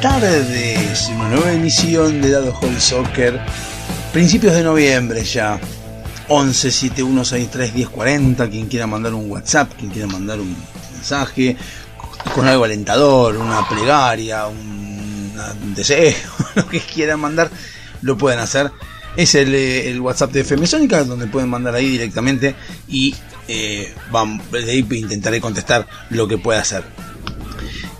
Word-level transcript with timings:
Buenas 0.00 0.20
tardes. 0.20 1.08
Una 1.14 1.28
nueva 1.28 1.52
emisión 1.52 2.20
de 2.20 2.30
Dado 2.30 2.52
Hobby 2.52 2.80
Soccer. 2.80 3.40
Principios 4.12 4.54
de 4.54 4.62
noviembre 4.62 5.24
ya. 5.24 5.58
11 6.28 6.70
7163 6.70 7.74
1040. 7.74 8.48
Quien 8.50 8.66
quiera 8.68 8.86
mandar 8.86 9.14
un 9.14 9.30
WhatsApp, 9.30 9.72
quien 9.78 9.90
quiera 9.90 10.06
mandar 10.08 10.40
un 10.40 10.56
mensaje 10.92 11.56
con 12.34 12.46
algo 12.46 12.64
alentador, 12.64 13.36
una 13.36 13.66
plegaria, 13.68 14.46
un, 14.46 15.32
deseo, 15.74 16.12
lo 16.54 16.66
que 16.68 16.80
quieran 16.80 17.20
mandar, 17.20 17.50
lo 18.02 18.16
pueden 18.18 18.40
hacer. 18.40 18.70
Es 19.16 19.34
el, 19.34 19.54
eh, 19.54 19.98
WhatsApp 19.98 20.32
de 20.32 20.40
FM 20.40 20.66
donde 21.06 21.26
pueden 21.26 21.48
mandar 21.48 21.74
ahí 21.74 21.88
directamente 21.88 22.54
y 22.88 23.14
eh, 23.48 23.94
vam- 24.12 24.40
de 24.50 24.70
ahí 24.70 24.86
intentaré 24.90 25.40
contestar 25.40 25.86
lo 26.10 26.28
que 26.28 26.38
pueda 26.38 26.60
hacer. 26.60 26.84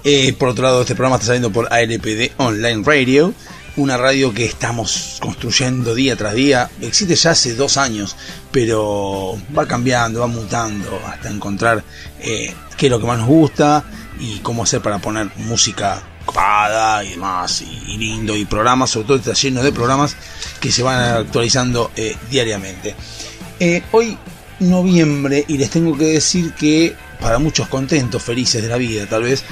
Eh, 0.05 0.33
por 0.33 0.51
otro 0.51 0.65
lado, 0.65 0.83
este 0.83 0.95
programa 0.95 1.17
está 1.17 1.27
saliendo 1.27 1.51
por 1.51 1.73
ALPD 1.73 2.33
Online 2.37 2.83
Radio, 2.85 3.35
una 3.77 3.97
radio 3.97 4.33
que 4.33 4.45
estamos 4.45 5.19
construyendo 5.21 5.95
día 5.95 6.17
tras 6.17 6.35
día. 6.35 6.71
Existe 6.81 7.17
ya 7.17 7.33
hace 7.33 7.55
dos 7.55 7.77
años, 7.77 8.17
pero 8.53 9.37
va 9.57 9.67
cambiando, 9.67 10.21
va 10.21 10.27
mutando 10.27 11.01
hasta 11.07 11.31
encontrar 11.31 11.83
eh, 12.21 12.55
qué 12.77 12.87
es 12.87 12.91
lo 12.91 13.01
que 13.01 13.07
más 13.07 13.19
nos 13.19 13.27
gusta 13.27 13.85
y 14.21 14.39
cómo 14.39 14.63
hacer 14.63 14.81
para 14.81 14.99
poner 14.99 15.31
música 15.37 16.03
copada 16.25 17.03
y 17.03 17.11
demás, 17.11 17.63
y, 17.63 17.97
lindo, 17.97 18.37
y 18.37 18.45
programas, 18.45 18.91
sobre 18.91 19.07
todo 19.07 19.17
está 19.17 19.33
lleno 19.33 19.63
de 19.63 19.73
programas 19.73 20.15
que 20.61 20.71
se 20.71 20.83
van 20.83 21.01
actualizando 21.01 21.91
eh, 21.97 22.17
diariamente. 22.31 22.95
Hoy 23.93 24.17
noviembre 24.61 25.45
y 25.49 25.57
les 25.57 25.71
tengo 25.71 25.97
que 25.97 26.05
decir 26.05 26.53
que 26.53 26.95
para 27.21 27.39
muchos 27.39 27.69
contentos, 27.69 28.23
felices 28.23 28.63
de 28.63 28.69
la 28.69 28.77
vida 28.77 29.07
tal 29.07 29.23
vez, 29.23 29.45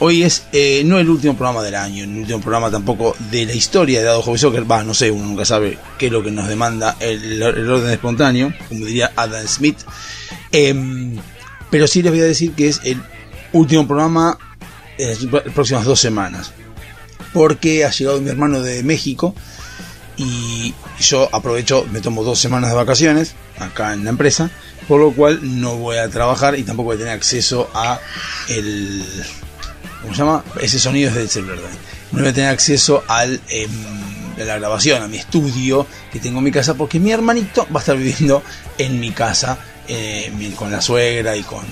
hoy 0.00 0.22
es 0.22 0.44
eh, 0.52 0.82
no 0.84 0.98
el 0.98 1.08
último 1.08 1.34
programa 1.36 1.62
del 1.62 1.74
año, 1.74 2.04
el 2.04 2.16
último 2.16 2.40
programa 2.40 2.70
tampoco 2.70 3.16
de 3.30 3.46
la 3.46 3.54
historia 3.54 4.00
de 4.00 4.06
Dado 4.06 4.22
Hobby 4.22 4.38
Soccer, 4.38 4.70
va, 4.70 4.82
no 4.84 4.94
sé, 4.94 5.10
uno 5.10 5.26
nunca 5.26 5.44
sabe 5.44 5.78
qué 5.98 6.06
es 6.06 6.12
lo 6.12 6.22
que 6.22 6.30
nos 6.30 6.48
demanda 6.48 6.96
el, 7.00 7.42
orden 7.42 7.90
espontáneo, 7.90 8.52
como 8.68 8.86
diría 8.86 9.12
Adam 9.16 9.46
Smith, 9.46 9.78
Em, 10.52 11.16
pero 11.70 11.86
sí 11.86 12.02
les 12.02 12.12
voy 12.12 12.20
a 12.20 12.24
decir 12.24 12.52
que 12.52 12.68
es 12.68 12.80
el 12.84 13.02
último 13.52 13.86
programa 13.86 14.38
de 14.96 15.06
las 15.06 15.52
próximas 15.52 15.84
dos 15.84 16.00
semanas, 16.00 16.52
porque 17.32 17.84
ha 17.84 17.90
llegado 17.90 18.20
mi 18.20 18.30
hermano 18.30 18.60
de 18.60 18.82
México, 18.82 19.34
y 20.16 20.74
yo 20.98 21.28
aprovecho, 21.32 21.86
me 21.92 22.00
tomo 22.00 22.24
dos 22.24 22.40
semanas 22.40 22.70
de 22.70 22.76
vacaciones 22.76 23.34
acá 23.58 23.92
en 23.92 24.04
la 24.04 24.10
empresa, 24.10 24.50
por 24.88 25.00
lo 25.00 25.12
cual 25.12 25.40
no 25.60 25.76
voy 25.76 25.98
a 25.98 26.08
trabajar 26.08 26.58
y 26.58 26.64
tampoco 26.64 26.86
voy 26.88 26.96
a 26.96 26.98
tener 26.98 27.12
acceso 27.12 27.70
a 27.74 28.00
el 28.48 29.04
¿cómo 30.02 30.14
se 30.14 30.18
llama? 30.18 30.44
Ese 30.60 30.78
sonido 30.78 31.10
es 31.18 31.32
celular. 31.32 31.58
también. 31.58 31.80
No 32.12 32.20
voy 32.20 32.28
a 32.28 32.32
tener 32.32 32.50
acceso 32.50 33.04
em, 33.48 33.70
a 34.36 34.44
la 34.44 34.58
grabación, 34.58 35.02
a 35.02 35.08
mi 35.08 35.18
estudio 35.18 35.86
que 36.12 36.20
tengo 36.20 36.38
en 36.38 36.44
mi 36.44 36.52
casa, 36.52 36.74
porque 36.74 36.98
mi 36.98 37.10
hermanito 37.12 37.66
va 37.74 37.80
a 37.80 37.82
estar 37.82 37.96
viviendo 37.96 38.42
en 38.78 38.98
mi 39.00 39.10
casa 39.12 39.58
eh, 39.86 40.32
con 40.56 40.70
la 40.70 40.80
suegra 40.80 41.36
y 41.36 41.42
con 41.42 41.64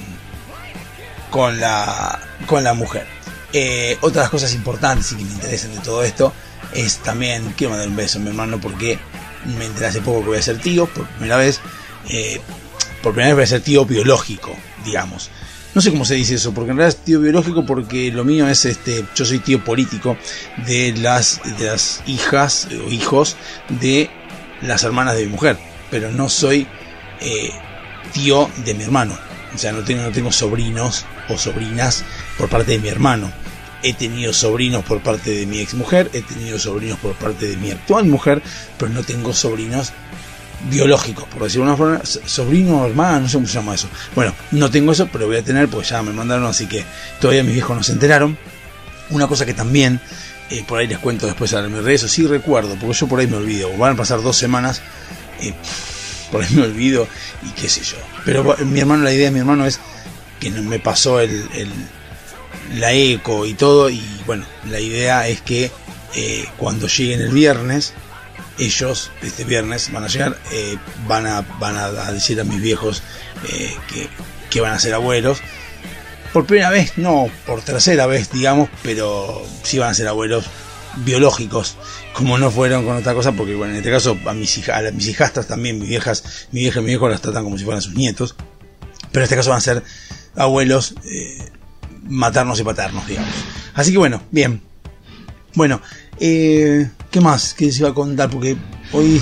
con 1.30 1.60
la 1.60 2.18
con 2.46 2.64
la 2.64 2.74
mujer. 2.74 3.06
Eh, 3.52 3.96
otras 4.00 4.28
cosas 4.28 4.52
importantes 4.54 5.12
y 5.12 5.16
que 5.16 5.24
me 5.24 5.30
interesan 5.30 5.74
de 5.74 5.80
todo 5.80 6.02
esto 6.02 6.32
es 6.74 6.98
también, 6.98 7.54
quiero 7.56 7.70
mandar 7.70 7.88
un 7.88 7.96
beso 7.96 8.18
a 8.18 8.22
mi 8.22 8.28
hermano 8.28 8.60
porque 8.60 8.98
me 9.58 9.66
enteré 9.66 9.86
hace 9.86 10.00
poco 10.00 10.20
que 10.20 10.28
voy 10.28 10.38
a 10.38 10.42
ser 10.42 10.58
tío, 10.60 10.86
por 10.86 11.06
primera 11.06 11.36
vez, 11.36 11.60
eh, 12.08 12.40
por 13.02 13.12
primera 13.12 13.28
vez 13.28 13.36
voy 13.36 13.44
a 13.44 13.46
ser 13.46 13.60
tío 13.62 13.84
biológico, 13.86 14.54
digamos. 14.84 15.30
No 15.76 15.82
sé 15.82 15.90
cómo 15.90 16.06
se 16.06 16.14
dice 16.14 16.36
eso, 16.36 16.54
porque 16.54 16.70
en 16.70 16.78
realidad 16.78 16.98
es 16.98 17.04
tío 17.04 17.20
biológico 17.20 17.66
porque 17.66 18.10
lo 18.10 18.24
mío 18.24 18.48
es 18.48 18.64
este, 18.64 19.04
yo 19.14 19.26
soy 19.26 19.40
tío 19.40 19.62
político 19.62 20.16
de 20.66 20.94
las, 20.96 21.38
de 21.58 21.66
las 21.66 22.02
hijas 22.06 22.66
o 22.86 22.90
hijos 22.90 23.36
de 23.68 24.08
las 24.62 24.84
hermanas 24.84 25.16
de 25.16 25.26
mi 25.26 25.32
mujer, 25.32 25.58
pero 25.90 26.10
no 26.10 26.30
soy 26.30 26.66
eh, 27.20 27.50
tío 28.14 28.50
de 28.64 28.72
mi 28.72 28.84
hermano. 28.84 29.18
O 29.54 29.58
sea, 29.58 29.72
no 29.72 29.84
tengo, 29.84 30.04
no 30.04 30.12
tengo 30.12 30.32
sobrinos 30.32 31.04
o 31.28 31.36
sobrinas 31.36 32.06
por 32.38 32.48
parte 32.48 32.72
de 32.72 32.78
mi 32.78 32.88
hermano. 32.88 33.30
He 33.82 33.92
tenido 33.92 34.32
sobrinos 34.32 34.82
por 34.82 35.02
parte 35.02 35.30
de 35.30 35.44
mi 35.44 35.58
ex 35.58 35.74
mujer, 35.74 36.08
he 36.14 36.22
tenido 36.22 36.58
sobrinos 36.58 36.98
por 37.00 37.16
parte 37.16 37.48
de 37.48 37.56
mi 37.58 37.70
actual 37.70 38.06
mujer, 38.06 38.40
pero 38.78 38.90
no 38.90 39.02
tengo 39.02 39.34
sobrinos 39.34 39.92
biológicos, 40.70 41.24
por 41.28 41.42
decirlo 41.44 41.64
de 41.66 41.70
una 41.70 41.76
forma, 41.76 42.00
so- 42.04 42.20
sobrino 42.26 42.82
o 42.82 42.86
hermano, 42.86 43.20
no 43.20 43.28
sé 43.28 43.34
cómo 43.34 43.46
se 43.46 43.54
llama 43.54 43.74
eso. 43.74 43.88
Bueno, 44.14 44.34
no 44.52 44.70
tengo 44.70 44.92
eso, 44.92 45.08
pero 45.12 45.26
voy 45.26 45.36
a 45.36 45.42
tener, 45.44 45.68
pues 45.68 45.88
ya 45.90 46.02
me 46.02 46.12
mandaron, 46.12 46.46
así 46.46 46.66
que 46.66 46.84
todavía 47.20 47.42
mis 47.44 47.54
viejos 47.54 47.76
no 47.76 47.82
se 47.82 47.92
enteraron. 47.92 48.36
Una 49.10 49.26
cosa 49.28 49.46
que 49.46 49.54
también, 49.54 50.00
eh, 50.50 50.64
por 50.66 50.78
ahí 50.80 50.86
les 50.86 50.98
cuento 50.98 51.26
después 51.26 51.52
a 51.54 51.62
mis 51.62 51.82
redes, 51.82 52.02
sí 52.10 52.26
recuerdo, 52.26 52.74
porque 52.80 52.94
yo 52.98 53.06
por 53.06 53.20
ahí 53.20 53.26
me 53.26 53.36
olvido, 53.36 53.76
van 53.76 53.92
a 53.94 53.96
pasar 53.96 54.22
dos 54.22 54.36
semanas, 54.36 54.80
eh, 55.40 55.54
por 56.32 56.42
ahí 56.42 56.52
me 56.54 56.62
olvido 56.62 57.06
y 57.46 57.50
qué 57.50 57.68
sé 57.68 57.82
yo. 57.84 57.96
Pero 58.24 58.56
mi 58.64 58.80
hermano, 58.80 59.04
la 59.04 59.12
idea 59.12 59.26
de 59.26 59.30
mi 59.30 59.38
hermano 59.40 59.66
es 59.66 59.78
que 60.40 60.50
me 60.50 60.78
pasó 60.80 61.20
el, 61.20 61.30
el- 61.54 61.70
la 62.80 62.92
eco 62.92 63.46
y 63.46 63.54
todo, 63.54 63.88
y 63.90 64.02
bueno, 64.26 64.44
la 64.68 64.80
idea 64.80 65.28
es 65.28 65.40
que 65.40 65.70
eh, 66.16 66.46
cuando 66.56 66.88
lleguen 66.88 67.20
el 67.20 67.28
viernes, 67.28 67.92
ellos 68.58 69.10
este 69.22 69.44
viernes 69.44 69.92
van 69.92 70.04
a 70.04 70.08
llegar, 70.08 70.38
eh, 70.52 70.76
van, 71.06 71.26
a, 71.26 71.42
van 71.58 71.76
a 71.76 72.12
decir 72.12 72.40
a 72.40 72.44
mis 72.44 72.60
viejos 72.60 73.02
eh, 73.48 73.74
que, 73.88 74.08
que 74.50 74.60
van 74.60 74.72
a 74.72 74.78
ser 74.78 74.94
abuelos. 74.94 75.38
Por 76.32 76.46
primera 76.46 76.70
vez, 76.70 76.98
no, 76.98 77.30
por 77.46 77.62
tercera 77.62 78.06
vez, 78.06 78.30
digamos, 78.30 78.68
pero 78.82 79.42
sí 79.62 79.78
van 79.78 79.90
a 79.90 79.94
ser 79.94 80.08
abuelos 80.08 80.46
biológicos, 80.96 81.76
como 82.12 82.38
no 82.38 82.50
fueron 82.50 82.84
con 82.84 82.96
otra 82.96 83.14
cosa, 83.14 83.32
porque 83.32 83.54
bueno, 83.54 83.72
en 83.72 83.78
este 83.78 83.90
caso 83.90 84.16
a 84.26 84.32
mis, 84.34 84.56
hija, 84.58 84.78
a 84.78 84.90
mis 84.90 85.08
hijastras 85.08 85.46
también, 85.46 85.78
mis 85.78 85.88
viejas, 85.88 86.48
mi 86.52 86.60
vieja 86.60 86.80
y 86.80 86.82
mi 86.82 86.88
viejo 86.88 87.08
las 87.08 87.20
tratan 87.20 87.44
como 87.44 87.58
si 87.58 87.64
fueran 87.64 87.82
sus 87.82 87.94
nietos, 87.94 88.34
pero 89.12 89.20
en 89.20 89.24
este 89.24 89.36
caso 89.36 89.50
van 89.50 89.58
a 89.58 89.62
ser 89.62 89.82
abuelos 90.34 90.94
eh, 91.04 91.50
maternos 92.08 92.60
y 92.60 92.64
paternos, 92.64 93.06
digamos. 93.06 93.32
Así 93.74 93.92
que 93.92 93.98
bueno, 93.98 94.22
bien. 94.30 94.62
Bueno, 95.54 95.80
eh, 96.20 96.90
¿qué 97.10 97.20
más 97.20 97.54
que 97.54 97.66
les 97.66 97.78
iba 97.78 97.90
a 97.90 97.94
contar? 97.94 98.30
Porque 98.30 98.56
hoy 98.92 99.20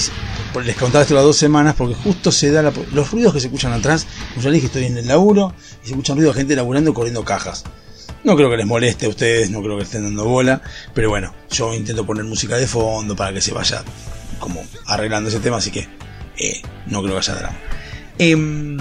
les 0.65 0.77
contaba 0.77 1.03
esto 1.03 1.15
las 1.15 1.25
dos 1.25 1.37
semanas 1.37 1.75
porque 1.77 1.95
justo 1.95 2.31
se 2.31 2.51
da 2.51 2.63
los 2.63 3.11
ruidos 3.11 3.33
que 3.33 3.41
se 3.41 3.47
escuchan 3.49 3.73
atrás. 3.73 4.07
Como 4.31 4.43
ya 4.43 4.51
dije, 4.51 4.67
estoy 4.67 4.85
en 4.85 4.99
el 4.99 5.07
laburo 5.07 5.55
y 5.83 5.87
se 5.87 5.91
escuchan 5.93 6.17
ruidos 6.17 6.35
de 6.35 6.41
gente 6.43 6.57
laburando 6.57 6.95
corriendo 6.95 7.25
cajas. 7.25 7.65
No 8.23 8.37
creo 8.37 8.51
que 8.51 8.57
les 8.57 8.67
moleste 8.67 9.07
a 9.07 9.11
ustedes, 9.11 9.51
no 9.51 9.63
creo 9.63 9.77
que 9.77 9.83
estén 9.83 10.03
dando 10.03 10.25
bola, 10.25 10.63
pero 10.95 11.11
bueno, 11.11 11.35
yo 11.51 11.75
intento 11.75 12.07
poner 12.07 12.25
música 12.25 12.57
de 12.57 12.67
fondo 12.67 13.15
para 13.15 13.35
que 13.35 13.43
se 13.43 13.53
vaya 13.53 13.85
como 14.39 14.65
arreglando 14.87 15.29
ese 15.29 15.41
tema, 15.41 15.59
así 15.59 15.71
que 15.71 15.87
eh, 16.39 16.63
no 16.87 17.03
creo 17.03 17.15
que 17.15 17.19
haya 17.19 17.35
drama. 17.35 17.59
Em, 18.19 18.79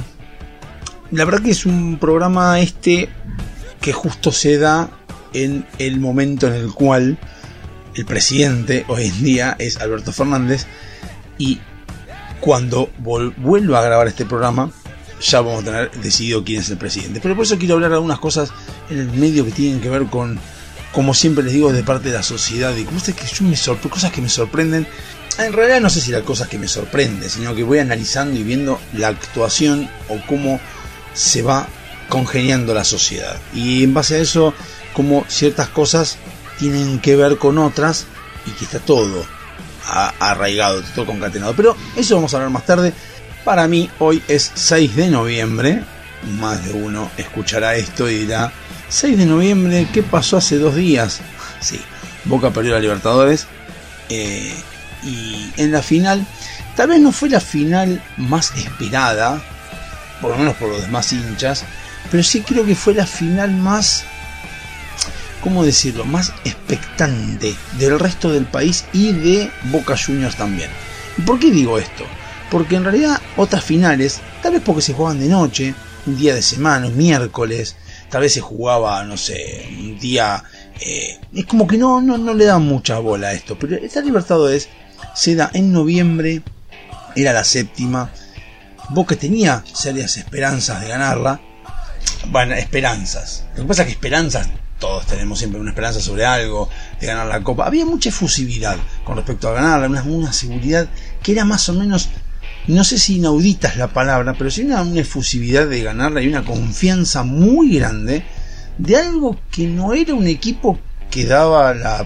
la 1.12 1.25
verdad 1.25 1.42
que 1.42 1.51
es 1.51 1.66
un 1.66 1.98
programa 2.00 2.59
este 2.59 3.09
que 3.81 3.92
justo 3.92 4.31
se 4.31 4.57
da 4.57 4.89
en 5.33 5.66
el 5.77 6.00
momento 6.00 6.48
en 6.48 6.54
el 6.54 6.71
cual 6.74 7.18
el 7.95 8.06
presidente 8.06 8.86
hoy 8.88 9.06
en 9.06 9.24
día 9.24 9.56
es 9.60 9.78
Alberto 9.78 10.12
Fernández 10.12 10.66
y 11.38 11.60
cuando 12.40 12.90
vuelva 12.98 13.80
a 13.80 13.84
grabar 13.84 14.07
este 14.07 14.25
programa 14.25 14.72
ya 15.22 15.42
vamos 15.42 15.62
a 15.62 15.66
tener 15.66 15.92
decidido 15.92 16.44
quién 16.44 16.60
es 16.62 16.69
el 16.69 16.78
presidente. 16.78 17.22
Pero 17.22 17.36
por 17.36 17.45
eso 17.45 17.57
quiero 17.57 17.75
hablar 17.75 17.92
de 17.92 17.95
algunas 17.95 18.19
cosas 18.19 18.51
en 18.90 19.00
el 19.00 19.12
medio 19.12 19.45
que 19.45 19.51
tienen 19.51 19.80
que 19.80 19.90
ver 19.90 20.06
con, 20.07 20.38
como 20.92 21.13
siempre 21.13 21.44
les 21.44 21.54
digo, 21.54 21.72
de 21.72 21.84
parte 21.84 22.10
de 22.10 22.16
la 22.16 22.24
sociedad 22.24 22.75
y 22.75 22.84
cosas 22.84 23.16
que 23.16 23.25
yo 23.25 23.45
me 23.45 23.90
cosas 23.90 24.12
que 24.12 24.22
me 24.22 24.30
sorprenden. 24.30 24.86
En 25.40 25.54
realidad 25.54 25.80
no 25.80 25.90
sé 25.90 26.01
si 26.01 26.12
las 26.12 26.24
cosas 26.24 26.50
que 26.50 26.60
me 26.60 26.68
sorprenden, 26.68 27.30
sino 27.30 27.56
que 27.56 27.63
voy 27.63 27.80
analizando 27.80 28.38
y 28.38 28.44
viendo 28.44 28.80
la 28.94 29.07
actuación 29.07 29.90
o 30.10 30.19
cómo 30.28 30.60
se 31.13 31.42
va 31.42 31.68
congeniando 32.10 32.74
la 32.74 32.84
sociedad. 32.84 33.40
Y 33.54 33.84
en 33.84 33.94
base 33.94 34.16
a 34.16 34.19
eso, 34.19 34.54
como 34.94 35.25
ciertas 35.30 35.69
cosas 35.69 36.18
tienen 36.63 37.00
que 37.00 37.18
ver 37.18 37.38
con 37.38 37.57
otras 37.57 38.06
y 38.45 38.51
que 38.51 38.63
está 38.63 38.80
todo 38.80 39.25
arraigado, 40.21 40.81
todo 40.95 41.06
concatenado. 41.06 41.54
Pero 41.57 41.75
eso 41.98 42.15
vamos 42.15 42.33
a 42.33 42.38
hablar 42.38 42.51
más 42.51 42.65
tarde. 42.65 42.94
Para 43.44 43.68
mí 43.68 43.89
hoy 44.00 44.24
es 44.30 44.50
6 44.56 44.95
de 44.95 45.10
noviembre. 45.10 45.83
Más 46.39 46.63
de 46.63 46.71
uno 46.71 47.12
escuchará 47.18 47.75
esto 47.75 48.10
y 48.10 48.19
dirá, 48.19 48.54
6 48.88 49.18
de 49.18 49.25
noviembre, 49.25 49.89
¿qué 49.92 50.04
pasó 50.04 50.38
hace 50.38 50.57
dos 50.57 50.74
días? 50.75 51.19
Sí, 51.60 51.81
Boca 52.24 52.51
perdió 52.51 52.71
la 52.71 52.80
Libertadores. 52.80 53.48
Eh, 54.07 54.56
y 55.04 55.51
en 55.57 55.74
la 55.74 55.81
final, 55.81 56.25
tal 56.77 56.88
vez 56.88 57.01
no 57.01 57.12
fue 57.12 57.27
la 57.27 57.42
final 57.42 58.01
más 58.16 58.54
esperada, 58.56 59.44
por 60.21 60.31
lo 60.31 60.38
menos 60.38 60.56
por 60.56 60.69
los 60.69 60.81
demás 60.81 61.12
hinchas, 61.12 61.66
pero 62.09 62.24
sí 62.24 62.39
creo 62.39 62.66
que 62.66 62.75
fue 62.75 62.94
la 62.94 63.06
final 63.06 63.51
más, 63.51 64.06
¿cómo 65.44 65.63
decirlo?, 65.63 66.06
más 66.06 66.31
expectante 66.45 67.56
del 67.78 68.00
resto 68.00 68.31
del 68.31 68.45
país 68.45 68.86
y 68.94 69.12
de 69.12 69.51
Boca 69.66 69.95
Juniors 69.98 70.38
también. 70.38 70.69
¿Por 71.25 71.40
qué 71.40 71.51
digo 71.51 71.78
esto? 71.78 72.06
Porque 72.50 72.75
en 72.75 72.84
realidad 72.84 73.22
otras 73.36 73.63
finales, 73.63 74.22
tal 74.42 74.54
vez 74.54 74.62
porque 74.66 74.81
se 74.81 74.94
jugaban 74.94 75.19
de 75.19 75.28
noche, 75.28 75.75
un 76.06 76.18
día 76.18 76.36
de 76.36 76.42
semana, 76.42 76.88
un 76.88 76.98
miércoles, 76.98 77.75
tal 78.10 78.22
vez 78.22 78.34
se 78.34 78.42
jugaba, 78.42 79.04
no 79.04 79.18
sé, 79.18 79.68
un 79.78 80.00
día... 80.00 80.44
Eh, 80.80 81.19
es 81.34 81.45
como 81.45 81.68
que 81.68 81.78
no, 81.78 82.01
no, 82.01 82.18
no 82.18 82.34
le 82.34 82.45
da 82.45 82.57
mucha 82.57 83.00
bola 83.00 83.30
a 83.30 83.34
esto, 83.34 83.57
pero 83.60 83.75
esta 83.75 84.01
Libertadores 84.01 84.69
se 85.13 85.36
da 85.36 85.51
en 85.54 85.72
noviembre, 85.72 86.42
era 87.16 87.34
la 87.34 87.44
séptima, 87.44 88.12
Boca 88.90 89.16
tenía 89.16 89.63
serias 89.74 90.18
esperanzas 90.18 90.81
de 90.81 90.88
ganarla, 90.88 91.40
bueno, 92.28 92.56
esperanzas, 92.56 93.45
lo 93.56 93.63
que 93.63 93.68
pasa 93.68 93.81
es 93.84 93.88
que 93.88 93.94
esperanzas, 93.94 94.50
todos 94.83 95.06
tenemos 95.06 95.39
siempre 95.39 95.62
una 95.62 95.69
esperanza 95.69 96.01
sobre 96.01 96.25
algo, 96.25 96.68
de 97.00 97.07
ganar 97.07 97.27
la 97.27 97.41
copa, 97.41 97.65
había 97.65 97.85
mucha 97.85 98.09
efusividad 98.09 98.75
con 99.06 99.15
respecto 99.15 99.47
a 99.47 99.53
ganarla, 99.53 100.03
una, 100.03 100.33
seguridad 100.33 100.89
que 101.21 101.31
era 101.31 101.45
más 101.45 101.69
o 101.69 101.74
menos 101.74 102.09
no 102.68 102.83
sé 102.83 103.00
si 103.00 103.15
inaudita 103.15 103.69
es 103.69 103.77
la 103.77 103.88
palabra, 103.88 104.35
pero 104.38 104.51
sí 104.51 104.63
una, 104.63 104.83
efusividad 105.00 105.68
de 105.68 105.83
ganarla 105.83 106.21
y 106.21 106.27
una 106.27 106.44
confianza 106.44 107.24
muy 107.24 107.77
grande 107.77 108.25
de 108.77 108.97
algo 108.97 109.39
que 109.50 109.68
no 109.68 109.94
era 109.94 110.15
un 110.15 110.27
equipo 110.27 110.77
que 111.09 111.25
daba 111.27 111.74
la 111.74 112.06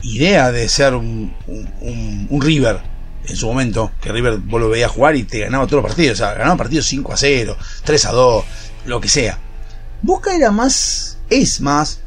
idea 0.00 0.50
de 0.50 0.70
ser 0.70 0.94
un, 0.94 1.34
un, 1.82 2.40
River 2.40 2.80
en 3.26 3.36
su 3.36 3.46
momento, 3.46 3.92
que 4.00 4.10
River 4.10 4.38
vos 4.38 4.58
lo 4.58 4.70
veías 4.70 4.90
jugar 4.90 5.16
y 5.16 5.24
te 5.24 5.40
ganaba 5.40 5.66
todos 5.66 5.82
los 5.82 5.90
partidos, 5.90 6.18
o 6.18 6.24
sea, 6.24 6.32
ganaba 6.32 6.56
partidos 6.56 6.86
5 6.86 7.12
a 7.12 7.16
0, 7.18 7.56
3 7.84 8.04
a 8.06 8.12
2, 8.12 8.44
lo 8.86 9.00
que 9.02 9.08
sea. 9.08 9.38
Boca 10.00 10.34
era 10.34 10.50
más, 10.50 11.17
es 11.30 11.60
más, 11.60 12.00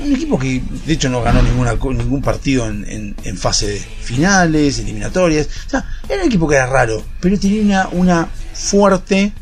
un 0.00 0.12
equipo 0.12 0.38
que 0.38 0.62
de 0.86 0.92
hecho 0.92 1.08
no 1.08 1.22
ganó 1.22 1.42
ningún 1.42 2.22
partido 2.22 2.66
en, 2.66 3.14
en, 3.22 3.36
fase 3.36 3.78
finales, 4.00 4.78
eliminatorias. 4.78 5.48
O 5.66 5.70
sea, 5.70 5.84
era 6.08 6.22
un 6.22 6.28
equipo 6.28 6.48
que 6.48 6.56
era 6.56 6.66
raro, 6.66 7.02
pero 7.20 7.38
tenía 7.38 7.88
una, 7.92 8.28
fuerte 8.58 9.32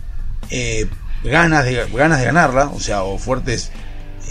eh, 0.50 0.86
ganas, 1.24 1.64
de, 1.64 1.86
ganas 1.94 2.18
de 2.20 2.26
ganarla, 2.26 2.68
o 2.68 2.80
sea, 2.80 3.02
o 3.02 3.18
fuertes 3.18 3.70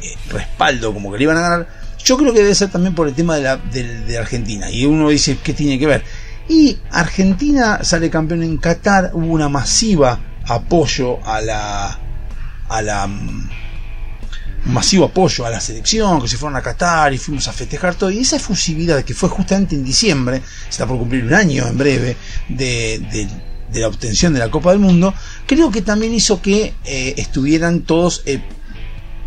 eh, 0.02 0.16
respaldo 0.30 0.94
como 0.94 1.12
que 1.12 1.18
le 1.18 1.24
iban 1.24 1.38
a 1.38 1.42
ganar 1.42 1.86
yo 2.06 2.18
creo 2.18 2.34
que 2.34 2.42
debe 2.42 2.54
ser 2.54 2.69
también 2.69 2.94
por 2.94 3.07
el 3.07 3.16
tema 3.16 3.36
de, 3.36 3.42
la, 3.42 3.57
de, 3.57 4.18
Argentina. 4.18 4.69
Y 4.69 4.86
uno 4.86 5.10
dice, 5.10 5.40
¿qué 5.44 5.54
tiene 5.54 5.80
que 5.80 5.88
ver? 5.88 6.04
Y 6.48 6.78
Argentina 6.92 7.84
sale 7.84 8.12
campeón 8.12 8.44
en 8.44 8.57
Qatar, 8.57 9.10
hubo 9.13 9.34
una 9.34 9.50
masiva 9.50 10.19
apoyo 10.46 11.25
a 11.25 11.42
la... 11.42 12.00
A 12.69 12.81
la 12.81 13.10
masivo 14.66 15.06
apoyo 15.06 15.46
a 15.46 15.50
la 15.50 15.60
selección, 15.60 16.22
que 16.22 16.28
se 16.28 16.38
fueron 16.38 16.58
a 16.58 16.62
Qatar 16.62 17.14
y 17.14 17.18
fuimos 17.18 17.48
a 17.48 17.54
festejar 17.54 17.96
todo. 17.96 18.10
Y 18.12 18.20
esa 18.20 18.36
efusividad 18.36 19.04
que 19.04 19.14
fue 19.14 19.30
justamente 19.30 19.76
en 19.76 19.84
diciembre, 19.84 20.42
está 20.70 20.86
por 20.86 20.98
cumplir 20.98 21.24
un 21.24 21.34
año 21.34 21.68
en 21.68 21.78
breve, 21.78 22.18
de, 22.50 23.28
la 23.74 23.88
obtención 23.88 24.34
de 24.34 24.40
la 24.40 24.50
Copa 24.50 24.72
del 24.72 24.80
Mundo, 24.80 25.14
creo 25.46 25.70
que 25.70 25.82
también 25.82 26.14
hizo 26.14 26.42
que 26.42 26.74
eh, 26.86 27.14
estuvieran 27.18 27.82
todos 27.82 28.24
eh, 28.26 28.42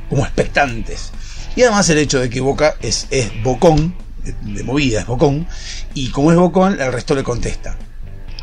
como 0.09 0.25
expectantes. 0.25 1.11
Y 1.55 1.63
además 1.63 1.89
el 1.91 1.99
hecho 1.99 2.21
de 2.21 2.31
que 2.31 2.41
Boca 2.41 2.77
es, 2.81 3.09
es 3.11 3.31
bocón, 3.43 3.95
de, 4.43 4.63
movida 4.63 5.01
es 5.01 5.07
bocón, 5.07 5.47
y 5.95 6.09
como 6.11 6.33
es 6.33 6.39
bocón, 6.39 6.81
el 6.81 6.93
resto 6.93 7.15
le 7.15 7.23
contesta. 7.23 7.77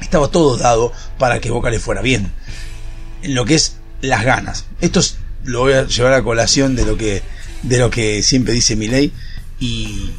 Estaba 0.02 0.28
todo 0.28 0.58
dado 0.58 0.92
para 1.18 1.40
que 1.40 1.50
Boca 1.50 1.70
le 1.70 1.80
fuera 1.80 2.02
bien. 2.02 2.32
En 3.24 3.34
lo 3.34 3.46
que 3.46 3.56
es 3.56 3.78
las 4.02 4.24
ganas. 4.24 4.66
Esto 4.82 5.02
lo 5.46 5.62
voy 5.62 5.74
a 5.74 5.86
llevar 5.88 6.14
a 6.14 6.24
colación 6.24 6.76
de 6.76 6.86
lo 6.86 6.98
que, 6.98 7.22
de 7.64 7.78
lo 7.78 7.90
que 7.90 8.22
siempre 8.22 8.54
dice 8.54 8.76
Milei. 8.76 9.12
Y, 9.60 10.12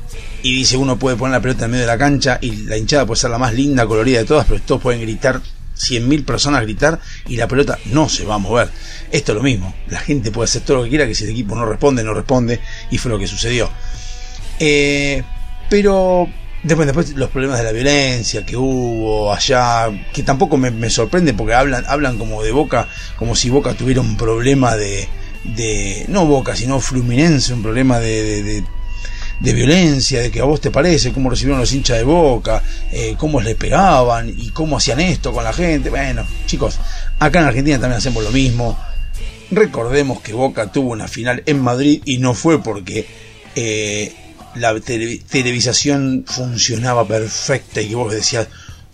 y 0.43 0.56
dice 0.56 0.76
uno 0.76 0.99
puede 0.99 1.17
poner 1.17 1.32
la 1.32 1.43
pelota 1.43 1.67
en 1.67 1.73
medio 1.73 1.82
de 1.82 1.88
la 1.88 1.99
cancha 1.99 2.38
y 2.40 2.64
la 2.64 2.78
hinchada 2.78 3.05
puede 3.05 3.20
ser 3.20 3.31
la 3.31 3.38
más 3.38 3.52
linda, 3.52 3.87
colorida 3.87 4.19
de 4.19 4.25
todas, 4.25 4.46
pero 4.46 4.61
todos 4.62 4.81
pueden 4.81 5.02
gritar 5.02 5.43
100.000 5.76 6.25
personas 6.25 6.62
gritar 6.62 6.99
y 7.26 7.37
la 7.37 7.46
pelota 7.46 7.78
no 7.87 8.08
se 8.08 8.25
va 8.25 8.37
a 8.37 8.38
mover. 8.38 8.70
Esto 9.11 9.32
es 9.32 9.37
lo 9.37 9.43
mismo. 9.43 9.75
La 9.88 10.00
gente 10.00 10.31
puede 10.31 10.46
hacer 10.46 10.62
todo 10.62 10.78
lo 10.78 10.84
que 10.84 10.90
quiera, 10.90 11.06
que 11.06 11.14
si 11.14 11.25
el 11.25 11.31
equipo 11.31 11.55
no 11.55 11.67
responde, 11.67 12.02
no 12.02 12.14
responde. 12.14 12.61
Y 12.90 12.99
fue 12.99 13.11
lo 13.11 13.19
que 13.19 13.26
sucedió. 13.26 13.70
Eh, 14.58 15.23
pero 15.69 16.28
después, 16.62 16.86
después 16.86 17.10
los 17.14 17.30
problemas 17.30 17.58
de 17.58 17.64
la 17.64 17.72
violencia 17.72 18.44
que 18.44 18.56
hubo 18.56 19.32
allá, 19.32 19.88
que 20.12 20.22
tampoco 20.22 20.56
me, 20.56 20.90
sorprende 20.90 21.34
porque 21.34 21.54
hablan, 21.54 21.84
hablan 21.86 22.18
como 22.18 22.42
de 22.42 22.52
Boca, 22.52 22.88
como 23.16 23.34
si 23.34 23.50
Boca 23.50 23.74
tuviera 23.74 24.00
un 24.00 24.16
problema 24.16 24.76
de, 24.76 25.08
de 25.44 26.06
no 26.08 26.26
Boca, 26.26 26.56
sino 26.56 26.80
Fluminense, 26.80 27.54
un 27.54 27.62
problema 27.62 27.98
de 27.98 28.64
de 29.40 29.52
violencia, 29.52 30.20
de 30.20 30.30
que 30.30 30.40
a 30.40 30.44
vos 30.44 30.60
te 30.60 30.70
parece, 30.70 31.12
cómo 31.12 31.30
recibieron 31.30 31.60
los 31.60 31.72
hinchas 31.72 31.98
de 31.98 32.04
boca, 32.04 32.62
eh, 32.90 33.14
cómo 33.18 33.40
les 33.40 33.54
pegaban 33.54 34.32
y 34.36 34.50
cómo 34.50 34.76
hacían 34.76 35.00
esto 35.00 35.32
con 35.32 35.44
la 35.44 35.52
gente. 35.52 35.90
Bueno, 35.90 36.26
chicos, 36.46 36.78
acá 37.18 37.40
en 37.40 37.46
Argentina 37.46 37.78
también 37.78 37.98
hacemos 37.98 38.24
lo 38.24 38.30
mismo. 38.30 38.78
Recordemos 39.50 40.20
que 40.20 40.32
Boca 40.32 40.72
tuvo 40.72 40.90
una 40.90 41.06
final 41.06 41.42
en 41.46 41.60
Madrid 41.60 42.02
y 42.04 42.18
no 42.18 42.34
fue 42.34 42.62
porque 42.62 43.06
eh, 43.54 44.12
la 44.58 44.78
televisación 44.80 46.24
funcionaba 46.26 47.06
perfecta 47.06 47.80
y 47.80 47.88
que 47.88 47.94
vos 47.94 48.12
decías, 48.12 48.48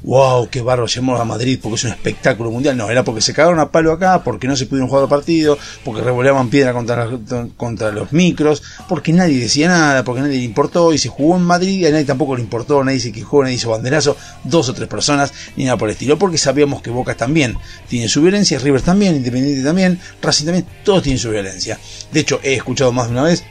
wow, 0.04 0.48
qué 0.48 0.60
barro, 0.60 0.86
llamamos 0.86 1.20
a 1.20 1.24
Madrid 1.24 1.58
porque 1.62 1.76
es 1.76 1.84
un 1.84 1.90
espectáculo 1.90 2.50
mundial. 2.50 2.76
No, 2.76 2.90
era 2.90 3.04
porque 3.04 3.20
se 3.20 3.32
cagaron 3.32 3.60
a 3.60 3.70
palo 3.70 3.92
acá, 3.92 4.22
porque 4.24 4.48
no 4.48 4.56
se 4.56 4.66
pudieron 4.66 4.88
jugar 4.88 5.08
partido, 5.08 5.58
porque 5.84 6.02
revoleaban 6.02 6.50
piedra 6.50 6.72
contra, 6.72 7.08
contra 7.56 7.90
los 7.92 8.12
micros, 8.12 8.62
porque 8.88 9.12
nadie 9.12 9.38
decía 9.38 9.68
nada, 9.68 10.04
porque 10.04 10.22
nadie 10.22 10.38
le 10.38 10.44
importó 10.44 10.92
y 10.92 10.98
se 10.98 11.08
jugó 11.08 11.36
en 11.36 11.42
Madrid 11.42 11.80
y 11.80 11.86
a 11.86 11.90
nadie 11.90 12.04
tampoco 12.04 12.36
le 12.36 12.42
importó, 12.42 12.82
nadie 12.82 13.00
se 13.00 13.12
quejó, 13.12 13.42
nadie 13.42 13.56
hizo 13.56 13.70
banderazo, 13.70 14.16
dos 14.44 14.68
o 14.68 14.74
tres 14.74 14.88
personas, 14.88 15.32
ni 15.56 15.64
nada 15.64 15.76
por 15.76 15.88
el 15.88 15.94
estilo, 15.94 16.18
porque 16.18 16.38
sabíamos 16.38 16.82
que 16.82 16.90
Boca 16.90 17.14
también 17.16 17.56
tiene 17.88 18.08
su 18.08 18.22
violencia, 18.22 18.58
River 18.58 18.82
también, 18.82 19.16
Independiente 19.16 19.62
también, 19.62 20.00
Racing 20.20 20.46
también, 20.46 20.66
todos 20.84 21.02
tienen 21.02 21.18
su 21.18 21.30
violencia. 21.30 21.78
De 22.12 22.20
hecho, 22.20 22.40
he 22.42 22.54
escuchado 22.54 22.92
más 22.92 23.06
de 23.06 23.12
una 23.12 23.22
vez 23.22 23.44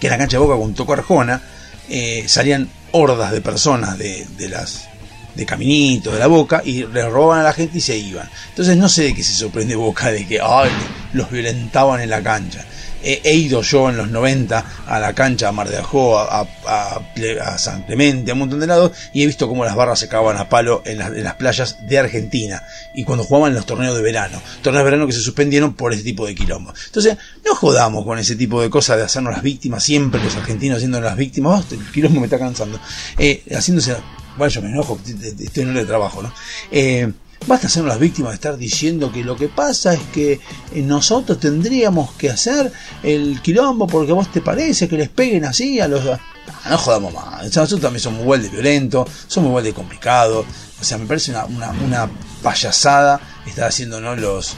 que 0.00 0.06
en 0.06 0.12
la 0.12 0.18
cancha 0.18 0.38
de 0.38 0.44
Boca 0.44 0.84
con 0.84 0.98
Arjona 0.98 1.42
eh, 1.88 2.24
salían 2.26 2.68
hordas 2.92 3.32
de 3.32 3.40
personas 3.40 3.98
de, 3.98 4.26
de 4.36 4.48
las 4.48 4.88
de 5.38 5.46
caminito, 5.46 6.12
de 6.12 6.18
la 6.18 6.26
boca, 6.26 6.62
y 6.64 6.84
le 6.84 7.08
roban 7.08 7.38
a 7.38 7.44
la 7.44 7.52
gente 7.52 7.78
y 7.78 7.80
se 7.80 7.96
iban. 7.96 8.28
Entonces 8.50 8.76
no 8.76 8.88
sé 8.88 9.04
de 9.04 9.14
qué 9.14 9.22
se 9.22 9.32
sorprende 9.32 9.76
Boca 9.76 10.10
de 10.10 10.26
que 10.26 10.40
los 11.12 11.30
violentaban 11.30 12.00
en 12.00 12.10
la 12.10 12.20
cancha. 12.22 12.64
He, 13.02 13.34
ido 13.34 13.62
yo 13.62 13.88
en 13.88 13.96
los 13.96 14.08
90 14.10 14.64
a 14.86 14.98
la 14.98 15.12
cancha 15.14 15.48
a 15.48 15.52
Mar 15.52 15.68
de 15.68 15.78
Ajó, 15.78 16.18
a, 16.18 16.46
San 17.56 17.82
Clemente, 17.82 18.30
a 18.30 18.34
un 18.34 18.40
montón 18.40 18.60
de 18.60 18.66
lados, 18.66 18.92
y 19.12 19.22
he 19.22 19.26
visto 19.26 19.48
cómo 19.48 19.64
las 19.64 19.76
barras 19.76 19.98
se 19.98 20.08
cagaban 20.08 20.36
a 20.36 20.48
palo 20.48 20.82
en, 20.84 21.00
en, 21.00 21.24
las 21.24 21.34
playas 21.34 21.86
de 21.86 21.98
Argentina, 21.98 22.62
y 22.94 23.04
cuando 23.04 23.24
jugaban 23.24 23.50
en 23.50 23.56
los 23.56 23.66
torneos 23.66 23.96
de 23.96 24.02
verano, 24.02 24.40
torneos 24.62 24.84
de 24.84 24.90
verano 24.90 25.06
que 25.06 25.12
se 25.12 25.20
suspendieron 25.20 25.74
por 25.74 25.92
ese 25.92 26.02
tipo 26.02 26.26
de 26.26 26.34
quilombo. 26.34 26.72
Entonces, 26.86 27.16
no 27.44 27.54
jodamos 27.54 28.04
con 28.04 28.18
ese 28.18 28.36
tipo 28.36 28.60
de 28.60 28.70
cosas 28.70 28.96
de 28.96 29.04
hacernos 29.04 29.32
las 29.32 29.42
víctimas, 29.42 29.82
siempre 29.82 30.22
los 30.22 30.36
argentinos 30.36 30.76
haciendo 30.76 31.00
las 31.00 31.16
víctimas, 31.16 31.64
oh, 31.70 31.74
el 31.74 31.90
quilombo 31.92 32.20
me 32.20 32.26
está 32.26 32.38
cansando, 32.38 32.80
eh, 33.18 33.44
haciéndose 33.52 33.96
bueno, 34.38 34.52
yo 34.52 34.62
me 34.62 34.68
enojo, 34.68 35.00
estoy 35.04 35.64
en 35.64 35.70
hora 35.70 35.80
de 35.80 35.86
trabajo, 35.86 36.22
¿no? 36.22 36.32
Eh, 36.70 37.12
basta 37.46 37.68
ser 37.68 37.84
las 37.84 37.98
víctimas 37.98 38.32
de 38.32 38.34
estar 38.34 38.56
diciendo 38.56 39.10
que 39.12 39.24
lo 39.24 39.36
que 39.36 39.48
pasa 39.48 39.94
es 39.94 40.00
que 40.12 40.32
eh, 40.32 40.82
nosotros 40.82 41.40
tendríamos 41.40 42.12
que 42.12 42.30
hacer 42.30 42.72
el 43.02 43.40
quilombo 43.42 43.86
porque 43.86 44.12
a 44.12 44.14
vos 44.14 44.30
te 44.30 44.40
parece 44.40 44.88
que 44.88 44.96
les 44.96 45.08
peguen 45.08 45.44
así 45.44 45.80
a 45.80 45.88
los... 45.88 46.04
No 46.68 46.78
jodamos 46.78 47.12
más, 47.12 47.44
nosotros 47.44 47.80
también 47.80 48.00
somos 48.00 48.22
igual 48.22 48.42
de 48.42 48.48
violentos, 48.48 49.08
somos 49.26 49.48
igual 49.48 49.64
de 49.64 49.72
complicados, 49.72 50.46
o 50.80 50.84
sea, 50.84 50.98
me 50.98 51.06
parece 51.06 51.30
una, 51.30 51.44
una, 51.44 51.70
una 51.70 52.10
payasada 52.42 53.20
estar 53.46 53.68
haciendo 53.68 54.00
¿no? 54.00 54.16
los, 54.16 54.56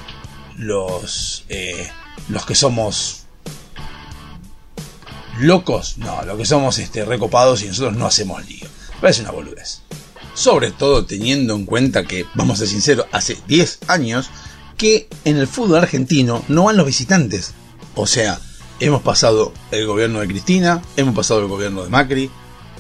los, 0.57 1.45
eh, 1.49 1.89
los 2.29 2.45
que 2.47 2.55
somos 2.55 3.25
locos, 5.39 5.99
no, 5.99 6.23
lo 6.25 6.37
que 6.37 6.45
somos 6.45 6.79
este, 6.79 7.05
recopados 7.05 7.63
y 7.63 7.69
nosotros 7.69 7.97
no 7.97 8.07
hacemos 8.07 8.47
lío. 8.47 8.67
Parece 9.01 9.23
una 9.23 9.31
boludez. 9.31 9.81
Sobre 10.41 10.71
todo 10.71 11.05
teniendo 11.05 11.55
en 11.55 11.67
cuenta 11.67 12.05
que, 12.05 12.25
vamos 12.35 12.55
a 12.55 12.59
ser 12.61 12.69
sinceros, 12.69 13.05
hace 13.13 13.37
10 13.47 13.81
años 13.89 14.31
que 14.79 15.07
en 15.27 15.37
el 15.37 15.47
fútbol 15.47 15.81
argentino 15.81 16.43
no 16.49 16.65
van 16.65 16.79
los 16.79 16.87
visitantes. 16.87 17.53
O 17.95 18.07
sea, 18.07 18.41
hemos 18.81 19.03
pasado 19.03 19.53
el 19.71 19.87
gobierno 19.87 20.21
de 20.21 20.29
Cristina, 20.29 20.81
hemos 20.97 21.15
pasado 21.15 21.41
el 21.41 21.47
gobierno 21.47 21.85
de 21.85 21.91
Macri, 21.91 22.31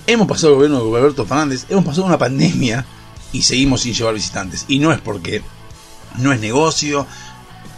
hemos 0.07 0.26
pasado 0.26 0.55
el 0.55 0.55
gobierno 0.55 0.83
de 0.83 0.99
Alberto 0.99 1.26
Fernández, 1.26 1.67
hemos 1.69 1.85
pasado 1.85 2.07
una 2.07 2.17
pandemia 2.17 2.87
y 3.31 3.43
seguimos 3.43 3.83
sin 3.83 3.93
llevar 3.93 4.14
visitantes. 4.14 4.64
Y 4.67 4.79
no 4.79 4.90
es 4.90 5.00
porque 5.02 5.43
no 6.17 6.33
es 6.33 6.40
negocio, 6.40 7.07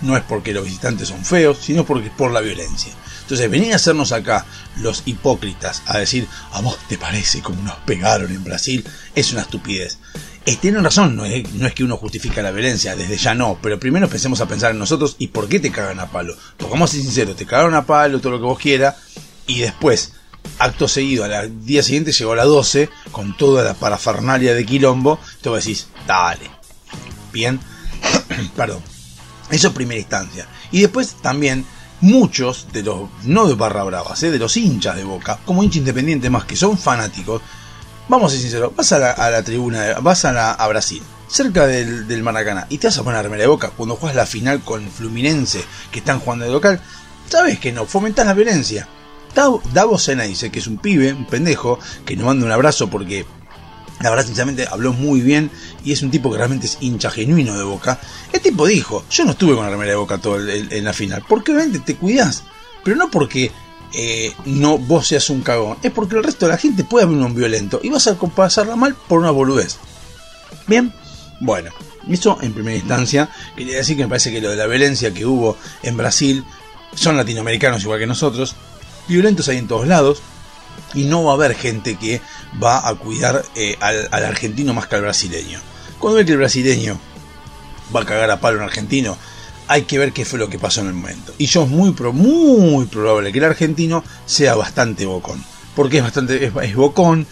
no 0.03 0.17
es 0.17 0.23
porque 0.23 0.53
los 0.53 0.63
visitantes 0.63 1.09
son 1.09 1.25
feos, 1.25 1.59
sino 1.61 1.85
porque 1.85 2.07
es 2.07 2.15
por 2.15 2.31
la 2.31 2.41
violencia. 2.41 2.93
Entonces, 3.23 3.51
venir 3.51 3.73
a 3.73 3.77
hacernos 3.77 4.13
acá 4.13 4.45
los 4.77 5.03
hipócritas 5.07 5.83
a 5.87 5.99
decir, 5.99 6.27
a 6.53 6.61
vos 6.61 6.77
te 6.89 6.99
parece 6.99 7.41
como 7.41 7.63
nos 7.63 7.77
pegaron 7.87 8.31
en 8.31 8.45
Brasil, 8.45 8.85
es 9.15 9.33
una 9.33 9.43
estupidez. 9.43 9.99
Eh, 10.45 10.57
tienen 10.57 10.83
razón, 10.83 11.15
no 11.15 11.25
es, 11.25 11.45
que 11.75 11.85
uno 11.85 11.97
justifica 11.97 12.43
la 12.43 12.51
violencia, 12.51 12.97
desde 12.97 13.17
ya 13.17 13.35
no, 13.35 13.59
pero 13.63 13.79
primero 13.79 14.07
empecemos 14.07 14.41
a 14.41 14.47
pensar 14.47 14.73
en 14.73 14.79
nosotros 14.79 15.15
y 15.19 15.29
por 15.29 15.49
qué 15.49 15.61
te 15.61 15.71
cagan 15.71 16.01
a 16.01 16.11
palo. 16.11 16.37
Porque 16.57 16.73
vamos 16.73 16.91
a 16.91 16.95
ser 16.95 17.03
sinceros, 17.03 17.37
te 17.37 17.47
cagaron 17.47 17.75
a 17.75 17.87
palo, 17.87 18.19
todo 18.19 18.33
lo 18.33 18.39
que 18.39 18.47
vos 18.47 18.59
quieras, 18.59 18.97
y 19.47 19.61
después, 19.61 20.15
acto 20.59 20.89
seguido, 20.89 21.25
al 21.25 21.65
día 21.65 21.83
siguiente 21.85 22.11
llegó 22.11 22.33
a 22.33 22.37
las 22.37 22.47
12, 22.47 22.91
con 23.13 23.37
toda 23.37 23.63
la 23.63 23.75
parafernalia 23.75 24.53
de 24.55 24.67
quilombo, 24.67 25.21
te 25.41 25.49
vos 25.49 25.65
decís, 25.65 25.87
dale. 26.09 26.51
Bien, 27.33 27.61
perdón. 28.57 28.83
Eso 29.53 29.69
es 29.69 29.75
primera 29.75 30.01
instancia. 30.01 30.49
Y 30.73 30.81
después 30.81 31.15
también 31.21 31.67
muchos 32.03 32.67
de 32.73 32.83
los, 32.83 33.09
no 33.25 33.47
de 33.47 33.55
barra 33.55 33.85
bravas, 33.85 34.23
¿eh? 34.23 34.31
de 34.31 34.39
los 34.39 34.57
hinchas 34.57 34.97
de 34.97 35.05
Boca, 35.05 35.39
como 35.45 35.63
hincha 35.63 35.79
independiente 35.79 36.29
más 36.29 36.45
que 36.45 36.57
son 36.57 36.77
fanáticos, 36.77 37.41
vamos 38.09 38.29
a 38.29 38.31
ser 38.33 38.43
sinceros, 38.43 38.77
vas 38.77 38.93
a 38.93 38.99
la, 38.99 39.43
tribuna, 39.43 39.95
vas 40.01 40.25
a, 40.25 40.67
Brasil, 40.69 41.03
cerca 41.29 41.67
del, 41.67 42.23
Maracaná, 42.23 42.67
y 42.69 42.79
te 42.79 42.89
vas 42.89 42.99
a 42.99 43.03
poner 43.03 43.25
la 43.25 43.37
de 43.37 43.47
Boca 43.47 43.71
cuando 43.71 43.97
juegas 43.97 44.17
la 44.17 44.27
final 44.27 44.61
con 44.63 44.87
Fluminense, 44.91 45.65
que 45.91 46.01
están 46.01 46.21
jugando 46.21 46.45
de 46.45 46.51
local, 46.51 46.81
sabes 47.29 47.59
que 47.59 47.73
no, 47.73 47.87
fomentás 47.87 48.27
la 48.27 48.35
violencia. 48.35 48.87
Davos 49.73 50.03
Sena 50.03 50.25
dice 50.25 50.51
que 50.51 50.59
es 50.59 50.67
un 50.67 50.77
pibe, 50.77 51.13
un 51.13 51.27
pendejo, 51.27 51.79
que 52.05 52.17
nos 52.17 52.27
manda 52.27 52.45
un 52.45 52.53
abrazo 52.53 52.91
porque 52.91 53.25
la 54.03 54.11
verdad, 54.11 54.27
sinceramente, 54.27 54.67
habló 54.69 54.93
muy 54.93 55.21
bien 55.21 55.51
y 55.85 55.93
es 55.93 56.03
un 56.03 56.11
tipo 56.11 56.31
que 56.31 56.39
realmente 56.39 56.67
es 56.67 56.79
hincha 56.81 57.11
genuino 57.11 57.57
de 57.57 57.63
Boca. 57.63 58.01
El 58.33 58.41
tipo 58.41 58.67
dijo, 58.67 59.05
yo 59.11 59.25
no 59.25 59.33
estuve 59.33 59.55
con 59.55 59.65
la 59.65 59.71
remera 59.71 59.91
de 59.91 59.97
Boca 59.97 60.19
todo 60.19 60.39
en 60.49 60.85
la 60.85 60.93
final, 60.93 61.25
porque 61.29 61.53
obviamente 61.53 61.79
te 61.81 61.97
cuidas, 61.97 62.43
pero 62.85 62.97
no 62.97 63.11
porque 63.11 63.53
eh, 63.95 64.33
no 64.47 64.79
vos 64.79 65.07
seas 65.07 65.31
un 65.31 65.43
cagón, 65.43 65.79
es 65.83 65.93
porque 65.93 66.17
el 66.17 66.25
resto 66.25 66.47
de 66.47 66.53
la 66.53 66.59
gente 66.59 66.85
puede 66.85 67.05
haber 67.05 67.17
un 67.17 67.35
violento 67.35 67.81
y 67.83 67.91
vas 67.91 68.07
a 68.07 68.17
pasarla 68.17 68.75
mal 68.75 68.95
por 68.95 69.21
una 69.21 69.31
boludez. 69.31 69.77
Bien, 70.67 70.93
bueno, 71.41 71.71
eso 72.09 72.39
en 72.43 72.53
primera 72.53 72.77
instancia, 72.77 73.29
quería 73.57 73.77
decir 73.77 73.97
que 73.97 74.05
me 74.05 74.09
parece 74.09 74.33
que 74.33 74.41
lo 74.41 74.51
de 74.51 74.57
la 74.57 74.67
violencia 74.67 75.15
que 75.15 75.27
hubo 75.27 75.57
en 75.83 75.97
Brasil 75.97 76.45
son 76.95 77.17
latinoamericanos 77.17 77.83
igual 77.83 78.01
que 78.01 78.07
nosotros, 78.07 78.57
violentos 79.09 79.49
hay 79.49 79.59
en 79.59 79.69
todos 79.69 79.87
lados, 79.87 80.23
y 80.95 81.05
no 81.05 81.25
va 81.25 81.33
a 81.33 81.35
haber 81.35 81.55
gente 81.55 81.97
que 81.97 82.21
va 82.63 82.87
a 82.87 82.95
cuidar 82.95 83.45
eh, 83.55 83.77
al, 83.81 84.25
argentino 84.25 84.75
más 84.75 84.87
que 84.87 84.97
al 84.97 85.03
brasileño. 85.03 85.61
Cuando 85.99 86.19
ve 86.19 86.25
que 86.25 86.33
el 86.33 86.39
brasileño 86.39 86.99
va 87.95 88.01
a 88.03 88.05
cagar 88.05 88.31
a 88.31 88.41
palo 88.41 88.59
en 88.59 88.65
argentino, 88.65 89.17
hay 89.69 89.83
que 89.83 89.99
ver 89.99 90.13
qué 90.13 90.25
fue 90.25 90.39
lo 90.39 90.49
que 90.49 90.59
pasó 90.59 90.81
en 90.81 90.89
el 90.89 90.95
momento. 90.95 91.33
Y 91.39 91.47
yo 91.47 91.65
es 91.65 91.69
muy, 91.69 91.93
muy 91.93 92.87
probable 92.87 93.33
que 93.33 93.39
el 93.39 93.45
argentino 93.45 94.05
sea 94.27 94.55
bastante 94.55 95.07
bocón. 95.07 95.43
Porque 95.75 95.99
es 95.99 96.03
bastante, 96.03 96.45
es, 96.45 96.75
bocón, 96.75 97.27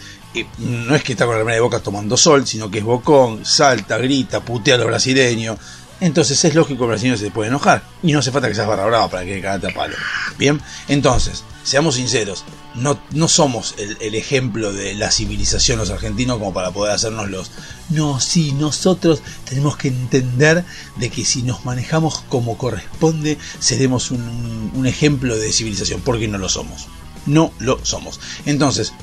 no 0.57 0.95
es 0.95 1.03
que 1.03 1.11
está 1.11 1.25
con 1.25 1.35
la 1.35 1.39
remera 1.39 1.55
de 1.55 1.61
boca 1.61 1.79
tomando 1.79 2.17
sol, 2.17 2.47
sino 2.47 2.71
que 2.71 2.79
es 2.79 2.83
bocón, 2.83 3.45
salta, 3.45 3.97
grita, 3.97 4.39
putea 4.39 4.75
a 4.75 4.77
los 4.77 4.87
brasileños. 4.87 5.57
Entonces 5.99 6.43
es 6.43 6.55
lógico 6.55 6.79
que 6.79 6.83
el 6.85 6.89
brasileño 6.89 7.17
se 7.17 7.29
puede 7.29 7.49
enojar. 7.49 7.83
Y 8.01 8.11
no 8.11 8.19
hace 8.19 8.31
falta 8.31 8.47
que 8.47 8.55
seas 8.55 8.67
barra 8.67 8.85
brava 8.85 9.09
para 9.09 9.23
que 9.23 9.39
cagate 9.39 9.67
a 9.67 9.73
palo. 9.73 9.95
Bien, 10.39 10.59
entonces, 10.87 11.43
seamos 11.63 11.95
sinceros, 11.95 12.43
no, 12.75 12.99
no 13.11 13.27
somos 13.27 13.75
el, 13.77 14.15
ejemplo 14.15 14.71
de 14.71 14.95
la 14.95 15.11
civilización 15.11 15.79
los 15.79 15.89
argentinos 15.89 16.37
como 16.37 16.53
para 16.53 16.71
poder 16.71 16.93
hacernos 16.93 17.29
los... 17.29 17.51
No, 17.89 18.19
sí, 18.19 18.53
nosotros 18.53 19.21
tenemos 19.45 19.75
que 19.75 19.89
entender 19.89 20.63
de 20.97 21.09
que 21.09 21.25
si 21.25 21.43
nos 21.43 21.65
manejamos 21.65 22.23
como 22.29 22.57
corresponde, 22.57 23.37
seremos 23.59 24.11
un, 24.11 24.85
ejemplo 24.85 25.37
de 25.37 25.51
civilización, 25.51 26.01
porque 26.01 26.27
no 26.27 26.37
lo 26.37 26.49
somos. 26.49 26.87
No 27.25 27.51
lo 27.59 27.83
somos. 27.83 28.19
Entonces, 28.45 28.93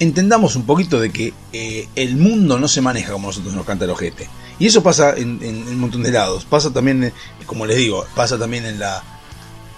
entendamos 0.00 0.56
un 0.56 0.66
poquito 0.66 1.00
de 1.00 1.10
que 1.10 1.32
eh, 1.52 1.88
el 1.94 2.16
mundo 2.16 2.58
no 2.58 2.68
se 2.68 2.80
maneja 2.80 3.12
como 3.12 3.28
nosotros 3.28 3.54
nos 3.54 3.64
canta 3.64 3.84
el 3.84 3.92
ojete. 3.92 4.28
Y 4.58 4.66
eso 4.66 4.82
pasa 4.82 5.14
en, 5.16 5.38
en, 5.42 5.68
un 5.68 5.78
montón 5.78 6.02
de 6.02 6.10
lados. 6.10 6.44
Pasa 6.44 6.72
también, 6.72 7.04
eh, 7.04 7.12
como 7.46 7.64
les 7.64 7.76
digo, 7.76 8.04
pasa 8.16 8.38
también 8.38 8.66
en 8.66 8.80
la, 8.80 9.02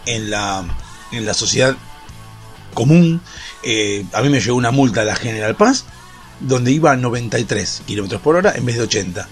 en 0.07 0.31
la, 0.31 0.65
en 1.13 1.27
la 1.27 1.35
sociedad 1.35 1.77
común. 2.75 3.21
Eh, 3.63 4.05
a 4.13 4.23
mí 4.23 4.29
me 4.29 4.41
llegó 4.41 4.57
una 4.57 4.71
multa 4.71 5.03
a 5.03 5.05
la 5.05 5.17
General 5.17 5.55
Paz 5.57 5.85
donde 6.41 6.73
iba 6.73 6.93
a 6.93 6.97
93 6.97 7.83
kilómetros 7.87 8.21
por 8.21 8.37
hora 8.37 8.53
en 8.57 8.65
vez 8.65 8.77
de 8.77 8.83
80. 8.83 9.29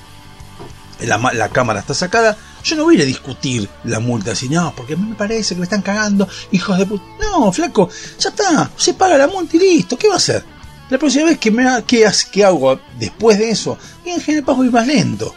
La, 1.00 1.18
la, 1.32 1.48
cámara 1.48 1.80
está 1.80 1.94
sacada. 1.94 2.36
Yo 2.64 2.76
no 2.76 2.84
voy 2.84 2.94
a 2.94 2.98
ir 2.98 3.02
a 3.02 3.06
discutir 3.06 3.68
la 3.84 4.00
multa 4.00 4.32
así, 4.32 4.48
no, 4.48 4.74
porque 4.76 4.94
a 4.94 4.96
mí 4.96 5.10
me 5.10 5.14
parece 5.14 5.54
que 5.54 5.60
me 5.60 5.64
están 5.64 5.80
cagando, 5.80 6.28
hijos 6.50 6.76
de 6.76 6.86
puta. 6.86 7.04
No, 7.20 7.52
flaco, 7.52 7.88
ya 8.18 8.30
está, 8.30 8.70
se 8.76 8.94
paga 8.94 9.16
la 9.16 9.28
multa 9.28 9.56
y 9.56 9.60
listo, 9.60 9.96
¿qué 9.96 10.08
va 10.08 10.14
a 10.14 10.18
hacer? 10.18 10.44
La 10.90 10.98
próxima 10.98 11.26
vez 11.26 11.38
que 11.38 11.50
me 11.50 11.64
¿qué, 11.86 12.10
qué 12.32 12.44
hago 12.44 12.80
después 12.98 13.38
de 13.38 13.50
eso, 13.50 13.78
en 14.04 14.20
General 14.20 14.44
Paz 14.44 14.56
voy 14.56 14.70
más 14.70 14.86
lento. 14.86 15.34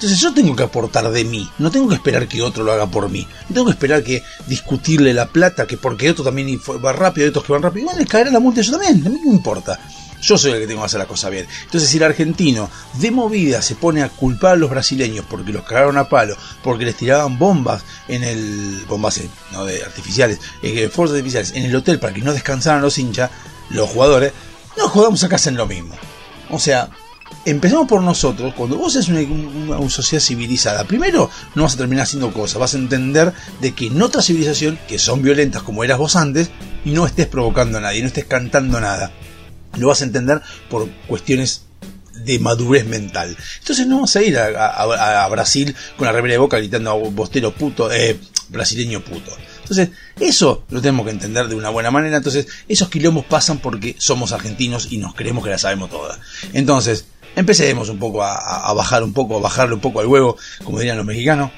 Entonces 0.00 0.18
yo 0.18 0.32
tengo 0.32 0.56
que 0.56 0.62
aportar 0.62 1.10
de 1.10 1.24
mí, 1.26 1.46
no 1.58 1.70
tengo 1.70 1.86
que 1.86 1.96
esperar 1.96 2.26
que 2.26 2.40
otro 2.40 2.64
lo 2.64 2.72
haga 2.72 2.86
por 2.86 3.10
mí. 3.10 3.28
No 3.50 3.54
tengo 3.54 3.66
que 3.66 3.72
esperar 3.72 4.02
que 4.02 4.22
discutirle 4.46 5.12
la 5.12 5.26
plata, 5.28 5.66
que 5.66 5.76
porque 5.76 6.08
otro 6.08 6.24
también 6.24 6.58
va 6.82 6.94
rápido, 6.94 7.28
otros 7.28 7.44
que 7.44 7.52
van 7.52 7.60
rápido, 7.60 7.82
igual 7.82 7.98
les 7.98 8.08
caerá 8.08 8.30
la 8.30 8.40
multa 8.40 8.62
yo 8.62 8.72
también, 8.72 9.06
a 9.06 9.10
mí 9.10 9.20
no 9.22 9.30
importa. 9.30 9.78
Yo 10.22 10.38
soy 10.38 10.52
el 10.52 10.60
que 10.60 10.66
tengo 10.66 10.80
que 10.80 10.86
hacer 10.86 11.00
la 11.00 11.06
cosa 11.06 11.28
bien. 11.28 11.46
Entonces, 11.64 11.90
si 11.90 11.98
el 11.98 12.04
argentino 12.04 12.70
de 12.94 13.10
movida 13.10 13.60
se 13.60 13.74
pone 13.74 14.02
a 14.02 14.08
culpar 14.08 14.52
a 14.52 14.56
los 14.56 14.70
brasileños 14.70 15.26
porque 15.28 15.52
los 15.52 15.64
cagaron 15.64 15.98
a 15.98 16.08
palo, 16.08 16.34
porque 16.62 16.86
les 16.86 16.96
tiraban 16.96 17.38
bombas 17.38 17.82
en 18.08 18.24
el. 18.24 18.82
bombas 18.88 19.18
eh, 19.18 19.28
no 19.52 19.66
de 19.66 19.84
artificiales, 19.84 20.40
eh, 20.62 20.88
fuerzas 20.88 21.16
artificiales, 21.16 21.52
en 21.54 21.66
el 21.66 21.76
hotel 21.76 21.98
para 21.98 22.14
que 22.14 22.22
no 22.22 22.32
descansaran 22.32 22.80
los 22.80 22.96
hinchas, 22.96 23.30
los 23.68 23.90
jugadores, 23.90 24.32
no 24.78 24.88
jugamos 24.88 25.22
acá 25.24 25.36
en 25.44 25.56
lo 25.58 25.66
mismo. 25.66 25.94
O 26.48 26.58
sea, 26.58 26.88
empezamos 27.44 27.88
por 27.88 28.02
nosotros, 28.02 28.54
cuando 28.54 28.76
vos 28.76 28.96
es 28.96 29.08
una, 29.08 29.88
sociedad 29.88 30.22
civilizada, 30.22 30.84
primero 30.84 31.30
no 31.54 31.62
vas 31.62 31.74
a 31.74 31.78
terminar 31.78 32.04
haciendo 32.04 32.32
cosas, 32.32 32.58
vas 32.58 32.74
a 32.74 32.78
entender 32.78 33.32
de 33.60 33.72
que 33.72 33.86
en 33.86 34.00
otra 34.02 34.22
civilización, 34.22 34.78
que 34.88 34.98
son 34.98 35.22
violentas 35.22 35.62
como 35.62 35.84
eras 35.84 35.98
vos 35.98 36.16
antes, 36.16 36.50
no 36.84 37.06
estés 37.06 37.26
provocando 37.26 37.78
a 37.78 37.80
nadie, 37.80 38.00
no 38.00 38.08
estés 38.08 38.26
cantando 38.26 38.80
nada. 38.80 39.12
Lo 39.76 39.88
vas 39.88 40.00
a 40.00 40.04
entender 40.04 40.40
por 40.68 40.88
cuestiones 41.06 41.62
de 42.24 42.38
madurez 42.38 42.86
mental. 42.86 43.36
Entonces 43.60 43.86
no 43.86 43.96
vamos 43.96 44.14
a 44.16 44.22
ir 44.22 44.38
a, 44.38 45.26
Brasil 45.28 45.74
con 45.96 46.06
la 46.06 46.12
remera 46.12 46.34
de 46.34 46.38
boca 46.38 46.58
gritando 46.58 46.90
a 46.90 46.94
bostero 46.94 47.52
puto, 47.54 47.90
eh, 47.90 48.18
brasileño 48.48 49.02
puto. 49.02 49.32
Entonces, 49.70 49.90
eso 50.18 50.64
lo 50.70 50.80
tenemos 50.80 51.06
que 51.06 51.12
entender 51.12 51.46
de 51.46 51.54
una 51.54 51.70
buena 51.70 51.92
manera. 51.92 52.16
Entonces, 52.16 52.48
esos 52.66 52.88
quilombos 52.88 53.24
pasan 53.26 53.58
porque 53.58 53.94
somos 53.98 54.32
argentinos 54.32 54.88
y 54.90 54.98
nos 54.98 55.14
creemos 55.14 55.44
que 55.44 55.50
la 55.50 55.58
sabemos 55.58 55.90
toda. 55.90 56.18
Entonces, 56.52 57.04
empecemos 57.36 57.88
un 57.88 57.98
poco 57.98 58.22
a, 58.22 58.72
bajar 58.74 59.02
un 59.02 59.12
poco, 59.12 59.36
a 59.36 59.40
bajarle 59.40 59.74
un 59.74 59.80
poco 59.80 60.00
al 60.00 60.06
huevo, 60.06 60.36
como 60.64 60.78
dirían 60.78 60.96
los 60.96 61.06
mexicanos, 61.06 61.50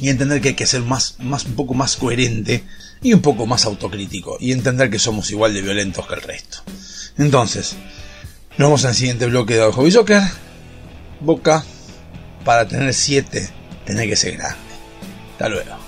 y 0.00 0.08
entender 0.08 0.40
que 0.40 0.48
hay 0.48 0.54
que 0.54 0.66
ser 0.66 0.82
más, 0.82 1.16
más, 1.18 1.44
un 1.44 1.54
poco 1.54 1.74
más 1.74 1.96
coherente 1.96 2.64
y 3.02 3.12
un 3.12 3.20
poco 3.20 3.46
más 3.46 3.64
autocrítico, 3.64 4.36
y 4.40 4.52
entender 4.52 4.90
que 4.90 4.98
somos 4.98 5.30
igual 5.30 5.54
de 5.54 5.62
violentos 5.62 6.06
que 6.06 6.14
el 6.14 6.22
resto. 6.22 6.58
Entonces, 7.18 7.76
nos 8.58 8.68
vamos 8.68 8.84
al 8.84 8.94
siguiente 8.94 9.26
bloque 9.26 9.54
de 9.54 9.72
Hobby 9.72 9.90
Soccer. 9.90 10.22
Boca, 11.20 11.64
para 12.44 12.66
tener 12.66 12.92
7, 12.92 13.48
tiene 13.86 14.06
que 14.06 14.16
ser 14.16 14.36
grande. 14.36 14.58
Hasta 15.32 15.48
luego. 15.48 15.81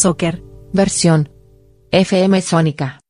Soccer. 0.00 0.42
Versión. 0.72 1.28
FM 1.90 2.40
Sónica. 2.40 3.00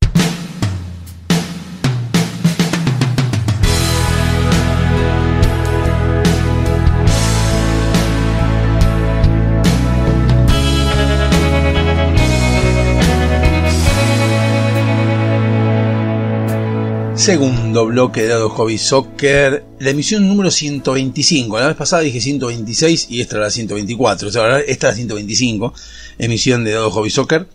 Segundo 17.15 17.85
bloque 17.85 18.23
de 18.23 18.29
Dado 18.29 18.49
Hobby 18.49 18.79
Soccer, 18.79 19.65
la 19.79 19.91
emisión 19.91 20.27
número 20.27 20.51
125. 20.51 21.61
La 21.61 21.69
vez 21.69 21.77
pasada 21.77 22.03
dije 22.03 22.19
126 22.19 23.09
y 23.11 23.21
esta 23.21 23.37
era 23.37 23.45
la 23.45 23.51
124. 23.51 24.29
O 24.29 24.33
sea, 24.33 24.59
esta 24.61 24.89
es 24.89 24.93
la 24.93 24.97
125, 24.97 25.75
emisión 26.21 26.65
de 26.65 26.73
Dado 26.73 26.91
Hobby 26.91 27.11
Soccer. 27.11 27.49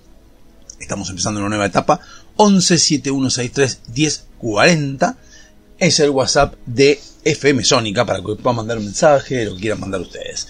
Estamos 0.80 1.10
empezando 1.10 1.40
una 1.40 1.50
nueva 1.50 1.66
etapa. 1.66 2.02
11 2.36 2.78
7163 2.78 3.82
1040 3.96 5.18
es 5.78 6.00
el 6.00 6.10
WhatsApp 6.10 6.56
de 6.66 7.00
FM 7.24 7.64
Sónica 7.64 8.06
para 8.06 8.20
que 8.20 8.36
puedan 8.36 8.56
mandar 8.56 8.78
un 8.78 8.86
mensaje, 8.86 9.46
lo 9.46 9.56
que 9.56 9.62
quieran 9.62 9.80
mandar 9.80 10.02
ustedes. 10.02 10.48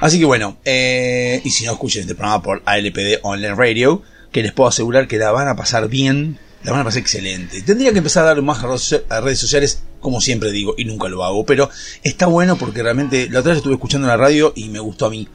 Así 0.00 0.18
que 0.18 0.24
bueno, 0.24 0.58
eh, 0.64 1.40
y 1.44 1.50
si 1.50 1.64
no 1.64 1.72
escuchen 1.72 2.02
este 2.02 2.14
programa 2.14 2.42
por 2.42 2.62
ALPD 2.64 3.20
Online 3.22 3.54
Radio, 3.54 4.02
que 4.32 4.42
les 4.42 4.52
puedo 4.52 4.68
asegurar 4.68 5.08
que 5.08 5.18
la 5.18 5.30
van 5.30 5.48
a 5.48 5.56
pasar 5.56 5.88
bien, 5.88 6.38
la 6.64 6.72
van 6.72 6.82
a 6.82 6.84
pasar 6.84 7.00
excelente. 7.00 7.62
Tendría 7.62 7.92
que 7.92 7.98
empezar 7.98 8.24
a 8.24 8.28
dar 8.28 8.42
más 8.42 8.62
a 9.08 9.20
redes 9.20 9.38
sociales 9.38 9.82
como 10.00 10.20
siempre 10.20 10.52
digo, 10.52 10.74
y 10.76 10.84
nunca 10.84 11.08
lo 11.08 11.24
hago, 11.24 11.44
pero 11.44 11.70
está 12.02 12.26
bueno 12.26 12.56
porque 12.56 12.82
realmente 12.82 13.28
la 13.30 13.40
otra 13.40 13.50
vez 13.50 13.58
estuve 13.58 13.74
escuchando 13.74 14.06
en 14.06 14.10
la 14.10 14.16
radio 14.16 14.52
y 14.54 14.68
me 14.68 14.78
gustó 14.78 15.06
a 15.06 15.10
mí. 15.10 15.28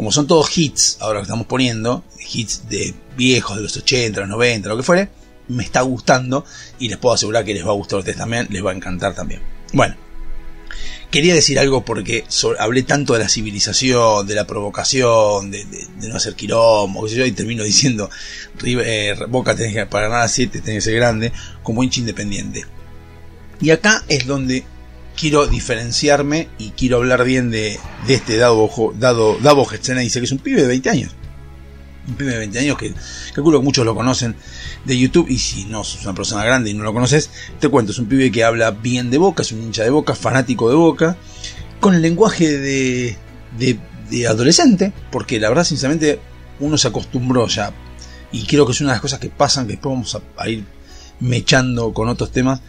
Como 0.00 0.12
son 0.12 0.26
todos 0.26 0.56
hits, 0.56 0.96
ahora 1.00 1.18
que 1.18 1.24
estamos 1.24 1.46
poniendo, 1.46 2.02
hits 2.32 2.70
de 2.70 2.94
viejos, 3.18 3.58
de 3.58 3.62
los 3.64 3.76
80, 3.76 4.18
los 4.20 4.30
90, 4.30 4.70
lo 4.70 4.78
que 4.78 4.82
fuere, 4.82 5.10
me 5.48 5.62
está 5.62 5.82
gustando 5.82 6.42
y 6.78 6.88
les 6.88 6.96
puedo 6.96 7.14
asegurar 7.14 7.44
que 7.44 7.52
les 7.52 7.66
va 7.66 7.68
a 7.68 7.74
gustar 7.74 7.96
a 7.96 7.98
ustedes 7.98 8.16
también, 8.16 8.46
les 8.48 8.64
va 8.64 8.70
a 8.70 8.74
encantar 8.74 9.14
también. 9.14 9.42
Bueno, 9.74 9.94
quería 11.10 11.34
decir 11.34 11.58
algo 11.58 11.84
porque 11.84 12.24
hablé 12.58 12.82
tanto 12.84 13.12
de 13.12 13.18
la 13.18 13.28
civilización, 13.28 14.26
de 14.26 14.34
la 14.36 14.46
provocación, 14.46 15.50
de, 15.50 15.66
de- 15.66 15.86
de 15.98 16.08
no 16.08 16.16
hacer 16.16 16.34
quilombo, 16.34 17.06
yo, 17.06 17.26
y 17.26 17.32
termino 17.32 17.62
diciendo, 17.72 18.08
eh, 18.64 19.14
Boca 19.28 19.54
tenés 19.54 19.74
que, 19.74 19.84
para 19.84 20.08
nada 20.08 20.26
7 20.28 20.60
tenés 20.62 20.76
que 20.82 20.90
ser 20.92 20.94
grande, 20.94 21.30
como 21.62 21.82
hincha 21.82 22.00
independiente. 22.00 22.64
Y 23.60 23.68
acá 23.68 24.02
es 24.08 24.26
donde 24.26 24.64
quiero 25.16 25.46
diferenciarme 25.46 26.48
y 26.58 26.70
quiero 26.70 26.96
hablar 26.98 27.24
bien 27.24 27.50
de, 27.50 27.78
de 28.06 28.14
este 28.14 28.36
Dado, 28.36 28.66
Jo- 28.68 28.94
Dado, 28.98 29.36
Davo 29.40 29.68
dice 29.70 30.20
que 30.20 30.24
es 30.24 30.32
un 30.32 30.38
pibe 30.38 30.62
de 30.62 30.68
20 30.68 30.90
años. 30.90 31.14
Un 32.08 32.14
pibe 32.14 32.32
de 32.32 32.38
20 32.38 32.58
años 32.58 32.78
que 32.78 32.94
calculo 33.34 33.58
que 33.60 33.64
muchos 33.64 33.84
lo 33.84 33.94
conocen 33.94 34.34
de 34.84 34.98
YouTube 34.98 35.28
y 35.28 35.38
si 35.38 35.64
no 35.66 35.84
sos 35.84 36.02
una 36.04 36.14
persona 36.14 36.44
grande 36.44 36.70
y 36.70 36.74
no 36.74 36.82
lo 36.82 36.92
conoces, 36.92 37.30
te 37.60 37.68
cuento, 37.68 37.92
es 37.92 37.98
un 37.98 38.06
pibe 38.06 38.30
que 38.32 38.42
habla 38.42 38.70
bien 38.70 39.10
de 39.10 39.18
Boca, 39.18 39.42
es 39.42 39.52
un 39.52 39.62
hincha 39.62 39.84
de 39.84 39.90
Boca, 39.90 40.14
fanático 40.14 40.68
de 40.70 40.74
Boca, 40.76 41.16
con 41.78 41.94
el 41.94 42.02
lenguaje 42.02 42.58
de, 42.58 43.16
de, 43.58 43.78
de 44.10 44.26
adolescente, 44.26 44.92
porque 45.12 45.38
la 45.38 45.48
verdad 45.50 45.64
sinceramente 45.64 46.18
uno 46.58 46.76
se 46.78 46.88
acostumbró 46.88 47.46
ya 47.46 47.72
y 48.32 48.44
creo 48.46 48.64
que 48.66 48.72
es 48.72 48.80
una 48.80 48.90
de 48.90 48.94
las 48.94 49.02
cosas 49.02 49.18
que 49.18 49.28
pasan, 49.28 49.66
que 49.66 49.72
después 49.74 49.92
vamos 49.94 50.18
a 50.36 50.48
ir 50.48 50.64
mechando 51.20 51.92
con 51.92 52.08
otros 52.08 52.32
temas 52.32 52.60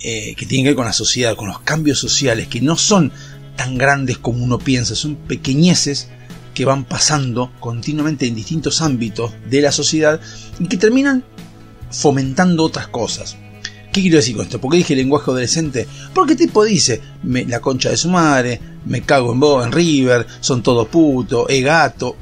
eh, 0.00 0.34
que 0.36 0.46
tienen 0.46 0.64
que 0.64 0.70
ver 0.70 0.76
con 0.76 0.86
la 0.86 0.92
sociedad, 0.92 1.36
con 1.36 1.48
los 1.48 1.60
cambios 1.60 1.98
sociales, 1.98 2.48
que 2.48 2.60
no 2.60 2.76
son 2.76 3.12
tan 3.56 3.78
grandes 3.78 4.18
como 4.18 4.44
uno 4.44 4.58
piensa, 4.58 4.94
son 4.94 5.16
pequeñeces 5.16 6.08
que 6.54 6.64
van 6.64 6.84
pasando 6.84 7.52
continuamente 7.60 8.26
en 8.26 8.34
distintos 8.34 8.80
ámbitos 8.80 9.32
de 9.48 9.60
la 9.60 9.72
sociedad 9.72 10.20
y 10.58 10.68
que 10.68 10.76
terminan 10.76 11.24
fomentando 11.90 12.64
otras 12.64 12.88
cosas. 12.88 13.36
¿Qué 13.96 14.02
quiero 14.02 14.18
decir 14.18 14.36
con 14.36 14.44
esto? 14.44 14.60
¿Por 14.60 14.70
qué 14.70 14.76
dije 14.76 14.94
lenguaje 14.94 15.30
adolescente? 15.30 15.86
Porque 16.12 16.34
el 16.34 16.38
tipo 16.38 16.62
dice, 16.62 17.00
la 17.24 17.60
concha 17.60 17.88
de 17.88 17.96
su 17.96 18.10
madre, 18.10 18.60
me 18.84 19.00
cago 19.00 19.32
en 19.32 19.40
vos, 19.40 19.64
en 19.64 19.72
River, 19.72 20.26
son 20.40 20.62
todos 20.62 20.86
putos, 20.88 21.46
es 21.48 21.64
gato. 21.64 22.14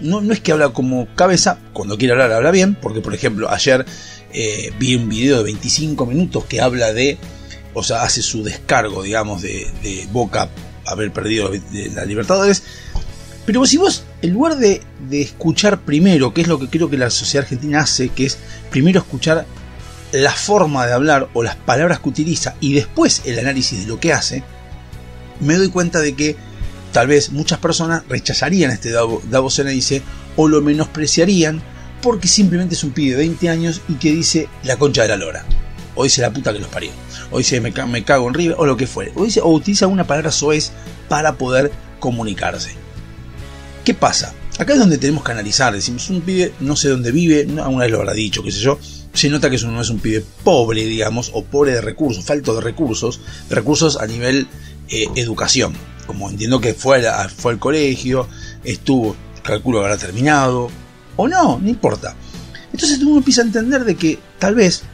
No, 0.00 0.22
no 0.22 0.32
es 0.32 0.40
que 0.40 0.52
habla 0.52 0.70
como 0.70 1.06
cabeza, 1.14 1.58
cuando 1.74 1.98
quiere 1.98 2.12
hablar 2.14 2.32
habla 2.32 2.50
bien, 2.50 2.78
porque 2.80 3.02
por 3.02 3.12
ejemplo 3.12 3.50
ayer 3.50 3.84
eh, 4.32 4.72
vi 4.78 4.94
un 4.94 5.06
video 5.06 5.36
de 5.36 5.44
25 5.44 6.06
minutos 6.06 6.46
que 6.46 6.62
habla 6.62 6.94
de, 6.94 7.18
o 7.74 7.82
sea, 7.82 8.04
hace 8.04 8.22
su 8.22 8.42
descargo, 8.42 9.02
digamos, 9.02 9.42
de, 9.42 9.70
de 9.82 10.08
Boca 10.10 10.48
haber 10.86 11.12
perdido 11.12 11.50
la 11.94 12.06
Libertadores. 12.06 12.62
Pero 13.44 13.66
si 13.66 13.76
vos, 13.76 14.02
en 14.22 14.32
lugar 14.32 14.56
de, 14.56 14.80
de 15.10 15.20
escuchar 15.20 15.82
primero, 15.82 16.32
que 16.32 16.40
es 16.40 16.48
lo 16.48 16.58
que 16.58 16.68
creo 16.68 16.88
que 16.88 16.96
la 16.96 17.10
sociedad 17.10 17.44
argentina 17.44 17.80
hace, 17.80 18.08
que 18.08 18.24
es 18.24 18.38
primero 18.70 19.00
escuchar 19.00 19.44
la 20.12 20.32
forma 20.32 20.86
de 20.86 20.92
hablar 20.92 21.28
o 21.34 21.42
las 21.42 21.56
palabras 21.56 22.00
que 22.00 22.08
utiliza 22.08 22.54
y 22.60 22.72
después 22.74 23.22
el 23.26 23.38
análisis 23.38 23.80
de 23.80 23.86
lo 23.86 24.00
que 24.00 24.12
hace, 24.12 24.42
me 25.40 25.54
doy 25.56 25.68
cuenta 25.68 26.00
de 26.00 26.14
que 26.14 26.36
tal 26.92 27.06
vez 27.08 27.30
muchas 27.30 27.58
personas 27.58 28.02
rechazarían 28.08 28.70
este 28.70 28.90
Davo, 28.90 29.22
Davo 29.30 29.50
dice 29.50 30.02
o 30.36 30.48
lo 30.48 30.62
menospreciarían 30.62 31.62
porque 32.02 32.28
simplemente 32.28 32.74
es 32.74 32.84
un 32.84 32.92
pibe 32.92 33.12
de 33.12 33.18
20 33.18 33.48
años 33.48 33.82
y 33.88 33.94
que 33.94 34.12
dice 34.12 34.48
la 34.64 34.76
concha 34.76 35.02
de 35.02 35.08
la 35.08 35.16
lora. 35.16 35.44
O 35.94 36.04
dice 36.04 36.20
la 36.22 36.32
puta 36.32 36.52
que 36.52 36.60
los 36.60 36.68
parió. 36.68 36.90
O 37.32 37.38
dice 37.38 37.60
me, 37.60 37.72
ca- 37.72 37.86
me 37.86 38.04
cago 38.04 38.28
en 38.28 38.34
River 38.34 38.56
o 38.58 38.66
lo 38.66 38.76
que 38.76 38.86
fuere. 38.86 39.12
O, 39.16 39.24
dice, 39.24 39.40
o 39.40 39.48
utiliza 39.48 39.88
una 39.88 40.06
palabra 40.06 40.30
soez 40.30 40.70
para 41.08 41.34
poder 41.34 41.72
comunicarse. 41.98 42.70
¿Qué 43.84 43.94
pasa? 43.94 44.32
Acá 44.58 44.74
es 44.74 44.78
donde 44.78 44.98
tenemos 44.98 45.24
que 45.24 45.32
analizar. 45.32 45.72
Decimos, 45.74 46.08
un 46.10 46.20
pibe 46.20 46.52
no 46.60 46.76
sé 46.76 46.88
dónde 46.88 47.10
vive, 47.10 47.40
alguna 47.60 47.84
vez 47.84 47.90
lo 47.90 47.98
habrá 47.98 48.12
dicho, 48.12 48.42
qué 48.44 48.52
sé 48.52 48.60
yo. 48.60 48.78
Se 49.18 49.28
nota 49.28 49.50
que 49.50 49.56
eso 49.56 49.68
no 49.68 49.80
es 49.80 49.90
un 49.90 49.98
pibe 49.98 50.24
pobre, 50.44 50.84
digamos, 50.84 51.32
o 51.34 51.42
pobre 51.42 51.72
de 51.72 51.80
recursos, 51.80 52.24
falto 52.24 52.54
de 52.54 52.60
recursos, 52.60 53.20
recursos 53.50 53.96
a 53.96 54.06
nivel 54.06 54.46
eh, 54.90 55.06
educación. 55.16 55.72
Como 56.06 56.30
entiendo 56.30 56.60
que 56.60 56.72
fue, 56.72 57.02
fue 57.36 57.50
al 57.50 57.58
colegio, 57.58 58.28
estuvo, 58.62 59.16
calculo 59.42 59.80
habrá 59.80 59.96
terminado, 59.96 60.70
o 61.16 61.26
no, 61.26 61.58
no 61.58 61.68
importa. 61.68 62.14
Entonces 62.72 63.00
uno 63.00 63.16
empieza 63.16 63.42
a 63.42 63.46
entender 63.46 63.84
de 63.84 63.96
que 63.96 64.20
tal 64.38 64.54
vez, 64.54 64.84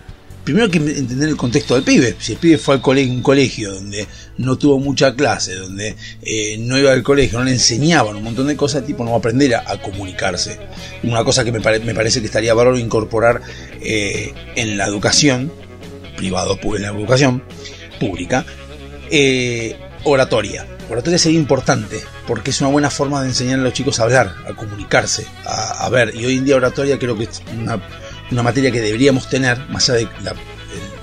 primero 0.44 0.66
hay 0.66 0.70
que 0.70 0.78
entender 0.78 1.28
el 1.28 1.36
contexto 1.36 1.74
del 1.74 1.82
pibe. 1.84 2.16
Si 2.18 2.32
el 2.32 2.38
pibe 2.38 2.58
fue 2.58 2.74
al 2.74 2.80
colegio, 2.80 3.12
un 3.12 3.22
colegio 3.22 3.72
donde 3.72 4.06
no 4.38 4.56
tuvo 4.56 4.78
mucha 4.78 5.14
clase, 5.14 5.54
donde 5.54 5.96
eh, 6.22 6.56
no 6.58 6.78
iba 6.78 6.92
al 6.92 7.02
colegio, 7.02 7.38
no 7.38 7.44
le 7.44 7.52
enseñaban 7.52 8.16
un 8.16 8.22
montón 8.24 8.46
de 8.46 8.56
cosas, 8.56 8.82
el 8.82 8.86
tipo 8.86 9.02
no 9.04 9.10
va 9.10 9.16
a 9.16 9.18
aprender 9.18 9.54
a, 9.54 9.80
comunicarse. 9.80 10.58
Una 11.02 11.24
cosa 11.24 11.44
que 11.44 11.52
me, 11.52 11.60
pare- 11.60 11.80
me 11.80 11.94
parece 11.94 12.20
que 12.20 12.26
estaría 12.26 12.54
valor 12.54 12.78
incorporar 12.78 13.40
eh, 13.80 14.32
en 14.56 14.76
la 14.76 14.86
educación, 14.86 15.50
privado, 16.16 16.58
en 16.76 16.82
la 16.82 16.88
educación 16.88 17.42
pública, 17.98 18.44
eh, 19.10 19.76
oratoria. 20.04 20.66
Oratoria 20.90 21.18
sería 21.18 21.38
importante 21.38 21.98
porque 22.26 22.50
es 22.50 22.60
una 22.60 22.68
buena 22.70 22.90
forma 22.90 23.22
de 23.22 23.28
enseñar 23.28 23.58
a 23.60 23.62
los 23.62 23.72
chicos 23.72 24.00
a 24.00 24.04
hablar, 24.04 24.34
a 24.46 24.54
comunicarse, 24.54 25.26
a, 25.46 25.84
a 25.86 25.88
ver. 25.88 26.14
Y 26.14 26.24
hoy 26.26 26.36
en 26.36 26.44
día 26.44 26.56
oratoria 26.56 26.98
creo 26.98 27.16
que 27.16 27.24
es 27.24 27.40
una, 27.58 27.80
una 28.34 28.42
materia 28.42 28.70
que 28.70 28.80
deberíamos 28.80 29.28
tener, 29.30 29.58
más 29.70 29.88
allá 29.90 29.98
de 30.00 30.08
la- 30.22 30.32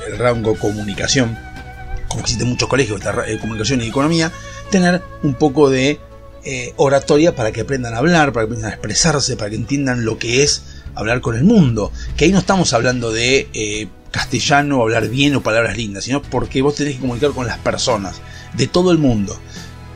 el, 0.07 0.13
el 0.13 0.17
rango 0.19 0.55
comunicación, 0.55 1.37
como 2.07 2.21
existe 2.21 2.43
en 2.43 2.49
muchos 2.49 2.67
colegios, 2.69 3.03
ra- 3.03 3.27
eh, 3.27 3.39
comunicación 3.39 3.81
y 3.81 3.87
economía, 3.87 4.31
tener 4.69 5.01
un 5.23 5.33
poco 5.35 5.69
de 5.69 5.99
eh, 6.43 6.73
oratoria 6.77 7.35
para 7.35 7.51
que 7.51 7.61
aprendan 7.61 7.93
a 7.93 7.97
hablar, 7.99 8.33
para 8.33 8.45
que 8.45 8.51
aprendan 8.53 8.71
a 8.71 8.73
expresarse, 8.73 9.37
para 9.37 9.49
que 9.51 9.55
entiendan 9.55 10.05
lo 10.05 10.17
que 10.17 10.43
es 10.43 10.63
hablar 10.95 11.21
con 11.21 11.35
el 11.35 11.43
mundo. 11.43 11.91
Que 12.17 12.25
ahí 12.25 12.31
no 12.31 12.39
estamos 12.39 12.73
hablando 12.73 13.11
de 13.11 13.47
eh, 13.53 13.87
castellano, 14.09 14.81
hablar 14.81 15.07
bien 15.07 15.35
o 15.35 15.41
palabras 15.41 15.77
lindas, 15.77 16.03
sino 16.03 16.21
porque 16.21 16.61
vos 16.61 16.75
tenés 16.75 16.95
que 16.95 17.01
comunicar 17.01 17.31
con 17.31 17.45
las 17.47 17.59
personas 17.59 18.21
de 18.53 18.67
todo 18.67 18.91
el 18.91 18.97
mundo. 18.97 19.39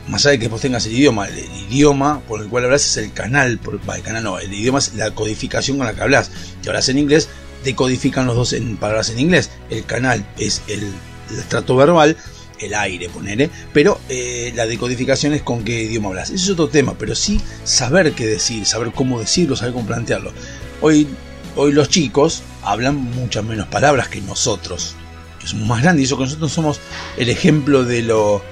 Más 0.08 0.24
allá 0.24 0.32
de 0.32 0.38
que 0.38 0.48
vos 0.48 0.60
tengas 0.60 0.86
el 0.86 0.92
idioma, 0.92 1.28
el, 1.28 1.38
idioma 1.68 2.20
por 2.28 2.40
el 2.40 2.48
cual 2.48 2.64
hablas 2.64 2.84
es 2.84 2.96
el 2.96 3.12
canal, 3.12 3.58
por, 3.58 3.74
el 3.74 4.02
canal 4.02 4.22
no, 4.22 4.38
el 4.38 4.52
idioma 4.52 4.78
es 4.78 4.94
la 4.94 5.10
codificación 5.12 5.78
con 5.78 5.86
la 5.86 5.94
que 5.94 6.02
hablas. 6.02 6.30
Si 6.62 6.68
hablas 6.68 6.88
en 6.88 6.98
inglés, 6.98 7.28
decodifican 7.64 8.26
los 8.26 8.36
dos 8.36 8.52
en 8.52 8.76
palabras 8.76 9.10
en 9.10 9.18
inglés. 9.18 9.50
El 9.68 9.84
canal 9.84 10.24
es 10.38 10.62
el, 10.68 10.84
el 11.30 11.38
estrato 11.38 11.74
verbal, 11.74 12.16
el 12.60 12.74
aire, 12.74 13.08
ponele, 13.08 13.50
pero 13.72 14.00
eh, 14.08 14.52
la 14.54 14.66
decodificación 14.66 15.32
es 15.32 15.42
con 15.42 15.64
qué 15.64 15.84
idioma 15.84 16.10
hablas. 16.10 16.30
Ese 16.30 16.44
es 16.44 16.50
otro 16.50 16.68
tema, 16.68 16.94
pero 16.98 17.14
sí 17.14 17.40
saber 17.64 18.12
qué 18.12 18.26
decir, 18.26 18.64
saber 18.64 18.92
cómo 18.92 19.20
decirlo, 19.20 19.56
saber 19.56 19.74
cómo 19.74 19.86
plantearlo. 19.86 20.32
Hoy, 20.80 21.08
hoy 21.56 21.72
los 21.72 21.88
chicos 21.88 22.42
hablan 22.62 22.96
muchas 22.96 23.44
menos 23.44 23.66
palabras 23.66 24.08
que 24.08 24.20
nosotros, 24.20 24.94
que 25.40 25.46
somos 25.46 25.66
más 25.66 25.82
grandes, 25.82 26.02
y 26.02 26.04
eso 26.04 26.16
que 26.16 26.24
nosotros 26.24 26.52
somos 26.52 26.80
el 27.16 27.28
ejemplo 27.28 27.84
de 27.84 28.02
lo 28.02 28.42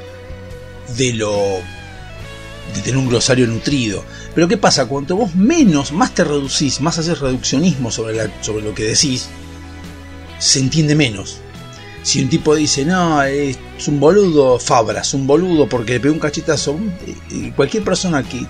de 0.97 1.12
lo 1.14 1.61
de 2.75 2.81
tener 2.83 2.97
un 2.97 3.09
glosario 3.09 3.47
nutrido. 3.47 4.05
Pero 4.35 4.49
¿qué 4.49 4.57
pasa? 4.57 4.87
Cuanto 4.87 5.16
vos 5.16 5.35
menos, 5.35 5.92
más 5.92 6.14
te 6.14 6.25
reducís, 6.25 6.81
más 6.81 6.99
haces 6.99 7.20
reduccionismo 7.20 7.90
sobre, 7.90 8.31
sobre 8.40 8.64
lo 8.64 8.75
que 8.75 8.85
decís, 8.85 9.29
se 10.38 10.59
entiende 10.59 10.94
menos. 10.94 11.38
Si 12.03 12.20
un 12.20 12.29
tipo 12.29 12.55
dice, 12.55 12.85
no, 12.85 13.23
es 13.23 13.57
un 13.87 13.99
boludo, 13.99 14.59
Fabra, 14.59 15.01
es 15.01 15.14
un 15.14 15.27
boludo 15.27 15.66
porque 15.68 15.94
le 15.94 16.01
pegó 16.01 16.12
un 16.12 16.20
cachetazo, 16.20 16.79
cualquier 17.57 17.83
persona 17.83 18.23
que 18.23 18.47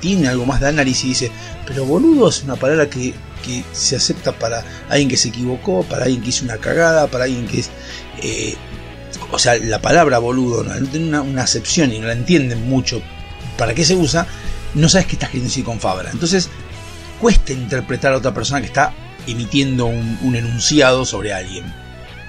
tiene 0.00 0.28
algo 0.28 0.46
más 0.46 0.60
de 0.60 0.68
análisis 0.68 1.04
dice, 1.04 1.30
pero 1.66 1.84
boludo 1.84 2.30
es 2.30 2.42
una 2.44 2.56
palabra 2.56 2.88
que, 2.88 3.12
que 3.44 3.62
se 3.72 3.96
acepta 3.96 4.32
para 4.32 4.64
alguien 4.88 5.10
que 5.10 5.18
se 5.18 5.28
equivocó, 5.28 5.82
para 5.82 6.04
alguien 6.04 6.22
que 6.22 6.30
hizo 6.30 6.44
una 6.44 6.56
cagada, 6.56 7.06
para 7.08 7.24
alguien 7.24 7.46
que 7.46 7.60
es... 7.60 7.70
eh, 8.22 8.54
o 9.30 9.38
sea, 9.38 9.56
la 9.56 9.80
palabra 9.80 10.18
boludo 10.18 10.64
no, 10.64 10.74
tiene 10.88 11.08
una, 11.08 11.22
una 11.22 11.42
acepción 11.42 11.92
y 11.92 11.98
no 11.98 12.06
la 12.06 12.12
entienden 12.12 12.68
mucho 12.68 13.02
para 13.56 13.74
qué 13.74 13.84
se 13.84 13.94
usa, 13.94 14.26
no 14.74 14.88
sabes 14.88 15.06
qué 15.06 15.12
estás 15.14 15.30
queriendo 15.30 15.48
decir 15.48 15.64
con 15.64 15.80
Fabra. 15.80 16.10
Entonces, 16.10 16.48
cuesta 17.20 17.52
interpretar 17.52 18.12
a 18.12 18.18
otra 18.18 18.34
persona 18.34 18.60
que 18.60 18.66
está 18.66 18.92
emitiendo 19.26 19.86
un, 19.86 20.18
un 20.22 20.36
enunciado 20.36 21.04
sobre 21.04 21.32
alguien. 21.32 21.64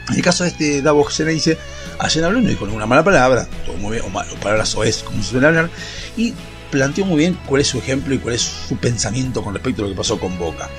En 0.10 0.16
el 0.16 0.22
caso 0.22 0.44
de 0.44 0.52
este 0.52 0.82
Davos 0.82 1.14
Sena 1.14 1.32
dice, 1.32 1.58
ayer 2.00 2.24
habló 2.24 2.40
y 2.40 2.44
no 2.44 2.50
dijo 2.50 2.66
ninguna 2.66 2.86
mala 2.86 3.04
palabra, 3.04 3.48
todo 3.66 3.76
muy 3.78 3.94
bien, 3.94 4.04
o 4.06 4.40
palabras 4.40 4.76
o 4.76 4.84
es, 4.84 5.00
como 5.00 5.24
se 5.24 5.32
suele 5.32 5.48
hablar, 5.48 5.70
y 6.16 6.34
planteó 6.70 7.06
muy 7.06 7.18
bien 7.18 7.38
cuál 7.46 7.62
es 7.62 7.68
su 7.68 7.80
ejemplo 7.80 8.14
y 8.14 8.20
cuál 8.20 8.36
es 8.36 8.42
su 8.42 8.78
pensamiento 8.78 9.44
con 9.44 9.54
respecto 9.54 9.82
a 9.82 9.86
lo 9.86 9.92
que 9.92 9.98
pasó 9.98 10.20
con 10.20 10.38
Boca. 10.38 10.70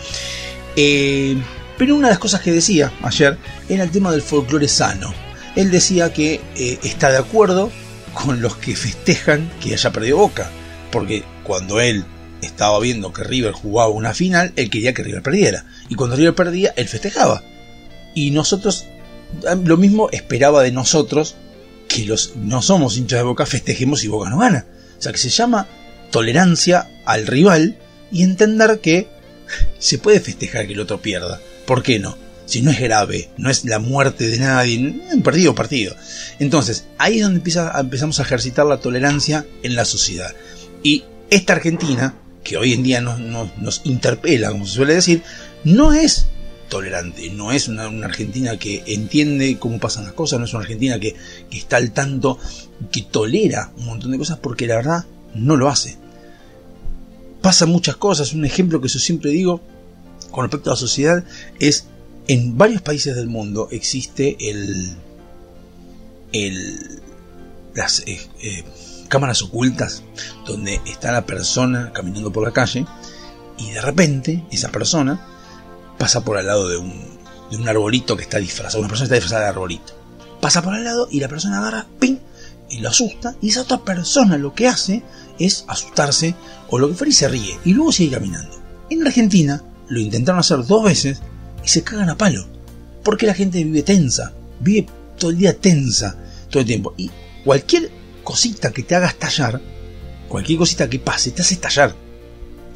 Eh, 0.77 1.37
pero 1.79 1.97
una 1.97 2.09
de 2.09 2.12
las 2.12 2.19
cosas 2.19 2.40
que 2.40 2.53
decía 2.53 2.92
ayer 3.03 3.38
era 3.69 3.85
el 3.85 3.90
tema 3.90 4.12
del 4.12 4.23
folclore 4.23 4.69
sano. 4.69 5.12
Él 5.57 5.71
decía 5.71 6.12
que 6.12 6.40
eh, 6.57 6.79
está 6.83 7.11
de 7.11 7.19
acuerdo 7.19 7.71
con 8.14 8.40
los 8.40 8.57
que 8.57 8.77
festejan 8.77 9.51
que 9.61 9.73
haya 9.75 9.92
perdido 9.92 10.19
Boca, 10.19 10.51
porque 10.92 11.25
cuando 11.42 11.81
él 11.81 12.05
estaba 12.42 12.79
viendo 12.79 13.12
que 13.12 13.25
River 13.25 13.53
jugaba 13.53 13.90
una 13.90 14.14
final, 14.14 14.53
él 14.57 14.71
quería 14.71 14.92
que 14.92 15.03
River 15.03 15.23
perdiera, 15.23 15.64
y 15.88 15.95
cuando 15.95 16.16
River 16.16 16.35
perdía, 16.35 16.73
él 16.77 16.88
festejaba. 16.88 17.42
Y 18.14 18.31
nosotros, 18.31 18.87
lo 19.64 19.77
mismo 19.77 20.09
esperaba 20.12 20.62
de 20.62 20.73
nosotros 20.73 21.37
que 21.88 22.05
los 22.05 22.37
no 22.37 22.62
somos 22.62 22.97
hinchas 22.97 23.21
de 23.21 23.25
Boca 23.25 23.47
festejemos 23.47 24.01
si 24.01 24.09
Boca 24.09 24.31
no 24.31 24.38
gana. 24.38 24.66
O 24.99 25.03
sea, 25.03 25.12
que 25.12 25.19
se 25.19 25.29
llama 25.29 25.66
tolerancia 26.11 26.88
al 27.05 27.27
rival 27.27 27.79
y 28.11 28.23
entender 28.23 28.81
que 28.81 29.09
se 29.79 29.99
puede 29.99 30.21
festejar 30.21 30.66
que 30.66 30.73
el 30.73 30.81
otro 30.81 31.01
pierda. 31.01 31.40
¿Por 31.66 31.83
qué 31.83 31.99
no? 31.99 32.16
Si 32.47 32.63
no 32.63 32.71
es 32.71 32.81
grave, 32.81 33.29
no 33.37 33.51
es 33.51 33.65
la 33.65 33.81
muerte 33.81 34.29
de 34.29 34.39
nadie, 34.39 34.79
un 35.13 35.23
partido 35.23 35.55
partido. 35.55 35.95
Entonces, 36.39 36.87
ahí 36.97 37.17
es 37.17 37.23
donde 37.23 37.39
empieza, 37.39 37.73
empezamos 37.79 38.19
a 38.19 38.23
ejercitar 38.23 38.65
la 38.67 38.79
tolerancia 38.79 39.45
en 39.65 39.75
la 39.75 39.85
sociedad. 39.85 40.33
Y 40.83 41.05
esta 41.29 41.55
Argentina, 41.55 42.15
que 42.45 42.57
hoy 42.57 42.73
en 42.73 42.85
día 42.85 43.01
nos, 43.01 43.19
nos, 43.19 43.81
interpela, 43.85 44.53
como 44.53 44.65
se 44.65 44.75
suele 44.75 44.95
decir, 44.95 45.23
no 45.65 45.93
es 45.93 46.29
tolerante, 46.69 47.31
no 47.31 47.51
es 47.51 47.67
una, 47.67 47.89
una, 47.89 48.07
Argentina 48.07 48.57
que 48.57 48.85
entiende 48.87 49.59
cómo 49.59 49.81
pasan 49.81 50.05
las 50.05 50.13
cosas, 50.13 50.39
no 50.39 50.45
es 50.45 50.55
una 50.55 50.63
Argentina 50.63 51.01
que, 51.01 51.17
que 51.51 51.59
está 51.59 51.79
al 51.79 51.91
tanto, 51.91 52.39
que 52.93 53.03
tolera 53.03 53.73
un 53.77 53.87
montón 53.87 54.13
de 54.13 54.19
cosas, 54.19 54.39
porque 54.39 54.69
la 54.69 54.77
verdad 54.77 55.05
no 55.35 55.57
lo 55.57 55.69
hace. 55.69 55.97
Pasan 57.43 57.71
muchas 57.71 57.97
cosas, 57.97 58.33
un 58.33 58.45
ejemplo 58.45 58.81
que 58.81 58.89
yo 58.89 59.01
siempre 59.01 59.33
digo 59.33 59.61
con 60.31 60.45
respecto 60.45 60.71
a 60.71 60.75
la 60.75 60.79
sociedad 60.79 61.25
es 61.59 61.87
en 62.29 62.59
varios 62.59 62.83
países 62.83 63.15
del 63.17 63.29
mundo 63.29 63.69
existe 63.71 64.37
el, 64.41 64.97
el 66.33 67.03
las 67.75 68.01
eh, 68.01 68.21
eh, 68.43 68.65
cámaras 69.09 69.43
ocultas 69.43 70.03
donde 70.47 70.81
está 70.87 71.12
la 71.12 71.27
persona 71.27 71.93
caminando 71.93 72.33
por 72.33 72.43
la 72.43 72.53
calle 72.53 72.87
y 73.59 73.71
de 73.71 73.81
repente 73.81 74.45
esa 74.51 74.71
persona 74.71 75.25
pasa 75.99 76.25
por 76.25 76.39
al 76.39 76.47
lado 76.47 76.69
de 76.69 76.77
un, 76.79 76.93
de 77.51 77.57
un 77.57 77.69
arbolito 77.69 78.17
que 78.17 78.23
está 78.23 78.39
disfrazado, 78.39 78.81
una 78.81 78.89
persona 78.89 79.05
está 79.05 79.15
disfrazada 79.15 79.45
de 79.45 79.51
arbolito. 79.51 79.95
Pasa 80.41 80.62
por 80.62 80.75
al 80.75 80.85
lado 80.85 81.09
y 81.11 81.21
la 81.21 81.29
persona 81.29 81.59
agarra, 81.59 81.87
¡ping! 81.99 82.19
y 82.69 82.81
lo 82.81 82.89
asusta 82.89 83.37
y 83.41 83.51
esa 83.51 83.62
otra 83.62 83.85
persona 83.85 84.39
lo 84.39 84.55
que 84.55 84.67
hace 84.67 85.03
es 85.39 85.65
asustarse 85.69 86.35
o 86.69 86.79
lo 86.79 86.89
que 86.89 86.95
fuera 86.95 87.11
y 87.11 87.15
se 87.15 87.29
ríe 87.29 87.59
y 87.65 87.73
luego 87.73 87.93
sigue 87.93 88.17
caminando. 88.17 88.57
En 88.91 89.07
Argentina 89.07 89.62
lo 89.89 90.01
intentaron 90.01 90.41
hacer 90.41 90.65
dos 90.65 90.85
veces 90.85 91.21
y 91.66 91.68
se 91.68 91.83
cagan 91.83 92.09
a 92.09 92.16
palo. 92.16 92.46
Porque 93.02 93.26
la 93.26 93.35
gente 93.35 93.62
vive 93.62 93.83
tensa, 93.83 94.33
vive 94.61 94.87
todo 95.18 95.33
el 95.33 95.38
día 95.38 95.59
tensa, 95.59 96.16
todo 96.48 96.61
el 96.61 96.66
tiempo. 96.66 96.94
Y 96.96 97.11
cualquier 97.44 97.90
cosita 98.22 98.72
que 98.72 98.85
te 98.85 98.94
haga 98.94 99.09
estallar, 99.09 99.61
cualquier 100.29 100.59
cosita 100.59 100.88
que 100.88 101.00
pase, 101.00 101.33
te 101.33 101.42
hace 101.42 101.55
estallar. 101.55 101.94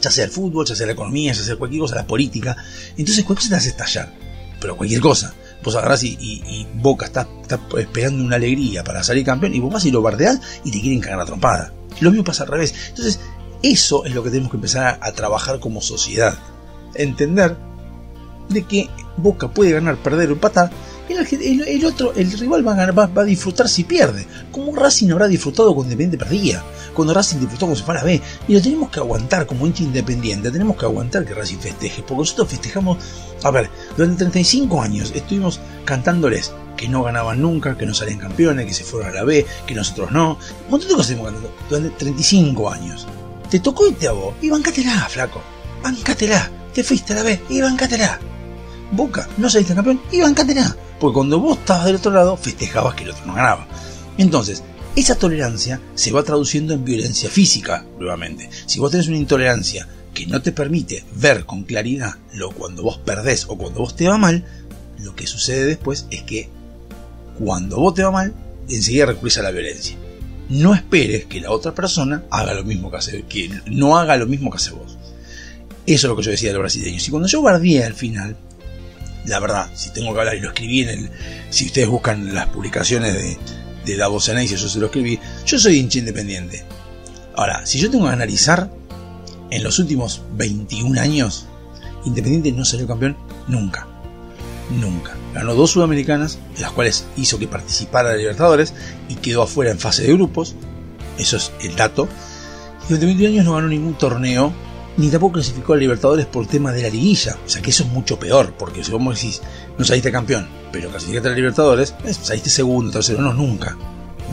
Ya 0.00 0.10
sea 0.10 0.24
el 0.24 0.30
fútbol, 0.30 0.66
ya 0.66 0.74
sea 0.74 0.86
la 0.86 0.92
economía, 0.92 1.32
ya 1.32 1.42
sea 1.42 1.56
cualquier 1.56 1.82
cosa, 1.82 1.94
la 1.94 2.06
política. 2.06 2.56
Entonces 2.96 3.24
cualquier 3.24 3.36
cosa 3.36 3.48
te 3.50 3.56
hace 3.56 3.68
estallar. 3.68 4.12
Pero 4.60 4.76
cualquier 4.76 5.00
cosa. 5.00 5.34
Vos 5.62 5.76
agarrás 5.76 6.02
y, 6.02 6.66
Boca 6.74 7.06
está, 7.06 7.28
está, 7.42 7.60
esperando 7.78 8.24
una 8.24 8.36
alegría 8.36 8.82
para 8.82 9.02
salir 9.02 9.24
campeón 9.24 9.54
y 9.54 9.60
vos 9.60 9.72
vas 9.72 9.84
y 9.84 9.90
lo 9.90 10.02
bardeás 10.02 10.40
y 10.64 10.70
te 10.70 10.80
quieren 10.80 11.00
cagar 11.00 11.18
la 11.18 11.26
trompada. 11.26 11.72
Lo 12.00 12.10
mismo 12.10 12.24
pasa 12.24 12.44
al 12.44 12.48
revés. 12.48 12.74
Entonces, 12.88 13.20
eso 13.62 14.04
es 14.04 14.14
lo 14.14 14.24
que 14.24 14.30
tenemos 14.30 14.50
que 14.50 14.56
empezar 14.56 14.98
a 15.00 15.12
trabajar 15.12 15.60
como 15.60 15.82
sociedad. 15.82 16.38
Entender 16.94 17.56
de 18.50 18.64
que 18.64 18.90
Boca 19.16 19.48
puede 19.48 19.72
ganar, 19.72 19.96
perder 19.96 20.30
o 20.30 20.32
empatar, 20.34 20.70
el, 21.18 21.62
el, 21.62 21.84
otro, 21.84 22.12
el 22.14 22.30
rival 22.32 22.66
va 22.66 22.72
a, 22.72 22.76
ganar, 22.76 22.98
va, 22.98 23.22
a, 23.22 23.24
disfrutar 23.24 23.68
si 23.68 23.84
pierde. 23.84 24.26
Como 24.52 24.74
Racing 24.74 25.10
habrá 25.10 25.26
disfrutado 25.28 25.74
cuando 25.74 25.92
Independiente 25.92 26.24
perdía. 26.24 26.62
Cuando 26.94 27.14
Racing 27.14 27.38
disfrutó 27.38 27.66
cuando 27.66 27.76
se 27.76 27.84
fue 27.84 27.94
a 27.94 27.98
la 27.98 28.04
B. 28.04 28.20
Y 28.48 28.54
lo 28.54 28.62
tenemos 28.62 28.90
que 28.90 29.00
aguantar 29.00 29.46
como 29.46 29.66
hincha 29.66 29.82
independiente. 29.82 30.50
Tenemos 30.50 30.76
que 30.76 30.84
aguantar 30.84 31.24
que 31.24 31.34
Racing 31.34 31.58
festeje. 31.58 32.02
Porque 32.02 32.20
nosotros 32.20 32.48
festejamos. 32.48 32.98
A 33.42 33.50
ver, 33.50 33.70
durante 33.96 34.18
35 34.18 34.82
años 34.82 35.12
estuvimos 35.14 35.60
cantándoles 35.84 36.52
que 36.76 36.88
no 36.88 37.02
ganaban 37.02 37.40
nunca, 37.40 37.76
que 37.76 37.86
no 37.86 37.94
salían 37.94 38.18
campeones, 38.18 38.66
que 38.66 38.74
se 38.74 38.84
fueron 38.84 39.10
a 39.10 39.14
la 39.14 39.24
B, 39.24 39.46
que 39.66 39.74
nosotros 39.74 40.10
no. 40.12 40.38
Un 40.66 40.70
montón 40.70 40.88
de 40.88 40.94
cosas 40.94 41.10
estuvimos 41.10 41.32
cantando 41.32 41.56
durante 41.68 41.96
35 41.96 42.70
años. 42.70 43.06
Te 43.50 43.60
tocó 43.60 43.88
irte 43.88 44.06
a 44.06 44.12
vos. 44.12 44.34
Y 44.40 44.50
bancátela, 44.50 45.08
flaco. 45.08 45.42
Bancátela. 45.82 46.50
Te 46.72 46.84
fuiste 46.84 47.14
a 47.14 47.16
la 47.16 47.22
B. 47.24 47.40
Y 47.48 47.60
bancátela. 47.60 48.20
Boca, 48.92 49.28
no 49.36 49.48
saliste 49.48 49.74
campeón, 49.74 50.00
y 50.10 50.20
bancátela. 50.20 50.76
Porque 50.98 51.14
cuando 51.14 51.38
vos 51.40 51.58
estabas 51.58 51.86
del 51.86 51.96
otro 51.96 52.12
lado, 52.12 52.36
festejabas 52.36 52.94
que 52.94 53.04
el 53.04 53.10
otro 53.10 53.26
no 53.26 53.34
ganaba. 53.34 53.66
Entonces, 54.18 54.62
esa 54.96 55.14
tolerancia 55.14 55.80
se 55.94 56.12
va 56.12 56.22
traduciendo 56.22 56.74
en 56.74 56.84
violencia 56.84 57.30
física, 57.30 57.84
nuevamente. 57.98 58.50
Si 58.66 58.80
vos 58.80 58.90
tenés 58.90 59.08
una 59.08 59.16
intolerancia 59.16 59.88
que 60.12 60.26
no 60.26 60.42
te 60.42 60.52
permite 60.52 61.04
ver 61.14 61.46
con 61.46 61.62
claridad 61.62 62.16
lo 62.34 62.50
cuando 62.50 62.82
vos 62.82 62.98
perdés 62.98 63.46
o 63.48 63.56
cuando 63.56 63.80
vos 63.80 63.94
te 63.94 64.08
va 64.08 64.18
mal, 64.18 64.44
lo 64.98 65.14
que 65.14 65.26
sucede 65.26 65.64
después 65.64 66.06
es 66.10 66.22
que 66.24 66.48
cuando 67.38 67.78
vos 67.78 67.94
te 67.94 68.02
va 68.02 68.10
mal, 68.10 68.34
enseguida 68.68 69.06
recurrís 69.06 69.38
a 69.38 69.42
la 69.42 69.50
violencia. 69.52 69.96
No 70.48 70.74
esperes 70.74 71.26
que 71.26 71.40
la 71.40 71.52
otra 71.52 71.74
persona 71.74 72.24
haga 72.30 72.54
lo 72.54 72.64
mismo 72.64 72.90
que 72.90 72.96
hace, 72.96 73.22
que 73.22 73.50
no 73.66 73.96
haga 73.96 74.16
lo 74.16 74.26
mismo 74.26 74.50
que 74.50 74.56
hace 74.56 74.72
vos. 74.72 74.98
Eso 75.86 76.06
es 76.06 76.10
lo 76.10 76.16
que 76.16 76.22
yo 76.24 76.32
decía 76.32 76.50
de 76.50 76.54
los 76.54 76.62
brasileños. 76.62 77.06
Y 77.06 77.10
cuando 77.10 77.28
yo 77.28 77.40
bardeé 77.40 77.84
al 77.84 77.94
final, 77.94 78.36
la 79.26 79.40
verdad, 79.40 79.70
si 79.74 79.90
tengo 79.90 80.12
que 80.12 80.20
hablar 80.20 80.36
y 80.36 80.40
lo 80.40 80.48
escribí 80.48 80.82
en 80.82 80.88
el. 80.88 81.10
Si 81.50 81.66
ustedes 81.66 81.88
buscan 81.88 82.34
las 82.34 82.46
publicaciones 82.46 83.14
de, 83.14 83.38
de 83.84 83.96
Davos 83.96 84.28
Análisis, 84.28 84.60
yo 84.60 84.68
se 84.68 84.78
lo 84.78 84.86
escribí. 84.86 85.18
Yo 85.46 85.58
soy 85.58 85.78
hincha 85.78 85.98
independiente. 85.98 86.64
Ahora, 87.36 87.64
si 87.66 87.78
yo 87.78 87.90
tengo 87.90 88.06
que 88.06 88.12
analizar, 88.12 88.70
en 89.50 89.62
los 89.62 89.78
últimos 89.78 90.22
21 90.36 91.00
años, 91.00 91.46
Independiente 92.04 92.52
no 92.52 92.64
salió 92.64 92.86
campeón 92.86 93.16
nunca. 93.46 93.86
Nunca. 94.70 95.14
Ganó 95.34 95.54
dos 95.54 95.72
sudamericanas, 95.72 96.38
de 96.54 96.62
las 96.62 96.72
cuales 96.72 97.04
hizo 97.16 97.38
que 97.38 97.48
participara 97.48 98.10
de 98.10 98.18
Libertadores 98.18 98.74
y 99.08 99.16
quedó 99.16 99.42
afuera 99.42 99.70
en 99.70 99.78
fase 99.78 100.02
de 100.02 100.14
grupos. 100.14 100.54
Eso 101.18 101.36
es 101.36 101.52
el 101.62 101.76
dato. 101.76 102.08
Y 102.84 102.88
durante 102.88 103.06
21 103.06 103.32
años 103.34 103.44
no 103.44 103.54
ganó 103.54 103.68
ningún 103.68 103.94
torneo 103.94 104.52
ni 105.00 105.08
tampoco 105.08 105.34
clasificó 105.34 105.72
a 105.72 105.76
Libertadores 105.76 106.26
por 106.26 106.46
tema 106.46 106.72
de 106.72 106.82
la 106.82 106.90
liguilla. 106.90 107.36
O 107.44 107.48
sea 107.48 107.62
que 107.62 107.70
eso 107.70 107.84
es 107.84 107.88
mucho 107.88 108.18
peor, 108.18 108.52
porque 108.58 108.84
si 108.84 108.92
vos 108.92 109.14
decís, 109.14 109.40
no 109.78 109.84
saliste 109.84 110.12
campeón, 110.12 110.46
pero 110.70 110.90
clasificaste 110.90 111.28
a 111.28 111.32
Libertadores, 111.32 111.94
saliste 112.22 112.50
segundo, 112.50 112.90
tercero, 112.90 113.22
no, 113.22 113.32
nunca. 113.32 113.76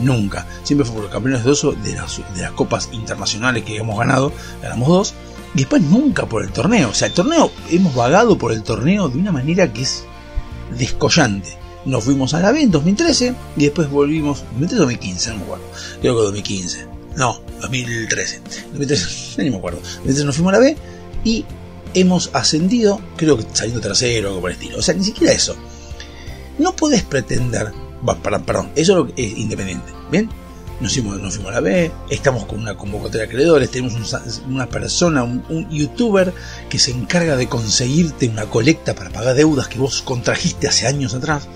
Nunca. 0.00 0.46
Siempre 0.62 0.84
fue 0.84 0.94
por 0.94 1.04
los 1.04 1.12
campeones 1.12 1.44
de 1.44 1.50
oso 1.50 1.72
de 1.72 1.94
las, 1.94 2.20
de 2.34 2.42
las 2.42 2.52
copas 2.52 2.90
internacionales 2.92 3.64
que 3.64 3.76
hemos 3.76 3.98
ganado, 3.98 4.32
ganamos 4.62 4.88
dos, 4.88 5.14
y 5.54 5.60
después 5.60 5.82
nunca 5.82 6.26
por 6.26 6.44
el 6.44 6.52
torneo. 6.52 6.90
O 6.90 6.94
sea, 6.94 7.08
el 7.08 7.14
torneo, 7.14 7.50
hemos 7.70 7.94
vagado 7.94 8.36
por 8.36 8.52
el 8.52 8.62
torneo 8.62 9.08
de 9.08 9.18
una 9.18 9.32
manera 9.32 9.72
que 9.72 9.82
es 9.82 10.04
descollante. 10.76 11.56
Nos 11.86 12.04
fuimos 12.04 12.34
a 12.34 12.40
la 12.40 12.52
B 12.52 12.60
en 12.60 12.70
2013 12.70 13.34
y 13.56 13.64
después 13.64 13.90
volvimos, 13.90 14.40
2013 14.52 14.76
2015, 14.76 15.30
no 15.30 15.36
me 15.36 15.42
acuerdo, 15.44 15.64
creo 16.00 16.16
que 16.16 16.22
2015 16.22 16.97
no, 17.18 17.40
2013. 17.60 18.40
2013, 18.72 19.44
no 19.44 19.50
me 19.50 19.56
acuerdo. 19.56 19.80
2013 19.80 20.24
nos 20.24 20.36
fuimos 20.36 20.54
a 20.54 20.56
la 20.58 20.62
B 20.62 20.76
y 21.24 21.44
hemos 21.94 22.30
ascendido, 22.32 23.00
creo 23.16 23.36
que 23.36 23.44
saliendo 23.52 23.80
tercero 23.80 24.28
o 24.28 24.30
algo 24.30 24.40
por 24.40 24.50
el 24.50 24.56
estilo. 24.56 24.78
O 24.78 24.82
sea, 24.82 24.94
ni 24.94 25.02
siquiera 25.02 25.32
eso. 25.32 25.56
No 26.58 26.76
podés 26.76 27.02
pretender, 27.02 27.72
perdón, 28.22 28.44
perdón, 28.44 28.70
eso 28.76 29.08
es, 29.16 29.36
independiente, 29.36 29.92
¿bien? 30.12 30.30
Nos 30.80 30.92
fuimos, 30.92 31.20
nos 31.20 31.34
fuimos 31.34 31.50
a 31.50 31.54
la 31.56 31.60
B, 31.60 31.90
estamos 32.08 32.46
con 32.46 32.60
una 32.60 32.76
convocatoria 32.76 33.22
de 33.22 33.32
acreedores, 33.32 33.70
tenemos 33.70 33.94
un, 33.94 34.52
una 34.52 34.68
persona, 34.68 35.24
un, 35.24 35.44
un, 35.48 35.68
youtuber 35.70 36.32
que 36.68 36.78
se 36.78 36.92
encarga 36.92 37.36
de 37.36 37.48
conseguirte 37.48 38.28
una 38.28 38.46
colecta 38.46 38.94
para 38.94 39.10
pagar 39.10 39.34
deudas 39.34 39.66
que 39.66 39.80
vos 39.80 40.02
contrajiste 40.02 40.68
hace 40.68 40.86
años 40.86 41.14
atrás. 41.14 41.48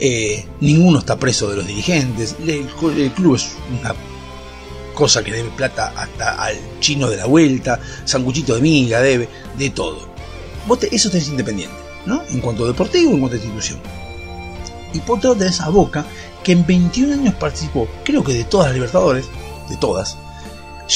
Eh, 0.00 0.46
ninguno 0.60 0.98
está 0.98 1.16
preso 1.16 1.48
de 1.48 1.56
los 1.56 1.66
dirigentes, 1.66 2.34
el, 2.42 2.50
el 2.50 3.12
club 3.12 3.36
es 3.36 3.52
una 3.80 3.94
cosa 4.96 5.22
que 5.22 5.30
debe 5.30 5.50
plata 5.50 5.92
hasta 5.94 6.42
al 6.42 6.56
chino 6.80 7.08
de 7.08 7.18
la 7.18 7.26
vuelta, 7.26 7.78
sanguchito 8.06 8.54
de 8.54 8.62
miga 8.62 9.00
debe, 9.00 9.28
de 9.56 9.70
todo. 9.70 10.08
Vos 10.66 10.78
eso 10.90 11.10
tenés 11.10 11.28
independiente, 11.28 11.76
¿no? 12.06 12.24
En 12.30 12.40
cuanto 12.40 12.64
a 12.64 12.68
deportivo, 12.68 13.12
en 13.12 13.20
cuanto 13.20 13.36
a 13.36 13.38
institución. 13.38 13.78
Y 14.94 15.00
por 15.00 15.18
otro 15.18 15.36
tenés 15.36 15.60
a 15.60 15.68
Boca, 15.68 16.06
que 16.42 16.52
en 16.52 16.66
21 16.66 17.12
años 17.12 17.34
participó, 17.34 17.86
creo 18.04 18.24
que 18.24 18.32
de 18.32 18.44
todas 18.44 18.68
las 18.68 18.74
Libertadores, 18.74 19.26
de 19.68 19.76
todas, 19.76 20.16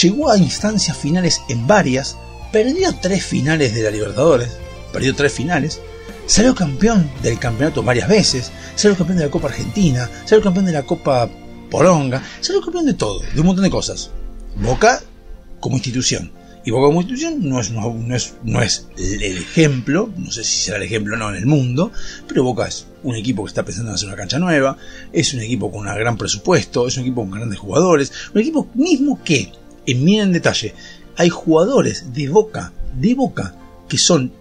llegó 0.03 0.31
a 0.31 0.39
instancias 0.39 0.97
finales 0.97 1.43
en 1.49 1.67
varias, 1.67 2.17
perdió 2.51 2.95
tres 3.01 3.23
finales 3.25 3.75
de 3.75 3.83
la 3.83 3.91
Libertadores, 3.91 4.57
perdió 4.95 5.15
tres 5.15 5.33
finales, 5.33 5.79
salió 6.25 6.55
campeón 6.55 7.11
del 7.23 7.39
campeonato 7.39 7.83
varias 7.83 8.09
veces, 8.09 8.51
salió 8.77 8.97
campeón 8.97 9.19
de 9.19 9.27
la 9.27 9.31
Copa 9.31 9.49
Argentina, 9.49 10.09
salió 10.25 10.43
campeón 10.43 10.65
de 10.65 10.73
la 10.73 10.85
Copa 10.85 11.29
Poronga, 11.71 12.23
salió 12.41 12.61
campeón 12.61 12.87
de 12.87 12.95
todo, 12.95 13.21
de 13.21 13.41
un 13.41 13.47
montón 13.47 13.65
de 13.65 13.71
cosas. 13.71 14.11
Boca 14.57 15.01
como 15.61 15.77
institución. 15.77 16.33
Y 16.65 16.73
Boca 16.73 16.87
como 16.87 17.01
institución 17.01 17.49
no 17.49 17.61
es, 17.61 17.71
no, 17.71 18.15
es, 18.15 18.35
no 18.43 18.61
es 18.61 18.89
el 18.99 19.39
ejemplo, 19.39 20.13
no 20.17 20.31
sé 20.31 20.45
si 20.45 20.65
será 20.65 20.77
el 20.77 20.83
ejemplo 20.83 21.15
o 21.15 21.19
no 21.19 21.31
en 21.31 21.37
el 21.37 21.47
mundo, 21.47 21.91
pero 22.29 22.45
Boca 22.45 22.67
es 22.67 22.87
un 23.03 23.17
equipo 23.17 23.45
que 23.45 23.49
está 23.49 23.65
pensando 23.65 23.91
en 23.91 23.95
hacer 23.95 24.09
una 24.09 24.17
cancha 24.17 24.39
nueva, 24.39 24.77
es 25.13 25.33
un 25.33 25.41
equipo 25.41 25.71
con 25.71 25.89
un 25.89 25.95
gran 25.95 26.19
presupuesto, 26.19 26.87
es 26.87 26.97
un 26.97 27.05
equipo 27.05 27.23
con 27.23 27.31
grandes 27.31 27.59
jugadores, 27.59 28.13
un 28.35 28.41
equipo 28.41 28.69
mismo 28.75 29.23
que, 29.25 29.53
en 29.87 30.05
miren 30.05 30.29
en 30.29 30.33
detalle, 30.33 30.75
hay 31.17 31.31
jugadores 31.31 32.13
de 32.13 32.29
Boca, 32.29 32.73
de 32.95 33.15
Boca, 33.15 33.55
que 33.89 33.97
son 33.97 34.33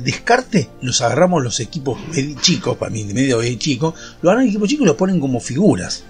descarte, 0.00 0.70
los 0.82 1.00
agarramos 1.00 1.42
los 1.42 1.58
equipos 1.58 1.98
chicos, 2.40 2.76
para 2.76 2.92
mí 2.92 3.02
de 3.02 3.12
medio 3.12 3.42
chico, 3.56 3.92
lo 4.22 4.30
agarran 4.30 4.48
equipos 4.48 4.68
chicos 4.68 4.84
y 4.84 4.86
los 4.86 4.96
ponen 4.96 5.18
como 5.18 5.40
figuras 5.40 6.04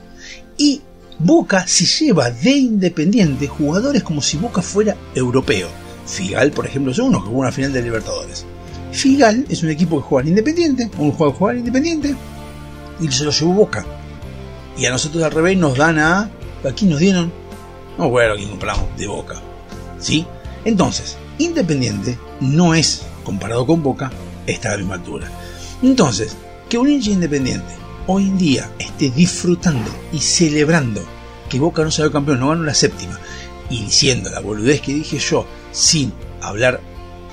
Y 0.56 0.80
Boca 1.18 1.66
se 1.66 1.84
lleva 1.84 2.30
de 2.30 2.50
Independiente 2.50 3.46
jugadores 3.46 4.02
como 4.02 4.20
si 4.20 4.36
Boca 4.36 4.62
fuera 4.62 4.96
europeo. 5.14 5.68
Figal, 6.06 6.50
por 6.50 6.66
ejemplo, 6.66 6.92
es 6.92 6.98
uno 6.98 7.20
que 7.20 7.28
jugó 7.28 7.40
una 7.40 7.52
final 7.52 7.72
de 7.72 7.82
Libertadores. 7.82 8.44
Figal 8.92 9.46
es 9.48 9.62
un 9.62 9.70
equipo 9.70 9.96
que 9.96 10.06
juega 10.06 10.22
en 10.22 10.28
Independiente, 10.28 10.90
un 10.98 11.12
juego 11.12 11.32
que 11.32 11.38
juega 11.38 11.52
en 11.54 11.58
Independiente, 11.60 12.14
y 13.00 13.08
se 13.10 13.24
lo 13.24 13.30
llevó 13.30 13.52
Boca. 13.52 13.84
Y 14.76 14.86
a 14.86 14.90
nosotros 14.90 15.22
al 15.22 15.32
revés 15.32 15.56
nos 15.56 15.76
dan 15.76 15.98
a. 15.98 16.30
Aquí 16.68 16.86
nos 16.86 16.98
dieron. 16.98 17.32
No 17.98 18.10
bueno, 18.10 18.34
aquí 18.34 18.46
compramos 18.46 18.84
de 18.96 19.06
Boca. 19.06 19.40
¿Sí? 19.98 20.26
Entonces, 20.64 21.16
Independiente 21.38 22.18
no 22.40 22.74
es, 22.74 23.02
comparado 23.24 23.66
con 23.66 23.82
Boca, 23.82 24.10
está 24.46 24.68
a 24.68 24.72
la 24.72 24.78
misma 24.78 24.94
altura. 24.94 25.30
Entonces, 25.82 26.36
que 26.68 26.78
un 26.78 26.88
hincha 26.88 27.10
independiente 27.10 27.83
hoy 28.06 28.24
en 28.24 28.38
día 28.38 28.70
esté 28.78 29.10
disfrutando 29.10 29.90
y 30.12 30.18
celebrando 30.20 31.04
que 31.48 31.58
Boca 31.58 31.82
no 31.84 31.90
salió 31.90 32.10
campeón, 32.12 32.40
no 32.40 32.48
ganó 32.48 32.64
la 32.64 32.74
séptima, 32.74 33.18
y 33.70 33.84
diciendo 33.84 34.30
la 34.30 34.40
boludez 34.40 34.80
que 34.80 34.94
dije 34.94 35.18
yo, 35.18 35.46
sin 35.72 36.12
hablar 36.42 36.80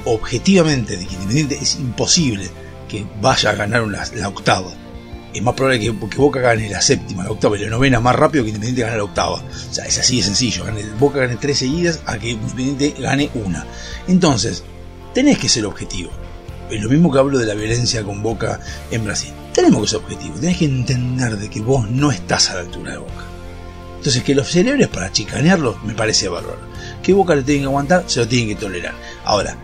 objetivamente 0.06 0.98
de 0.98 1.06
que 1.06 1.14
Independiente 1.14 1.58
es 1.62 1.76
imposible 1.76 2.50
que 2.90 3.06
vaya 3.22 3.52
a 3.52 3.56
ganar 3.56 3.84
una- 3.84 4.04
la 4.16 4.28
octava. 4.28 4.72
Es 5.34 5.42
más 5.42 5.54
probable 5.56 5.80
que, 5.80 5.98
que 6.10 6.18
Boca 6.18 6.42
gane 6.42 6.70
la 6.70 6.82
séptima, 6.82 7.24
la 7.24 7.32
octava 7.32 7.58
y 7.58 7.62
la 7.62 7.70
novena 7.70 8.00
más 8.02 8.16
rápido 8.16 8.44
que 8.44 8.50
Independiente 8.50 8.82
gane 8.82 8.98
la 8.98 9.04
octava. 9.06 9.36
O 9.70 9.74
sea, 9.74 9.86
es 9.86 9.98
así 9.98 10.18
de 10.18 10.24
sencillo. 10.24 10.66
Gane- 10.66 10.84
Boca 11.00 11.20
gane 11.20 11.38
tres 11.38 11.60
seguidas 11.60 12.02
a 12.06 12.18
que 12.18 12.32
Independiente 12.32 12.96
gane 13.02 13.30
una. 13.36 13.66
Entonces, 14.08 14.64
tenés 15.14 15.38
que 15.38 15.48
ser 15.48 15.66
objetivo. 15.66 16.12
Es 16.70 16.82
lo 16.82 16.90
mismo 16.90 17.12
que 17.12 17.20
hablo 17.20 17.38
de 17.38 17.46
la 17.46 17.54
violencia 17.54 18.04
con 18.04 18.22
Boca 18.22 18.60
en 18.92 19.06
Brasil. 19.06 19.32
Tenemos 19.54 19.82
que 19.82 19.88
ser 19.88 20.00
objetivos. 20.00 20.40
Tenés 20.40 20.58
que 20.58 20.66
entender 20.66 21.38
de 21.38 21.50
que 21.50 21.62
vos 21.62 21.90
no 21.90 22.12
estás 22.12 22.50
a 22.50 22.56
la 22.56 22.60
altura 22.62 22.94
de 22.94 22.98
Boca. 23.00 23.26
Entonces, 23.98 24.24
que 24.24 24.34
los 24.34 24.50
celebres 24.50 24.88
para 24.88 25.12
chicanearlo 25.12 25.78
me 25.84 25.94
parece 25.94 26.28
bárbaro. 26.28 26.60
Que 27.04 27.14
Boca 27.14 27.36
lo 27.36 27.44
tienen 27.44 27.64
que 27.64 27.68
aguantar, 27.68 28.04
se 28.08 28.20
lo 28.20 28.28
tienen 28.28 28.50
que 28.50 28.56
tolerar. 28.56 28.94
Ahora, 29.26 29.56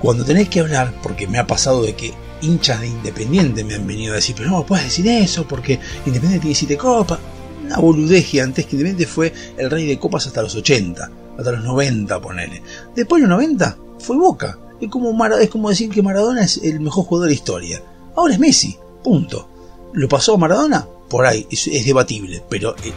cuando 0.00 0.24
tenés 0.24 0.48
que 0.48 0.60
hablar, 0.60 0.92
porque 1.02 1.26
me 1.26 1.38
ha 1.38 1.46
pasado 1.46 1.82
de 1.82 1.94
que 1.94 2.12
hinchas 2.42 2.80
de 2.80 2.88
Independiente 2.88 3.64
me 3.64 3.74
han 3.74 3.86
venido 3.86 4.12
a 4.12 4.16
decir, 4.16 4.34
pero 4.36 4.50
no 4.50 4.66
puedes 4.66 4.84
decir 4.84 5.08
eso, 5.08 5.48
porque 5.48 5.80
Independiente 6.04 6.40
tiene 6.40 6.54
siete 6.54 6.76
copas. 6.76 7.18
Una 7.64 7.78
boludez 7.78 8.26
gigantesca. 8.26 8.72
Independiente 8.72 9.10
fue 9.10 9.32
el 9.56 9.70
rey 9.70 9.86
de 9.86 9.98
copas 9.98 10.26
hasta 10.26 10.42
los 10.42 10.54
80, 10.54 11.10
hasta 11.38 11.52
los 11.52 11.64
90, 11.64 12.20
ponele. 12.20 12.62
Después 12.94 13.22
de 13.22 13.28
los 13.28 13.36
90, 13.38 13.78
fue 13.98 14.16
Boca. 14.16 14.58
Es 14.80 14.90
como, 14.90 15.26
es 15.26 15.48
como 15.48 15.70
decir 15.70 15.88
que 15.88 16.02
Maradona 16.02 16.42
es 16.42 16.58
el 16.58 16.80
mejor 16.80 17.04
jugador 17.04 17.28
de 17.28 17.34
la 17.34 17.38
historia. 17.38 17.82
Ahora 18.14 18.34
es 18.34 18.40
Messi, 18.40 18.76
punto. 19.04 19.48
¿Lo 19.92 20.08
pasó 20.08 20.36
Maradona? 20.36 20.84
Por 21.08 21.26
ahí, 21.26 21.46
es, 21.48 21.84
debatible, 21.84 22.42
pero 22.50 22.74
eh, 22.82 22.92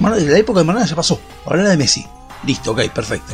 la 0.00 0.38
época 0.38 0.60
de 0.60 0.64
Maradona 0.64 0.88
ya 0.88 0.94
pasó. 0.94 1.18
Ahora 1.44 1.68
de 1.68 1.76
Messi. 1.76 2.06
Listo, 2.46 2.70
ok, 2.70 2.88
perfecto. 2.92 3.32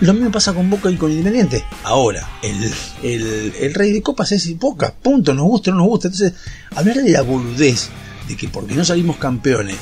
Lo 0.00 0.14
mismo 0.14 0.30
pasa 0.30 0.54
con 0.54 0.70
Boca 0.70 0.88
y 0.90 0.96
con 0.96 1.10
Independiente. 1.10 1.64
Ahora, 1.82 2.38
el, 2.42 2.72
el, 3.02 3.74
rey 3.74 3.90
de 3.90 4.00
copas 4.00 4.30
es 4.30 4.56
Boca, 4.56 4.94
punto, 4.94 5.34
nos 5.34 5.46
gusta 5.46 5.70
o 5.70 5.74
no 5.74 5.80
nos 5.80 5.88
gusta. 5.88 6.08
Entonces, 6.08 6.34
hablar 6.76 6.98
de 6.98 7.10
la 7.10 7.22
boludez 7.22 7.88
de 8.28 8.36
que 8.36 8.48
porque 8.48 8.74
no 8.74 8.84
salimos 8.84 9.16
campeones, 9.16 9.76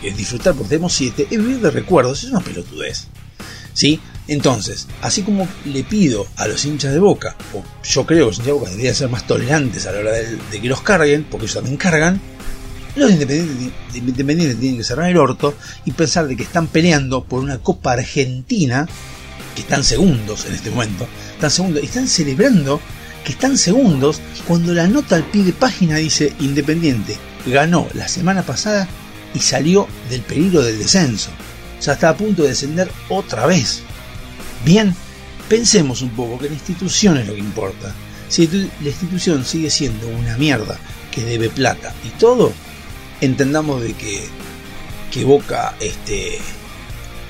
que 0.00 0.10
es 0.10 0.16
disfrutar 0.16 0.54
porque 0.54 0.68
tenemos 0.68 0.92
siete, 0.92 1.26
es 1.28 1.38
vivir 1.38 1.58
de 1.58 1.72
recuerdos, 1.72 2.22
es 2.22 2.30
una 2.30 2.40
pelotudez. 2.40 3.08
¿Sí? 3.72 4.00
Entonces, 4.28 4.88
así 5.02 5.22
como 5.22 5.46
le 5.64 5.84
pido 5.84 6.26
a 6.36 6.48
los 6.48 6.64
hinchas 6.64 6.92
de 6.92 6.98
Boca, 6.98 7.36
o 7.54 7.62
yo 7.84 8.06
creo 8.06 8.18
que 8.18 8.26
los 8.26 8.34
hinchas 8.36 8.46
de 8.46 8.52
Boca 8.52 8.70
deberían 8.70 8.94
ser 8.94 9.08
más 9.08 9.26
tolerantes 9.26 9.86
a 9.86 9.92
la 9.92 10.00
hora 10.00 10.12
de, 10.12 10.60
que 10.60 10.68
los 10.68 10.82
carguen, 10.82 11.24
porque 11.24 11.46
ellos 11.46 11.54
también 11.54 11.76
cargan, 11.76 12.20
los 12.96 13.10
independientes, 13.10 13.72
independientes 13.94 14.58
tienen 14.58 14.78
que 14.78 14.84
cerrar 14.84 15.10
el 15.10 15.18
orto 15.18 15.54
y 15.84 15.92
pensar 15.92 16.26
de 16.26 16.36
que 16.36 16.42
están 16.42 16.66
peleando 16.66 17.24
por 17.24 17.40
una 17.40 17.58
Copa 17.58 17.92
Argentina, 17.92 18.88
que 19.54 19.60
están 19.60 19.84
segundos 19.84 20.46
en 20.46 20.54
este 20.54 20.70
momento, 20.70 21.06
están 21.34 21.50
segundos, 21.50 21.82
y 21.82 21.86
están 21.86 22.08
celebrando 22.08 22.80
que 23.24 23.32
están 23.32 23.58
segundos 23.58 24.20
cuando 24.46 24.72
la 24.72 24.86
nota 24.86 25.16
al 25.16 25.24
pie 25.24 25.42
de 25.42 25.52
página 25.52 25.96
dice 25.96 26.32
Independiente 26.38 27.16
ganó 27.46 27.88
la 27.94 28.08
semana 28.08 28.42
pasada 28.42 28.88
y 29.34 29.40
salió 29.40 29.86
del 30.10 30.22
peligro 30.22 30.62
del 30.62 30.78
descenso. 30.78 31.30
O 31.78 31.82
sea, 31.82 31.94
está 31.94 32.10
a 32.10 32.16
punto 32.16 32.42
de 32.42 32.50
descender 32.50 32.90
otra 33.08 33.46
vez. 33.46 33.82
Bien, 34.64 34.94
pensemos 35.48 36.02
un 36.02 36.10
poco 36.10 36.38
que 36.38 36.48
la 36.48 36.54
institución 36.54 37.18
es 37.18 37.26
lo 37.26 37.34
que 37.34 37.40
importa. 37.40 37.92
Si 38.28 38.46
la 38.48 38.88
institución 38.88 39.44
sigue 39.44 39.70
siendo 39.70 40.08
una 40.08 40.36
mierda 40.36 40.78
que 41.12 41.24
debe 41.24 41.48
plata 41.48 41.94
y 42.04 42.08
todo, 42.18 42.52
entendamos 43.20 43.82
de 43.82 43.92
que, 43.92 44.26
que 45.12 45.24
Boca 45.24 45.74
este, 45.80 46.38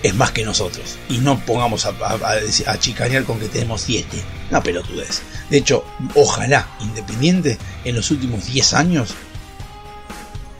es 0.02 0.14
más 0.14 0.30
que 0.30 0.44
nosotros. 0.44 0.98
Y 1.08 1.18
no 1.18 1.38
pongamos 1.40 1.86
a, 1.86 2.78
chicanear 2.78 3.24
con 3.24 3.38
que 3.38 3.48
tenemos 3.48 3.82
7. 3.82 4.06
Una 4.50 4.62
pelotudez. 4.62 5.22
De 5.50 5.58
hecho, 5.58 5.84
ojalá 6.14 6.68
Independiente 6.80 7.58
en 7.84 7.94
los 7.94 8.10
últimos 8.10 8.46
10 8.46 8.74
años, 8.74 9.14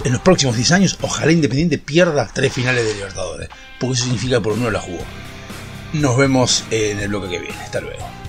en 0.05 0.12
los 0.12 0.20
próximos 0.20 0.57
10 0.57 0.72
años, 0.72 0.98
ojalá 1.00 1.33
Independiente 1.33 1.79
pierda 1.79 2.31
tres 2.33 2.52
finales 2.52 2.85
de 2.85 2.94
Libertadores. 2.94 3.48
Porque 3.79 3.94
eso 3.94 4.05
significa 4.05 4.37
que 4.37 4.42
por 4.42 4.57
menos 4.57 4.72
la 4.72 4.81
jugó. 4.81 5.05
Nos 6.01 6.17
vemos 6.17 6.65
en 6.71 6.99
el 6.99 7.09
bloque 7.09 7.29
que 7.29 7.39
viene. 7.39 7.57
Hasta 7.59 7.81
luego. 7.81 8.26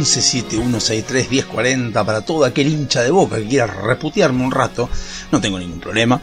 11 0.00 0.22
7163 0.22 1.30
1040 1.30 2.04
para 2.04 2.22
todo 2.22 2.46
aquel 2.46 2.68
hincha 2.68 3.02
de 3.02 3.10
boca 3.10 3.36
que 3.36 3.46
quiera 3.46 3.66
reputearme 3.66 4.42
un 4.42 4.50
rato. 4.50 4.88
No 5.30 5.42
tengo 5.42 5.58
ningún 5.58 5.78
problema. 5.78 6.22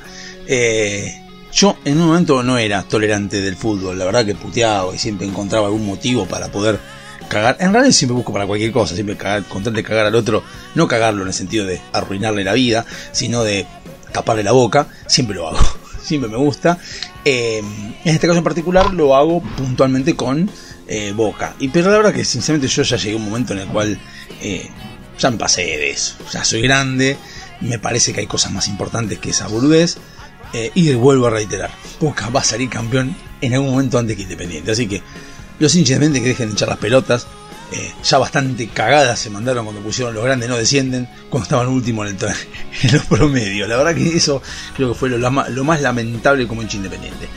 Yo 1.53 1.77
en 1.85 2.01
un 2.01 2.07
momento 2.07 2.41
no 2.41 2.57
era 2.57 2.81
tolerante 2.83 3.39
del 3.39 3.55
fútbol, 3.55 3.99
la 3.99 4.05
verdad 4.05 4.25
que 4.25 4.33
puteaba 4.33 4.95
y 4.95 4.97
siempre 4.97 5.27
encontraba 5.27 5.67
algún 5.67 5.85
motivo 5.85 6.25
para 6.25 6.51
poder 6.51 6.79
cagar. 7.29 7.57
En 7.59 7.71
realidad 7.71 7.93
siempre 7.93 8.15
busco 8.15 8.33
para 8.33 8.47
cualquier 8.47 8.71
cosa, 8.71 8.95
siempre 8.95 9.15
cagar, 9.15 9.43
de 9.45 9.83
cagar 9.83 10.07
al 10.07 10.15
otro, 10.15 10.43
no 10.73 10.87
cagarlo 10.87 11.21
en 11.21 11.27
el 11.27 11.33
sentido 11.33 11.67
de 11.67 11.79
arruinarle 11.93 12.43
la 12.43 12.53
vida, 12.53 12.83
sino 13.11 13.43
de 13.43 13.67
taparle 14.11 14.43
la 14.43 14.53
boca, 14.53 14.87
siempre 15.05 15.35
lo 15.35 15.47
hago, 15.47 15.59
siempre 16.01 16.29
me 16.29 16.37
gusta. 16.37 16.79
En 17.23 17.93
este 18.05 18.25
caso 18.27 18.39
en 18.39 18.43
particular 18.43 18.93
lo 18.93 19.15
hago 19.15 19.41
puntualmente 19.41 20.15
con 20.15 20.49
eh, 20.87 21.11
Boca. 21.13 21.55
Y 21.59 21.67
pero 21.69 21.91
la 21.91 21.97
verdad 21.97 22.13
que 22.13 22.23
sinceramente 22.23 22.67
yo 22.67 22.81
ya 22.83 22.97
llegué 22.97 23.13
a 23.13 23.17
un 23.17 23.25
momento 23.25 23.53
en 23.53 23.59
el 23.59 23.67
cual 23.67 23.99
eh, 24.41 24.69
ya 25.19 25.31
me 25.31 25.37
pasé 25.37 25.61
de 25.61 25.91
eso. 25.91 26.15
Ya 26.31 26.43
soy 26.43 26.61
grande, 26.61 27.17
me 27.61 27.79
parece 27.79 28.13
que 28.13 28.21
hay 28.21 28.27
cosas 28.27 28.51
más 28.51 28.67
importantes 28.67 29.19
que 29.19 29.31
esa 29.31 29.47
boludez. 29.47 29.97
eh, 30.53 30.71
y 30.75 30.93
vuelvo 30.93 31.27
a 31.27 31.29
reiterar, 31.29 31.69
Boca 31.99 32.29
va 32.29 32.39
a 32.39 32.43
salir 32.43 32.69
campeón 32.69 33.15
en 33.41 33.53
algún 33.53 33.71
momento 33.71 33.99
antes 33.99 34.15
que 34.15 34.23
Independiente. 34.23 34.71
Así 34.71 34.87
que 34.87 35.01
los 35.59 35.75
hinchas 35.75 35.99
que 35.99 36.09
dejen 36.09 36.49
de 36.49 36.53
echar 36.53 36.69
las 36.69 36.77
pelotas. 36.77 37.27
ya 38.01 38.17
bastante 38.17 38.69
cagadas 38.69 39.19
se 39.19 39.29
mandaron 39.29 39.65
cuando 39.65 39.81
pusieron 39.81 40.13
los 40.13 40.23
grandes 40.23 40.47
no 40.47 40.55
descienden, 40.55 41.09
cuando 41.29 41.43
estaban 41.43 41.67
último 41.67 42.05
en, 42.05 42.15
el, 42.15 42.17
en 42.83 42.93
los 42.93 43.05
promedios. 43.07 43.67
La 43.67 43.75
verdad 43.75 43.93
que 43.93 44.15
eso 44.15 44.41
creo 44.75 44.93
que 44.93 44.95
fue 44.95 45.09
lo, 45.09 45.17
lo 45.17 45.63
más 45.65 45.81
lamentable 45.81 46.47
como 46.47 46.61
hincha 46.61 46.77
independiente. 46.77 47.27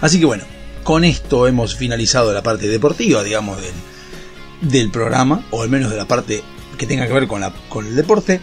Así 0.00 0.18
que 0.18 0.26
bueno, 0.26 0.44
con 0.86 1.02
esto 1.02 1.48
hemos 1.48 1.74
finalizado 1.74 2.32
la 2.32 2.44
parte 2.44 2.68
deportiva, 2.68 3.24
digamos, 3.24 3.60
del, 3.60 4.70
del 4.70 4.88
programa, 4.92 5.44
o 5.50 5.62
al 5.62 5.68
menos 5.68 5.90
de 5.90 5.96
la 5.96 6.06
parte 6.06 6.44
que 6.78 6.86
tenga 6.86 7.08
que 7.08 7.12
ver 7.12 7.26
con, 7.26 7.40
la, 7.40 7.52
con 7.68 7.88
el 7.88 7.96
deporte. 7.96 8.40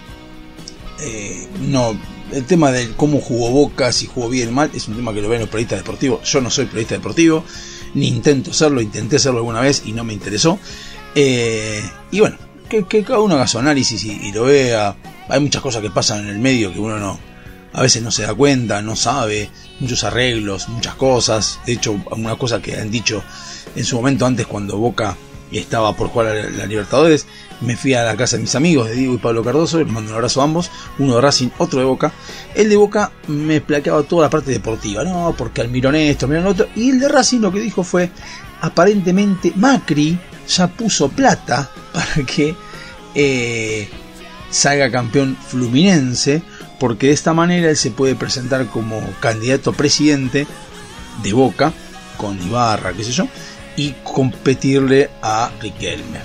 Eh, 0.99 1.47
no, 1.61 1.97
el 2.33 2.43
tema 2.43 2.73
de 2.73 2.91
cómo 2.97 3.21
jugó 3.21 3.49
Boca, 3.49 3.93
si 3.93 4.07
jugó 4.07 4.27
bien 4.27 4.49
o 4.49 4.51
mal, 4.51 4.69
es 4.73 4.89
un 4.89 4.95
tema 4.97 5.13
que 5.13 5.21
lo 5.21 5.29
ven 5.29 5.39
los 5.39 5.47
periodistas 5.47 5.79
deportivos. 5.79 6.29
Yo 6.29 6.41
no 6.41 6.49
soy 6.49 6.65
periodista 6.65 6.95
deportivo, 6.95 7.45
ni 7.93 8.09
intento 8.09 8.51
serlo, 8.51 8.81
intenté 8.81 9.19
serlo 9.19 9.37
alguna 9.37 9.61
vez 9.61 9.83
y 9.85 9.93
no 9.93 10.03
me 10.03 10.11
interesó. 10.11 10.59
Eh, 11.15 11.81
y 12.11 12.19
bueno, 12.19 12.35
que, 12.67 12.83
cada 13.05 13.21
uno 13.21 13.35
haga 13.35 13.47
su 13.47 13.57
análisis 13.57 14.03
y, 14.03 14.11
y 14.11 14.33
lo 14.33 14.43
vea. 14.43 14.97
Hay 15.29 15.39
muchas 15.39 15.61
cosas 15.61 15.81
que 15.81 15.91
pasan 15.91 16.25
en 16.25 16.27
el 16.27 16.39
medio 16.39 16.73
que 16.73 16.79
uno 16.79 16.99
no, 16.99 17.17
a 17.71 17.81
veces 17.81 18.03
no 18.03 18.11
se 18.11 18.23
da 18.23 18.33
cuenta, 18.33 18.81
no 18.81 18.95
sabe, 18.95 19.49
muchos 19.83 20.03
arreglos, 20.03 20.67
muchas 20.69 20.95
cosas. 20.95 21.59
De 21.65 21.73
hecho, 21.73 21.95
algunas 22.11 22.37
cosas 22.37 22.61
que 22.61 22.79
han 22.79 22.89
dicho 22.89 23.23
en 23.75 23.85
su 23.85 23.95
momento 23.95 24.25
antes 24.25 24.47
cuando 24.47 24.77
Boca 24.77 25.15
estaba 25.51 25.95
por 25.95 26.07
jugar 26.07 26.27
a 26.27 26.33
la, 26.33 26.49
la 26.49 26.65
Libertadores, 26.65 27.27
me 27.61 27.77
fui 27.77 27.93
a 27.93 28.03
la 28.03 28.15
casa 28.15 28.35
de 28.35 28.41
mis 28.41 28.55
amigos, 28.55 28.89
de 28.89 28.95
Diego 28.95 29.13
y 29.13 29.17
Pablo 29.17 29.43
Cardoso, 29.43 29.79
les 29.79 29.87
mando 29.87 30.09
un 30.09 30.15
abrazo 30.15 30.41
a 30.41 30.45
ambos, 30.45 30.69
uno 30.99 31.15
de 31.15 31.21
Racing, 31.21 31.49
otro 31.57 31.79
de 31.79 31.85
Boca. 31.85 32.11
El 32.55 32.69
de 32.69 32.75
Boca 32.75 33.11
me 33.27 33.61
plaqueaba 33.61 34.03
toda 34.03 34.23
la 34.23 34.29
parte 34.29 34.51
deportiva, 34.51 35.03
no, 35.03 35.33
porque 35.37 35.61
Almirón 35.61 35.95
esto, 35.95 36.25
Almirón 36.25 36.47
otro, 36.47 36.67
y 36.75 36.89
el 36.89 36.99
de 36.99 37.07
Racing 37.07 37.39
lo 37.39 37.51
que 37.51 37.59
dijo 37.59 37.83
fue, 37.83 38.09
aparentemente 38.61 39.53
Macri 39.55 40.17
ya 40.47 40.67
puso 40.67 41.09
plata 41.09 41.69
para 41.93 42.25
que 42.25 42.55
eh, 43.15 43.89
salga 44.49 44.91
campeón 44.91 45.37
Fluminense, 45.47 46.41
porque 46.83 47.07
de 47.07 47.13
esta 47.13 47.33
manera 47.33 47.69
él 47.69 47.77
se 47.77 47.91
puede 47.91 48.13
presentar 48.13 48.67
como 48.67 49.01
candidato 49.21 49.69
a 49.69 49.73
presidente 49.73 50.45
de 51.23 51.31
Boca, 51.31 51.71
con 52.17 52.45
Ibarra, 52.45 52.91
qué 52.91 53.05
sé 53.05 53.13
yo, 53.13 53.25
y 53.77 53.95
competirle 54.03 55.09
a 55.21 55.49
Riquelme. 55.61 56.19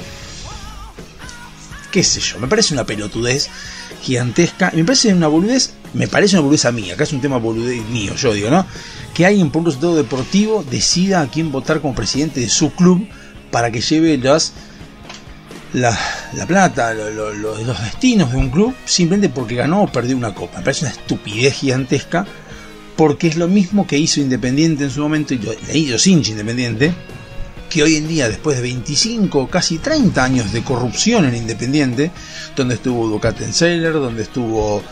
Qué 1.92 2.02
sé 2.02 2.18
yo, 2.18 2.40
me 2.40 2.48
parece 2.48 2.74
una 2.74 2.84
pelotudez 2.84 3.48
gigantesca, 4.02 4.72
me 4.74 4.82
parece 4.82 5.14
una 5.14 5.28
boludez, 5.28 5.74
me 5.94 6.08
parece 6.08 6.34
una 6.34 6.42
boludez 6.42 6.64
a 6.64 6.72
mí, 6.72 6.90
acá 6.90 7.04
es 7.04 7.12
un 7.12 7.20
tema 7.20 7.36
boludez 7.36 7.80
mío, 7.90 8.16
yo 8.16 8.34
digo, 8.34 8.50
¿no? 8.50 8.66
Que 9.14 9.26
alguien 9.26 9.50
por 9.50 9.60
un 9.60 9.66
resultado 9.66 9.94
deportivo 9.94 10.64
decida 10.68 11.20
a 11.20 11.30
quién 11.30 11.52
votar 11.52 11.80
como 11.80 11.94
presidente 11.94 12.40
de 12.40 12.48
su 12.48 12.72
club 12.72 13.06
para 13.52 13.70
que 13.70 13.80
lleve 13.80 14.18
las 14.18 14.54
la, 15.74 15.96
la 16.34 16.46
plata, 16.46 16.94
lo- 16.94 17.10
lo- 17.10 17.32
lo- 17.34 17.58
los 17.62 17.82
destinos 17.82 18.30
de 18.32 18.38
un 18.38 18.50
club 18.50 18.74
simplemente 18.84 19.28
porque 19.34 19.54
ganó 19.56 19.82
o 19.82 19.86
perdió 19.92 20.16
una 20.16 20.34
copa. 20.34 20.58
Me 20.58 20.64
parece 20.64 20.86
una 20.86 20.94
estupidez 20.94 21.54
gigantesca 21.54 22.26
porque 22.96 23.28
es 23.28 23.36
lo 23.36 23.46
mismo 23.48 23.86
que 23.86 23.98
hizo 23.98 24.20
Independiente 24.20 24.84
en 24.84 24.90
su 24.90 25.00
momento 25.00 25.34
y 25.34 25.40
y 25.72 25.86
los 25.86 26.06
hinchas 26.06 26.30
Independiente 26.32 26.92
que 27.70 27.82
hoy 27.82 27.96
en 27.96 28.08
día, 28.08 28.30
después 28.30 28.56
de 28.56 28.62
25, 28.62 29.48
casi 29.48 29.76
30 29.76 30.24
años 30.24 30.52
de 30.52 30.64
corrupción 30.64 31.26
en 31.26 31.36
Independiente, 31.36 32.10
donde 32.56 32.76
estuvo 32.76 33.06
Ducatenseller, 33.08 33.92
donde 33.92 34.22
estuvo 34.22 34.82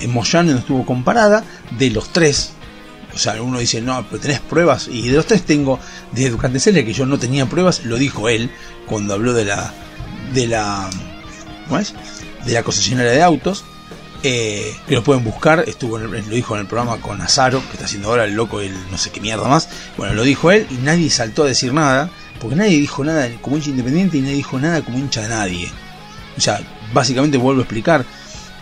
eh, 0.00 0.06
Moyano, 0.06 0.48
donde 0.48 0.60
estuvo 0.60 0.84
comparada, 0.84 1.42
de 1.78 1.88
los 1.90 2.12
tres, 2.12 2.50
o 3.14 3.18
sea, 3.18 3.40
uno 3.40 3.58
dice, 3.58 3.80
no, 3.80 4.04
pero 4.10 4.20
tenés 4.20 4.40
pruebas, 4.40 4.86
y 4.92 5.08
de 5.08 5.16
los 5.16 5.24
tres 5.24 5.44
tengo, 5.46 5.80
de 6.12 6.28
Ducatenseller, 6.28 6.84
que 6.84 6.92
yo 6.92 7.06
no 7.06 7.18
tenía 7.18 7.46
pruebas, 7.46 7.86
lo 7.86 7.96
dijo 7.96 8.28
él, 8.28 8.50
cuando 8.84 9.14
habló 9.14 9.32
de 9.32 9.46
la, 9.46 9.72
de 10.32 10.46
la, 10.46 10.88
¿cómo 11.66 11.78
es? 11.78 11.94
De 12.44 12.52
la 12.52 12.62
concesionaria 12.62 13.12
de 13.12 13.22
autos, 13.22 13.64
eh, 14.22 14.74
que 14.88 14.94
lo 14.94 15.02
pueden 15.04 15.22
buscar, 15.24 15.64
estuvo 15.68 15.98
en 15.98 16.04
el- 16.14 16.28
lo 16.28 16.34
dijo 16.34 16.54
en 16.54 16.62
el 16.62 16.66
programa 16.66 17.00
con 17.00 17.20
Azaro, 17.20 17.60
que 17.66 17.72
está 17.74 17.84
haciendo 17.84 18.08
ahora 18.08 18.24
el 18.24 18.34
loco, 18.34 18.60
el 18.60 18.72
no 18.90 18.98
sé 18.98 19.10
qué 19.10 19.20
mierda 19.20 19.48
más. 19.48 19.68
Bueno, 19.96 20.14
lo 20.14 20.22
dijo 20.22 20.50
él 20.50 20.66
y 20.70 20.74
nadie 20.74 21.10
saltó 21.10 21.44
a 21.44 21.46
decir 21.46 21.72
nada, 21.72 22.10
porque 22.40 22.56
nadie 22.56 22.78
dijo 22.78 23.04
nada 23.04 23.28
como 23.40 23.56
hincha 23.56 23.70
independiente 23.70 24.18
y 24.18 24.20
nadie 24.22 24.36
dijo 24.36 24.58
nada 24.58 24.82
como 24.82 24.98
hincha 24.98 25.22
de 25.22 25.28
nadie. 25.28 25.70
O 26.36 26.40
sea, 26.40 26.60
básicamente 26.92 27.36
vuelvo 27.38 27.60
a 27.60 27.64
explicar. 27.64 28.04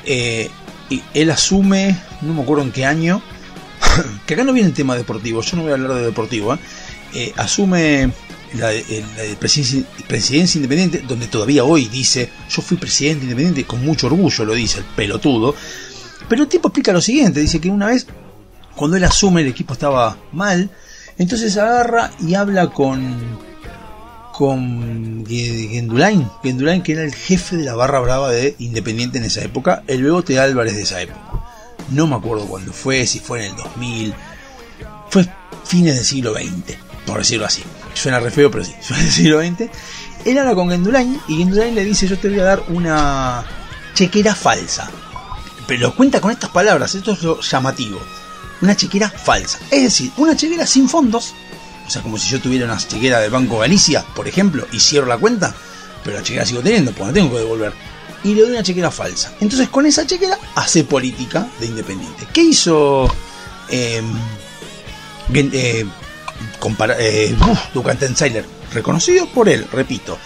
eh, 0.07 0.51
y 0.91 1.03
él 1.15 1.31
asume, 1.31 1.99
no 2.21 2.35
me 2.35 2.43
acuerdo 2.43 2.63
en 2.63 2.71
qué 2.73 2.85
año, 2.85 3.23
que 4.27 4.35
acá 4.35 4.45
no 4.45 4.53
viene 4.53 4.69
el 4.69 4.75
tema 4.75 4.95
deportivo, 4.97 5.41
yo 5.41 5.57
no 5.57 5.63
voy 5.63 5.71
a 5.71 5.75
hablar 5.77 5.95
de 5.95 6.03
deportivo, 6.05 6.53
¿eh? 6.55 6.59
Eh, 7.15 7.33
asume 7.37 8.11
la, 8.59 8.73
la 8.73 9.23
de 9.23 9.37
presidencia, 9.39 9.85
presidencia 10.07 10.59
independiente, 10.59 11.05
donde 11.07 11.27
todavía 11.27 11.65
hoy 11.65 11.87
dice, 11.87 12.31
yo 12.51 12.63
fui 12.63 12.77
presidente 12.77 13.25
independiente, 13.25 13.65
con 13.65 13.85
mucho 13.85 14.07
orgullo 14.07 14.45
lo 14.45 14.55
dice 14.55 14.79
el 14.79 14.85
pelotudo, 14.85 15.55
pero 16.29 16.43
el 16.43 16.49
tipo 16.49 16.69
explica 16.69 16.93
lo 16.93 17.01
siguiente, 17.01 17.41
dice 17.41 17.61
que 17.61 17.69
una 17.69 17.87
vez, 17.87 18.07
cuando 18.75 18.97
él 18.97 19.05
asume 19.05 19.43
el 19.43 19.49
equipo 19.49 19.75
estaba 19.75 20.17
mal, 20.33 20.71
entonces 21.19 21.57
agarra 21.57 22.11
y 22.21 22.35
habla 22.35 22.71
con 22.71 23.39
con 24.35 25.25
Gendulain, 25.29 26.29
Gendulain 26.43 26.83
que 26.83 26.93
era 26.93 27.05
el 27.05 27.15
jefe 27.15 27.57
de 27.57 27.65
la 27.65 27.77
barra 27.77 28.01
brava 28.01 28.33
de 28.33 28.57
Independiente 28.59 29.19
en 29.19 29.25
esa 29.25 29.43
época, 29.45 29.85
el 29.87 30.03
Bebote 30.03 30.41
Álvarez 30.41 30.75
de 30.75 30.83
esa 30.83 31.01
época. 31.01 31.21
No 31.91 32.09
me 32.09 32.17
acuerdo 32.17 32.45
cuándo 32.47 32.73
fue, 32.73 33.07
si 33.07 33.21
fue 33.21 33.45
en 33.45 33.53
el 33.53 33.57
2000, 33.57 34.15
fue 35.09 35.29
fines 35.65 35.95
del 35.95 36.05
siglo 36.05 36.35
XX, 36.35 36.77
por 37.07 37.19
decirlo 37.19 37.47
así. 37.47 37.63
Suena 37.95 38.21
re 38.21 38.31
feo, 38.31 38.51
pero 38.51 38.65
sí, 38.65 38.75
fue 38.81 38.97
del 38.99 39.11
siglo 39.11 39.41
XX. 39.41 39.71
Él 40.25 40.39
habla 40.39 40.55
con 40.55 40.71
Gendulain 40.71 41.21
y 41.29 41.37
Gendulain 41.37 41.75
le 41.75 41.85
dice, 41.85 42.07
yo 42.07 42.19
te 42.19 42.29
voy 42.29 42.41
a 42.41 42.45
dar 42.45 42.65
una 42.69 43.45
chequera 43.95 44.35
falsa. 44.35 44.91
Pero 45.67 45.95
cuenta 45.95 46.21
con 46.21 46.31
estas 46.31 46.51
palabras, 46.51 46.95
esto 46.95 47.13
es 47.13 47.23
lo 47.23 47.41
llamativo. 47.41 48.01
Una 48.61 48.77
chequera 48.77 49.11
falsa. 49.11 49.59
Es 49.71 49.83
decir, 49.83 50.13
una 50.17 50.37
chequera 50.37 50.67
sin 50.67 50.89
fondos. 50.89 51.35
O 51.87 51.91
sea, 51.91 52.03
como 52.03 52.19
si 52.19 52.31
yo 52.31 52.41
tuviera 52.41 52.65
una 52.67 52.79
chequera 52.79 53.21
del 53.21 53.31
Banco 53.31 53.59
Galicia, 53.59 54.05
por 54.15 54.27
ejemplo, 54.27 54.67
y 54.73 54.81
cierro 54.81 55.07
la 55.07 55.19
cuenta, 55.19 55.55
pero 56.03 56.17
la 56.17 56.23
chequera 56.23 56.47
sigo 56.47 56.61
teniendo, 56.61 56.93
pues 56.93 57.09
la 57.09 57.13
tengo 57.13 57.31
que 57.31 57.39
devolver. 57.39 57.73
Y 58.25 58.35
le 58.35 58.41
doy 58.41 58.51
una 58.53 58.63
chequera 58.63 58.91
falsa. 58.91 59.35
Entonces, 59.41 59.69
con 59.69 59.85
esa 59.85 60.07
chequera, 60.07 60.39
hace 60.55 60.85
política 60.85 61.47
de 61.61 61.67
independiente. 61.67 62.27
¿Qué 62.33 62.43
hizo 62.43 63.07
eh, 63.69 64.03
eh, 65.35 65.87
compara- 66.61 66.97
eh, 66.99 67.35
Ducantenseiler? 67.73 68.45
Reconocido 68.73 69.27
por 69.27 69.49
él, 69.49 69.67
repito. 69.73 70.19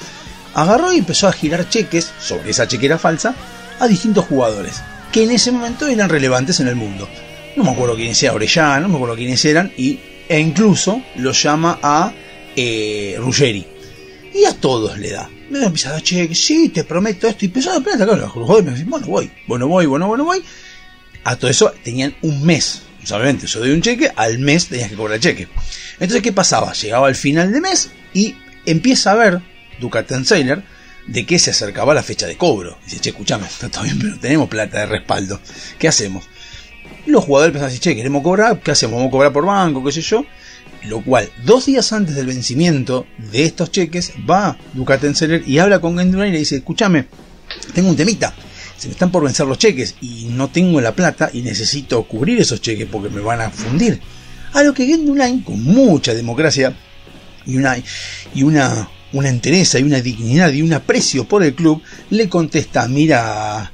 Agarró 0.55 0.93
y 0.93 0.99
empezó 0.99 1.29
a 1.29 1.33
girar 1.33 1.69
cheques 1.69 2.11
sobre 2.21 2.51
esa 2.51 2.67
chequera 2.67 2.99
falsa 2.99 3.35
a 3.79 3.87
distintos 3.87 4.25
jugadores 4.25 4.81
que 5.13 5.23
en 5.25 5.31
ese 5.31 5.51
momento 5.53 5.87
eran 5.87 6.09
relevantes 6.09 6.61
en 6.61 6.69
el 6.69 6.77
mundo. 6.77 7.09
No 7.57 7.65
me 7.65 7.71
acuerdo 7.71 7.97
quiénes 7.97 8.23
eran, 8.23 8.37
Orellana, 8.37 8.81
no 8.81 8.89
me 8.89 8.97
acuerdo 8.97 9.17
quiénes 9.17 9.43
eran, 9.45 9.73
y, 9.77 9.99
e 10.29 10.39
incluso 10.39 11.03
lo 11.17 11.33
llama 11.33 11.79
a 11.83 12.13
eh, 12.55 13.17
Ruggeri. 13.19 13.67
Y 14.35 14.45
a 14.45 14.53
todos 14.55 14.99
le 14.99 15.11
da. 15.11 15.31
Me 15.51 15.65
empieza 15.65 15.89
a 15.89 15.93
dar 15.93 16.03
cheques, 16.03 16.39
sí, 16.45 16.69
te 16.69 16.85
prometo 16.85 17.27
esto, 17.27 17.45
y 17.45 17.49
empezó 17.49 17.73
a 17.73 17.81
plata, 17.81 18.05
claro, 18.05 18.17
los 18.17 18.31
jugadores 18.33 18.65
me 18.67 18.73
dicen, 18.73 18.91
bueno, 18.91 19.07
voy, 19.07 19.31
bueno, 19.47 19.67
voy, 19.67 19.87
bueno, 19.87 20.07
bueno, 20.07 20.25
voy. 20.25 20.43
A 21.25 21.37
todo 21.37 21.51
eso 21.51 21.73
tenían 21.83 22.15
un 22.23 22.45
mes. 22.45 22.83
Sea, 23.09 23.17
obviamente, 23.17 23.47
yo 23.47 23.61
doy 23.61 23.71
un 23.71 23.81
cheque, 23.81 24.13
al 24.15 24.39
mes 24.39 24.69
tenías 24.69 24.91
que 24.91 24.95
cobrar 24.95 25.15
el 25.15 25.23
cheque. 25.23 25.49
Entonces, 25.95 26.21
¿qué 26.21 26.31
pasaba? 26.31 26.75
Llegaba 26.75 27.09
al 27.09 27.15
final 27.15 27.51
de 27.51 27.63
mes 27.63 27.91
y 28.13 28.35
empieza 28.67 29.13
a 29.13 29.15
ver 29.15 29.41
Ducatenseiler 29.81 30.63
de 31.07 31.25
que 31.25 31.39
se 31.39 31.53
acercaba 31.53 31.95
la 31.95 32.03
fecha 32.03 32.27
de 32.27 32.37
cobro. 32.37 32.77
Dice, 32.85 33.01
che, 33.01 33.09
escuchame, 33.09 33.47
está 33.63 33.81
bien, 33.81 33.99
pero 33.99 34.19
tenemos 34.19 34.51
plata 34.51 34.81
de 34.81 34.87
respaldo. 34.87 35.41
¿Qué 35.79 35.89
hacemos? 35.89 36.27
Los 37.07 37.25
jugadores 37.25 37.49
empezaron 37.49 37.71
a 37.71 37.73
decir, 37.73 37.81
che, 37.81 37.97
queremos 37.97 38.23
cobrar, 38.23 38.61
¿qué 38.61 38.73
hacemos? 38.73 38.97
Vamos 38.97 39.09
a 39.09 39.13
cobrar 39.13 39.33
por 39.33 39.47
banco, 39.47 39.83
qué 39.83 39.93
sé 39.93 40.03
yo. 40.03 40.27
Lo 40.85 41.03
cual, 41.03 41.31
dos 41.47 41.65
días 41.65 41.91
antes 41.95 42.15
del 42.15 42.27
vencimiento 42.27 43.07
de 43.17 43.45
estos 43.45 43.73
cheques, 43.73 44.13
va 44.29 44.59
Ducatenseller 44.75 45.49
y 45.49 45.61
habla 45.61 45.81
con 45.81 45.97
Gendulain 45.97 46.29
y 46.29 46.33
le 46.35 46.39
dice, 46.41 46.57
escúchame, 46.57 47.07
tengo 47.73 47.89
un 47.89 47.97
temita, 47.97 48.35
se 48.79 48.87
me 48.87 48.93
están 48.93 49.11
por 49.11 49.25
vencer 49.25 49.47
los 49.47 49.59
cheques 49.59 49.97
y 50.01 50.27
no 50.31 50.49
tengo 50.49 50.81
la 50.81 50.95
plata 50.95 51.31
y 51.33 51.43
necesito 51.43 52.05
cubrir 52.05 52.41
esos 52.41 52.61
cheques 52.61 52.87
porque 52.91 53.11
me 53.11 53.21
van 53.21 53.41
a 53.41 53.51
fundir. 53.51 54.01
A 54.53 54.63
lo 54.63 54.73
que 54.73 54.87
Gendulain, 54.87 55.43
con 55.43 55.63
mucha 55.63 56.15
democracia 56.15 56.75
y 57.45 57.57
una, 57.57 57.77
y 58.35 58.43
una, 58.45 58.89
una 59.13 59.29
entereza 59.29 59.81
y 59.81 59.83
una 59.83 60.01
dignidad 60.01 60.53
y 60.53 60.63
un 60.63 60.73
aprecio 60.73 61.25
por 61.27 61.43
el 61.43 61.55
club, 61.55 61.83
le 62.11 62.29
contesta, 62.29 62.87
mira, 62.87 63.73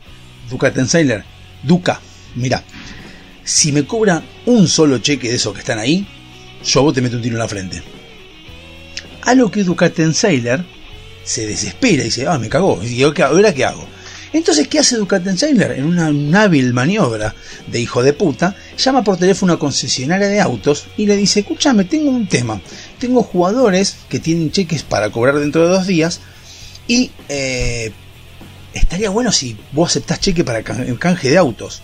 Ducatenseller, 0.48 1.22
Duca, 1.62 2.00
mira, 2.34 2.64
si 3.44 3.72
me 3.72 3.84
cobran 3.84 4.24
un 4.46 4.66
solo 4.68 4.98
cheque 4.98 5.28
de 5.28 5.34
esos 5.34 5.52
que 5.52 5.60
están 5.60 5.78
ahí, 5.78 6.06
yo 6.64 6.82
vos 6.82 6.94
te 6.94 7.02
meto 7.02 7.16
un 7.16 7.22
tiro 7.22 7.34
en 7.34 7.40
la 7.40 7.48
frente. 7.48 7.82
A 9.22 9.34
lo 9.34 9.50
que 9.50 9.64
Ducatenseller 9.64 10.64
se 11.24 11.46
desespera 11.46 12.02
y 12.02 12.06
dice, 12.06 12.26
ah, 12.26 12.38
me 12.38 12.48
cagó, 12.48 12.82
y 12.82 12.86
digo, 12.86 13.12
¿ahora 13.22 13.52
qué 13.52 13.66
hago? 13.66 13.93
Entonces, 14.34 14.68
¿qué 14.68 14.80
hace 14.80 14.96
Ducatenseller? 14.96 15.72
En 15.78 15.84
una, 15.84 16.08
una 16.08 16.42
hábil 16.42 16.74
maniobra 16.74 17.34
de 17.68 17.80
hijo 17.80 18.02
de 18.02 18.12
puta, 18.12 18.54
llama 18.76 19.02
por 19.04 19.16
teléfono 19.16 19.52
a 19.54 19.58
concesionaria 19.58 20.26
de 20.28 20.40
autos 20.40 20.86
y 20.96 21.06
le 21.06 21.16
dice, 21.16 21.40
escúchame, 21.40 21.84
tengo 21.84 22.10
un 22.10 22.28
tema. 22.28 22.60
Tengo 22.98 23.22
jugadores 23.22 23.96
que 24.08 24.18
tienen 24.18 24.50
cheques 24.50 24.82
para 24.82 25.10
cobrar 25.10 25.38
dentro 25.38 25.62
de 25.62 25.68
dos 25.68 25.86
días 25.86 26.20
y 26.88 27.12
eh, 27.28 27.92
estaría 28.74 29.08
bueno 29.08 29.30
si 29.32 29.56
vos 29.72 29.90
aceptás 29.90 30.20
cheque 30.20 30.42
para 30.44 30.62
can- 30.62 30.96
canje 30.96 31.30
de 31.30 31.38
autos. 31.38 31.82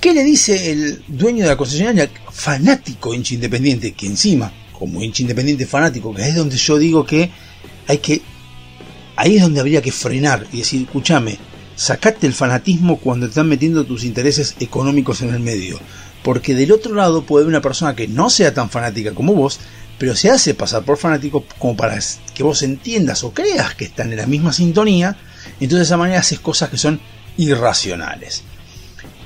¿Qué 0.00 0.14
le 0.14 0.24
dice 0.24 0.72
el 0.72 1.04
dueño 1.08 1.42
de 1.42 1.50
la 1.50 1.56
concesionaria? 1.58 2.10
Fanático 2.32 3.12
hincha 3.12 3.34
independiente, 3.34 3.92
que 3.92 4.06
encima, 4.06 4.50
como 4.72 5.02
hincha 5.02 5.20
independiente 5.22 5.66
fanático, 5.66 6.14
que 6.14 6.26
es 6.26 6.34
donde 6.34 6.56
yo 6.56 6.78
digo 6.78 7.04
que 7.04 7.30
hay 7.86 7.98
que. 7.98 8.22
Ahí 9.16 9.36
es 9.36 9.42
donde 9.42 9.60
habría 9.60 9.82
que 9.82 9.92
frenar 9.92 10.46
y 10.54 10.60
decir, 10.60 10.84
escúchame, 10.84 11.36
sacate 11.80 12.26
el 12.26 12.34
fanatismo 12.34 12.98
cuando 12.98 13.24
están 13.24 13.48
metiendo 13.48 13.86
tus 13.86 14.04
intereses 14.04 14.54
económicos 14.60 15.22
en 15.22 15.32
el 15.32 15.40
medio. 15.40 15.80
Porque 16.22 16.54
del 16.54 16.72
otro 16.72 16.94
lado 16.94 17.22
puede 17.22 17.44
haber 17.44 17.54
una 17.54 17.62
persona 17.62 17.96
que 17.96 18.06
no 18.06 18.28
sea 18.28 18.52
tan 18.52 18.68
fanática 18.68 19.14
como 19.14 19.32
vos, 19.32 19.58
pero 19.96 20.14
se 20.14 20.28
hace 20.28 20.52
pasar 20.52 20.82
por 20.82 20.98
fanático 20.98 21.46
como 21.58 21.78
para 21.78 21.98
que 22.34 22.42
vos 22.42 22.62
entiendas 22.62 23.24
o 23.24 23.32
creas 23.32 23.74
que 23.76 23.86
están 23.86 24.10
en 24.10 24.18
la 24.18 24.26
misma 24.26 24.52
sintonía, 24.52 25.16
entonces 25.54 25.78
de 25.78 25.84
esa 25.84 25.96
manera 25.96 26.20
haces 26.20 26.38
cosas 26.40 26.68
que 26.68 26.76
son 26.76 27.00
irracionales. 27.38 28.42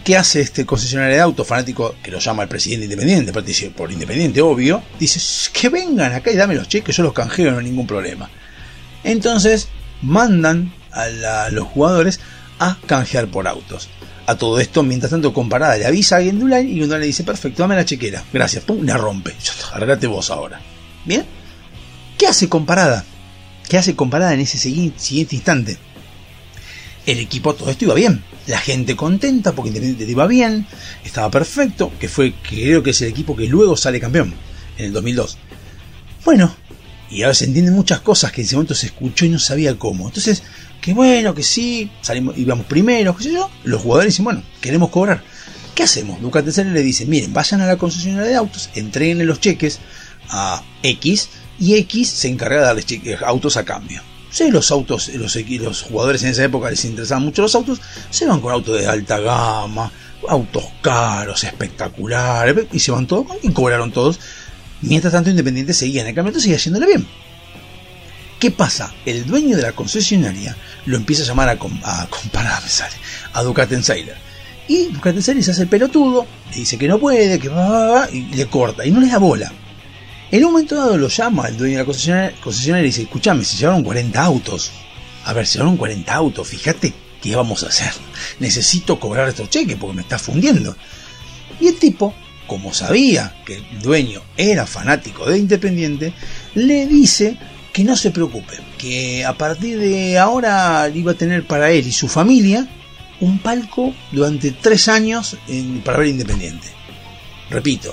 ¿Qué 0.05 0.17
hace 0.17 0.41
este 0.41 0.65
concesionario 0.65 1.17
de 1.17 1.23
autos 1.23 1.49
fanático 1.49 1.97
que 2.05 2.13
lo 2.13 2.21
llama 2.21 2.45
el 2.45 2.49
presidente 2.49 2.85
independiente? 2.85 3.33
por 3.73 3.91
independiente, 3.91 4.41
obvio. 4.41 4.81
Dice, 5.01 5.19
"Shh, 5.19 5.51
que 5.51 5.71
vengan 5.71 6.13
acá 6.13 6.31
y 6.31 6.37
dame 6.37 6.55
los 6.55 6.69
cheques, 6.69 6.97
yo 6.97 7.03
los 7.03 7.15
canjeo, 7.15 7.51
no 7.51 7.59
hay 7.59 7.65
ningún 7.65 7.89
problema. 7.89 8.31
Entonces 9.03 9.67
mandan 10.03 10.73
a 10.93 11.49
los 11.51 11.67
jugadores 11.67 12.21
a 12.59 12.79
canjear 12.87 13.29
por 13.29 13.49
autos. 13.49 13.89
A 14.27 14.37
todo 14.37 14.59
esto, 14.59 14.83
mientras 14.83 15.11
tanto, 15.11 15.35
comparada 15.35 15.77
le 15.77 15.87
avisa 15.87 16.17
a 16.17 16.23
Gendulain 16.23 16.67
y 16.67 16.75
Gendulain 16.75 17.01
le 17.01 17.07
dice, 17.09 17.25
perfecto, 17.25 17.63
dame 17.63 17.77
la 17.77 17.85
chequera. 17.85 18.25
Gracias, 18.33 18.65
pum, 18.65 18.85
la 18.85 18.97
rompe. 18.97 19.35
Arreglate 19.73 20.07
vos 20.07 20.31
ahora. 20.31 20.61
¿Bien? 21.05 21.27
¿Qué 22.17 22.27
hace 22.27 22.49
comparada? 22.49 23.05
¿Qué 23.69 23.77
hace 23.77 23.95
comparada 23.95 24.33
en 24.35 24.41
ese 24.41 24.59
siguiente 24.59 25.37
instante? 25.37 25.77
El 27.07 27.19
equipo, 27.19 27.55
todo 27.55 27.71
esto 27.71 27.85
iba 27.85 27.95
bien. 27.95 28.25
La 28.47 28.59
gente 28.59 28.97
contenta 28.97 29.53
porque 29.53 29.69
Independiente 29.69 30.11
iba 30.11 30.27
bien, 30.27 30.67
estaba 31.05 31.31
perfecto, 31.31 31.93
que 31.99 32.09
fue, 32.09 32.35
creo 32.49 32.83
que 32.83 32.91
es 32.91 33.03
el 33.03 33.09
equipo 33.09 33.35
que 33.37 33.47
luego 33.47 33.77
sale 33.77 34.01
campeón 34.01 34.35
en 34.77 34.87
el 34.87 34.93
2002. 34.93 35.39
Bueno, 36.25 36.55
y 37.11 37.23
ahora 37.23 37.35
se 37.35 37.47
entienden 37.47 37.75
muchas 37.75 38.01
cosas 38.01 38.33
que 38.33 38.41
en 38.41 38.47
ese 38.47 38.57
momento 38.57 38.75
se 38.75 38.87
escuchó 38.87 39.25
y 39.25 39.31
no 39.31 39.39
sabía 39.39 39.79
cómo. 39.79 40.07
Entonces, 40.09 40.43
que 40.85 40.93
bueno, 40.93 41.35
que 41.35 41.43
sí, 41.43 41.91
salimos, 42.03 42.37
íbamos 42.37 42.66
primero, 42.66 43.16
qué 43.16 43.24
sé 43.24 43.32
yo. 43.32 43.51
Los 43.62 43.80
jugadores 43.80 44.12
dicen, 44.12 44.26
bueno, 44.26 44.43
queremos 44.61 44.91
cobrar. 44.91 45.22
¿Qué 45.74 45.82
hacemos? 45.85 46.20
Ducatecene 46.20 46.72
le 46.72 46.82
dice, 46.82 47.07
miren, 47.07 47.32
vayan 47.32 47.62
a 47.62 47.66
la 47.66 47.76
concesionaria 47.78 48.28
de 48.28 48.37
autos, 48.37 48.68
entreguen 48.74 49.26
los 49.26 49.41
cheques 49.41 49.80
a 50.28 50.62
X 50.82 51.30
y 51.59 51.76
X 51.76 52.11
se 52.11 52.28
encarga 52.28 52.57
de 52.61 52.66
darles 52.66 52.87
cheques- 52.87 53.22
autos 53.22 53.57
a 53.57 53.64
cambio. 53.64 54.03
Los 54.51 54.70
autos, 54.72 55.09
los, 55.14 55.37
los 55.37 55.82
jugadores 55.82 56.22
en 56.24 56.30
esa 56.30 56.45
época 56.45 56.68
les 56.68 56.85
interesaban 56.85 57.24
mucho 57.24 57.41
los 57.41 57.55
autos, 57.55 57.80
se 58.11 58.26
van 58.26 58.41
con 58.41 58.53
autos 58.53 58.78
de 58.78 58.87
alta 58.87 59.18
gama, 59.20 59.91
autos 60.28 60.64
caros, 60.82 61.45
espectaculares, 61.45 62.66
y 62.72 62.78
se 62.80 62.91
van 62.91 63.07
todos 63.07 63.26
y 63.43 63.51
cobraron 63.53 63.91
todos. 63.91 64.20
Mientras 64.82 65.12
tanto, 65.14 65.30
Independiente 65.30 65.72
seguía 65.72 66.03
en 66.03 66.09
el 66.09 66.14
campeonato, 66.14 66.41
seguía 66.41 66.57
haciéndole 66.57 66.87
bien. 66.87 67.07
¿Qué 68.45 68.51
pasa? 68.51 68.92
El 69.07 69.24
dueño 69.24 69.57
de 69.57 69.62
la 69.62 69.72
concesionaria 69.72 70.55
lo 70.84 70.99
empieza 70.99 71.22
a 71.22 71.26
llamar 71.28 71.49
a, 71.49 71.59
com- 71.59 71.80
a 71.82 72.07
comparar, 72.11 72.61
sale, 72.68 72.92
a 73.32 73.42
Ducatenseiler. 73.42 74.16
Y 74.68 74.88
Ducatenseiler 74.88 75.42
se 75.42 75.53
hace 75.53 75.62
el 75.62 75.68
pelotudo, 75.68 76.26
le 76.51 76.57
dice 76.59 76.76
que 76.76 76.86
no 76.86 76.99
puede, 76.99 77.38
que 77.38 77.49
va, 77.49 78.07
y 78.12 78.20
le 78.36 78.45
corta, 78.45 78.84
y 78.84 78.90
no 78.90 79.01
le 79.01 79.07
da 79.09 79.16
bola. 79.16 79.51
En 80.30 80.45
un 80.45 80.53
momento 80.53 80.74
dado 80.76 80.99
lo 80.99 81.09
llama 81.09 81.49
el 81.49 81.57
dueño 81.57 81.72
de 81.72 81.78
la 81.78 81.86
concesionaria, 81.86 82.38
concesionaria 82.38 82.84
y 82.84 82.88
dice, 82.90 83.03
escúchame, 83.05 83.47
se 83.47 83.57
llevaron 83.57 83.82
40 83.82 84.22
autos. 84.22 84.72
A 85.24 85.32
ver, 85.32 85.47
se 85.47 85.55
llevaron 85.55 85.78
40 85.78 86.12
autos, 86.14 86.47
fíjate 86.47 86.92
qué 87.22 87.34
vamos 87.34 87.62
a 87.64 87.68
hacer. 87.68 87.92
Necesito 88.40 89.01
cobrar 89.01 89.26
estos 89.26 89.49
cheques 89.49 89.78
porque 89.78 89.97
me 89.97 90.03
está 90.03 90.18
fundiendo. 90.18 90.76
Y 91.59 91.68
el 91.68 91.76
tipo, 91.78 92.12
como 92.47 92.74
sabía 92.74 93.40
que 93.47 93.55
el 93.55 93.80
dueño 93.80 94.20
era 94.36 94.66
fanático 94.66 95.24
de 95.24 95.38
Independiente, 95.38 96.12
le 96.55 96.86
dice 96.86 97.38
que 97.75 97.83
no 97.83 97.97
se 97.97 98.12
preocupe, 98.12 98.55
que 98.79 99.25
a 99.25 99.37
partir 99.37 99.81
de 99.81 100.16
ahora 100.16 100.89
iba 100.95 101.11
a 101.11 101.16
tener 101.16 101.45
para 101.45 101.72
él 101.72 101.89
y 101.89 101.93
su 101.93 102.07
familia 102.07 102.68
un 103.20 103.41
palco 103.41 103.93
durante 104.12 104.53
tres 104.53 104.87
años 104.87 105.37
para 105.85 105.99
ver 105.99 106.07
Independiente. 106.07 106.68
Repito, 107.51 107.93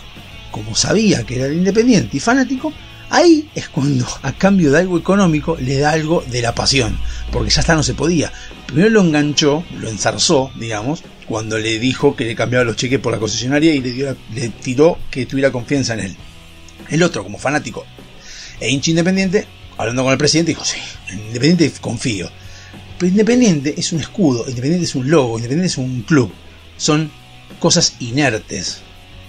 como 0.52 0.76
sabía 0.76 1.24
que 1.24 1.38
era 1.38 1.48
de 1.48 1.56
Independiente 1.56 2.16
y 2.16 2.20
fanático, 2.20 2.72
ahí 3.10 3.50
es 3.56 3.70
cuando 3.70 4.06
a 4.22 4.34
cambio 4.34 4.72
de 4.72 4.78
algo 4.78 5.00
económico 5.00 5.58
le 5.60 5.80
da 5.80 5.94
algo 5.94 6.24
de 6.28 6.44
la 6.44 6.54
pasión, 6.54 7.00
porque 7.32 7.50
ya 7.50 7.62
está 7.62 7.74
no 7.74 7.82
se 7.82 7.96
podía. 7.96 8.32
Primero 8.68 8.92
lo 8.92 9.02
enganchó, 9.02 9.64
lo 9.80 9.90
enzarzó, 9.90 10.52
digamos, 10.58 11.04
cuando 11.26 11.58
le 11.58 11.80
dijo 11.80 12.16
que 12.16 12.26
le 12.26 12.36
cambiaba 12.36 12.66
los 12.66 12.76
cheques 12.76 13.00
por 13.00 13.14
la 13.14 13.20
concesionaria 13.20 13.74
y 13.74 13.82
le, 13.82 14.16
le 14.36 14.50
tiró 14.50 15.00
que 15.10 15.26
tuviera 15.26 15.52
confianza 15.52 15.96
en 15.96 16.02
él. 16.02 16.16
El 16.88 17.02
otro, 17.02 17.24
como 17.24 17.40
fanático 17.40 17.84
e 18.60 18.70
hincha 18.70 18.92
independiente, 18.92 19.48
hablando 19.82 20.04
con 20.04 20.12
el 20.12 20.18
presidente, 20.18 20.52
dijo, 20.52 20.66
sí, 20.66 20.78
en 21.10 21.20
Independiente 21.20 21.72
confío. 21.80 22.30
Pero 22.98 23.10
Independiente 23.10 23.74
es 23.78 23.92
un 23.94 24.00
escudo, 24.00 24.46
Independiente 24.48 24.86
es 24.86 24.96
un 24.96 25.10
logo, 25.10 25.38
Independiente 25.38 25.68
es 25.68 25.78
un 25.78 26.04
club. 26.04 26.32
Son 26.78 27.12
cosas 27.60 27.96
inertes. 28.00 28.82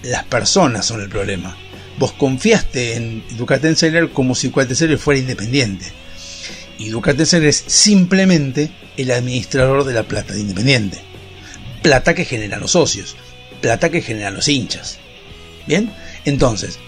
Las 0.03 0.25
personas 0.25 0.85
son 0.85 1.01
el 1.01 1.09
problema. 1.09 1.57
Vos 1.97 2.11
confiaste 2.13 2.95
en 2.95 3.23
Ducatenseller 3.37 4.09
como 4.09 4.35
si 4.35 4.47
Ducatenseller 4.47 4.97
fuera 4.97 5.19
independiente. 5.19 5.85
Y 6.77 6.89
Ducatenseller 6.89 7.49
es 7.49 7.63
simplemente 7.67 8.71
el 8.97 9.11
administrador 9.11 9.83
de 9.85 9.93
la 9.93 10.03
plata 10.03 10.33
de 10.33 10.41
Independiente. 10.41 10.99
Plata 11.81 12.13
que 12.13 12.25
generan 12.25 12.59
los 12.59 12.71
socios. 12.71 13.15
Plata 13.61 13.89
que 13.89 14.01
generan 14.01 14.35
los 14.35 14.47
hinchas. 14.47 14.99
¿Bien? 15.67 15.93
Entonces, 16.25 16.79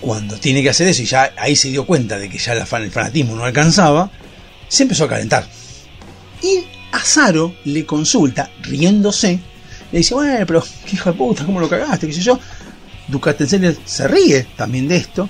cuando 0.00 0.36
tiene 0.38 0.62
que 0.62 0.70
hacer 0.70 0.88
eso 0.88 1.02
y 1.02 1.06
ya 1.06 1.32
ahí 1.36 1.56
se 1.56 1.68
dio 1.68 1.86
cuenta 1.86 2.18
de 2.18 2.28
que 2.28 2.38
ya 2.38 2.52
el 2.52 2.66
fanatismo 2.66 3.36
no 3.36 3.44
alcanzaba, 3.44 4.10
se 4.68 4.84
empezó 4.84 5.04
a 5.04 5.08
calentar. 5.08 5.46
Y 6.42 6.64
Azaro 6.92 7.54
le 7.64 7.84
consulta, 7.84 8.50
riéndose, 8.62 9.40
le 9.92 9.98
dice, 9.98 10.14
bueno, 10.14 10.44
pero 10.46 10.64
qué 10.86 10.96
hijo 10.96 11.10
de 11.10 11.18
puta, 11.18 11.44
¿cómo 11.44 11.60
lo 11.60 11.68
cagaste? 11.68 12.06
¿Qué 12.06 12.12
sé 12.12 12.22
yo? 12.22 12.38
Se 13.84 14.08
ríe 14.08 14.46
también 14.56 14.88
de 14.88 14.96
esto 14.96 15.28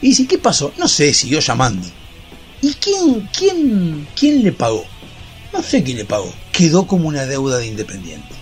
y 0.00 0.08
dice, 0.08 0.26
¿qué 0.26 0.38
pasó? 0.38 0.72
No 0.76 0.88
sé, 0.88 1.14
siguió 1.14 1.40
llamando. 1.40 1.86
¿Y 2.60 2.74
quién, 2.74 3.28
quién, 3.36 4.08
quién 4.18 4.42
le 4.42 4.52
pagó? 4.52 4.84
No 5.52 5.62
sé 5.62 5.82
quién 5.82 5.98
le 5.98 6.04
pagó. 6.04 6.32
Quedó 6.50 6.86
como 6.86 7.08
una 7.08 7.26
deuda 7.26 7.58
de 7.58 7.66
Independiente. 7.66 8.34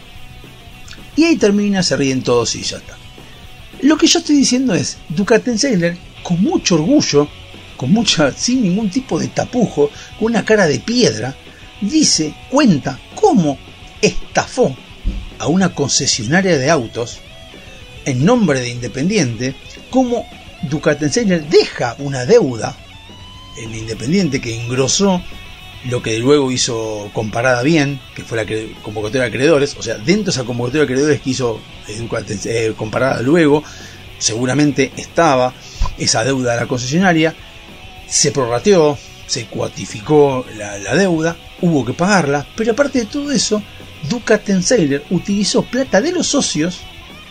Y 1.17 1.25
ahí 1.25 1.37
termina, 1.37 1.83
se 1.83 1.97
ríen 1.97 2.23
todos 2.23 2.55
y 2.55 2.63
ya 2.63 2.79
está. 2.79 2.97
Lo 3.83 3.97
que 3.97 4.07
yo 4.07 4.19
estoy 4.19 4.37
diciendo 4.37 4.75
es, 4.75 4.99
Ducatenseller, 5.09 5.97
con 6.23 6.43
mucho 6.43 6.75
orgullo, 6.75 7.29
con 7.77 7.93
mucha, 7.93 8.31
sin 8.33 8.63
ningún 8.63 8.91
tipo 8.91 9.19
de 9.19 9.29
tapujo, 9.29 9.91
con 10.19 10.27
una 10.33 10.45
cara 10.45 10.67
de 10.67 10.81
piedra, 10.81 11.35
dice, 11.81 12.35
cuenta 12.51 13.01
cómo 13.15 13.59
estafó 14.03 14.77
a 15.39 15.47
una 15.47 15.75
concesionaria 15.75 16.59
de 16.59 16.71
autos 16.71 17.21
en 18.05 18.25
nombre 18.25 18.61
de 18.61 18.69
Independiente, 18.69 19.55
cómo 19.89 20.27
Ducatenseller 20.69 21.49
deja 21.49 21.97
una 21.99 22.27
deuda 22.27 22.77
en 23.57 23.75
Independiente 23.75 24.43
que 24.43 24.63
engrosó 24.63 25.23
lo 25.85 26.03
que 26.03 26.19
luego 26.19 26.51
hizo 26.51 27.11
comparada 27.13 27.63
bien, 27.63 28.01
que 28.15 28.23
fue 28.23 28.37
la 28.37 28.51
convocatoria 28.83 29.23
de 29.23 29.29
acreedores, 29.29 29.77
o 29.79 29.83
sea, 29.83 29.97
dentro 29.97 30.25
de 30.25 30.31
esa 30.31 30.45
convocatoria 30.45 30.81
de 30.81 30.93
acreedores 30.93 31.21
que 31.21 31.31
hizo 31.31 31.61
eh, 31.89 32.09
eh, 32.45 32.75
comparada 32.77 33.23
luego, 33.23 33.63
seguramente 34.19 34.93
estaba 34.97 35.55
esa 35.99 36.23
deuda 36.25 36.55
de 36.55 36.61
la 36.61 36.67
concesionaria, 36.67 37.35
se 38.07 38.31
prorrateó, 38.31 38.99
se 39.27 39.47
cuantificó 39.47 40.45
la, 40.57 40.95
deuda, 40.95 41.37
hubo 41.61 41.85
que 41.85 41.95
pagarla, 41.95 42.47
pero 42.57 42.73
aparte 42.73 43.01
de 43.01 43.07
todo 43.07 43.33
eso, 43.33 43.63
Ducatenseiler 44.09 45.05
utilizó 45.11 45.63
plata 45.63 46.01
de 46.01 46.13
los 46.13 46.27
socios 46.27 46.81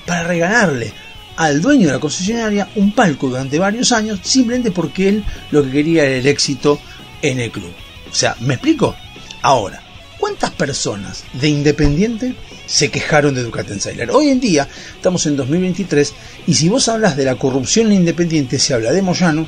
para 0.05 0.23
regalarle 0.23 0.93
al 1.35 1.61
dueño 1.61 1.87
de 1.87 1.93
la 1.93 1.99
concesionaria 1.99 2.69
un 2.75 2.93
palco 2.93 3.27
durante 3.27 3.59
varios 3.59 3.91
años, 3.91 4.19
simplemente 4.23 4.71
porque 4.71 5.09
él 5.09 5.23
lo 5.51 5.63
que 5.63 5.71
quería 5.71 6.05
era 6.05 6.15
el 6.15 6.27
éxito 6.27 6.79
en 7.21 7.39
el 7.39 7.51
club. 7.51 7.73
O 8.11 8.15
sea, 8.15 8.35
¿me 8.39 8.55
explico? 8.55 8.95
Ahora, 9.41 9.81
¿cuántas 10.19 10.51
personas 10.51 11.23
de 11.33 11.49
Independiente 11.49 12.35
se 12.65 12.89
quejaron 12.89 13.35
de 13.35 13.43
Ducatenseiler? 13.43 14.11
Hoy 14.11 14.29
en 14.29 14.39
día, 14.39 14.67
estamos 14.95 15.25
en 15.25 15.37
2023, 15.37 16.13
y 16.47 16.53
si 16.55 16.69
vos 16.69 16.87
hablas 16.89 17.15
de 17.15 17.25
la 17.25 17.35
corrupción 17.35 17.87
en 17.87 17.93
Independiente, 17.93 18.59
se 18.59 18.73
habla 18.73 18.91
de 18.91 19.01
Moyano. 19.01 19.47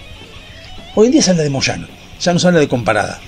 Hoy 0.95 1.07
en 1.07 1.14
día 1.14 1.22
se 1.22 1.32
habla 1.32 1.43
de 1.43 1.49
Moyano, 1.49 1.88
ya 2.20 2.34
no 2.34 2.39
se 2.39 2.47
habla 2.47 2.59
de 2.59 2.68
Comparada. 2.68 3.20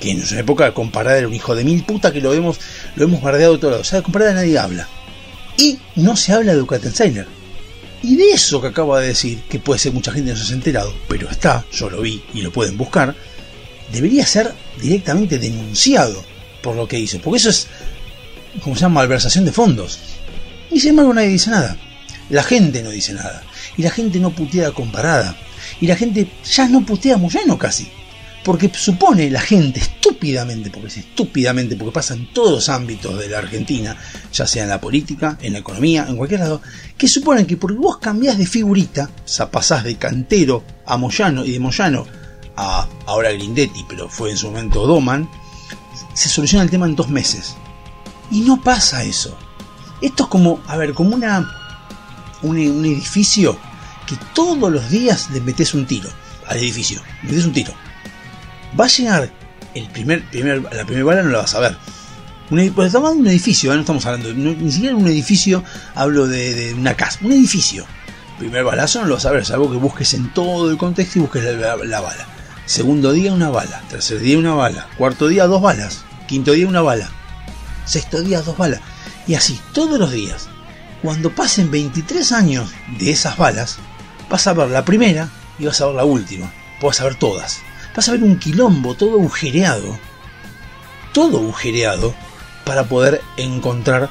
Que 0.00 0.10
en 0.10 0.26
su 0.26 0.36
época 0.36 0.74
Comparada 0.74 1.18
era 1.18 1.28
un 1.28 1.34
hijo 1.34 1.54
de 1.54 1.64
mil 1.64 1.84
puta 1.84 2.12
que 2.12 2.20
lo 2.20 2.32
hemos, 2.34 2.58
lo 2.96 3.04
hemos 3.04 3.22
bardeado 3.22 3.54
de 3.54 3.58
todos 3.58 3.72
lados. 3.72 3.86
O 3.86 3.90
sea, 3.90 4.02
Comparada 4.02 4.34
nadie 4.34 4.58
habla. 4.58 4.88
Y 5.56 5.78
no 5.96 6.16
se 6.16 6.32
habla 6.32 6.52
de 6.52 6.58
Ducatenseiler. 6.58 7.26
Y 8.02 8.16
de 8.16 8.32
eso 8.32 8.60
que 8.60 8.66
acabo 8.68 8.96
de 8.96 9.06
decir, 9.06 9.42
que 9.48 9.60
puede 9.60 9.78
ser 9.78 9.92
mucha 9.92 10.10
gente 10.10 10.32
no 10.32 10.36
se 10.36 10.52
ha 10.52 10.56
enterado, 10.56 10.92
pero 11.08 11.30
está, 11.30 11.64
yo 11.72 11.88
lo 11.88 12.00
vi 12.00 12.20
y 12.34 12.40
lo 12.40 12.50
pueden 12.50 12.76
buscar, 12.76 13.14
debería 13.92 14.26
ser 14.26 14.52
directamente 14.80 15.38
denunciado 15.38 16.24
por 16.62 16.76
lo 16.76 16.88
que 16.88 16.98
hizo. 16.98 17.20
Porque 17.20 17.38
eso 17.38 17.50
es, 17.50 17.66
como 18.62 18.74
se 18.74 18.82
llama, 18.82 19.00
malversación 19.00 19.44
de 19.44 19.52
fondos. 19.52 19.98
Y 20.70 20.80
sin 20.80 20.90
embargo 20.90 21.14
nadie 21.14 21.28
dice 21.28 21.50
nada. 21.50 21.76
La 22.30 22.42
gente 22.42 22.82
no 22.82 22.90
dice 22.90 23.12
nada. 23.12 23.42
Y 23.76 23.82
la 23.82 23.90
gente 23.90 24.18
no 24.18 24.30
putea 24.30 24.70
comparada. 24.72 25.36
Y 25.80 25.86
la 25.86 25.96
gente 25.96 26.28
ya 26.44 26.68
no 26.68 26.84
putea 26.84 27.14
a 27.14 27.18
Moyano 27.18 27.58
casi. 27.58 27.88
Porque 28.44 28.70
supone 28.74 29.30
la 29.30 29.40
gente 29.40 29.78
estúpidamente, 29.78 30.70
porque 30.70 30.88
es 30.88 30.96
estúpidamente, 30.96 31.76
porque 31.76 31.92
pasa 31.92 32.14
en 32.14 32.32
todos 32.32 32.50
los 32.50 32.68
ámbitos 32.68 33.16
de 33.16 33.28
la 33.28 33.38
Argentina, 33.38 33.96
ya 34.32 34.48
sea 34.48 34.64
en 34.64 34.68
la 34.68 34.80
política, 34.80 35.38
en 35.40 35.52
la 35.52 35.60
economía, 35.60 36.06
en 36.08 36.16
cualquier 36.16 36.40
lado, 36.40 36.60
que 36.98 37.06
suponen 37.06 37.46
que 37.46 37.56
porque 37.56 37.76
vos 37.76 37.98
cambiás 37.98 38.38
de 38.38 38.46
figurita, 38.46 39.10
o 39.24 39.28
sea, 39.28 39.48
pasás 39.48 39.84
de 39.84 39.94
cantero 39.94 40.64
a 40.86 40.96
Moyano 40.96 41.44
y 41.44 41.52
de 41.52 41.60
Moyano 41.60 42.04
a 42.56 42.86
ahora 43.06 43.32
Grindetti, 43.32 43.84
pero 43.88 44.08
fue 44.08 44.30
en 44.30 44.36
su 44.36 44.48
momento 44.50 44.86
Doman, 44.86 45.28
se 46.14 46.28
soluciona 46.28 46.64
el 46.64 46.70
tema 46.70 46.86
en 46.86 46.96
dos 46.96 47.08
meses. 47.08 47.56
Y 48.30 48.40
no 48.40 48.60
pasa 48.60 49.04
eso. 49.04 49.36
Esto 50.00 50.24
es 50.24 50.28
como, 50.28 50.60
a 50.66 50.76
ver, 50.76 50.94
como 50.94 51.14
una 51.14 51.48
un, 52.42 52.58
edificio 52.58 53.56
que 54.06 54.16
todos 54.34 54.70
los 54.70 54.90
días 54.90 55.30
le 55.30 55.40
metes 55.40 55.74
un 55.74 55.86
tiro 55.86 56.10
al 56.46 56.58
edificio, 56.58 57.00
le 57.22 57.30
metes 57.30 57.44
un 57.44 57.52
tiro. 57.52 57.72
Va 58.78 58.86
a 58.86 58.88
llegar 58.88 59.30
el 59.74 59.86
primer, 59.88 60.28
primer 60.28 60.62
la 60.62 60.84
primera 60.84 61.04
bala 61.04 61.22
no 61.22 61.30
la 61.30 61.38
vas 61.38 61.54
a 61.54 61.60
ver. 61.60 61.76
Un, 62.50 62.70
pues 62.74 62.88
estamos 62.88 63.08
hablando 63.08 63.24
de 63.24 63.30
un 63.30 63.34
edificio, 63.34 63.72
¿eh? 63.72 63.74
no 63.76 63.80
estamos 63.80 64.04
hablando, 64.04 64.34
no- 64.34 64.52
ni 64.52 64.72
siquiera 64.72 64.96
un 64.96 65.06
edificio, 65.06 65.62
hablo 65.94 66.26
de, 66.26 66.74
una 66.76 66.94
casa, 66.94 67.20
un 67.22 67.32
edificio. 67.32 67.86
Primer 68.38 68.64
balazo 68.64 69.00
no 69.00 69.06
lo 69.06 69.14
vas 69.14 69.26
a 69.26 69.30
ver, 69.30 69.46
salvo 69.46 69.70
que 69.70 69.76
busques 69.76 70.12
en 70.14 70.32
todo 70.34 70.70
el 70.70 70.76
contexto 70.76 71.18
y 71.18 71.22
busques 71.22 71.44
la 71.44 72.00
bala. 72.00 72.26
Segundo 72.72 73.12
día 73.12 73.34
una 73.34 73.50
bala, 73.50 73.82
tercer 73.90 74.18
día 74.20 74.38
una 74.38 74.54
bala, 74.54 74.88
cuarto 74.96 75.28
día 75.28 75.46
dos 75.46 75.60
balas, 75.60 76.04
quinto 76.26 76.52
día 76.52 76.66
una 76.66 76.80
bala, 76.80 77.10
sexto 77.84 78.22
día 78.22 78.40
dos 78.40 78.56
balas. 78.56 78.80
Y 79.26 79.34
así, 79.34 79.60
todos 79.74 80.00
los 80.00 80.10
días. 80.10 80.48
Cuando 81.02 81.34
pasen 81.34 81.70
23 81.70 82.32
años 82.32 82.70
de 82.98 83.10
esas 83.10 83.36
balas, 83.36 83.76
vas 84.30 84.46
a 84.46 84.54
ver 84.54 84.70
la 84.70 84.86
primera 84.86 85.28
y 85.58 85.66
vas 85.66 85.82
a 85.82 85.86
ver 85.88 85.96
la 85.96 86.06
última. 86.06 86.50
Vas 86.80 86.98
a 87.02 87.04
ver 87.04 87.16
todas. 87.16 87.60
Vas 87.94 88.08
a 88.08 88.12
ver 88.12 88.22
un 88.22 88.38
quilombo 88.38 88.94
todo 88.94 89.20
agujereado. 89.20 89.98
Todo 91.12 91.40
agujereado 91.40 92.14
para 92.64 92.84
poder 92.84 93.20
encontrar 93.36 94.08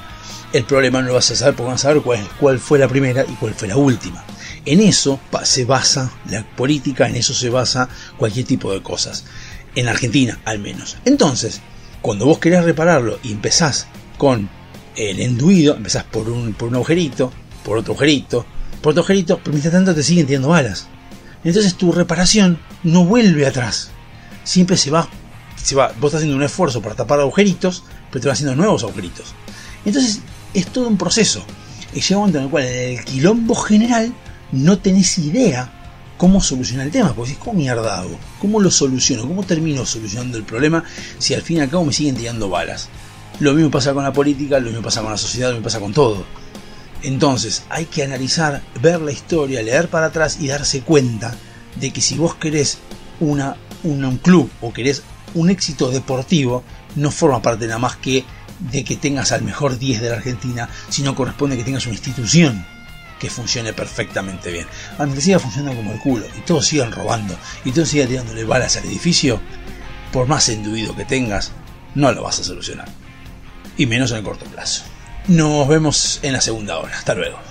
el 0.53 0.65
problema. 0.65 1.01
No 1.01 1.07
lo 1.07 1.13
vas 1.15 1.31
a 1.31 1.35
saber 1.35 1.55
porque 1.55 1.71
vas 1.71 1.81
a 1.81 1.87
saber 1.89 2.03
cuál, 2.03 2.29
cuál 2.39 2.59
fue 2.59 2.77
la 2.77 2.87
primera 2.87 3.25
y 3.27 3.33
cuál 3.37 3.55
fue 3.55 3.69
la 3.69 3.77
última. 3.77 4.23
En 4.65 4.79
eso 4.79 5.19
se 5.43 5.65
basa 5.65 6.11
la 6.29 6.43
política, 6.55 7.07
en 7.07 7.15
eso 7.15 7.33
se 7.33 7.49
basa 7.49 7.89
cualquier 8.17 8.45
tipo 8.45 8.71
de 8.71 8.83
cosas. 8.83 9.25
En 9.75 9.87
Argentina, 9.87 10.39
al 10.45 10.59
menos. 10.59 10.97
Entonces, 11.05 11.61
cuando 12.01 12.25
vos 12.25 12.39
querés 12.39 12.63
repararlo 12.63 13.19
y 13.23 13.31
empezás 13.31 13.87
con 14.17 14.49
el 14.95 15.19
enduido, 15.19 15.75
empezás 15.75 16.03
por 16.03 16.29
un, 16.29 16.53
por 16.53 16.69
un 16.69 16.75
agujerito, 16.75 17.31
por 17.63 17.77
otro 17.77 17.93
agujerito, 17.93 18.45
por 18.81 18.91
otro 18.91 19.01
agujerito, 19.01 19.39
pero 19.39 19.51
mientras 19.51 19.73
tanto 19.73 19.95
te 19.95 20.03
siguen 20.03 20.27
tirando 20.27 20.49
balas. 20.49 20.87
Entonces 21.43 21.75
tu 21.75 21.91
reparación 21.91 22.59
no 22.83 23.05
vuelve 23.05 23.47
atrás. 23.47 23.89
Siempre 24.43 24.77
se 24.77 24.91
va, 24.91 25.07
se 25.55 25.75
va. 25.75 25.87
Vos 25.99 26.09
estás 26.09 26.15
haciendo 26.15 26.37
un 26.37 26.43
esfuerzo 26.43 26.81
para 26.81 26.95
tapar 26.95 27.19
agujeritos, 27.19 27.83
pero 28.11 28.21
te 28.21 28.27
vas 28.27 28.37
haciendo 28.37 28.55
nuevos 28.55 28.83
agujeritos. 28.83 29.33
Entonces 29.85 30.19
es 30.53 30.67
todo 30.67 30.87
un 30.87 30.97
proceso. 30.97 31.43
Y 31.93 32.01
llega 32.01 32.17
un 32.17 32.21
momento 32.21 32.37
en 32.39 32.43
el 32.45 32.49
cual 32.49 32.63
el 32.63 33.05
quilombo 33.05 33.55
general 33.55 34.13
no 34.51 34.77
tenés 34.79 35.17
idea 35.17 35.71
cómo 36.17 36.41
solucionar 36.41 36.85
el 36.87 36.91
tema. 36.91 37.13
Porque 37.13 37.31
decís, 37.31 37.43
¿cómo 37.43 37.57
mierda 37.59 37.99
hago? 37.99 38.17
¿Cómo 38.39 38.59
lo 38.59 38.69
soluciono? 38.71 39.27
¿Cómo 39.27 39.43
termino 39.43 39.85
solucionando 39.85 40.37
el 40.37 40.43
problema 40.43 40.83
si 41.19 41.33
al 41.33 41.41
fin 41.41 41.57
y 41.57 41.59
al 41.61 41.69
cabo 41.69 41.85
me 41.85 41.93
siguen 41.93 42.15
tirando 42.15 42.49
balas? 42.49 42.89
Lo 43.39 43.53
mismo 43.53 43.71
pasa 43.71 43.93
con 43.93 44.03
la 44.03 44.13
política, 44.13 44.59
lo 44.59 44.67
mismo 44.67 44.81
pasa 44.83 45.01
con 45.01 45.11
la 45.11 45.17
sociedad, 45.17 45.49
lo 45.49 45.55
mismo 45.55 45.63
pasa 45.65 45.79
con 45.79 45.93
todo. 45.93 46.25
Entonces 47.03 47.63
hay 47.69 47.85
que 47.85 48.03
analizar, 48.03 48.61
ver 48.81 49.01
la 49.01 49.11
historia, 49.11 49.63
leer 49.63 49.87
para 49.89 50.07
atrás 50.07 50.37
y 50.39 50.47
darse 50.47 50.81
cuenta 50.81 51.35
de 51.79 51.91
que 51.91 52.01
si 52.01 52.15
vos 52.15 52.35
querés 52.35 52.77
una- 53.19 53.55
un 53.83 54.17
club 54.17 54.49
o 54.61 54.71
querés 54.71 55.01
un 55.33 55.49
éxito 55.49 55.89
deportivo, 55.89 56.63
no 56.95 57.09
forma 57.09 57.41
parte 57.41 57.65
nada 57.65 57.79
más 57.79 57.95
que 57.95 58.23
de 58.59 58.83
que 58.83 58.95
tengas 58.97 59.31
al 59.31 59.41
mejor 59.41 59.79
10 59.79 60.01
de 60.01 60.09
la 60.09 60.17
Argentina, 60.17 60.69
sino 60.89 61.15
corresponde 61.15 61.57
que 61.57 61.63
tengas 61.63 61.85
una 61.85 61.95
institución 61.95 62.63
que 63.21 63.29
funcione 63.29 63.71
perfectamente 63.71 64.51
bien. 64.51 64.65
Aunque 64.97 65.21
siga 65.21 65.37
funcionando 65.37 65.79
como 65.79 65.93
el 65.93 65.99
culo 65.99 66.25
y 66.35 66.41
todos 66.41 66.65
sigan 66.65 66.91
robando 66.91 67.37
y 67.63 67.71
todos 67.71 67.87
sigan 67.87 68.07
tirándole 68.07 68.43
balas 68.43 68.77
al 68.77 68.85
edificio, 68.85 69.39
por 70.11 70.27
más 70.27 70.49
enduido 70.49 70.95
que 70.95 71.05
tengas, 71.05 71.51
no 71.93 72.11
lo 72.11 72.23
vas 72.23 72.39
a 72.39 72.43
solucionar. 72.43 72.87
Y 73.77 73.85
menos 73.85 74.09
en 74.11 74.17
el 74.17 74.23
corto 74.23 74.45
plazo. 74.45 74.83
Nos 75.27 75.67
vemos 75.67 76.19
en 76.23 76.33
la 76.33 76.41
segunda 76.41 76.79
hora. 76.79 76.97
Hasta 76.97 77.13
luego. 77.13 77.50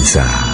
comienza. 0.00 0.49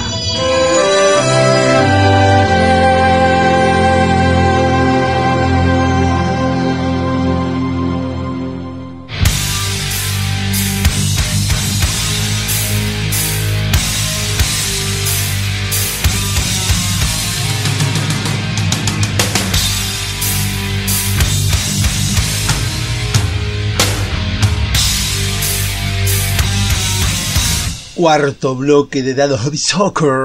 Cuarto 27.96 28.54
bloque 28.54 29.02
de 29.02 29.14
Dados 29.14 29.40
Hobby 29.40 29.56
Soccer. 29.56 30.24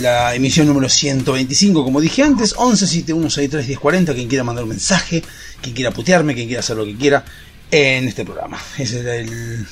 La, 0.00 0.34
emisión 0.34 0.66
número 0.66 0.88
125, 0.88 1.84
como 1.84 2.00
dije 2.00 2.24
antes, 2.24 2.56
1171631040, 2.56 4.14
quien 4.16 4.28
quiera 4.28 4.42
mandar 4.42 4.64
un 4.64 4.70
mensaje, 4.70 5.22
quien 5.60 5.76
quiera 5.76 5.92
putearme, 5.92 6.34
quien 6.34 6.48
quiera 6.48 6.58
hacer 6.58 6.76
lo 6.76 6.84
que 6.84 6.96
quiera 6.96 7.24
en 7.70 8.08
este 8.08 8.24
programa. 8.24 8.60
Ese 8.76 8.98
es 8.98 9.06
el 9.06 9.64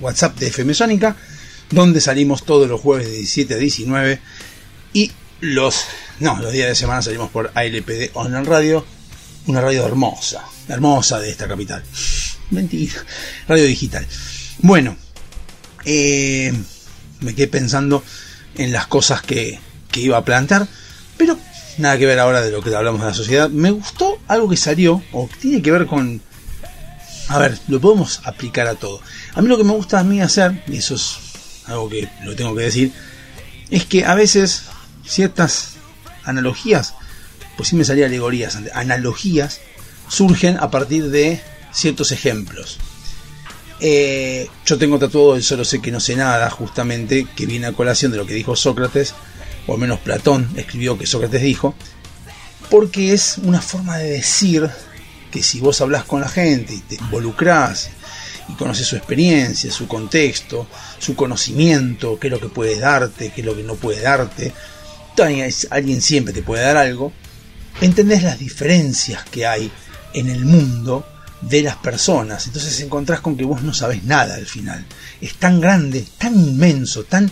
WhatsApp 0.00 0.36
de 0.36 0.48
FM 0.48 0.74
Sónica, 0.74 1.14
donde 1.70 2.00
salimos 2.00 2.44
todos 2.44 2.68
los 2.68 2.80
jueves 2.80 3.06
de 3.06 3.12
17 3.18 3.54
a 3.54 3.58
19 3.58 4.20
y 4.94 5.12
los 5.38 5.84
no, 6.18 6.40
los 6.40 6.52
días 6.52 6.66
de 6.66 6.74
semana 6.74 7.02
salimos 7.02 7.30
por 7.30 7.52
ALPD 7.54 8.10
Online 8.14 8.44
Radio, 8.44 8.84
una 9.46 9.60
radio 9.60 9.86
hermosa, 9.86 10.44
hermosa 10.66 11.20
de 11.20 11.30
esta 11.30 11.46
capital. 11.46 11.84
Mentira, 12.50 12.94
radio 13.46 13.64
digital. 13.64 14.04
Bueno, 14.58 14.96
eh, 15.84 16.52
me 17.20 17.34
quedé 17.34 17.48
pensando 17.48 18.02
en 18.56 18.72
las 18.72 18.86
cosas 18.86 19.22
que, 19.22 19.58
que 19.90 20.00
iba 20.00 20.16
a 20.16 20.24
plantear, 20.24 20.66
pero 21.16 21.38
nada 21.78 21.98
que 21.98 22.06
ver 22.06 22.18
ahora 22.18 22.42
de 22.42 22.50
lo 22.50 22.62
que 22.62 22.74
hablamos 22.74 23.00
de 23.00 23.06
la 23.06 23.14
sociedad. 23.14 23.48
Me 23.48 23.70
gustó 23.70 24.18
algo 24.28 24.48
que 24.48 24.56
salió, 24.56 25.02
o 25.12 25.28
tiene 25.40 25.62
que 25.62 25.70
ver 25.70 25.86
con... 25.86 26.20
A 27.28 27.38
ver, 27.38 27.58
lo 27.68 27.80
podemos 27.80 28.20
aplicar 28.24 28.66
a 28.66 28.74
todo. 28.74 29.00
A 29.34 29.40
mí 29.40 29.48
lo 29.48 29.56
que 29.56 29.64
me 29.64 29.72
gusta 29.72 30.00
a 30.00 30.04
mí 30.04 30.20
hacer, 30.20 30.62
y 30.66 30.78
eso 30.78 30.96
es 30.96 31.16
algo 31.66 31.88
que 31.88 32.08
lo 32.24 32.34
tengo 32.34 32.54
que 32.54 32.64
decir, 32.64 32.92
es 33.70 33.86
que 33.86 34.04
a 34.04 34.14
veces 34.14 34.64
ciertas 35.06 35.74
analogías, 36.24 36.94
pues 37.56 37.68
sí 37.68 37.76
me 37.76 37.84
salía 37.84 38.06
alegorías, 38.06 38.58
analogías, 38.74 39.60
surgen 40.08 40.58
a 40.58 40.70
partir 40.70 41.10
de 41.10 41.40
ciertos 41.72 42.12
ejemplos. 42.12 42.78
Eh, 43.84 44.48
yo 44.64 44.78
tengo 44.78 44.96
tatuado 44.96 45.34
el 45.34 45.42
solo 45.42 45.64
sé 45.64 45.82
que 45.82 45.90
no 45.90 45.98
sé 45.98 46.14
nada, 46.14 46.48
justamente, 46.50 47.26
que 47.34 47.46
viene 47.46 47.66
a 47.66 47.72
colación 47.72 48.12
de 48.12 48.18
lo 48.18 48.24
que 48.24 48.32
dijo 48.32 48.54
Sócrates, 48.54 49.12
o 49.66 49.74
al 49.74 49.80
menos 49.80 49.98
Platón 49.98 50.48
escribió 50.56 50.96
que 50.96 51.04
Sócrates 51.04 51.42
dijo, 51.42 51.74
porque 52.70 53.12
es 53.12 53.38
una 53.38 53.60
forma 53.60 53.98
de 53.98 54.10
decir 54.10 54.70
que 55.32 55.42
si 55.42 55.58
vos 55.58 55.80
hablas 55.80 56.04
con 56.04 56.20
la 56.20 56.28
gente 56.28 56.74
y 56.74 56.78
te 56.78 56.94
involucrás 56.94 57.90
y 58.48 58.52
conoces 58.52 58.86
su 58.86 58.94
experiencia, 58.94 59.72
su 59.72 59.88
contexto, 59.88 60.68
su 61.00 61.16
conocimiento, 61.16 62.20
qué 62.20 62.28
es 62.28 62.30
lo 62.30 62.38
que 62.38 62.50
puede 62.50 62.78
darte, 62.78 63.32
qué 63.34 63.40
es 63.40 63.44
lo 63.44 63.56
que 63.56 63.64
no 63.64 63.74
puede 63.74 64.00
darte, 64.00 64.52
alguien 65.70 66.00
siempre 66.00 66.32
te 66.32 66.42
puede 66.42 66.62
dar 66.62 66.76
algo, 66.76 67.12
entendés 67.80 68.22
las 68.22 68.38
diferencias 68.38 69.24
que 69.24 69.44
hay 69.44 69.72
en 70.14 70.30
el 70.30 70.44
mundo 70.44 71.04
de 71.42 71.62
las 71.62 71.76
personas. 71.76 72.46
Entonces 72.46 72.80
encontrás 72.80 73.20
con 73.20 73.36
que 73.36 73.44
vos 73.44 73.62
no 73.62 73.74
sabés 73.74 74.04
nada 74.04 74.36
al 74.36 74.46
final. 74.46 74.84
Es 75.20 75.34
tan 75.34 75.60
grande, 75.60 76.04
tan 76.18 76.38
inmenso, 76.38 77.04
tan 77.04 77.30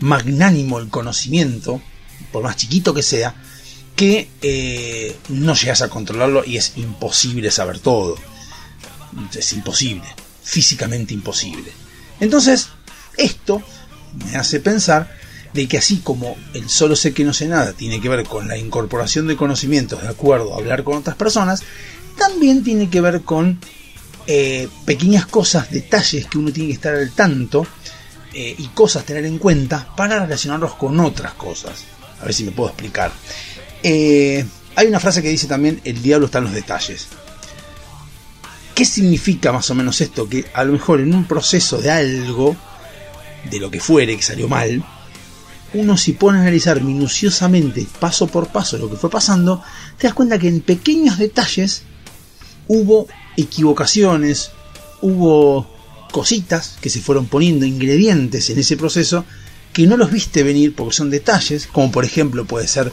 magnánimo 0.00 0.78
el 0.78 0.88
conocimiento, 0.88 1.82
por 2.32 2.42
más 2.42 2.56
chiquito 2.56 2.94
que 2.94 3.02
sea, 3.02 3.34
que 3.96 4.30
eh, 4.40 5.16
no 5.28 5.54
llegas 5.54 5.82
a 5.82 5.90
controlarlo 5.90 6.44
y 6.44 6.56
es 6.56 6.72
imposible 6.76 7.50
saber 7.50 7.80
todo. 7.80 8.16
Es 9.34 9.52
imposible, 9.52 10.06
físicamente 10.42 11.12
imposible. 11.12 11.70
Entonces, 12.20 12.68
esto 13.16 13.62
me 14.24 14.36
hace 14.36 14.60
pensar 14.60 15.18
de 15.52 15.66
que 15.66 15.78
así 15.78 15.98
como 15.98 16.36
el 16.54 16.68
solo 16.68 16.94
sé 16.94 17.12
que 17.12 17.24
no 17.24 17.32
sé 17.32 17.48
nada 17.48 17.72
tiene 17.72 18.00
que 18.00 18.08
ver 18.08 18.24
con 18.24 18.46
la 18.46 18.56
incorporación 18.56 19.26
de 19.26 19.36
conocimientos 19.36 20.00
de 20.00 20.08
acuerdo 20.08 20.54
a 20.54 20.58
hablar 20.58 20.84
con 20.84 20.96
otras 20.96 21.16
personas, 21.16 21.62
también 22.20 22.62
tiene 22.62 22.90
que 22.90 23.00
ver 23.00 23.22
con 23.22 23.58
eh, 24.26 24.68
pequeñas 24.84 25.26
cosas, 25.26 25.70
detalles 25.70 26.26
que 26.26 26.38
uno 26.38 26.52
tiene 26.52 26.68
que 26.68 26.74
estar 26.74 26.94
al 26.94 27.10
tanto 27.12 27.66
eh, 28.34 28.54
y 28.58 28.68
cosas 28.68 29.04
tener 29.04 29.24
en 29.24 29.38
cuenta 29.38 29.88
para 29.96 30.20
relacionarlos 30.20 30.74
con 30.74 31.00
otras 31.00 31.32
cosas. 31.32 31.84
A 32.20 32.26
ver 32.26 32.34
si 32.34 32.44
me 32.44 32.52
puedo 32.52 32.68
explicar. 32.68 33.10
Eh, 33.82 34.44
hay 34.76 34.86
una 34.86 35.00
frase 35.00 35.22
que 35.22 35.30
dice 35.30 35.46
también, 35.46 35.80
el 35.82 36.02
diablo 36.02 36.26
está 36.26 36.38
en 36.38 36.44
los 36.44 36.52
detalles. 36.52 37.08
¿Qué 38.74 38.84
significa 38.84 39.50
más 39.50 39.68
o 39.70 39.74
menos 39.74 40.00
esto? 40.00 40.28
Que 40.28 40.44
a 40.52 40.62
lo 40.64 40.72
mejor 40.74 41.00
en 41.00 41.14
un 41.14 41.24
proceso 41.24 41.78
de 41.78 41.90
algo, 41.90 42.54
de 43.50 43.58
lo 43.58 43.70
que 43.70 43.80
fuere, 43.80 44.14
que 44.14 44.22
salió 44.22 44.46
mal, 44.46 44.84
uno 45.72 45.96
si 45.96 46.12
pone 46.12 46.38
a 46.38 46.42
analizar 46.42 46.82
minuciosamente, 46.82 47.86
paso 47.98 48.26
por 48.26 48.48
paso, 48.48 48.76
lo 48.76 48.90
que 48.90 48.96
fue 48.96 49.08
pasando, 49.08 49.62
te 49.96 50.06
das 50.06 50.14
cuenta 50.14 50.38
que 50.38 50.48
en 50.48 50.60
pequeños 50.60 51.18
detalles 51.18 51.84
hubo 52.70 53.08
equivocaciones, 53.36 54.52
hubo 55.00 55.68
cositas 56.12 56.78
que 56.80 56.88
se 56.88 57.00
fueron 57.00 57.26
poniendo, 57.26 57.66
ingredientes 57.66 58.48
en 58.48 58.60
ese 58.60 58.76
proceso, 58.76 59.24
que 59.72 59.88
no 59.88 59.96
los 59.96 60.12
viste 60.12 60.44
venir 60.44 60.76
porque 60.76 60.94
son 60.94 61.10
detalles, 61.10 61.66
como 61.66 61.90
por 61.90 62.04
ejemplo 62.04 62.44
puede 62.44 62.68
ser, 62.68 62.92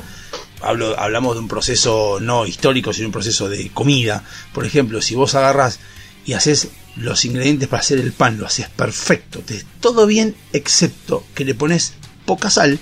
hablamos 0.64 1.36
de 1.36 1.42
un 1.42 1.48
proceso 1.48 2.18
no 2.20 2.48
histórico, 2.48 2.92
sino 2.92 3.10
un 3.10 3.12
proceso 3.12 3.50
de 3.50 3.70
comida. 3.70 4.24
Por 4.52 4.66
ejemplo, 4.66 5.00
si 5.00 5.14
vos 5.14 5.36
agarras 5.36 5.80
y 6.26 6.34
haces 6.34 6.70
los 6.96 7.24
ingredientes 7.26 7.68
para 7.68 7.82
hacer 7.82 8.00
el 8.00 8.14
pan, 8.14 8.40
lo 8.40 8.48
haces 8.48 8.70
perfecto, 8.70 9.42
te, 9.42 9.64
todo 9.80 10.08
bien, 10.08 10.36
excepto 10.54 11.24
que 11.36 11.46
le 11.46 11.54
pones 11.54 11.94
poca 12.26 12.50
sal, 12.50 12.80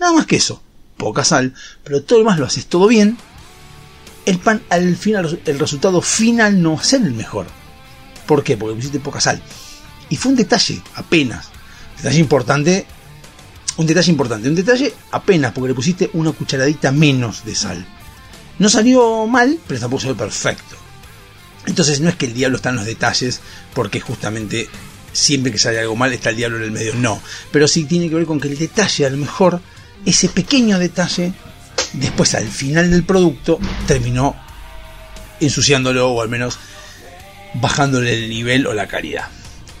nada 0.00 0.12
más 0.12 0.26
que 0.26 0.36
eso, 0.36 0.60
poca 0.96 1.22
sal, 1.22 1.54
pero 1.84 2.02
todo 2.02 2.18
lo 2.18 2.24
demás 2.24 2.40
lo 2.40 2.46
haces 2.46 2.66
todo 2.66 2.88
bien, 2.88 3.16
el 4.26 4.38
pan 4.38 4.62
al 4.70 4.96
final, 4.96 5.40
el 5.44 5.58
resultado 5.58 6.00
final 6.00 6.62
no 6.62 6.74
va 6.74 6.80
a 6.80 6.84
ser 6.84 7.02
el 7.02 7.12
mejor. 7.12 7.46
¿Por 8.26 8.44
qué? 8.44 8.56
Porque 8.56 8.76
pusiste 8.76 9.00
poca 9.00 9.20
sal. 9.20 9.42
Y 10.08 10.16
fue 10.16 10.32
un 10.32 10.36
detalle, 10.36 10.80
apenas. 10.94 11.48
Detalle 11.96 12.18
importante. 12.18 12.86
Un 13.76 13.86
detalle 13.86 14.10
importante. 14.10 14.48
Un 14.48 14.54
detalle 14.54 14.92
apenas, 15.10 15.52
porque 15.52 15.68
le 15.68 15.74
pusiste 15.74 16.10
una 16.12 16.32
cucharadita 16.32 16.92
menos 16.92 17.44
de 17.44 17.54
sal. 17.54 17.86
No 18.58 18.68
salió 18.68 19.26
mal, 19.26 19.58
pero 19.66 19.80
tampoco 19.80 20.02
salió 20.02 20.16
perfecto. 20.16 20.76
Entonces 21.66 22.00
no 22.00 22.08
es 22.08 22.16
que 22.16 22.26
el 22.26 22.34
diablo 22.34 22.56
está 22.56 22.70
en 22.70 22.76
los 22.76 22.86
detalles, 22.86 23.40
porque 23.74 24.00
justamente 24.00 24.68
siempre 25.12 25.52
que 25.52 25.58
sale 25.58 25.78
algo 25.78 25.96
mal 25.96 26.12
está 26.12 26.30
el 26.30 26.36
diablo 26.36 26.58
en 26.58 26.64
el 26.64 26.70
medio. 26.70 26.94
No. 26.94 27.20
Pero 27.50 27.68
sí 27.68 27.84
tiene 27.84 28.08
que 28.08 28.14
ver 28.14 28.26
con 28.26 28.40
que 28.40 28.48
el 28.48 28.58
detalle, 28.58 29.06
a 29.06 29.10
lo 29.10 29.16
mejor, 29.16 29.60
ese 30.04 30.28
pequeño 30.28 30.78
detalle, 30.78 31.32
después 31.92 32.34
al 32.34 32.48
final 32.48 32.90
del 32.90 33.04
producto, 33.04 33.58
terminó 33.86 34.36
ensuciándolo 35.40 36.10
o 36.10 36.22
al 36.22 36.28
menos 36.28 36.58
bajándole 37.54 38.14
el 38.14 38.28
nivel 38.28 38.66
o 38.66 38.74
la 38.74 38.86
calidad. 38.86 39.28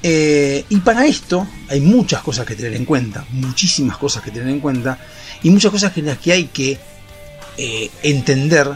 Eh, 0.02 0.64
y 0.68 0.78
para 0.78 1.06
esto 1.06 1.46
hay 1.68 1.80
muchas 1.80 2.22
cosas 2.22 2.44
que 2.44 2.56
tener 2.56 2.74
en 2.74 2.84
cuenta, 2.84 3.24
muchísimas 3.30 3.96
cosas 3.98 4.22
que 4.22 4.32
tener 4.32 4.48
en 4.48 4.60
cuenta, 4.60 4.98
y 5.42 5.50
muchas 5.50 5.70
cosas 5.70 5.96
en 5.96 6.06
las 6.06 6.18
que 6.18 6.32
hay 6.32 6.44
que 6.46 6.78
eh, 7.56 7.90
entender. 8.02 8.68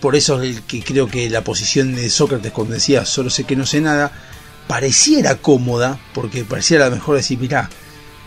Por 0.00 0.16
eso 0.16 0.42
es 0.42 0.56
el 0.56 0.62
que 0.62 0.82
creo 0.82 1.08
que 1.08 1.30
la 1.30 1.44
posición 1.44 1.94
de 1.94 2.10
Sócrates 2.10 2.52
cuando 2.52 2.74
decía 2.74 3.06
solo 3.06 3.30
sé 3.30 3.44
que 3.44 3.56
no 3.56 3.64
sé 3.64 3.80
nada, 3.80 4.12
pareciera 4.66 5.36
cómoda, 5.36 5.98
porque 6.12 6.44
pareciera 6.44 6.86
a 6.86 6.90
lo 6.90 6.96
mejor 6.96 7.16
decir, 7.16 7.38
mirá, 7.38 7.70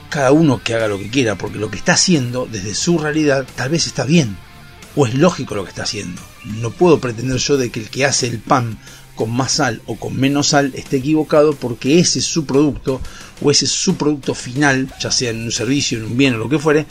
cada 0.09 0.31
uno 0.31 0.61
que 0.63 0.73
haga 0.73 0.87
lo 0.87 0.97
que 0.97 1.09
quiera, 1.09 1.35
porque 1.35 1.59
lo 1.59 1.69
que 1.69 1.77
está 1.77 1.93
haciendo 1.93 2.47
desde 2.49 2.73
su 2.73 2.97
realidad 2.97 3.45
tal 3.55 3.69
vez 3.69 3.85
está 3.85 4.05
bien, 4.05 4.37
o 4.97 5.05
es 5.05 5.13
lógico 5.13 5.55
lo 5.55 5.63
que 5.63 5.69
está 5.69 5.83
haciendo. 5.83 6.21
No 6.43 6.71
puedo 6.71 6.99
pretender 6.99 7.37
yo 7.37 7.55
de 7.55 7.69
que 7.69 7.79
el 7.79 7.89
que 7.89 8.03
hace 8.03 8.27
el 8.27 8.39
pan 8.39 8.77
con 9.15 9.31
más 9.31 9.53
sal 9.53 9.81
o 9.85 9.95
con 9.95 10.17
menos 10.17 10.49
sal 10.49 10.73
esté 10.75 10.97
equivocado 10.97 11.53
porque 11.53 11.99
ese 11.99 12.19
es 12.19 12.25
su 12.25 12.45
producto 12.45 12.99
o 13.41 13.51
ese 13.51 13.65
es 13.65 13.71
su 13.71 13.95
producto 13.95 14.33
final, 14.33 14.91
ya 14.99 15.11
sea 15.11 15.29
en 15.29 15.43
un 15.43 15.51
servicio, 15.51 15.99
en 15.99 16.05
un 16.05 16.17
bien 16.17 16.33
o 16.33 16.37
lo 16.39 16.49
que 16.49 16.59
fuere, 16.59 16.87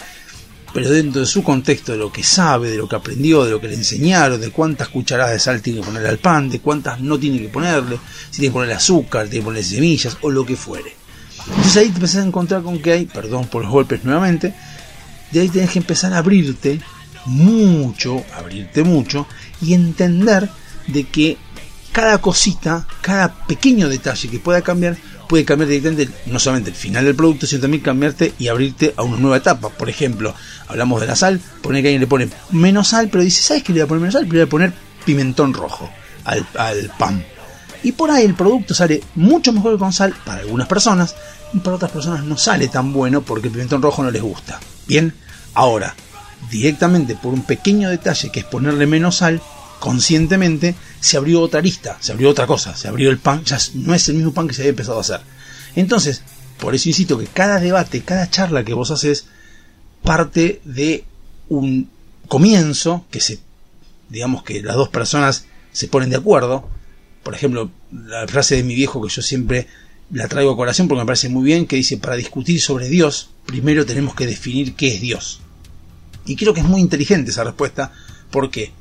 pero 0.72 0.90
dentro 0.90 1.20
de 1.20 1.26
su 1.26 1.42
contexto 1.42 1.92
de 1.92 1.98
lo 1.98 2.12
que 2.12 2.22
sabe, 2.22 2.70
de 2.70 2.76
lo 2.76 2.88
que 2.88 2.96
aprendió, 2.96 3.44
de 3.44 3.50
lo 3.50 3.60
que 3.60 3.68
le 3.68 3.74
enseñaron, 3.74 4.40
de 4.40 4.50
cuántas 4.50 4.88
cucharadas 4.88 5.32
de 5.32 5.40
sal 5.40 5.60
tiene 5.60 5.80
que 5.80 5.86
ponerle 5.86 6.08
al 6.08 6.18
pan, 6.18 6.48
de 6.48 6.60
cuántas 6.60 7.00
no 7.00 7.18
tiene 7.18 7.40
que 7.40 7.48
ponerle, 7.48 7.98
si 8.30 8.38
tiene 8.38 8.48
que 8.48 8.54
ponerle 8.54 8.74
azúcar, 8.74 9.26
tiene 9.26 9.40
que 9.40 9.46
ponerle 9.46 9.68
semillas 9.68 10.16
o 10.20 10.30
lo 10.30 10.46
que 10.46 10.56
fuere. 10.56 10.94
Entonces 11.48 11.76
ahí 11.76 11.88
te 11.88 11.94
empezás 11.94 12.22
a 12.22 12.26
encontrar 12.26 12.62
con 12.62 12.78
que 12.80 12.92
hay, 12.92 13.06
perdón 13.06 13.46
por 13.46 13.62
los 13.62 13.70
golpes 13.70 14.04
nuevamente, 14.04 14.54
de 15.32 15.40
ahí 15.40 15.48
tenés 15.48 15.70
que 15.70 15.80
empezar 15.80 16.12
a 16.12 16.18
abrirte 16.18 16.80
mucho, 17.26 18.24
abrirte 18.36 18.82
mucho 18.82 19.26
y 19.60 19.74
entender 19.74 20.48
de 20.86 21.04
que 21.04 21.36
cada 21.92 22.18
cosita, 22.18 22.86
cada 23.00 23.46
pequeño 23.46 23.88
detalle 23.88 24.28
que 24.28 24.38
pueda 24.38 24.62
cambiar, 24.62 24.96
puede 25.28 25.44
cambiar 25.44 25.68
directamente 25.68 26.08
no 26.26 26.38
solamente 26.38 26.70
el 26.70 26.76
final 26.76 27.04
del 27.04 27.14
producto, 27.14 27.46
sino 27.46 27.62
también 27.62 27.82
cambiarte 27.82 28.34
y 28.38 28.48
abrirte 28.48 28.94
a 28.96 29.02
una 29.02 29.16
nueva 29.16 29.38
etapa. 29.38 29.70
Por 29.70 29.88
ejemplo, 29.88 30.34
hablamos 30.68 31.00
de 31.00 31.06
la 31.06 31.16
sal, 31.16 31.40
pone 31.62 31.82
que 31.82 31.88
alguien 31.88 32.00
le 32.00 32.06
pone 32.06 32.28
menos 32.50 32.88
sal, 32.88 33.08
pero 33.10 33.24
dice, 33.24 33.42
¿sabes 33.42 33.62
qué 33.62 33.72
le 33.72 33.80
voy 33.80 33.84
a 33.84 33.88
poner 33.88 34.00
menos 34.00 34.12
sal? 34.14 34.24
Le 34.24 34.28
voy 34.28 34.40
a 34.40 34.46
poner 34.46 34.72
pimentón 35.04 35.54
rojo 35.54 35.90
al, 36.24 36.46
al 36.58 36.90
pan. 36.98 37.24
Y 37.82 37.92
por 37.92 38.10
ahí 38.10 38.24
el 38.24 38.34
producto 38.34 38.74
sale 38.74 39.02
mucho 39.14 39.52
mejor 39.52 39.74
que 39.74 39.78
con 39.78 39.92
sal 39.92 40.14
para 40.24 40.40
algunas 40.40 40.66
personas 40.66 41.14
y 41.54 41.58
para 41.58 41.76
otras 41.76 41.90
personas 41.90 42.24
no 42.24 42.36
sale 42.36 42.68
tan 42.68 42.92
bueno 42.92 43.22
porque 43.22 43.46
el 43.46 43.52
pimentón 43.52 43.80
rojo 43.80 44.02
no 44.02 44.10
les 44.10 44.22
gusta. 44.22 44.60
Bien, 44.86 45.14
ahora, 45.54 45.94
directamente 46.50 47.16
por 47.16 47.34
un 47.34 47.42
pequeño 47.42 47.90
detalle 47.90 48.30
que 48.30 48.40
es 48.40 48.46
ponerle 48.46 48.86
menos 48.86 49.16
sal, 49.16 49.40
conscientemente 49.80 50.74
se 51.00 51.16
abrió 51.16 51.40
otra 51.40 51.60
lista, 51.60 51.98
se 52.00 52.12
abrió 52.12 52.30
otra 52.30 52.46
cosa, 52.46 52.76
se 52.76 52.88
abrió 52.88 53.10
el 53.10 53.18
pan, 53.18 53.44
ya 53.44 53.58
no 53.74 53.94
es 53.94 54.08
el 54.08 54.16
mismo 54.16 54.32
pan 54.32 54.48
que 54.48 54.54
se 54.54 54.62
había 54.62 54.70
empezado 54.70 54.98
a 54.98 55.02
hacer. 55.02 55.20
Entonces, 55.74 56.22
por 56.58 56.74
eso 56.74 56.88
insisto 56.88 57.18
que 57.18 57.26
cada 57.26 57.60
debate, 57.60 58.02
cada 58.02 58.30
charla 58.30 58.64
que 58.64 58.74
vos 58.74 58.90
haces, 58.90 59.26
parte 60.02 60.60
de 60.64 61.04
un 61.48 61.90
comienzo 62.28 63.04
que 63.10 63.20
se, 63.20 63.40
digamos 64.08 64.42
que 64.42 64.62
las 64.62 64.76
dos 64.76 64.88
personas 64.88 65.46
se 65.72 65.88
ponen 65.88 66.10
de 66.10 66.16
acuerdo. 66.16 66.68
Por 67.22 67.34
ejemplo, 67.34 67.70
la 67.92 68.26
frase 68.26 68.56
de 68.56 68.62
mi 68.62 68.74
viejo 68.74 69.02
que 69.02 69.12
yo 69.12 69.20
siempre 69.20 69.66
la 70.10 70.28
traigo 70.28 70.52
a 70.52 70.56
colación 70.56 70.88
porque 70.88 71.00
me 71.00 71.06
parece 71.06 71.28
muy 71.28 71.44
bien, 71.44 71.66
que 71.66 71.76
dice, 71.76 71.98
para 71.98 72.16
discutir 72.16 72.60
sobre 72.60 72.88
Dios, 72.88 73.30
primero 73.44 73.84
tenemos 73.84 74.14
que 74.14 74.26
definir 74.26 74.74
qué 74.74 74.94
es 74.94 75.00
Dios. 75.00 75.40
Y 76.26 76.36
creo 76.36 76.52
que 76.52 76.60
es 76.60 76.66
muy 76.66 76.80
inteligente 76.80 77.30
esa 77.30 77.44
respuesta. 77.44 77.92
¿Por 78.30 78.50
qué? 78.50 78.72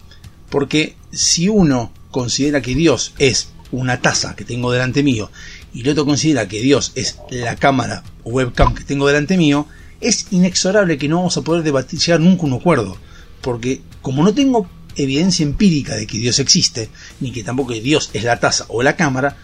Porque 0.50 0.96
si 1.12 1.48
uno 1.48 1.92
considera 2.12 2.62
que 2.62 2.76
Dios 2.76 3.14
es 3.20 3.50
una 3.72 4.02
taza 4.02 4.36
que 4.36 4.46
tengo 4.46 4.72
delante 4.72 5.04
mío 5.04 5.30
y 5.74 5.82
el 5.82 5.90
otro 5.90 6.06
considera 6.06 6.48
que 6.48 6.62
Dios 6.62 6.92
es 6.96 7.18
la 7.30 7.56
cámara 7.56 8.04
o 8.24 8.32
webcam 8.32 8.74
que 8.74 8.84
tengo 8.84 9.08
delante 9.08 9.38
mío, 9.38 9.68
es 10.02 10.28
inexorable 10.32 10.98
que 10.98 11.08
no 11.08 11.18
vamos 11.18 11.38
a 11.38 11.42
poder 11.42 11.64
debatir, 11.64 12.00
llegar 12.00 12.20
nunca 12.20 12.44
a 12.44 12.46
un 12.46 12.54
acuerdo. 12.54 12.98
Porque 13.42 13.82
como 14.02 14.24
no 14.24 14.34
tengo 14.34 14.70
evidencia 14.96 15.44
empírica 15.44 15.96
de 15.96 16.08
que 16.08 16.18
Dios 16.18 16.40
existe, 16.40 16.90
ni 17.20 17.32
que 17.32 17.44
tampoco 17.44 17.74
Dios 17.74 18.10
es 18.14 18.24
la 18.24 18.40
taza 18.40 18.66
o 18.70 18.82
la 18.82 18.96
cámara, 18.96 19.36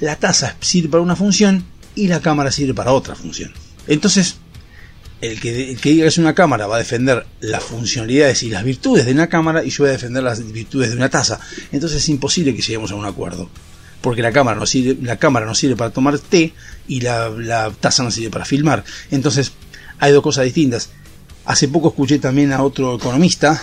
la 0.00 0.16
taza 0.16 0.56
sirve 0.60 0.88
para 0.88 1.02
una 1.02 1.16
función 1.16 1.64
y 1.94 2.08
la 2.08 2.20
cámara 2.20 2.50
sirve 2.50 2.74
para 2.74 2.92
otra 2.92 3.14
función. 3.14 3.52
Entonces, 3.86 4.36
el 5.20 5.40
que, 5.40 5.76
que 5.76 5.90
diga 5.90 6.04
que 6.04 6.08
es 6.08 6.18
una 6.18 6.34
cámara 6.34 6.66
va 6.66 6.76
a 6.76 6.78
defender 6.78 7.26
las 7.40 7.62
funcionalidades 7.62 8.42
y 8.42 8.50
las 8.50 8.64
virtudes 8.64 9.06
de 9.06 9.12
una 9.12 9.28
cámara 9.28 9.62
y 9.64 9.70
yo 9.70 9.84
voy 9.84 9.90
a 9.90 9.92
defender 9.92 10.22
las 10.22 10.52
virtudes 10.52 10.90
de 10.90 10.96
una 10.96 11.10
taza. 11.10 11.40
Entonces 11.72 11.98
es 11.98 12.08
imposible 12.08 12.54
que 12.54 12.62
lleguemos 12.62 12.90
a 12.90 12.94
un 12.94 13.04
acuerdo. 13.04 13.48
Porque 14.00 14.22
la 14.22 14.32
cámara 14.32 14.58
no 14.58 14.64
sirve, 14.64 14.96
la 15.02 15.16
cámara 15.16 15.44
no 15.44 15.54
sirve 15.54 15.76
para 15.76 15.90
tomar 15.90 16.18
té 16.18 16.54
y 16.88 17.02
la, 17.02 17.28
la 17.28 17.70
taza 17.70 18.02
no 18.02 18.10
sirve 18.10 18.30
para 18.30 18.46
filmar. 18.46 18.82
Entonces 19.10 19.52
hay 19.98 20.12
dos 20.12 20.22
cosas 20.22 20.44
distintas. 20.44 20.88
Hace 21.44 21.68
poco 21.68 21.88
escuché 21.88 22.18
también 22.18 22.52
a 22.52 22.62
otro 22.62 22.96
economista, 22.96 23.60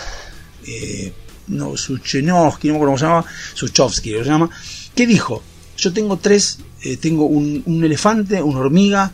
eh, 0.67 1.11
no, 1.47 1.75
Suchenovsky, 1.75 2.67
no 2.67 2.73
me 2.73 2.77
acuerdo 2.77 2.91
cómo 2.91 2.97
se 2.97 3.05
llama, 3.05 3.25
Suchovsky 3.53 4.11
lo 4.11 4.23
llama, 4.23 4.49
que 4.93 5.07
dijo, 5.07 5.41
yo 5.77 5.93
tengo 5.93 6.17
tres, 6.17 6.59
eh, 6.81 6.97
tengo 6.97 7.25
un, 7.25 7.63
un 7.65 7.83
elefante, 7.83 8.41
una 8.41 8.59
hormiga, 8.59 9.11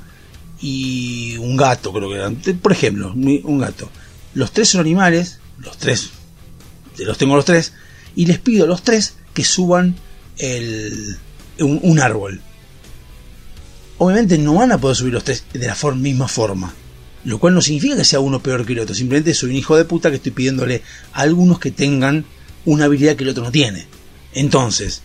y 0.63 1.35
un 1.39 1.57
gato, 1.57 1.91
creo 1.91 2.07
que 2.07 2.15
eran. 2.15 2.37
Por 2.37 2.71
ejemplo, 2.71 3.11
un 3.13 3.59
gato. 3.59 3.89
Los 4.33 4.53
tres 4.53 4.69
son 4.69 4.79
animales, 4.79 5.39
los 5.59 5.77
tres, 5.77 6.11
los 6.97 7.17
tengo 7.17 7.35
los 7.35 7.43
tres, 7.43 7.73
y 8.15 8.25
les 8.27 8.39
pido 8.39 8.63
a 8.63 8.67
los 8.67 8.81
tres 8.81 9.15
que 9.33 9.43
suban 9.43 9.95
el, 10.37 11.17
un, 11.59 11.81
un 11.83 11.99
árbol. 11.99 12.41
Obviamente 13.97 14.37
no 14.37 14.55
van 14.55 14.71
a 14.71 14.77
poder 14.77 14.95
subir 14.95 15.13
los 15.13 15.25
tres 15.25 15.43
de 15.51 15.67
la 15.67 15.75
misma 15.95 16.29
forma. 16.29 16.73
Lo 17.25 17.39
cual 17.39 17.53
no 17.53 17.61
significa 17.61 17.97
que 17.97 18.05
sea 18.05 18.21
uno 18.21 18.41
peor 18.41 18.65
que 18.65 18.73
el 18.73 18.79
otro. 18.79 18.95
Simplemente 18.95 19.33
soy 19.33 19.49
un 19.49 19.57
hijo 19.57 19.75
de 19.75 19.85
puta 19.85 20.09
que 20.09 20.17
estoy 20.17 20.31
pidiéndole 20.31 20.81
a 21.11 21.21
algunos 21.21 21.59
que 21.59 21.71
tengan 21.71 22.25
una 22.65 22.85
habilidad 22.85 23.17
que 23.17 23.23
el 23.23 23.29
otro 23.29 23.43
no 23.43 23.51
tiene. 23.51 23.85
Entonces, 24.33 25.03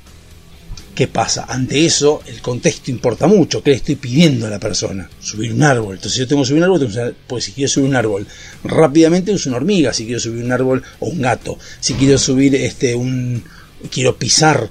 ¿qué 0.99 1.07
pasa? 1.07 1.45
Ante 1.49 1.87
eso, 1.87 2.23
el 2.27 2.43
contexto 2.43 2.91
importa 2.91 3.29
mucho. 3.29 3.63
¿Qué 3.63 3.71
le 3.71 3.77
estoy 3.77 3.95
pidiendo 3.95 4.49
a 4.49 4.51
la 4.51 4.59
persona? 4.59 5.09
Subir 5.21 5.53
un 5.53 5.63
árbol. 5.63 5.95
Entonces, 5.95 6.15
si 6.15 6.19
yo 6.19 6.27
tengo 6.27 6.43
que 6.43 6.49
subir 6.49 6.59
un 6.59 6.65
árbol, 6.65 6.81
tengo 6.81 6.93
que 6.93 6.99
usar- 6.99 7.15
pues 7.29 7.45
si 7.45 7.53
quiero 7.53 7.69
subir 7.69 7.89
un 7.89 7.95
árbol 7.95 8.27
rápidamente, 8.65 9.31
uso 9.33 9.49
una 9.49 9.59
hormiga. 9.59 9.93
Si 9.93 10.07
quiero 10.07 10.19
subir 10.19 10.43
un 10.43 10.51
árbol, 10.51 10.83
o 10.99 11.07
un 11.07 11.23
gato. 11.23 11.57
Si 11.79 11.95
quiero 11.95 12.19
subir 12.19 12.57
este 12.57 12.97
un. 12.97 13.45
Quiero 13.93 14.19
pisar 14.19 14.71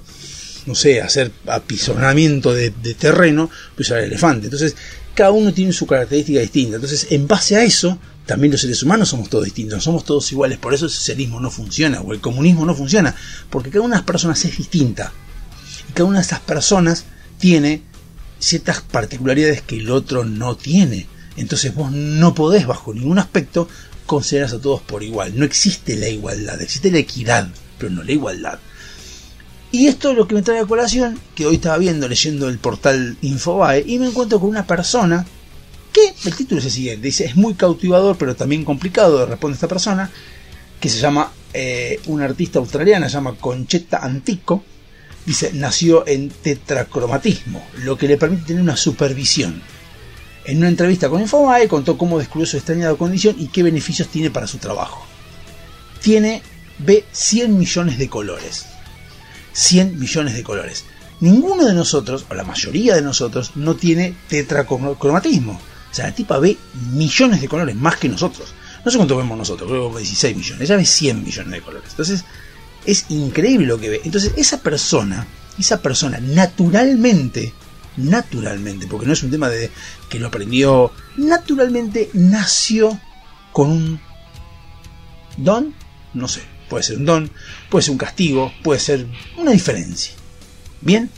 no 0.65 0.75
sé, 0.75 1.01
hacer 1.01 1.31
apisonamiento 1.45 2.53
de, 2.53 2.71
terreno, 2.99 3.49
pues 3.73 3.89
al 3.91 4.03
elefante. 4.03 4.47
Entonces, 4.47 4.75
cada 5.15 5.31
uno 5.31 5.53
tiene 5.53 5.71
su 5.71 5.87
característica 5.87 6.41
distinta. 6.41 6.75
Entonces, 6.75 7.07
en 7.11 7.25
base 7.25 7.55
a 7.55 7.63
eso, 7.63 7.97
también 8.25 8.51
los 8.51 8.59
seres 8.59 8.83
humanos 8.83 9.07
somos 9.07 9.29
todos 9.29 9.45
distintos, 9.45 9.81
somos 9.81 10.03
todos 10.03 10.29
iguales. 10.33 10.57
Por 10.57 10.73
eso 10.73 10.83
el 10.83 10.91
socialismo 10.91 11.39
no 11.39 11.49
funciona, 11.49 12.01
o 12.01 12.11
el 12.11 12.19
comunismo 12.19 12.65
no 12.65 12.75
funciona, 12.75 13.15
porque 13.49 13.69
cada 13.69 13.85
una 13.85 13.95
de 13.95 13.99
las 14.01 14.05
personas 14.05 14.43
es 14.43 14.57
distinta. 14.57 15.13
Cada 15.97 16.09
una 16.09 16.19
de 16.19 16.25
esas 16.25 16.41
personas 16.41 17.05
tiene 17.39 17.81
ciertas 18.37 18.81
particularidades 18.81 19.63
que 19.63 19.77
el 19.77 19.89
otro 19.89 20.25
no 20.25 20.55
tiene. 20.55 21.07
Entonces 21.37 21.73
vos 21.73 21.91
no 21.91 22.35
podés 22.35 22.67
bajo 22.67 22.93
ningún 22.93 23.17
aspecto 23.17 23.67
considerar 24.05 24.53
a 24.53 24.59
todos 24.59 24.79
por 24.83 25.01
igual. 25.01 25.35
No 25.35 25.43
existe 25.43 25.95
la 25.95 26.07
igualdad, 26.07 26.61
existe 26.61 26.91
la 26.91 26.99
equidad, 26.99 27.49
pero 27.79 27.89
no 27.89 28.03
la 28.03 28.11
igualdad. 28.11 28.59
Y 29.71 29.87
esto 29.87 30.11
es 30.11 30.17
lo 30.17 30.27
que 30.27 30.35
me 30.35 30.43
trae 30.43 30.59
a 30.59 30.67
colación, 30.67 31.19
que 31.33 31.47
hoy 31.47 31.55
estaba 31.55 31.79
viendo, 31.79 32.07
leyendo 32.07 32.47
el 32.47 32.59
portal 32.59 33.17
Infobae, 33.23 33.83
y 33.87 33.97
me 33.97 34.05
encuentro 34.05 34.39
con 34.39 34.51
una 34.51 34.67
persona 34.67 35.25
que, 35.91 36.13
el 36.29 36.35
título 36.35 36.59
es 36.59 36.65
el 36.65 36.71
siguiente, 36.73 37.07
dice, 37.07 37.25
es 37.25 37.35
muy 37.35 37.55
cautivador, 37.55 38.19
pero 38.19 38.35
también 38.35 38.63
complicado, 38.63 39.25
responde 39.25 39.55
esta 39.55 39.67
persona, 39.67 40.11
que 40.79 40.89
se 40.89 40.99
llama, 40.99 41.31
eh, 41.55 41.99
una 42.05 42.25
artista 42.25 42.59
australiana, 42.59 43.09
se 43.09 43.15
llama 43.15 43.35
Conchetta 43.35 43.97
Antico, 43.97 44.63
dice, 45.27 45.51
nació 45.53 46.07
en 46.07 46.29
tetracromatismo, 46.29 47.67
lo 47.83 47.97
que 47.97 48.07
le 48.07 48.15
permite 48.15 48.45
tener 48.45 48.61
una 48.61 48.77
supervisión. 48.77 49.61
En 50.45 50.59
una 50.59 50.69
entrevista 50.69 51.09
con 51.09 51.19
Infobae 51.19 51.67
contó 51.67 51.97
cómo 51.97 52.17
descubrió 52.17 52.45
su 52.45 52.55
extraña 52.55 52.93
condición 52.95 53.35
y 53.37 53.47
qué 53.47 53.61
beneficios 53.61 54.07
tiene 54.07 54.31
para 54.31 54.47
su 54.47 54.57
trabajo. 54.57 55.05
Tiene, 56.01 56.41
ve 56.79 57.03
100 57.11 57.57
millones 57.57 57.97
de 57.97 58.07
colores. 58.07 58.67
100 59.51 59.99
millones 59.99 60.33
de 60.33 60.43
colores. 60.43 60.85
Ninguno 61.19 61.65
de 61.65 61.73
nosotros, 61.73 62.25
o 62.29 62.33
la 62.33 62.45
mayoría 62.45 62.95
de 62.95 63.01
nosotros, 63.01 63.51
no 63.55 63.75
tiene 63.75 64.15
tetracromatismo. 64.29 65.59
O 65.91 65.93
sea, 65.93 66.05
la 66.05 66.15
tipa 66.15 66.39
ve 66.39 66.57
millones 66.93 67.41
de 67.41 67.49
colores, 67.49 67.75
más 67.75 67.97
que 67.97 68.07
nosotros. 68.07 68.53
No 68.85 68.91
sé 68.91 68.95
cuánto 68.95 69.17
vemos 69.17 69.37
nosotros, 69.37 69.69
creo 69.69 69.91
que 69.91 69.97
16 69.97 70.37
millones. 70.37 70.61
Ella 70.61 70.77
ve 70.77 70.85
100 70.85 71.21
millones 71.21 71.51
de 71.51 71.61
colores. 71.61 71.89
Entonces, 71.89 72.23
es 72.87 73.05
increíble 73.09 73.67
lo 73.67 73.79
que 73.79 73.89
ve. 73.89 74.01
Entonces, 74.03 74.33
esa 74.37 74.61
persona, 74.61 75.27
esa 75.59 75.81
persona 75.81 76.19
naturalmente, 76.19 77.53
naturalmente, 77.97 78.87
porque 78.87 79.05
no 79.05 79.13
es 79.13 79.21
un 79.21 79.29
tema 79.29 79.49
de 79.49 79.69
que 80.09 80.19
lo 80.19 80.27
aprendió, 80.27 80.91
naturalmente 81.17 82.09
nació 82.13 82.99
con 83.51 83.69
un 83.69 83.99
don, 85.35 85.73
no 86.13 86.27
sé, 86.27 86.41
puede 86.69 86.83
ser 86.83 86.97
un 86.97 87.05
don, 87.05 87.31
puede 87.69 87.83
ser 87.83 87.91
un 87.91 87.97
castigo, 87.97 88.51
puede 88.63 88.79
ser 88.79 89.05
una 89.37 89.51
diferencia. 89.51 90.13
Bien, 90.81 91.09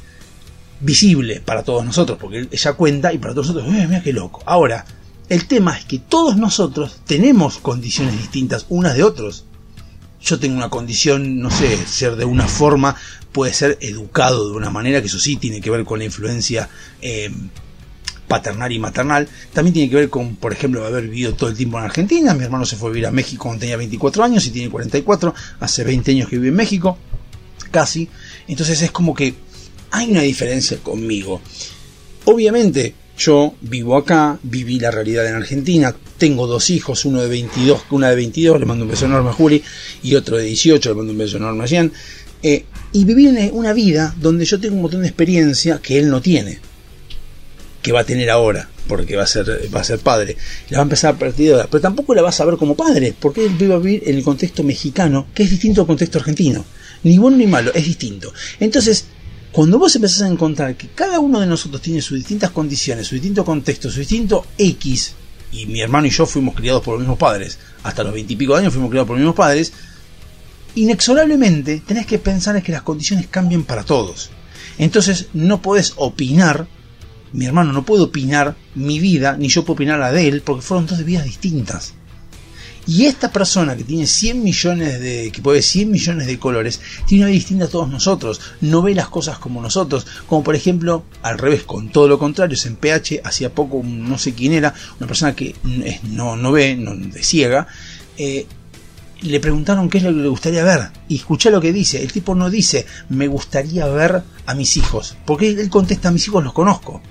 visible 0.79 1.41
para 1.41 1.63
todos 1.63 1.85
nosotros, 1.85 2.17
porque 2.19 2.47
ella 2.51 2.73
cuenta 2.73 3.13
y 3.13 3.19
para 3.19 3.33
todos 3.33 3.47
nosotros, 3.47 3.73
eh, 3.75 3.85
mira 3.87 4.01
qué 4.01 4.13
loco. 4.13 4.41
Ahora, 4.45 4.85
el 5.27 5.45
tema 5.45 5.77
es 5.77 5.85
que 5.85 5.99
todos 5.99 6.37
nosotros 6.37 7.01
tenemos 7.05 7.59
condiciones 7.59 8.17
distintas 8.17 8.65
unas 8.69 8.95
de 8.95 9.03
otros. 9.03 9.45
Yo 10.21 10.39
tengo 10.39 10.57
una 10.57 10.69
condición, 10.69 11.39
no 11.39 11.49
sé, 11.49 11.77
ser 11.77 12.15
de 12.15 12.25
una 12.25 12.47
forma, 12.47 12.95
puede 13.31 13.53
ser 13.53 13.77
educado 13.81 14.49
de 14.49 14.57
una 14.57 14.69
manera, 14.69 15.01
que 15.01 15.07
eso 15.07 15.19
sí 15.19 15.37
tiene 15.37 15.61
que 15.61 15.69
ver 15.69 15.85
con 15.85 15.99
la 15.99 16.05
influencia 16.05 16.69
eh, 17.01 17.31
paternal 18.29 18.71
y 18.71 18.79
maternal. 18.79 19.27
También 19.51 19.73
tiene 19.73 19.89
que 19.89 19.95
ver 19.95 20.09
con, 20.09 20.35
por 20.35 20.53
ejemplo, 20.53 20.85
haber 20.85 21.03
vivido 21.03 21.33
todo 21.33 21.49
el 21.49 21.57
tiempo 21.57 21.77
en 21.79 21.85
Argentina. 21.85 22.33
Mi 22.33 22.45
hermano 22.45 22.65
se 22.65 22.77
fue 22.77 22.89
a 22.89 22.93
vivir 22.93 23.07
a 23.07 23.11
México 23.11 23.43
cuando 23.43 23.61
tenía 23.61 23.75
24 23.75 24.23
años 24.23 24.45
y 24.45 24.51
tiene 24.51 24.69
44. 24.69 25.33
Hace 25.59 25.83
20 25.83 26.11
años 26.11 26.29
que 26.29 26.37
vive 26.37 26.49
en 26.49 26.55
México, 26.55 26.97
casi. 27.71 28.07
Entonces 28.47 28.81
es 28.81 28.91
como 28.91 29.13
que 29.13 29.33
hay 29.91 30.11
una 30.11 30.21
diferencia 30.21 30.77
conmigo. 30.77 31.41
Obviamente, 32.25 32.93
yo 33.19 33.53
vivo 33.61 33.97
acá, 33.97 34.39
viví 34.41 34.79
la 34.79 34.91
realidad 34.91 35.27
en 35.27 35.35
Argentina, 35.35 35.93
tengo 36.17 36.47
dos 36.47 36.69
hijos, 36.69 37.03
uno 37.05 37.21
de 37.21 37.27
22, 37.27 37.81
una 37.91 38.09
de 38.09 38.15
22, 38.15 38.59
le 38.59 38.65
mando 38.65 38.85
un 38.85 38.91
beso 38.91 39.05
enorme 39.05 39.29
a 39.29 39.33
Juli, 39.33 39.61
y 40.01 40.15
otro 40.15 40.37
de 40.37 40.45
18, 40.45 40.89
le 40.89 40.95
mando 40.95 41.11
un 41.11 41.17
beso 41.17 41.37
enorme 41.37 41.63
a 41.63 41.67
Jean. 41.67 41.91
Eh, 42.41 42.65
y 42.93 43.03
viví 43.03 43.27
una, 43.27 43.41
una 43.51 43.73
vida 43.73 44.15
donde 44.17 44.45
yo 44.45 44.59
tengo 44.59 44.75
un 44.75 44.81
montón 44.83 45.01
de 45.01 45.07
experiencia 45.07 45.79
que 45.83 45.99
él 45.99 46.09
no 46.09 46.21
tiene, 46.21 46.59
que 47.81 47.91
va 47.91 48.01
a 48.01 48.05
tener 48.05 48.29
ahora, 48.29 48.69
porque 48.87 49.17
va 49.17 49.23
a 49.23 49.27
ser, 49.27 49.69
va 49.73 49.81
a 49.81 49.83
ser 49.83 49.99
padre. 49.99 50.37
La 50.69 50.77
va 50.77 50.83
a 50.83 50.85
empezar 50.85 51.15
a 51.15 51.19
partir 51.19 51.47
de 51.47 51.53
ahora, 51.53 51.67
pero 51.69 51.81
tampoco 51.81 52.15
la 52.15 52.21
vas 52.21 52.39
a 52.39 52.45
ver 52.45 52.55
como 52.55 52.75
padre, 52.75 53.13
porque 53.19 53.45
él 53.45 53.71
va 53.71 53.75
a 53.75 53.79
vivir 53.79 54.03
en 54.05 54.15
el 54.15 54.23
contexto 54.23 54.63
mexicano, 54.63 55.27
que 55.33 55.43
es 55.43 55.49
distinto 55.49 55.81
al 55.81 55.87
contexto 55.87 56.19
argentino. 56.19 56.65
Ni 57.03 57.17
bueno 57.17 57.37
ni 57.37 57.47
malo, 57.47 57.71
es 57.73 57.85
distinto. 57.85 58.33
Entonces, 58.59 59.05
cuando 59.51 59.79
vos 59.79 59.95
empezás 59.95 60.21
a 60.21 60.27
encontrar 60.27 60.75
que 60.75 60.89
cada 60.89 61.19
uno 61.19 61.39
de 61.39 61.47
nosotros 61.47 61.81
tiene 61.81 62.01
sus 62.01 62.17
distintas 62.17 62.51
condiciones, 62.51 63.07
su 63.07 63.15
distinto 63.15 63.43
contexto, 63.43 63.89
su 63.89 63.99
distinto 63.99 64.45
X, 64.57 65.13
y 65.51 65.65
mi 65.65 65.81
hermano 65.81 66.05
y 66.05 66.11
yo 66.11 66.25
fuimos 66.25 66.53
criados 66.55 66.83
por 66.83 66.93
los 66.93 67.01
mismos 67.01 67.17
padres, 67.17 67.57
hasta 67.83 68.03
los 68.03 68.13
veintipico 68.13 68.55
años 68.55 68.73
fuimos 68.73 68.89
criados 68.91 69.07
por 69.07 69.15
los 69.15 69.21
mismos 69.21 69.35
padres, 69.35 69.73
inexorablemente 70.75 71.81
tenés 71.85 72.05
que 72.05 72.19
pensar 72.19 72.55
en 72.55 72.61
que 72.61 72.71
las 72.71 72.83
condiciones 72.83 73.27
cambian 73.27 73.63
para 73.63 73.83
todos. 73.83 74.29
Entonces 74.77 75.27
no 75.33 75.61
podés 75.61 75.93
opinar, 75.95 76.67
mi 77.33 77.45
hermano 77.45 77.73
no 77.73 77.85
puede 77.85 78.03
opinar 78.03 78.55
mi 78.75 78.99
vida, 78.99 79.35
ni 79.35 79.49
yo 79.49 79.63
puedo 79.63 79.73
opinar 79.73 79.99
la 79.99 80.11
de 80.11 80.27
él, 80.27 80.41
porque 80.41 80.61
fueron 80.61 80.85
dos 80.85 81.03
vidas 81.03 81.25
distintas. 81.25 81.95
Y 82.89 83.05
esta 83.05 83.31
persona 83.31 83.77
que 83.77 83.83
tiene 83.83 84.07
100 84.07 84.41
millones 84.41 84.99
de, 84.99 85.31
que 85.31 85.43
puede 85.43 85.57
ver 85.57 85.63
100 85.63 85.91
millones 85.91 86.25
de 86.25 86.39
colores, 86.39 86.81
tiene 87.05 87.25
una 87.25 87.29
vida 87.29 87.37
distinta 87.37 87.65
a 87.65 87.67
todos 87.67 87.87
nosotros, 87.87 88.41
no 88.61 88.81
ve 88.81 88.95
las 88.95 89.09
cosas 89.09 89.37
como 89.37 89.61
nosotros, 89.61 90.07
como 90.25 90.43
por 90.43 90.55
ejemplo, 90.55 91.03
al 91.21 91.37
revés, 91.37 91.61
con 91.61 91.89
todo 91.89 92.07
lo 92.07 92.17
contrario, 92.17 92.55
es 92.55 92.65
en 92.65 92.77
PH, 92.77 93.21
hacía 93.23 93.53
poco, 93.53 93.83
no 93.83 94.17
sé 94.17 94.33
quién 94.33 94.53
era, 94.53 94.73
una 94.99 95.05
persona 95.05 95.35
que 95.35 95.53
no, 96.09 96.35
no 96.35 96.51
ve, 96.51 96.75
no, 96.77 96.95
de 96.95 97.21
ciega, 97.21 97.67
eh, 98.17 98.47
le 99.21 99.39
preguntaron 99.39 99.87
qué 99.87 99.99
es 99.99 100.03
lo 100.03 100.09
que 100.09 100.21
le 100.21 100.29
gustaría 100.29 100.63
ver. 100.63 100.89
Y 101.09 101.17
escuché 101.17 101.51
lo 101.51 101.61
que 101.61 101.71
dice. 101.71 102.01
El 102.01 102.11
tipo 102.11 102.33
no 102.33 102.49
dice, 102.49 102.87
me 103.09 103.27
gustaría 103.27 103.85
ver 103.85 104.23
a 104.47 104.55
mis 104.55 104.77
hijos. 104.77 105.15
Porque 105.25 105.49
él 105.49 105.69
contesta, 105.69 106.09
a 106.09 106.11
mis 106.11 106.25
hijos 106.27 106.43
los 106.43 106.53
conozco. 106.53 107.01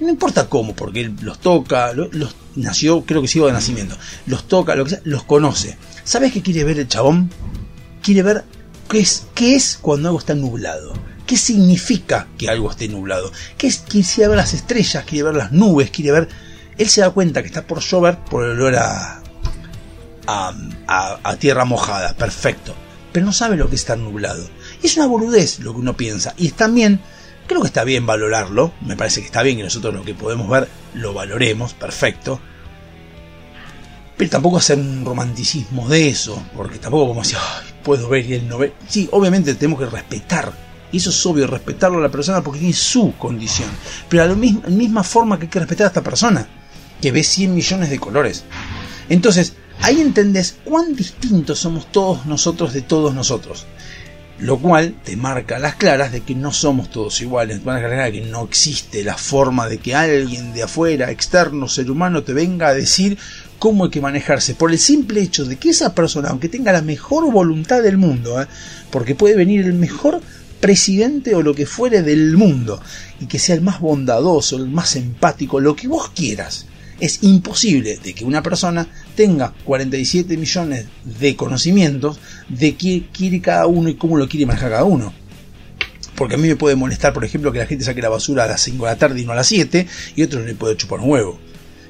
No 0.00 0.08
importa 0.08 0.48
cómo, 0.48 0.74
porque 0.74 1.02
él 1.02 1.16
los 1.20 1.38
toca, 1.40 1.92
lo- 1.92 2.08
los, 2.12 2.34
nació, 2.56 3.02
creo 3.04 3.20
que 3.22 3.28
sigo 3.28 3.46
de 3.46 3.52
nacimiento. 3.52 3.96
Los 4.26 4.48
toca, 4.48 4.74
lo 4.74 4.84
que 4.84 4.90
sea, 4.90 5.00
los 5.04 5.24
conoce. 5.24 5.76
¿Sabes 6.04 6.32
qué 6.32 6.40
quiere 6.42 6.64
ver 6.64 6.78
el 6.78 6.88
chabón? 6.88 7.30
Quiere 8.02 8.22
ver 8.22 8.44
qué 8.88 9.00
es, 9.00 9.26
qué 9.34 9.54
es 9.56 9.78
cuando 9.80 10.08
algo 10.08 10.18
está 10.18 10.34
nublado. 10.34 10.92
¿Qué 11.26 11.36
significa 11.36 12.26
que 12.38 12.48
algo 12.48 12.70
esté 12.70 12.88
nublado? 12.88 13.30
¿Qué 13.58 13.66
es? 13.68 13.78
Quiere 13.86 14.28
ver 14.28 14.36
las 14.38 14.54
estrellas, 14.54 15.04
quiere 15.04 15.24
ver 15.24 15.34
las 15.36 15.52
nubes, 15.52 15.90
quiere 15.90 16.12
ver... 16.12 16.28
Él 16.78 16.88
se 16.88 17.02
da 17.02 17.10
cuenta 17.10 17.42
que 17.42 17.48
está 17.48 17.66
por 17.66 17.80
llover 17.80 18.18
por 18.24 18.42
el 18.44 18.52
olor 18.52 18.76
a, 18.76 19.22
a, 20.26 20.54
a- 20.86 21.20
a 21.22 21.36
tierra 21.36 21.64
mojada, 21.64 22.14
perfecto. 22.14 22.74
Pero 23.12 23.26
no 23.26 23.32
sabe 23.32 23.56
lo 23.56 23.68
que 23.68 23.74
es 23.74 23.82
estar 23.82 23.98
nublado. 23.98 24.48
Y 24.82 24.86
es 24.86 24.96
una 24.96 25.06
boludez 25.06 25.58
lo 25.60 25.72
que 25.74 25.80
uno 25.80 25.96
piensa. 25.96 26.34
Y 26.38 26.50
también, 26.50 27.00
creo 27.50 27.62
que 27.62 27.66
está 27.66 27.82
bien 27.82 28.06
valorarlo. 28.06 28.72
Me 28.80 28.96
parece 28.96 29.18
que 29.22 29.26
está 29.26 29.42
bien 29.42 29.56
que 29.56 29.64
nosotros 29.64 29.92
lo 29.92 30.04
que 30.04 30.14
podemos 30.14 30.48
ver 30.48 30.68
lo 30.94 31.12
valoremos, 31.12 31.74
perfecto. 31.74 32.40
Pero 34.16 34.30
tampoco 34.30 34.58
hacer 34.58 34.78
un 34.78 35.04
romanticismo 35.04 35.88
de 35.88 36.10
eso. 36.10 36.40
Porque 36.54 36.78
tampoco 36.78 37.08
como 37.08 37.22
decir, 37.22 37.38
"Ay, 37.40 37.72
puedo 37.82 38.08
ver 38.08 38.24
y 38.24 38.34
él 38.34 38.48
no 38.48 38.58
ve. 38.58 38.72
Sí, 38.86 39.08
obviamente 39.10 39.52
tenemos 39.56 39.80
que 39.80 39.86
respetar. 39.86 40.52
Y 40.92 40.98
eso 40.98 41.10
es 41.10 41.26
obvio, 41.26 41.48
respetarlo 41.48 41.98
a 41.98 42.02
la 42.02 42.08
persona 42.08 42.40
porque 42.40 42.60
tiene 42.60 42.74
su 42.74 43.14
condición. 43.18 43.68
Pero 44.08 44.22
a 44.22 44.26
la 44.26 44.36
misma, 44.36 44.68
misma 44.68 45.02
forma 45.02 45.36
que 45.36 45.46
hay 45.46 45.50
que 45.50 45.58
respetar 45.58 45.86
a 45.86 45.88
esta 45.88 46.04
persona. 46.04 46.46
Que 47.02 47.10
ve 47.10 47.24
100 47.24 47.52
millones 47.52 47.90
de 47.90 47.98
colores. 47.98 48.44
Entonces, 49.08 49.54
ahí 49.82 50.00
entendés 50.00 50.56
cuán 50.62 50.94
distintos 50.94 51.58
somos 51.58 51.90
todos 51.90 52.26
nosotros 52.26 52.72
de 52.72 52.82
todos 52.82 53.12
nosotros. 53.12 53.66
Lo 54.40 54.58
cual 54.58 54.94
te 55.04 55.16
marca 55.16 55.58
las 55.58 55.74
claras 55.74 56.12
de 56.12 56.22
que 56.22 56.34
no 56.34 56.52
somos 56.52 56.90
todos 56.90 57.20
iguales. 57.20 57.60
Claras 57.60 58.04
de 58.04 58.12
que 58.12 58.26
no 58.26 58.44
existe 58.44 59.04
la 59.04 59.16
forma 59.16 59.68
de 59.68 59.78
que 59.78 59.94
alguien 59.94 60.54
de 60.54 60.62
afuera, 60.62 61.10
externo, 61.10 61.68
ser 61.68 61.90
humano, 61.90 62.22
te 62.22 62.32
venga 62.32 62.68
a 62.68 62.74
decir 62.74 63.18
cómo 63.58 63.84
hay 63.84 63.90
que 63.90 64.00
manejarse. 64.00 64.54
Por 64.54 64.70
el 64.70 64.78
simple 64.78 65.20
hecho 65.20 65.44
de 65.44 65.56
que 65.56 65.70
esa 65.70 65.94
persona, 65.94 66.30
aunque 66.30 66.48
tenga 66.48 66.72
la 66.72 66.80
mejor 66.80 67.30
voluntad 67.30 67.82
del 67.82 67.98
mundo, 67.98 68.40
¿eh? 68.40 68.46
porque 68.90 69.14
puede 69.14 69.36
venir 69.36 69.66
el 69.66 69.74
mejor 69.74 70.22
presidente 70.60 71.34
o 71.34 71.42
lo 71.42 71.54
que 71.54 71.66
fuere 71.66 72.02
del 72.02 72.36
mundo 72.36 72.80
y 73.20 73.26
que 73.26 73.38
sea 73.38 73.54
el 73.54 73.60
más 73.60 73.80
bondadoso, 73.80 74.56
el 74.56 74.68
más 74.68 74.96
empático, 74.96 75.60
lo 75.60 75.76
que 75.76 75.88
vos 75.88 76.10
quieras. 76.14 76.66
Es 77.00 77.22
imposible 77.22 77.96
de 78.02 78.12
que 78.14 78.24
una 78.24 78.42
persona 78.42 78.86
tenga 79.16 79.54
47 79.64 80.36
millones 80.36 80.84
de 81.18 81.34
conocimientos 81.34 82.18
de 82.48 82.74
qué 82.76 83.04
quiere 83.12 83.40
cada 83.40 83.66
uno 83.66 83.88
y 83.88 83.94
cómo 83.94 84.16
lo 84.18 84.28
quiere 84.28 84.44
manejar 84.46 84.70
cada 84.70 84.84
uno. 84.84 85.12
Porque 86.14 86.34
a 86.34 86.38
mí 86.38 86.46
me 86.48 86.56
puede 86.56 86.76
molestar, 86.76 87.14
por 87.14 87.24
ejemplo, 87.24 87.50
que 87.52 87.58
la 87.58 87.66
gente 87.66 87.84
saque 87.84 88.02
la 88.02 88.10
basura 88.10 88.44
a 88.44 88.46
las 88.46 88.60
5 88.60 88.84
de 88.84 88.90
la 88.92 88.98
tarde 88.98 89.20
y 89.20 89.24
no 89.24 89.32
a 89.32 89.36
las 89.36 89.46
7, 89.46 89.86
y 90.16 90.22
otros 90.22 90.44
le 90.44 90.54
puede 90.54 90.76
chupar 90.76 91.00
un 91.00 91.08
huevo. 91.10 91.40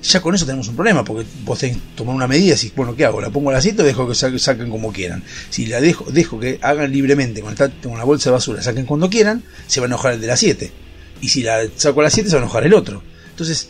Ya 0.05 0.21
con 0.23 0.35
eso 0.35 0.47
tenemos 0.47 0.69
un 0.69 0.77
problema, 0.77 1.05
porque 1.05 1.27
vos 1.45 1.59
tenés 1.59 1.77
que 1.77 1.83
tomar 1.97 2.15
una 2.15 2.29
medida 2.29 2.55
y 2.63 2.73
bueno, 2.77 2.95
¿qué 2.95 3.05
hago? 3.05 3.21
¿La 3.21 3.31
pongo 3.31 3.51
a 3.51 3.55
las 3.55 3.65
7 3.65 3.83
o 3.83 3.85
dejo 3.85 4.09
que 4.09 4.15
sa- 4.15 4.39
saquen 4.39 4.71
como 4.71 4.93
quieran? 4.93 5.25
Si 5.51 5.67
la 5.67 5.81
dejo, 5.81 6.05
dejo 6.11 6.39
que 6.39 6.59
hagan 6.63 6.93
libremente 6.93 7.41
con, 7.43 7.51
el- 7.59 7.73
con 7.83 7.99
la 7.99 8.05
bolsa 8.05 8.31
de 8.31 8.35
basura, 8.35 8.63
saquen 8.63 8.87
cuando 8.87 9.11
quieran, 9.11 9.43
se 9.67 9.81
va 9.81 9.87
a 9.87 9.89
enojar 9.89 10.15
el 10.15 10.21
de 10.21 10.27
las 10.29 10.39
7. 10.39 10.71
Y 11.21 11.29
si 11.29 11.43
la 11.43 11.59
saco 11.77 12.01
a 12.01 12.05
las 12.05 12.15
7, 12.15 12.31
se 12.31 12.37
va 12.37 12.41
a 12.43 12.45
enojar 12.45 12.65
el 12.65 12.73
otro. 12.73 13.03
Entonces, 13.31 13.69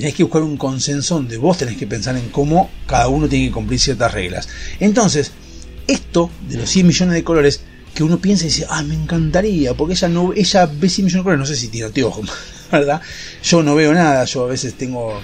tenés 0.00 0.14
que 0.14 0.24
buscar 0.24 0.42
un 0.42 0.56
consenso 0.58 1.14
donde 1.14 1.38
vos 1.38 1.56
tenés 1.56 1.76
que 1.76 1.86
pensar 1.86 2.16
en 2.16 2.28
cómo 2.28 2.70
cada 2.86 3.08
uno 3.08 3.28
tiene 3.28 3.46
que 3.46 3.52
cumplir 3.52 3.80
ciertas 3.80 4.12
reglas. 4.12 4.48
Entonces, 4.78 5.32
esto 5.86 6.30
de 6.48 6.58
los 6.58 6.68
100 6.68 6.86
millones 6.86 7.14
de 7.14 7.24
colores, 7.24 7.62
que 7.94 8.02
uno 8.02 8.18
piensa 8.18 8.44
y 8.44 8.48
dice, 8.48 8.66
ah, 8.68 8.82
me 8.82 8.94
encantaría, 8.94 9.72
porque 9.74 9.94
ella 9.94 10.08
no 10.08 10.34
ella 10.34 10.66
ve 10.66 10.88
100 10.88 11.04
millones 11.04 11.20
de 11.20 11.24
colores, 11.24 11.38
no 11.38 11.46
sé 11.46 11.56
si 11.56 11.68
tiene 11.68 11.86
anteojos, 11.86 12.30
¿verdad? 12.72 13.00
Yo 13.42 13.62
no 13.62 13.74
veo 13.74 13.94
nada, 13.94 14.24
yo 14.26 14.44
a 14.44 14.48
veces 14.48 14.74
tengo, 14.74 15.18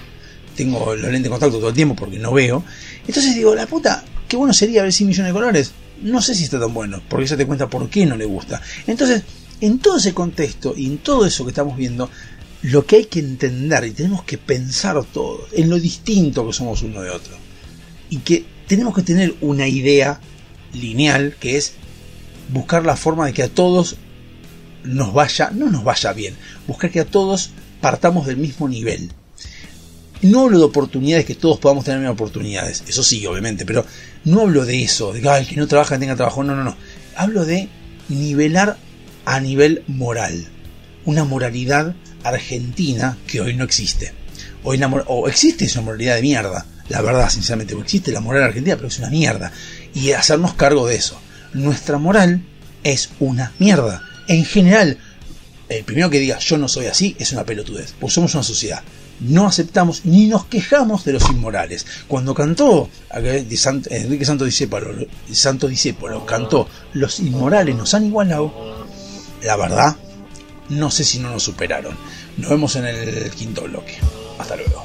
tengo 0.56 0.94
los 0.94 1.04
lentes 1.04 1.24
de 1.24 1.30
contacto 1.30 1.58
todo 1.58 1.68
el 1.68 1.74
tiempo 1.74 1.94
porque 1.94 2.18
no 2.18 2.32
veo. 2.32 2.64
Entonces 3.06 3.34
digo, 3.34 3.54
la 3.54 3.66
puta, 3.66 4.02
qué 4.26 4.36
bueno 4.36 4.54
sería 4.54 4.82
ver 4.82 4.92
100 4.92 5.08
millones 5.08 5.28
de 5.28 5.34
colores. 5.34 5.72
No 6.00 6.22
sé 6.22 6.34
si 6.34 6.44
está 6.44 6.58
tan 6.58 6.72
bueno, 6.72 7.02
porque 7.08 7.26
ella 7.26 7.36
te 7.36 7.46
cuenta 7.46 7.68
por 7.68 7.90
qué 7.90 8.06
no 8.06 8.16
le 8.16 8.24
gusta. 8.24 8.62
Entonces, 8.86 9.22
en 9.60 9.78
todo 9.78 9.98
ese 9.98 10.12
contexto 10.12 10.74
y 10.76 10.86
en 10.86 10.98
todo 10.98 11.24
eso 11.26 11.44
que 11.44 11.50
estamos 11.50 11.76
viendo, 11.76 12.10
lo 12.62 12.86
que 12.86 12.97
hay 12.97 13.05
que 13.06 13.18
entender 13.18 13.84
y 13.84 13.90
tenemos 13.90 14.22
que 14.24 14.39
pensar 14.39 15.02
todos 15.05 15.48
en 15.52 15.68
lo 15.68 15.78
distinto 15.78 16.47
que 16.47 16.52
somos 16.52 16.82
uno 16.82 17.02
de 17.02 17.10
otro. 17.10 17.34
Y 18.09 18.18
que 18.18 18.44
tenemos 18.68 18.94
que 18.94 19.02
tener 19.02 19.34
una 19.40 19.66
idea 19.66 20.20
lineal 20.72 21.36
que 21.40 21.56
es 21.56 21.74
buscar 22.52 22.84
la 22.86 22.97
forma 22.97 23.26
de 23.26 23.32
que 23.32 23.43
a 23.43 23.48
todos 23.48 23.97
nos 24.84 25.12
vaya, 25.12 25.51
no 25.51 25.70
nos 25.70 25.84
vaya 25.84 26.12
bien, 26.12 26.36
buscar 26.66 26.90
que 26.90 27.01
a 27.01 27.05
todos 27.05 27.51
partamos 27.80 28.26
del 28.26 28.36
mismo 28.36 28.68
nivel. 28.68 29.10
No 30.22 30.43
hablo 30.43 30.59
de 30.59 30.64
oportunidades, 30.64 31.26
que 31.26 31.34
todos 31.34 31.59
podamos 31.59 31.84
tener 31.84 32.06
oportunidades, 32.06 32.84
eso 32.86 33.02
sí, 33.02 33.26
obviamente, 33.26 33.66
pero 33.66 33.84
no 34.24 34.43
hablo 34.43 34.64
de 34.64 34.82
eso, 34.84 35.12
de 35.12 35.20
que 35.20 35.28
"Ay, 35.28 35.43
el 35.43 35.48
que 35.48 35.56
no 35.56 35.66
trabaja 35.66 35.98
tenga 35.98 36.14
trabajo, 36.14 36.44
no, 36.44 36.55
no, 36.55 36.62
no. 36.62 36.76
Hablo 37.16 37.44
de 37.44 37.68
nivelar 38.09 38.78
a 39.24 39.40
nivel 39.40 39.82
moral, 39.89 40.47
una 41.05 41.24
moralidad 41.24 41.97
argentina 42.24 43.16
que 43.26 43.40
hoy 43.40 43.54
no 43.54 43.64
existe. 43.64 44.12
Hoy 44.64 44.80
o 45.06 45.28
existe 45.28 45.64
esa 45.64 45.80
moralidad 45.80 46.16
de 46.16 46.22
mierda, 46.22 46.66
la 46.88 47.00
verdad, 47.00 47.30
sinceramente, 47.30 47.74
existe 47.74 48.12
la 48.12 48.20
moral 48.20 48.44
argentina, 48.44 48.76
pero 48.76 48.88
es 48.88 48.98
una 48.98 49.10
mierda. 49.10 49.52
Y 49.94 50.12
hacernos 50.12 50.54
cargo 50.54 50.86
de 50.86 50.96
eso. 50.96 51.18
Nuestra 51.54 51.98
moral 51.98 52.42
es 52.82 53.10
una 53.20 53.52
mierda. 53.58 54.02
En 54.28 54.44
general, 54.44 54.98
el 55.68 55.84
primero 55.84 56.10
que 56.10 56.18
diga 56.18 56.38
yo 56.38 56.58
no 56.58 56.68
soy 56.68 56.86
así 56.86 57.16
es 57.18 57.32
una 57.32 57.44
pelotudez, 57.44 57.94
porque 57.98 58.14
somos 58.14 58.34
una 58.34 58.42
sociedad. 58.42 58.82
No 59.20 59.46
aceptamos 59.46 60.04
ni 60.04 60.26
nos 60.26 60.46
quejamos 60.46 61.04
de 61.04 61.14
los 61.14 61.30
inmorales. 61.30 61.86
Cuando 62.08 62.34
cantó 62.34 62.90
Enrique 63.10 64.24
Santo 64.24 64.44
Discépolo, 64.44 65.06
Santo 65.30 65.68
Discépolo 65.68 66.26
cantó 66.26 66.68
Los 66.92 67.20
inmorales 67.20 67.76
nos 67.76 67.94
han 67.94 68.06
igualado, 68.06 68.86
la 69.42 69.56
verdad, 69.56 69.96
no 70.72 70.90
sé 70.90 71.04
si 71.04 71.18
no 71.18 71.30
nos 71.30 71.42
superaron. 71.42 71.96
Nos 72.36 72.50
vemos 72.50 72.76
en 72.76 72.86
el 72.86 73.30
quinto 73.30 73.62
bloque. 73.62 73.98
Hasta 74.38 74.56
luego. 74.56 74.84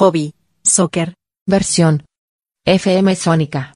Hobby. 0.00 0.32
Soccer. 0.62 1.14
Versión. 1.44 2.04
FM 2.64 3.16
Sónica. 3.16 3.74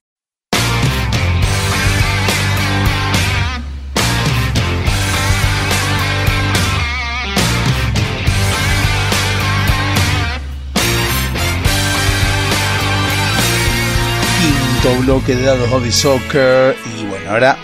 Quinto 14.39 15.01
bloque 15.01 15.35
de 15.35 15.43
dados 15.43 15.69
Hobby 15.71 15.91
Soccer. 15.91 16.77
Y 17.01 17.05
bueno, 17.07 17.33
ahora 17.33 17.59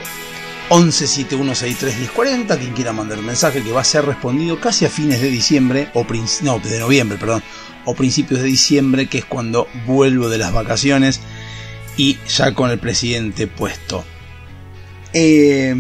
1171631040. 0.71 2.59
Quien 2.59 2.73
quiera 2.73 2.93
mandar 2.93 3.21
un 3.21 3.27
mensaje 3.27 3.63
que 3.63 3.71
va 3.71 3.83
a 3.83 3.85
ser 3.85 4.05
respondido 4.05 4.61
casi 4.61 4.85
a 4.85 4.91
fines 4.91 5.21
de 5.21 5.29
diciembre, 5.29 5.91
o 5.95 6.05
no, 6.43 6.59
de 6.59 6.81
noviembre, 6.81 7.19
perdón, 7.19 7.45
o 7.89 7.95
principios 7.95 8.41
de 8.43 8.47
diciembre, 8.47 9.07
que 9.07 9.17
es 9.17 9.25
cuando 9.25 9.67
vuelvo 9.87 10.29
de 10.29 10.37
las 10.37 10.53
vacaciones 10.53 11.21
y 11.97 12.19
ya 12.29 12.53
con 12.53 12.71
el 12.71 12.79
presidente 12.79 13.47
puesto. 13.47 14.05
Eh, 15.15 15.75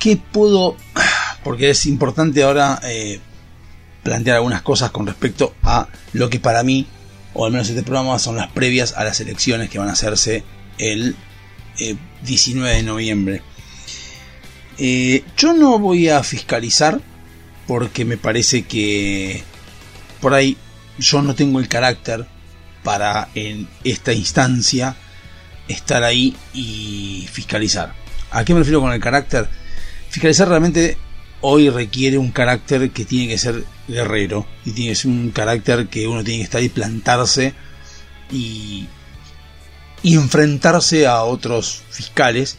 ¿Qué 0.00 0.16
puedo.? 0.16 0.76
Porque 1.44 1.70
es 1.70 1.86
importante 1.86 2.42
ahora 2.42 2.80
eh, 2.82 3.20
plantear 4.02 4.38
algunas 4.38 4.62
cosas 4.62 4.90
con 4.90 5.06
respecto 5.06 5.54
a 5.62 5.86
lo 6.12 6.28
que 6.28 6.40
para 6.40 6.64
mí, 6.64 6.88
o 7.32 7.46
al 7.46 7.52
menos 7.52 7.68
este 7.68 7.84
programa, 7.84 8.18
son 8.18 8.34
las 8.34 8.50
previas 8.50 8.94
a 8.94 9.04
las 9.04 9.20
elecciones 9.20 9.70
que 9.70 9.78
van 9.78 9.90
a 9.90 9.92
hacerse 9.92 10.42
el 10.76 11.14
eh, 11.78 11.94
19 12.24 12.74
de 12.74 12.82
noviembre. 12.82 13.42
Eh, 14.76 15.22
yo 15.36 15.52
no 15.52 15.78
voy 15.78 16.08
a 16.08 16.24
fiscalizar 16.24 17.00
porque 17.68 18.04
me 18.04 18.16
parece 18.16 18.62
que 18.62 19.44
por 20.24 20.32
ahí 20.32 20.56
yo 20.98 21.20
no 21.20 21.34
tengo 21.34 21.60
el 21.60 21.68
carácter 21.68 22.24
para 22.82 23.28
en 23.34 23.68
esta 23.84 24.14
instancia 24.14 24.96
estar 25.68 26.02
ahí 26.02 26.34
y 26.54 27.28
fiscalizar. 27.30 27.92
¿A 28.30 28.42
qué 28.42 28.54
me 28.54 28.60
refiero 28.60 28.80
con 28.80 28.90
el 28.90 29.02
carácter? 29.02 29.50
Fiscalizar 30.08 30.48
realmente 30.48 30.96
hoy 31.42 31.68
requiere 31.68 32.16
un 32.16 32.30
carácter 32.30 32.90
que 32.90 33.04
tiene 33.04 33.28
que 33.28 33.36
ser 33.36 33.66
guerrero 33.86 34.46
y 34.64 34.70
tiene 34.70 34.92
que 34.92 34.96
ser 34.96 35.10
un 35.10 35.30
carácter 35.30 35.88
que 35.88 36.08
uno 36.08 36.24
tiene 36.24 36.38
que 36.38 36.44
estar 36.44 36.62
y 36.62 36.70
plantarse 36.70 37.52
y, 38.32 38.86
y 40.02 40.14
enfrentarse 40.14 41.06
a 41.06 41.22
otros 41.24 41.82
fiscales 41.90 42.56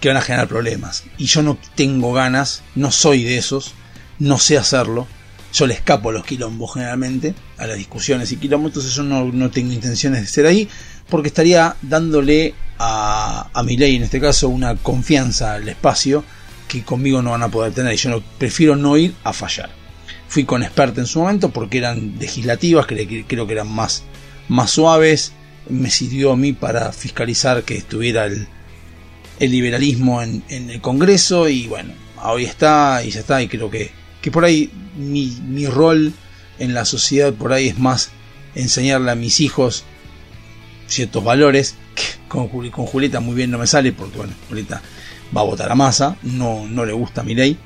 que 0.00 0.08
van 0.08 0.16
a 0.16 0.20
generar 0.20 0.48
problemas. 0.48 1.04
Y 1.16 1.26
yo 1.26 1.42
no 1.42 1.58
tengo 1.76 2.12
ganas, 2.12 2.64
no 2.74 2.90
soy 2.90 3.22
de 3.22 3.38
esos, 3.38 3.74
no 4.18 4.40
sé 4.40 4.58
hacerlo. 4.58 5.06
Yo 5.54 5.66
le 5.68 5.74
escapo 5.74 6.10
a 6.10 6.12
los 6.12 6.24
quilombos 6.26 6.74
generalmente, 6.74 7.34
a 7.58 7.66
las 7.66 7.76
discusiones 7.78 8.30
y 8.32 8.36
quilombos, 8.36 8.70
entonces 8.70 8.92
yo 8.92 9.04
no, 9.04 9.24
no 9.26 9.50
tengo 9.50 9.72
intenciones 9.72 10.20
de 10.20 10.26
ser 10.26 10.46
ahí, 10.46 10.68
porque 11.08 11.28
estaría 11.28 11.76
dándole 11.80 12.54
a, 12.78 13.48
a 13.54 13.62
mi 13.62 13.76
ley, 13.76 13.94
en 13.96 14.02
este 14.02 14.20
caso, 14.20 14.48
una 14.48 14.74
confianza 14.74 15.54
al 15.54 15.68
espacio 15.68 16.24
que 16.66 16.82
conmigo 16.82 17.22
no 17.22 17.30
van 17.30 17.44
a 17.44 17.48
poder 17.50 17.72
tener. 17.72 17.94
Y 17.94 17.96
yo 17.98 18.10
no, 18.10 18.20
prefiero 18.38 18.74
no 18.74 18.96
ir 18.96 19.14
a 19.22 19.32
fallar. 19.32 19.70
Fui 20.26 20.44
con 20.44 20.64
experta 20.64 21.00
en 21.00 21.06
su 21.06 21.20
momento 21.20 21.50
porque 21.50 21.78
eran 21.78 22.16
legislativas, 22.18 22.86
que- 22.86 23.24
creo 23.28 23.46
que 23.46 23.52
eran 23.52 23.68
más, 23.68 24.02
más 24.48 24.72
suaves. 24.72 25.32
Me 25.68 25.88
sirvió 25.90 26.32
a 26.32 26.36
mí 26.36 26.52
para 26.52 26.90
fiscalizar 26.92 27.62
que 27.62 27.76
estuviera 27.76 28.24
el, 28.26 28.48
el 29.38 29.50
liberalismo 29.52 30.20
en, 30.20 30.42
en 30.48 30.68
el 30.70 30.80
Congreso 30.80 31.48
y 31.48 31.68
bueno, 31.68 31.92
hoy 32.24 32.44
está 32.44 33.02
y 33.04 33.10
ya 33.10 33.20
está 33.20 33.40
y 33.40 33.46
creo 33.46 33.70
que, 33.70 33.92
que 34.24 34.30
por 34.30 34.46
ahí 34.46 34.70
mi, 34.96 35.26
mi 35.46 35.66
rol 35.66 36.14
en 36.58 36.72
la 36.72 36.86
sociedad 36.86 37.34
por 37.34 37.52
ahí 37.52 37.68
es 37.68 37.78
más 37.78 38.08
enseñarle 38.54 39.10
a 39.10 39.14
mis 39.14 39.38
hijos 39.40 39.84
ciertos 40.86 41.22
valores 41.22 41.74
que 41.94 42.04
con, 42.26 42.48
con 42.48 42.86
Julieta 42.86 43.20
muy 43.20 43.34
bien 43.34 43.50
no 43.50 43.58
me 43.58 43.66
sale 43.66 43.92
porque 43.92 44.16
bueno, 44.16 44.32
Julieta 44.48 44.80
va 45.36 45.42
a 45.42 45.44
votar 45.44 45.70
a 45.70 45.74
masa, 45.74 46.16
no, 46.22 46.66
no 46.66 46.86
le 46.86 46.94
gusta 46.94 47.22
mi 47.22 47.34
ley 47.34 47.58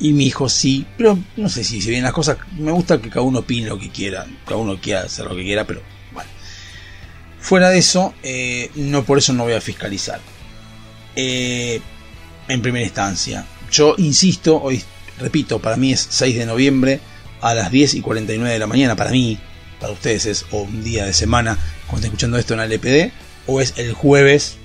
y 0.00 0.12
mi 0.12 0.26
hijo 0.26 0.48
sí, 0.48 0.84
pero 0.98 1.16
no 1.36 1.48
sé 1.48 1.62
si 1.62 1.80
se 1.80 1.90
bien 1.90 2.02
las 2.02 2.12
cosas, 2.12 2.38
me 2.58 2.72
gusta 2.72 3.00
que 3.00 3.08
cada 3.08 3.22
uno 3.22 3.38
opine 3.38 3.68
lo 3.68 3.78
que 3.78 3.90
quiera, 3.90 4.26
cada 4.44 4.56
uno 4.56 4.80
quiera 4.80 5.02
hacer 5.02 5.26
lo 5.26 5.36
que 5.36 5.44
quiera, 5.44 5.64
pero 5.64 5.80
bueno. 6.12 6.28
Fuera 7.38 7.70
de 7.70 7.78
eso, 7.78 8.14
eh, 8.24 8.68
no 8.74 9.04
por 9.04 9.18
eso 9.18 9.32
no 9.32 9.44
voy 9.44 9.52
a 9.52 9.60
fiscalizar. 9.60 10.20
Eh, 11.14 11.80
en 12.48 12.62
primera 12.62 12.84
instancia, 12.84 13.46
yo 13.70 13.94
insisto, 13.96 14.60
hoy 14.60 14.82
repito, 15.22 15.60
para 15.60 15.76
mí 15.76 15.92
es 15.92 16.06
6 16.10 16.36
de 16.36 16.46
noviembre 16.46 17.00
a 17.40 17.54
las 17.54 17.70
10 17.70 17.94
y 17.94 18.00
49 18.00 18.52
de 18.52 18.58
la 18.58 18.66
mañana, 18.66 18.96
para 18.96 19.10
mí, 19.10 19.38
para 19.80 19.92
ustedes 19.92 20.26
es 20.26 20.46
un 20.50 20.84
día 20.84 21.06
de 21.06 21.12
semana 21.12 21.58
cuando 21.86 22.06
estén 22.06 22.10
escuchando 22.10 22.38
esto 22.38 22.54
en 22.54 22.60
la 22.60 22.66
LPD, 22.66 23.12
o 23.46 23.60
es 23.60 23.74
el 23.76 23.92
jueves, 23.92 24.56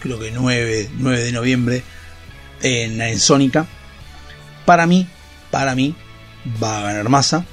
creo 0.00 0.18
que 0.18 0.30
9, 0.30 0.90
9 0.96 1.22
de 1.22 1.32
noviembre 1.32 1.82
en, 2.62 3.00
en 3.00 3.20
Sónica. 3.20 3.66
Para 4.64 4.86
mí, 4.86 5.06
para 5.50 5.74
mí, 5.74 5.94
va 6.62 6.78
a 6.78 6.82
ganar 6.82 7.08
masa. 7.08 7.44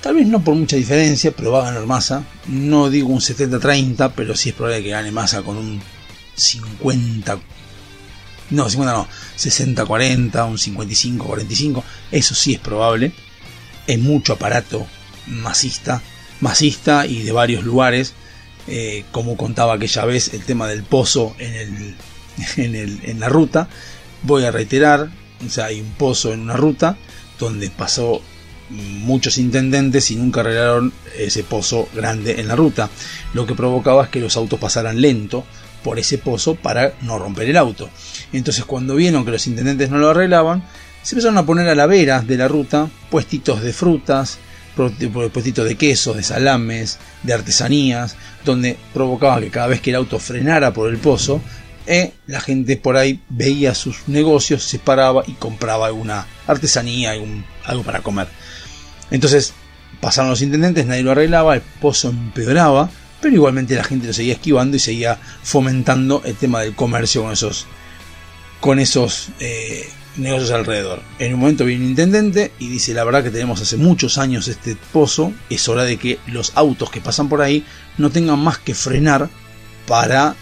Tal 0.00 0.14
vez 0.14 0.26
no 0.26 0.42
por 0.42 0.54
mucha 0.54 0.76
diferencia, 0.76 1.32
pero 1.32 1.52
va 1.52 1.62
a 1.62 1.70
ganar 1.70 1.86
masa. 1.86 2.24
No 2.46 2.90
digo 2.90 3.08
un 3.08 3.20
70-30, 3.20 4.12
pero 4.14 4.36
sí 4.36 4.50
es 4.50 4.54
probable 4.54 4.82
que 4.82 4.90
gane 4.90 5.10
masa 5.10 5.42
con 5.42 5.56
un 5.56 5.80
50. 6.34 7.38
No, 8.50 8.68
50 8.68 8.92
no. 8.92 9.08
60-40, 9.38 10.48
un 10.48 10.58
55-45. 10.58 11.82
Eso 12.10 12.34
sí 12.34 12.54
es 12.54 12.60
probable. 12.60 13.12
Es 13.86 13.98
mucho 13.98 14.34
aparato 14.34 14.86
masista. 15.26 16.02
Masista 16.40 17.06
y 17.06 17.22
de 17.22 17.32
varios 17.32 17.64
lugares. 17.64 18.14
eh, 18.66 19.04
como 19.12 19.36
contaba 19.36 19.74
aquella 19.74 20.04
vez 20.06 20.32
el 20.32 20.42
tema 20.44 20.66
del 20.68 20.84
pozo 20.84 21.34
en, 21.38 21.54
el, 21.54 21.94
en, 22.56 22.74
el, 22.74 23.00
en 23.04 23.20
la 23.20 23.28
ruta. 23.28 23.68
Voy 24.22 24.44
a 24.44 24.50
reiterar, 24.50 25.10
o 25.44 25.50
sea, 25.50 25.66
hay 25.66 25.80
un 25.80 25.90
pozo 25.92 26.32
en 26.32 26.40
una 26.40 26.56
ruta 26.56 26.96
donde 27.38 27.68
pasó 27.70 28.22
muchos 28.70 29.36
intendentes 29.38 30.10
y 30.10 30.16
nunca 30.16 30.40
arreglaron 30.40 30.92
ese 31.18 31.44
pozo 31.44 31.88
grande 31.94 32.40
en 32.40 32.48
la 32.48 32.56
ruta. 32.56 32.88
Lo 33.34 33.46
que 33.46 33.54
provocaba 33.54 34.04
es 34.04 34.08
que 34.10 34.20
los 34.20 34.36
autos 34.36 34.58
pasaran 34.58 35.00
lento 35.00 35.44
por 35.84 36.00
ese 36.00 36.18
pozo 36.18 36.56
para 36.56 36.94
no 37.02 37.18
romper 37.18 37.48
el 37.48 37.56
auto. 37.56 37.88
Entonces 38.32 38.64
cuando 38.64 38.96
vieron 38.96 39.24
que 39.24 39.30
los 39.30 39.46
intendentes 39.46 39.90
no 39.90 39.98
lo 39.98 40.10
arreglaban, 40.10 40.64
se 41.02 41.14
empezaron 41.14 41.38
a 41.38 41.46
poner 41.46 41.68
a 41.68 41.74
la 41.76 41.86
vera 41.86 42.22
de 42.22 42.36
la 42.36 42.48
ruta 42.48 42.88
puestitos 43.10 43.62
de 43.62 43.72
frutas, 43.72 44.38
pro- 44.74 44.90
puestitos 45.30 45.68
de 45.68 45.76
quesos, 45.76 46.16
de 46.16 46.22
salames, 46.22 46.98
de 47.22 47.34
artesanías, 47.34 48.16
donde 48.44 48.76
provocaba 48.92 49.40
que 49.40 49.50
cada 49.50 49.66
vez 49.68 49.80
que 49.80 49.90
el 49.90 49.96
auto 49.96 50.18
frenara 50.18 50.72
por 50.72 50.88
el 50.90 50.96
pozo, 50.96 51.40
eh, 51.86 52.12
la 52.26 52.40
gente 52.40 52.78
por 52.78 52.96
ahí 52.96 53.20
veía 53.28 53.74
sus 53.74 54.08
negocios, 54.08 54.64
se 54.64 54.78
paraba 54.78 55.22
y 55.26 55.32
compraba 55.32 55.86
alguna 55.86 56.26
artesanía, 56.46 57.12
algo 57.66 57.82
para 57.82 58.00
comer. 58.00 58.26
Entonces 59.10 59.52
pasaron 60.00 60.30
los 60.30 60.40
intendentes, 60.40 60.86
nadie 60.86 61.02
lo 61.02 61.10
arreglaba, 61.12 61.54
el 61.54 61.60
pozo 61.60 62.08
empeoraba, 62.08 62.88
pero 63.24 63.36
igualmente 63.36 63.74
la 63.74 63.84
gente 63.84 64.06
lo 64.06 64.12
seguía 64.12 64.34
esquivando 64.34 64.76
y 64.76 64.80
seguía 64.80 65.18
fomentando 65.42 66.20
el 66.26 66.34
tema 66.34 66.60
del 66.60 66.74
comercio 66.74 67.22
con 67.22 67.32
esos, 67.32 67.66
con 68.60 68.78
esos 68.78 69.30
eh, 69.40 69.88
negocios 70.18 70.50
alrededor. 70.50 71.00
En 71.18 71.32
un 71.32 71.40
momento 71.40 71.64
viene 71.64 71.84
un 71.84 71.90
intendente 71.92 72.52
y 72.58 72.68
dice, 72.68 72.92
la 72.92 73.02
verdad 73.02 73.24
que 73.24 73.30
tenemos 73.30 73.62
hace 73.62 73.78
muchos 73.78 74.18
años 74.18 74.46
este 74.46 74.76
pozo, 74.92 75.32
es 75.48 75.66
hora 75.70 75.84
de 75.84 75.96
que 75.96 76.18
los 76.26 76.52
autos 76.54 76.90
que 76.90 77.00
pasan 77.00 77.30
por 77.30 77.40
ahí 77.40 77.64
no 77.96 78.10
tengan 78.10 78.38
más 78.40 78.58
que 78.58 78.74
frenar 78.74 79.30
para 79.86 80.36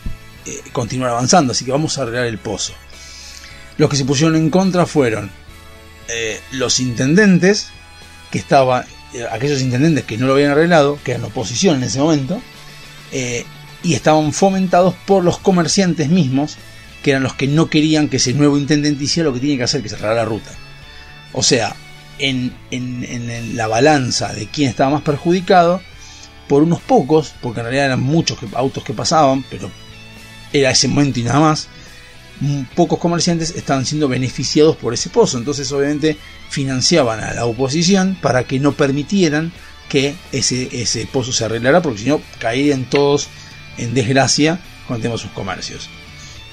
eh, 0.44 0.60
continuar 0.72 1.10
avanzando, 1.10 1.52
así 1.52 1.64
que 1.64 1.70
vamos 1.70 1.96
a 1.98 2.02
arreglar 2.02 2.26
el 2.26 2.38
pozo. 2.38 2.72
Los 3.78 3.88
que 3.90 3.96
se 3.96 4.04
pusieron 4.04 4.34
en 4.34 4.50
contra 4.50 4.86
fueron 4.86 5.30
eh, 6.08 6.40
los 6.50 6.80
intendentes, 6.80 7.68
que 8.32 8.38
estaban, 8.38 8.84
eh, 9.14 9.24
aquellos 9.30 9.60
intendentes 9.60 10.02
que 10.02 10.18
no 10.18 10.26
lo 10.26 10.32
habían 10.32 10.50
arreglado, 10.50 10.98
que 11.04 11.12
eran 11.12 11.22
oposición 11.22 11.76
en 11.76 11.84
ese 11.84 12.00
momento, 12.00 12.42
eh, 13.12 13.44
y 13.82 13.94
estaban 13.94 14.32
fomentados 14.32 14.94
por 15.06 15.22
los 15.24 15.38
comerciantes 15.38 16.08
mismos, 16.08 16.56
que 17.02 17.10
eran 17.10 17.22
los 17.22 17.34
que 17.34 17.46
no 17.48 17.68
querían 17.68 18.08
que 18.08 18.16
ese 18.18 18.32
nuevo 18.32 18.56
intendente 18.58 19.04
hiciera 19.04 19.28
lo 19.28 19.34
que 19.34 19.40
tiene 19.40 19.56
que 19.58 19.64
hacer, 19.64 19.82
que 19.82 19.88
cerrar 19.88 20.14
la 20.16 20.24
ruta. 20.24 20.50
O 21.32 21.42
sea, 21.42 21.74
en, 22.18 22.52
en- 22.70 23.56
la 23.56 23.66
balanza 23.66 24.32
de 24.32 24.46
quién 24.46 24.68
estaba 24.70 24.90
más 24.90 25.02
perjudicado, 25.02 25.80
por 26.48 26.62
unos 26.62 26.80
pocos, 26.80 27.32
porque 27.40 27.60
en 27.60 27.64
realidad 27.66 27.86
eran 27.86 28.00
muchos 28.02 28.38
autos 28.54 28.84
que 28.84 28.92
pasaban, 28.92 29.44
pero 29.50 29.70
era 30.52 30.70
ese 30.70 30.86
momento 30.88 31.18
y 31.18 31.22
nada 31.22 31.40
más, 31.40 31.68
pocos 32.74 32.98
comerciantes 32.98 33.52
estaban 33.56 33.86
siendo 33.86 34.08
beneficiados 34.08 34.76
por 34.76 34.92
ese 34.94 35.08
pozo. 35.08 35.38
Entonces, 35.38 35.70
obviamente, 35.72 36.16
financiaban 36.50 37.20
a 37.20 37.32
la 37.34 37.46
oposición 37.46 38.16
para 38.20 38.44
que 38.44 38.58
no 38.58 38.72
permitieran 38.72 39.52
que 39.92 40.14
ese, 40.32 40.70
ese 40.72 41.04
pozo 41.04 41.32
se 41.32 41.44
arreglara, 41.44 41.82
porque 41.82 41.98
si 41.98 42.08
no, 42.08 42.22
caerían 42.38 42.88
todos 42.88 43.28
en 43.76 43.92
desgracia 43.92 44.58
con 44.88 45.04
el 45.04 45.18
sus 45.18 45.30
comercios. 45.32 45.90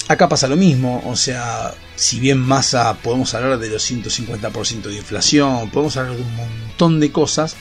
Acá 0.10 0.28
pasa 0.28 0.50
lo 0.50 0.58
mismo, 0.58 1.02
o 1.06 1.16
sea, 1.16 1.74
si 1.96 2.20
bien 2.20 2.38
Massa 2.38 2.94
podemos 2.96 3.34
hablar 3.34 3.58
de 3.58 3.70
los 3.70 3.90
150% 3.90 4.82
de 4.82 4.98
inflación, 4.98 5.70
podemos 5.70 5.96
hablar 5.96 6.18
de 6.18 6.22
un 6.22 6.36
montón 6.36 7.00
de 7.00 7.14
cosas, 7.14 7.56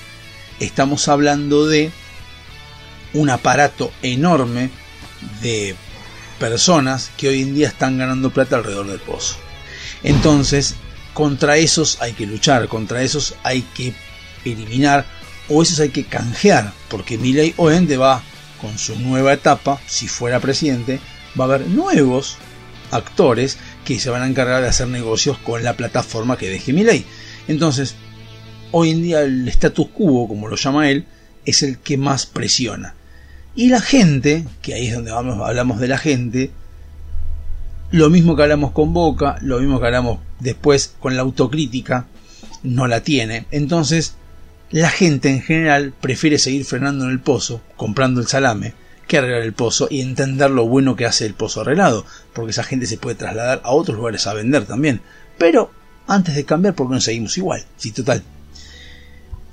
estamos 0.58 1.06
hablando 1.06 1.68
de 1.68 1.92
un 3.12 3.30
aparato 3.30 3.92
enorme 4.02 4.70
de 5.42 5.76
personas 6.40 7.12
que 7.16 7.28
hoy 7.28 7.42
en 7.42 7.54
día 7.54 7.68
están 7.68 7.98
ganando 7.98 8.30
plata 8.30 8.56
alrededor 8.56 8.88
del 8.88 8.98
pozo. 8.98 9.36
Entonces, 10.02 10.74
contra 11.14 11.56
esos 11.56 12.02
hay 12.02 12.14
que 12.14 12.26
luchar, 12.26 12.66
contra 12.66 13.00
esos 13.02 13.36
hay 13.44 13.62
que 13.62 13.94
eliminar 14.44 15.17
o 15.48 15.62
esos 15.62 15.80
hay 15.80 15.90
que 15.90 16.04
canjear, 16.04 16.72
porque 16.88 17.18
Milei 17.18 17.54
obviamente 17.56 17.96
va 17.96 18.22
con 18.60 18.76
su 18.78 18.98
nueva 18.98 19.32
etapa, 19.32 19.80
si 19.86 20.08
fuera 20.08 20.40
presidente, 20.40 21.00
va 21.38 21.44
a 21.44 21.48
haber 21.48 21.66
nuevos 21.68 22.36
actores 22.90 23.58
que 23.84 23.98
se 23.98 24.10
van 24.10 24.22
a 24.22 24.26
encargar 24.26 24.62
de 24.62 24.68
hacer 24.68 24.88
negocios 24.88 25.38
con 25.38 25.62
la 25.62 25.76
plataforma 25.76 26.36
que 26.36 26.48
deje 26.48 26.72
Milei. 26.72 27.04
Entonces, 27.46 27.94
hoy 28.72 28.90
en 28.90 29.02
día 29.02 29.22
el 29.22 29.48
status 29.48 29.88
quo, 29.88 30.28
como 30.28 30.48
lo 30.48 30.56
llama 30.56 30.90
él, 30.90 31.06
es 31.44 31.62
el 31.62 31.78
que 31.78 31.96
más 31.96 32.26
presiona. 32.26 32.94
Y 33.54 33.68
la 33.68 33.80
gente, 33.80 34.44
que 34.62 34.74
ahí 34.74 34.88
es 34.88 34.94
donde 34.94 35.10
vamos, 35.10 35.38
hablamos 35.46 35.80
de 35.80 35.88
la 35.88 35.98
gente, 35.98 36.50
lo 37.90 38.10
mismo 38.10 38.36
que 38.36 38.42
hablamos 38.42 38.72
con 38.72 38.92
Boca, 38.92 39.38
lo 39.40 39.58
mismo 39.58 39.80
que 39.80 39.86
hablamos 39.86 40.20
después 40.40 40.94
con 41.00 41.16
la 41.16 41.22
autocrítica, 41.22 42.06
no 42.62 42.86
la 42.86 43.02
tiene. 43.02 43.46
Entonces, 43.50 44.14
la 44.70 44.90
gente 44.90 45.30
en 45.30 45.40
general 45.42 45.92
prefiere 46.00 46.38
seguir 46.38 46.64
frenando 46.64 47.04
en 47.06 47.10
el 47.10 47.20
pozo, 47.20 47.62
comprando 47.76 48.20
el 48.20 48.26
salame, 48.26 48.74
que 49.06 49.16
arreglar 49.18 49.40
el 49.42 49.54
pozo 49.54 49.88
y 49.90 50.02
entender 50.02 50.50
lo 50.50 50.66
bueno 50.66 50.94
que 50.96 51.06
hace 51.06 51.24
el 51.24 51.34
pozo 51.34 51.62
arreglado, 51.62 52.04
porque 52.34 52.50
esa 52.50 52.64
gente 52.64 52.86
se 52.86 52.98
puede 52.98 53.16
trasladar 53.16 53.60
a 53.64 53.70
otros 53.70 53.96
lugares 53.96 54.26
a 54.26 54.34
vender 54.34 54.66
también. 54.66 55.00
Pero 55.38 55.70
antes 56.06 56.34
de 56.34 56.44
cambiar, 56.44 56.74
¿por 56.74 56.88
qué 56.88 56.94
no 56.94 57.00
seguimos 57.00 57.36
igual? 57.38 57.64
Sí, 57.78 57.92
total. 57.92 58.22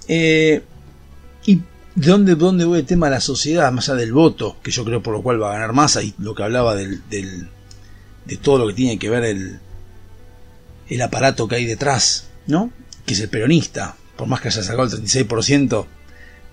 Eh, 0.07 0.61
¿Y 1.45 1.55
de 1.55 1.63
dónde, 2.09 2.35
dónde 2.35 2.65
voy 2.65 2.79
el 2.79 2.85
tema 2.85 3.07
de 3.07 3.13
la 3.15 3.21
sociedad, 3.21 3.71
más 3.71 3.87
allá 3.89 3.99
del 4.01 4.11
voto, 4.13 4.57
que 4.61 4.71
yo 4.71 4.83
creo 4.83 5.01
por 5.01 5.13
lo 5.13 5.21
cual 5.21 5.41
va 5.41 5.49
a 5.51 5.53
ganar 5.53 5.73
masa, 5.73 6.03
y 6.03 6.13
lo 6.19 6.35
que 6.35 6.43
hablaba 6.43 6.75
del, 6.75 7.07
del- 7.09 7.47
de 8.25 8.37
todo 8.37 8.57
lo 8.59 8.67
que 8.67 8.73
tiene 8.73 8.97
que 8.99 9.09
ver 9.09 9.23
el, 9.23 9.59
el 10.89 11.01
aparato 11.01 11.47
que 11.47 11.55
hay 11.55 11.65
detrás, 11.65 12.27
¿no? 12.47 12.71
Que 13.05 13.13
es 13.13 13.19
el 13.21 13.29
peronista, 13.29 13.95
por 14.15 14.27
más 14.27 14.41
que 14.41 14.49
haya 14.49 14.63
sacado 14.63 14.83
el 14.83 15.03
36%, 15.03 15.85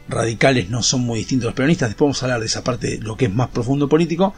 radicales 0.09 0.69
no 0.69 0.83
son 0.83 1.03
muy 1.03 1.21
distintos 1.21 1.47
a 1.47 1.51
los 1.51 1.57
peronistas, 1.57 1.91
después 1.91 2.07
vamos 2.07 2.23
a 2.23 2.27
hablar 2.27 2.41
de 2.41 2.47
esa 2.47 2.65
parte, 2.65 2.99
lo 3.01 3.17
que 3.17 3.27
es 3.27 3.35
más 3.35 3.49
profundo 3.49 3.89
político, 3.89 4.35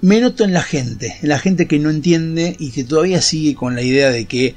me 0.00 0.20
noto 0.20 0.44
en 0.44 0.52
la 0.52 0.62
gente, 0.62 1.18
en 1.22 1.28
la 1.28 1.38
gente 1.38 1.66
que 1.66 1.78
no 1.78 1.90
entiende 1.90 2.56
y 2.58 2.70
que 2.70 2.84
todavía 2.84 3.20
sigue 3.20 3.54
con 3.54 3.74
la 3.74 3.82
idea 3.82 4.10
de 4.10 4.26
que 4.26 4.54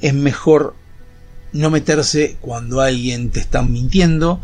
es 0.00 0.12
mejor 0.12 0.74
no 1.52 1.70
meterse 1.70 2.36
cuando 2.40 2.80
alguien 2.80 3.30
te 3.30 3.40
está 3.40 3.62
mintiendo, 3.62 4.40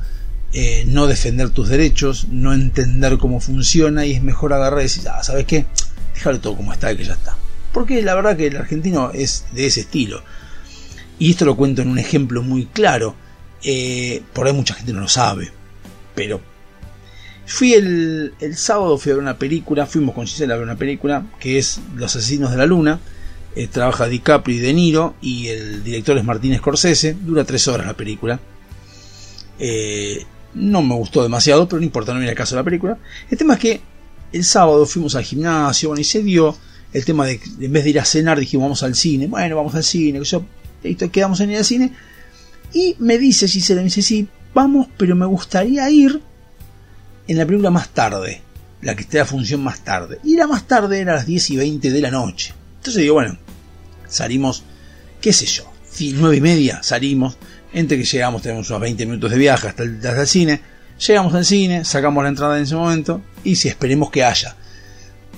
eh, 0.53 0.85
no 0.87 1.07
defender 1.07 1.51
tus 1.51 1.69
derechos, 1.69 2.29
no 2.31 2.55
entender 2.55 3.19
cómo 3.19 3.41
funciona 3.41 4.07
y 4.07 4.13
es 4.13 4.23
mejor 4.23 4.53
agarrar 4.53 4.81
y 4.81 4.85
decir, 4.85 5.07
ah, 5.09 5.23
¿sabes 5.23 5.45
qué? 5.45 5.67
Déjalo 6.15 6.41
todo 6.41 6.57
como 6.57 6.73
está, 6.73 6.97
que 6.97 7.05
ya 7.05 7.15
está. 7.15 7.37
Porque 7.73 8.03
la 8.03 8.15
verdad 8.15 8.37
que 8.37 8.47
el 8.47 8.57
argentino 8.57 9.11
es 9.13 9.45
de 9.53 9.67
ese 9.67 9.81
estilo. 9.81 10.23
Y 11.21 11.31
esto 11.31 11.45
lo 11.45 11.55
cuento 11.55 11.83
en 11.83 11.89
un 11.89 11.99
ejemplo 11.99 12.43
muy 12.43 12.65
claro. 12.65 13.15
Eh, 13.63 14.23
por 14.33 14.47
ahí 14.47 14.53
mucha 14.53 14.75
gente 14.75 14.93
no 14.93 15.01
lo 15.01 15.09
sabe. 15.09 15.53
Pero 16.15 16.41
fui 17.47 17.75
el, 17.75 18.33
el 18.41 18.57
sábado, 18.57 18.97
fui 18.97 19.13
a 19.13 19.17
ver 19.17 19.23
una 19.23 19.39
película, 19.39 19.87
fuimos 19.87 20.15
con 20.15 20.27
Gisela 20.27 20.55
a 20.55 20.57
ver 20.57 20.65
una 20.65 20.77
película 20.77 21.27
que 21.39 21.59
es 21.59 21.79
Los 21.95 22.17
Asesinos 22.17 22.51
de 22.51 22.57
la 22.57 22.67
Luna. 22.67 22.99
Eh, 23.55 23.67
trabaja 23.67 24.07
DiCaprio 24.07 24.57
y 24.57 24.61
De 24.61 24.73
Niro 24.73 25.15
y 25.21 25.49
el 25.49 25.85
director 25.85 26.17
es 26.17 26.25
Martín 26.25 26.57
Scorsese. 26.57 27.15
Dura 27.21 27.45
tres 27.45 27.69
horas 27.69 27.87
la 27.87 27.95
película. 27.95 28.41
Eh, 29.59 30.25
no 30.55 30.81
me 30.81 30.95
gustó 30.95 31.23
demasiado, 31.23 31.69
pero 31.69 31.81
no 31.81 31.85
importa, 31.85 32.13
no 32.13 32.19
viene 32.19 32.33
el 32.33 32.39
caso 32.39 32.55
de 32.55 32.61
la 32.61 32.65
película. 32.65 32.97
El 33.31 33.37
tema 33.37 33.55
es 33.55 33.61
que 33.61 33.81
el 34.33 34.45
sábado 34.45 34.87
fuimos 34.87 35.15
al 35.17 35.25
gimnasio, 35.25 35.91
bueno, 35.91 36.01
y 36.01 36.05
se 36.05 36.23
dio 36.23 36.57
el 36.95 37.05
tema 37.05 37.27
de 37.27 37.41
en 37.61 37.73
vez 37.73 37.85
de 37.85 37.91
ir 37.91 38.01
a 38.01 38.05
cenar 38.05 38.39
dijimos 38.41 38.65
vamos 38.65 38.83
al 38.83 38.95
cine, 38.95 39.27
bueno, 39.27 39.57
vamos 39.57 39.75
al 39.75 39.85
cine, 39.85 40.23
yo, 40.25 40.45
y 40.83 40.95
quedamos 40.95 41.41
en 41.41 41.51
ir 41.51 41.59
al 41.59 41.65
cine. 41.65 41.93
Y 42.73 42.97
me 42.99 43.19
dice 43.19 43.49
Gisela, 43.49 43.81
me 43.81 43.87
dice, 43.87 44.03
sí, 44.03 44.29
vamos, 44.55 44.89
pero 44.97 45.17
me 45.17 45.27
gustaría 45.27 45.89
ir 45.91 46.21
en 47.27 47.39
la 47.39 47.47
película 47.47 47.71
más 47.71 47.91
tarde, 47.91 48.43
la 48.83 48.95
que 48.95 49.03
esté 49.03 49.21
a 49.21 49.25
función 49.25 49.63
más 49.63 49.81
tarde. 49.81 50.19
Y 50.25 50.37
la 50.37 50.47
más 50.47 50.67
tarde 50.67 51.01
era 51.01 51.13
a 51.13 51.17
las 51.17 51.27
10 51.27 51.51
y 51.51 51.57
20 51.57 51.91
de 51.91 52.01
la 52.01 52.11
noche. 52.11 52.55
Entonces 52.79 53.03
digo, 53.03 53.15
bueno, 53.15 53.39
salimos, 54.09 54.65
qué 55.21 55.33
sé 55.33 55.47
yo, 55.47 55.71
9 55.99 56.37
y 56.37 56.41
media 56.41 56.83
salimos, 56.83 57.37
entre 57.73 57.99
que 57.99 58.05
llegamos 58.05 58.43
tenemos 58.43 58.69
unos 58.71 58.83
20 58.83 59.07
minutos 59.07 59.31
de 59.31 59.39
viaje 59.39 59.69
hasta 59.69 59.83
el, 59.83 59.97
hasta 59.97 60.23
el 60.23 60.27
cine, 60.27 60.61
llegamos 61.07 61.35
al 61.35 61.45
cine, 61.45 61.85
sacamos 61.85 62.23
la 62.23 62.31
entrada 62.31 62.57
en 62.57 62.65
ese 62.65 62.75
momento 62.75 63.23
y 63.45 63.57
si 63.57 63.69
esperemos 63.69 64.11
que 64.11 64.25
haya. 64.25 64.57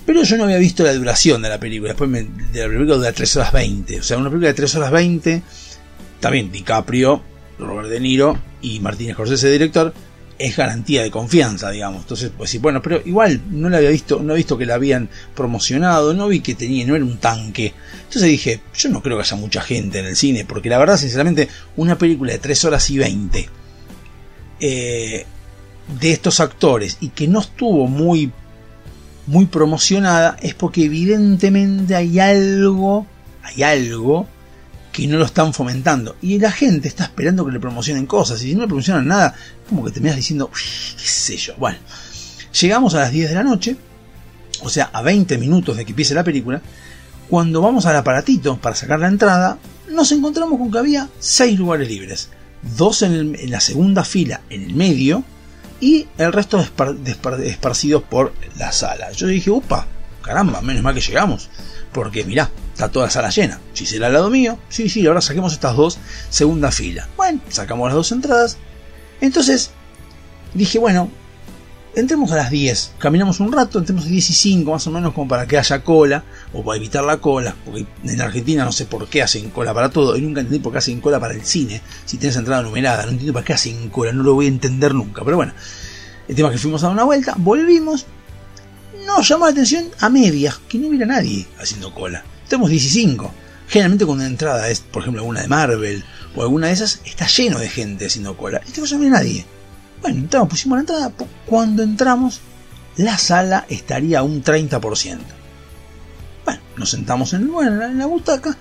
Pero 0.05 0.23
yo 0.25 0.37
no 0.37 0.45
había 0.45 0.59
visto 0.59 0.83
la 0.83 0.93
duración 0.95 1.43
de 1.43 1.49
la 1.49 1.61
película, 1.61 1.91
después 1.91 2.11
me, 2.11 2.23
de 2.23 2.61
la 2.61 2.67
película 2.67 2.97
dura 2.97 3.13
3 3.13 3.37
horas 3.37 3.53
20, 3.53 4.01
o 4.01 4.03
sea, 4.03 4.19
una 4.19 4.29
película 4.29 4.49
de 4.49 4.55
3 4.55 4.75
horas 4.77 4.91
20, 4.91 5.43
también 6.21 6.51
DiCaprio, 6.51 7.23
Robert 7.59 7.89
De 7.89 8.01
Niro 8.01 8.39
y 8.61 8.81
Martín 8.81 9.13
Scorsese, 9.13 9.51
director, 9.51 9.95
es 10.39 10.57
garantía 10.57 11.03
de 11.03 11.11
confianza, 11.11 11.71
digamos. 11.71 12.03
Entonces, 12.03 12.33
pues 12.37 12.51
sí, 12.51 12.59
bueno, 12.59 12.83
pero 12.83 13.01
igual 13.05 13.41
no 13.51 13.69
la 13.69 13.77
había 13.77 13.91
visto, 13.91 14.21
no 14.21 14.33
he 14.33 14.37
visto 14.37 14.59
que 14.59 14.67
la 14.67 14.75
habían 14.75 15.09
promocionado, 15.37 16.15
no 16.15 16.27
vi 16.27 16.41
que 16.41 16.55
tenía, 16.55 16.85
no 16.85 16.97
era 16.97 17.05
un 17.05 17.19
tanque. 17.19 17.73
Entonces 18.05 18.25
dije, 18.25 18.61
yo 18.75 18.89
no 18.89 19.03
creo 19.03 19.17
que 19.17 19.23
haya 19.23 19.37
mucha 19.37 19.61
gente 19.61 20.01
en 20.01 20.07
el 20.07 20.17
cine, 20.17 20.45
porque 20.45 20.69
la 20.69 20.79
verdad, 20.79 20.97
sinceramente, 20.97 21.49
una 21.77 21.97
película 21.97 22.33
de 22.33 22.39
3 22.39 22.65
horas 22.65 22.91
y 22.91 22.99
20 22.99 23.49
eh, 24.59 25.27
de 26.01 26.13
estos 26.13 26.41
actores 26.41 26.99
y 27.01 27.11
que 27.11 27.29
no 27.29 27.41
estuvo 27.41 27.87
muy 27.87 28.33
muy 29.33 29.47
promocionada 29.47 30.37
es 30.43 30.55
porque 30.55 30.85
evidentemente 30.85 31.97
hay 31.97 32.19
algo, 32.19 33.07
hay 33.43 33.63
algo 33.63 34.27
que 34.93 35.07
no 35.07 35.17
lo 35.17 35.25
están 35.25 35.55
fomentando. 35.55 36.17
Y 36.21 36.39
la 36.39 36.53
gente 36.53 36.87
está 36.87 37.05
esperando 37.05 37.47
que 37.47 37.53
le 37.53 37.59
promocionen 37.59 38.05
cosas. 38.05 38.43
Y 38.43 38.51
si 38.51 38.55
no 38.55 38.61
le 38.61 38.67
promocionan 38.67 39.09
nada, 39.09 39.35
como 39.67 39.87
que 39.87 39.91
terminas 39.91 40.17
diciendo, 40.17 40.51
"Uy, 40.53 40.61
qué 40.99 41.09
sé 41.09 41.39
yo. 41.39 41.55
Bueno, 41.57 41.79
llegamos 42.61 42.95
a 42.95 43.01
las 43.01 43.11
10 43.11 43.31
de 43.31 43.35
la 43.35 43.43
noche, 43.43 43.75
o 44.61 44.69
sea, 44.69 44.91
a 44.93 45.01
20 45.01 45.39
minutos 45.39 45.79
de 45.79 45.87
que 45.87 45.93
empiece 45.93 46.13
la 46.13 46.25
película. 46.25 46.61
Cuando 47.31 47.63
vamos 47.63 47.87
al 47.87 47.97
aparatito 47.97 48.59
para 48.59 48.77
sacar 48.77 49.01
la 49.01 49.09
entrada, 49.09 49.57
nos 49.89 50.13
encontramos 50.13 50.59
con 50.59 50.71
que 50.71 50.79
había 50.79 51.09
6 51.19 51.59
lugares 51.59 51.89
libres. 51.89 52.29
Dos 52.77 53.01
en 53.01 53.51
la 53.51 53.61
segunda 53.61 54.05
fila, 54.05 54.43
en 54.51 54.63
el 54.65 54.75
medio, 54.75 55.25
y 55.83 56.07
el 56.17 56.33
resto 56.33 56.59
espar- 56.61 56.97
despar- 56.97 57.41
esparcidos 57.43 58.05
por 58.05 58.33
la 58.57 58.71
sala. 58.71 59.11
Yo 59.13 59.27
dije, 59.27 59.51
upa, 59.51 59.87
caramba, 60.23 60.61
menos 60.63 60.83
mal 60.83 60.95
que 60.95 61.01
llegamos. 61.01 61.51
Porque 61.93 62.25
mirá, 62.25 62.51
está 62.73 62.89
toda 62.89 63.07
la 63.07 63.11
sala 63.11 63.31
llena. 63.31 63.61
Gisela 63.75 64.07
al 64.07 64.13
lado 64.13 64.31
mío, 64.31 64.59
sí, 64.69 64.89
sí, 64.89 65.05
ahora 65.07 65.21
saquemos 65.21 65.53
estas 65.53 65.77
dos, 65.77 65.99
segunda 66.31 66.71
fila. 66.71 67.09
Bueno, 67.17 67.41
sacamos 67.49 67.89
las 67.89 67.95
dos 67.97 68.13
entradas. 68.13 68.57
Entonces, 69.21 69.73
dije, 70.55 70.79
bueno, 70.79 71.11
entremos 71.95 72.33
a 72.33 72.37
las 72.37 72.51
10, 72.51 72.95
caminamos 72.99 73.41
un 73.41 73.53
rato, 73.53 73.79
entremos 73.79 74.07
a 74.07 74.09
10 74.09 74.31
y 74.31 74.33
5 74.33 74.71
más 74.71 74.87
o 74.87 74.91
menos 74.91 75.13
como 75.13 75.29
para 75.29 75.47
que 75.47 75.59
haya 75.59 75.85
cola, 75.85 76.25
o 76.53 76.65
para 76.65 76.79
evitar 76.79 77.05
la 77.05 77.19
cola, 77.19 77.55
porque 77.65 77.87
en 78.05 78.21
Argentina 78.21 78.65
no 78.65 78.73
sé 78.73 78.87
por 78.87 79.09
qué 79.09 79.23
hacen 79.23 79.51
cola 79.51 79.75
para 79.75 79.91
todo, 79.91 80.17
y 80.17 80.23
nunca 80.23 80.41
entendí 80.41 80.61
por 80.61 80.73
qué 80.73 80.79
hacen 80.79 81.01
cola 81.01 81.21
para 81.21 81.35
el 81.35 81.45
cine, 81.45 81.83
si 82.05 82.17
tienes 82.17 82.37
entrada 82.37 82.63
numerada, 82.63 83.05
no 83.05 83.11
entiendo 83.13 83.33
para 83.33 83.45
qué 83.45 83.53
hacen 83.53 83.91
cola, 83.91 84.13
no 84.13 84.23
lo 84.23 84.35
voy 84.35 84.47
a 84.47 84.49
entender 84.49 84.95
nunca, 84.95 85.23
pero 85.25 85.37
bueno, 85.37 85.53
el 86.29 86.35
tema 86.35 86.49
es 86.49 86.55
que 86.55 86.59
fuimos 86.59 86.83
a 86.83 86.87
dar 86.87 86.95
una 86.95 87.05
vuelta, 87.05 87.35
volvimos, 87.37 88.07
nos 89.07 89.29
llamó 89.29 89.47
la 89.47 89.53
atención 89.53 89.87
a 90.01 90.09
medias, 90.09 90.61
que 90.69 90.79
no 90.79 90.89
hubiera 90.89 91.07
nadie 91.07 91.47
haciendo 91.61 91.93
cola, 91.95 92.25
estamos 92.43 92.71
15, 92.71 93.19
generalmente 93.69 94.07
cuando 94.07 94.25
una 94.25 94.31
entrada 94.31 94.69
es, 94.71 94.81
por 94.81 95.03
ejemplo, 95.03 95.21
alguna 95.21 95.43
de 95.43 95.49
Marvel, 95.49 96.05
o 96.35 96.43
alguna 96.43 96.69
de 96.69 96.73
esas, 96.73 97.01
está 97.05 97.27
lleno 97.27 97.59
de 97.59 97.69
gente 97.69 98.07
haciendo 98.07 98.37
cola, 98.37 98.63
este 98.67 98.81
no 98.81 98.87
había 98.97 99.11
nadie. 99.11 99.45
Bueno, 100.03 100.19
entramos, 100.19 100.49
pusimos 100.49 100.77
la 100.77 100.81
entrada. 100.81 101.13
Cuando 101.47 101.83
entramos, 101.83 102.41
la 102.97 103.17
sala 103.19 103.65
estaría 103.69 104.19
a 104.19 104.23
un 104.23 104.43
30%. 104.43 105.19
Bueno, 106.45 106.61
nos 106.77 106.91
sentamos 106.91 107.33
en, 107.35 107.51
la- 107.99 108.07
butaca, 108.07 108.57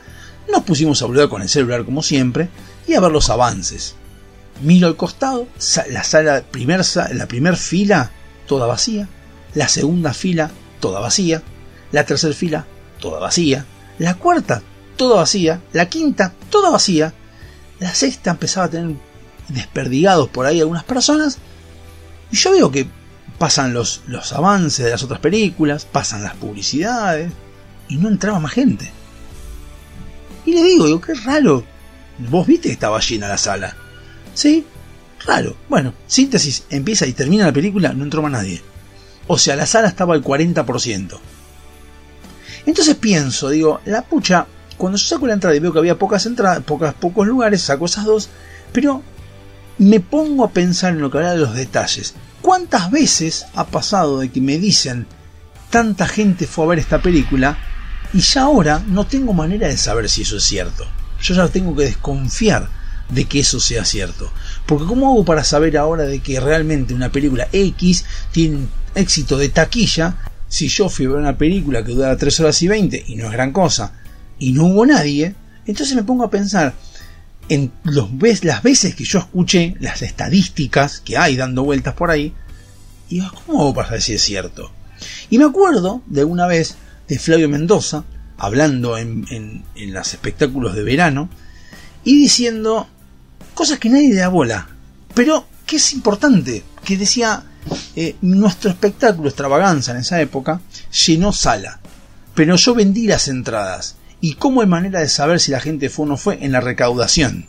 nos 0.51 0.63
pusimos 0.63 1.01
a 1.01 1.05
hablar 1.05 1.29
con 1.29 1.41
el 1.41 1.49
celular 1.49 1.83
como 1.83 2.03
siempre 2.03 2.49
y 2.87 2.93
a 2.93 2.99
ver 2.99 3.11
los 3.11 3.29
avances. 3.29 3.95
Miro 4.61 4.87
al 4.87 4.95
costado, 4.95 5.47
la 5.89 6.03
sala, 6.03 6.43
primer, 6.51 6.81
la 7.13 7.25
primera 7.27 7.55
fila, 7.55 8.11
toda 8.47 8.67
vacía. 8.67 9.07
La 9.55 9.67
segunda 9.67 10.13
fila, 10.13 10.51
toda 10.79 10.99
vacía. 10.99 11.41
La 11.91 12.05
tercera 12.05 12.33
fila, 12.33 12.65
toda 12.99 13.19
vacía. 13.19 13.65
La 13.97 14.13
cuarta, 14.15 14.61
toda 14.97 15.15
vacía. 15.17 15.59
La 15.73 15.87
quinta, 15.89 16.33
toda 16.51 16.69
vacía. 16.69 17.13
La 17.79 17.93
sexta 17.95 18.31
empezaba 18.31 18.67
a 18.67 18.69
tener 18.69 18.95
desperdigados 19.53 20.29
por 20.29 20.45
ahí 20.45 20.59
algunas 20.59 20.83
personas. 20.83 21.37
Y 22.31 22.37
yo 22.37 22.51
veo 22.51 22.71
que 22.71 22.87
pasan 23.37 23.73
los, 23.73 24.01
los 24.07 24.33
avances 24.33 24.85
de 24.85 24.91
las 24.91 25.03
otras 25.03 25.19
películas, 25.19 25.85
pasan 25.85 26.23
las 26.23 26.35
publicidades, 26.35 27.31
y 27.89 27.97
no 27.97 28.07
entraba 28.07 28.39
más 28.39 28.53
gente. 28.53 28.89
Y 30.45 30.53
le 30.53 30.63
digo, 30.63 30.85
digo, 30.85 31.01
qué 31.01 31.13
raro. 31.13 31.63
Vos 32.29 32.47
viste 32.47 32.69
que 32.69 32.73
estaba 32.73 32.99
llena 32.99 33.27
la 33.27 33.37
sala. 33.37 33.75
Sí, 34.33 34.65
raro. 35.25 35.55
Bueno, 35.69 35.93
síntesis, 36.07 36.63
empieza 36.69 37.05
y 37.05 37.13
termina 37.13 37.45
la 37.45 37.53
película, 37.53 37.93
no 37.93 38.03
entró 38.03 38.21
más 38.21 38.31
nadie. 38.31 38.61
O 39.27 39.37
sea, 39.37 39.55
la 39.55 39.65
sala 39.65 39.87
estaba 39.87 40.13
al 40.13 40.23
40%. 40.23 41.19
Entonces 42.65 42.95
pienso, 42.95 43.49
digo, 43.49 43.81
la 43.85 44.03
pucha, 44.03 44.45
cuando 44.77 44.97
yo 44.97 45.05
saco 45.05 45.27
la 45.27 45.33
entrada 45.33 45.55
y 45.55 45.59
veo 45.59 45.73
que 45.73 45.79
había 45.79 45.97
pocas 45.97 46.25
entradas, 46.25 46.63
pocas, 46.63 46.93
pocos 46.93 47.27
lugares, 47.27 47.61
saco 47.61 47.85
esas 47.85 48.05
dos, 48.05 48.29
pero 48.71 49.01
me 49.77 49.99
pongo 49.99 50.43
a 50.43 50.51
pensar 50.51 50.93
en 50.93 51.01
lo 51.01 51.09
que 51.09 51.17
habla 51.17 51.33
de 51.33 51.39
los 51.39 51.55
detalles. 51.55 52.13
¿Cuántas 52.41 52.91
veces 52.91 53.45
ha 53.55 53.67
pasado 53.67 54.19
de 54.19 54.29
que 54.29 54.41
me 54.41 54.57
dicen 54.57 55.07
tanta 55.69 56.07
gente 56.07 56.47
fue 56.47 56.65
a 56.65 56.69
ver 56.69 56.79
esta 56.79 57.01
película 57.01 57.59
y 58.13 58.19
ya 58.19 58.43
ahora 58.43 58.83
no 58.87 59.05
tengo 59.05 59.33
manera 59.33 59.67
de 59.67 59.77
saber 59.77 60.09
si 60.09 60.23
eso 60.23 60.37
es 60.37 60.43
cierto? 60.43 60.85
Yo 61.21 61.35
ya 61.35 61.47
tengo 61.47 61.75
que 61.75 61.83
desconfiar 61.83 62.69
de 63.09 63.25
que 63.25 63.39
eso 63.39 63.59
sea 63.59 63.85
cierto. 63.85 64.31
Porque 64.65 64.85
¿cómo 64.85 65.09
hago 65.09 65.25
para 65.25 65.43
saber 65.43 65.77
ahora 65.77 66.03
de 66.03 66.19
que 66.19 66.39
realmente 66.39 66.93
una 66.93 67.11
película 67.11 67.47
X 67.51 68.05
tiene 68.31 68.67
éxito 68.95 69.37
de 69.37 69.49
taquilla 69.49 70.17
si 70.47 70.67
yo 70.67 70.89
fui 70.89 71.05
a 71.05 71.09
ver 71.09 71.17
una 71.19 71.37
película 71.37 71.83
que 71.83 71.93
dura 71.93 72.17
3 72.17 72.39
horas 72.41 72.61
y 72.61 72.67
20 72.67 73.05
y 73.07 73.15
no 73.15 73.25
es 73.25 73.31
gran 73.31 73.51
cosa 73.51 73.93
y 74.39 74.51
no 74.51 74.65
hubo 74.65 74.85
nadie? 74.85 75.35
Entonces 75.65 75.95
me 75.95 76.03
pongo 76.03 76.23
a 76.23 76.29
pensar 76.29 76.73
en 77.51 77.69
los, 77.83 78.09
las 78.43 78.63
veces 78.63 78.95
que 78.95 79.03
yo 79.03 79.19
escuché 79.19 79.75
las 79.81 80.01
estadísticas 80.01 81.01
que 81.01 81.17
hay 81.17 81.35
dando 81.35 81.65
vueltas 81.65 81.93
por 81.95 82.09
ahí 82.09 82.33
y 83.09 83.15
digo, 83.15 83.29
¿cómo 83.45 83.75
saber 83.75 84.01
si 84.01 84.13
es 84.13 84.21
cierto? 84.21 84.71
Y 85.29 85.37
me 85.37 85.43
acuerdo 85.43 86.01
de 86.05 86.23
una 86.23 86.47
vez 86.47 86.77
de 87.09 87.19
Flavio 87.19 87.49
Mendoza 87.49 88.05
hablando 88.37 88.97
en, 88.97 89.25
en, 89.29 89.65
en 89.75 89.93
los 89.93 90.13
espectáculos 90.13 90.75
de 90.75 90.83
verano 90.83 91.29
y 92.05 92.21
diciendo 92.21 92.87
cosas 93.53 93.79
que 93.79 93.89
nadie 93.89 94.13
le 94.13 94.21
da 94.21 94.29
bola, 94.29 94.69
pero 95.13 95.45
que 95.65 95.75
es 95.75 95.91
importante, 95.91 96.63
que 96.85 96.95
decía, 96.95 97.43
eh, 97.97 98.15
nuestro 98.21 98.69
espectáculo 98.69 99.27
extravaganza 99.27 99.91
en 99.91 99.97
esa 99.97 100.21
época 100.21 100.61
llenó 101.05 101.33
sala, 101.33 101.81
pero 102.33 102.55
yo 102.55 102.73
vendí 102.73 103.07
las 103.07 103.27
entradas. 103.27 103.97
¿Y 104.23 104.35
cómo 104.35 104.61
hay 104.61 104.67
manera 104.67 104.99
de 104.99 105.09
saber 105.09 105.39
si 105.39 105.51
la 105.51 105.59
gente 105.59 105.89
fue 105.89 106.05
o 106.05 106.09
no 106.09 106.15
fue? 106.15 106.37
En 106.45 106.51
la 106.51 106.61
recaudación. 106.61 107.47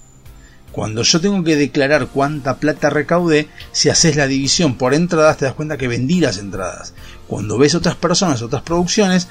Cuando 0.73 1.03
yo 1.03 1.20
tengo 1.20 1.44
que 1.44 1.55
declarar 1.55 2.07
cuánta 2.07 2.57
plata 2.57 2.89
recaudé, 2.89 3.47
si 3.73 3.90
haces 3.90 4.16
la 4.16 4.27
división 4.27 4.77
por 4.77 4.94
entradas 4.94 5.36
te 5.36 5.44
das 5.44 5.53
cuenta 5.53 5.77
que 5.77 5.86
vendí 5.86 6.19
las 6.19 6.39
entradas. 6.39 6.94
Cuando 7.28 7.59
ves 7.59 7.74
otras 7.74 7.94
personas, 7.97 8.40
otras 8.40 8.62
producciones, 8.62 9.28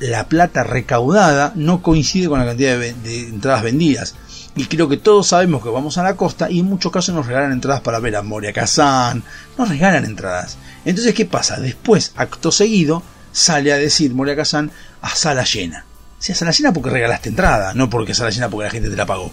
la 0.00 0.28
plata 0.28 0.64
recaudada 0.64 1.52
no 1.54 1.80
coincide 1.80 2.28
con 2.28 2.40
la 2.40 2.46
cantidad 2.46 2.76
de, 2.76 3.28
entradas 3.28 3.62
vendidas. 3.62 4.16
Y 4.56 4.64
creo 4.64 4.88
que 4.88 4.96
todos 4.96 5.28
sabemos 5.28 5.62
que 5.62 5.68
vamos 5.68 5.96
a 5.96 6.02
la 6.02 6.16
costa 6.16 6.50
y 6.50 6.58
en 6.58 6.66
muchos 6.66 6.90
casos 6.90 7.14
nos 7.14 7.26
regalan 7.26 7.52
entradas 7.52 7.82
para 7.82 8.00
ver 8.00 8.16
a 8.16 8.22
Moria 8.22 8.52
Kazan, 8.52 9.22
nos 9.56 9.68
regalan 9.68 10.04
entradas. 10.04 10.58
Entonces, 10.84 11.14
¿qué 11.14 11.24
pasa? 11.24 11.60
Después, 11.60 12.12
acto 12.16 12.50
seguido, 12.50 13.04
sale 13.30 13.72
a 13.72 13.76
decir 13.76 14.12
Moria 14.12 14.34
Kazan 14.34 14.72
a 15.02 15.10
sala 15.10 15.44
llena. 15.44 15.86
Si 16.24 16.32
a 16.32 16.34
sala 16.34 16.52
llena 16.52 16.72
porque 16.72 16.88
regalaste 16.88 17.28
entrada, 17.28 17.74
no 17.74 17.90
porque 17.90 18.14
sala 18.14 18.30
llena 18.30 18.48
porque 18.48 18.64
la 18.64 18.70
gente 18.70 18.88
te 18.88 18.96
la 18.96 19.04
pagó. 19.04 19.30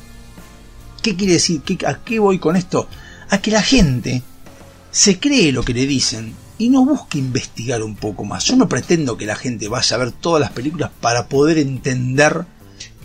¿Qué 1.01 1.15
quiere 1.15 1.35
decir? 1.35 1.61
¿Qué, 1.61 1.77
¿A 1.87 1.99
qué 2.03 2.19
voy 2.19 2.37
con 2.37 2.57
esto? 2.57 2.89
A 3.29 3.37
que 3.37 3.49
la 3.49 3.61
gente 3.61 4.21
se 4.91 5.17
cree 5.17 5.53
lo 5.53 5.63
que 5.63 5.73
le 5.73 5.87
dicen 5.87 6.35
y 6.57 6.67
no 6.67 6.83
busque 6.83 7.17
investigar 7.17 7.81
un 7.81 7.95
poco 7.95 8.25
más. 8.25 8.43
Yo 8.43 8.57
no 8.57 8.67
pretendo 8.67 9.15
que 9.15 9.25
la 9.25 9.37
gente 9.37 9.69
vaya 9.69 9.95
a 9.95 9.99
ver 9.99 10.11
todas 10.11 10.41
las 10.41 10.51
películas 10.51 10.91
para 10.99 11.27
poder 11.27 11.59
entender 11.59 12.43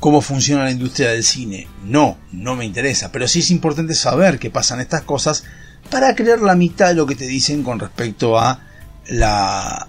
cómo 0.01 0.21
funciona 0.21 0.65
la 0.65 0.73
industria 0.73 1.11
del 1.11 1.23
cine. 1.23 1.69
No, 1.85 2.19
no 2.33 2.57
me 2.57 2.65
interesa, 2.65 3.13
pero 3.13 3.29
sí 3.29 3.39
es 3.39 3.53
importante 3.53 3.95
saber 3.95 4.41
que 4.41 4.51
pasan 4.51 4.81
estas 4.81 5.03
cosas 5.03 5.45
para 5.93 6.17
creer 6.17 6.41
la 6.41 6.57
mitad 6.57 6.89
de 6.89 6.95
lo 6.95 7.07
que 7.07 7.15
te 7.15 7.29
dicen 7.29 7.63
con 7.63 7.79
respecto 7.79 8.37
a 8.37 8.65
la, 9.07 9.87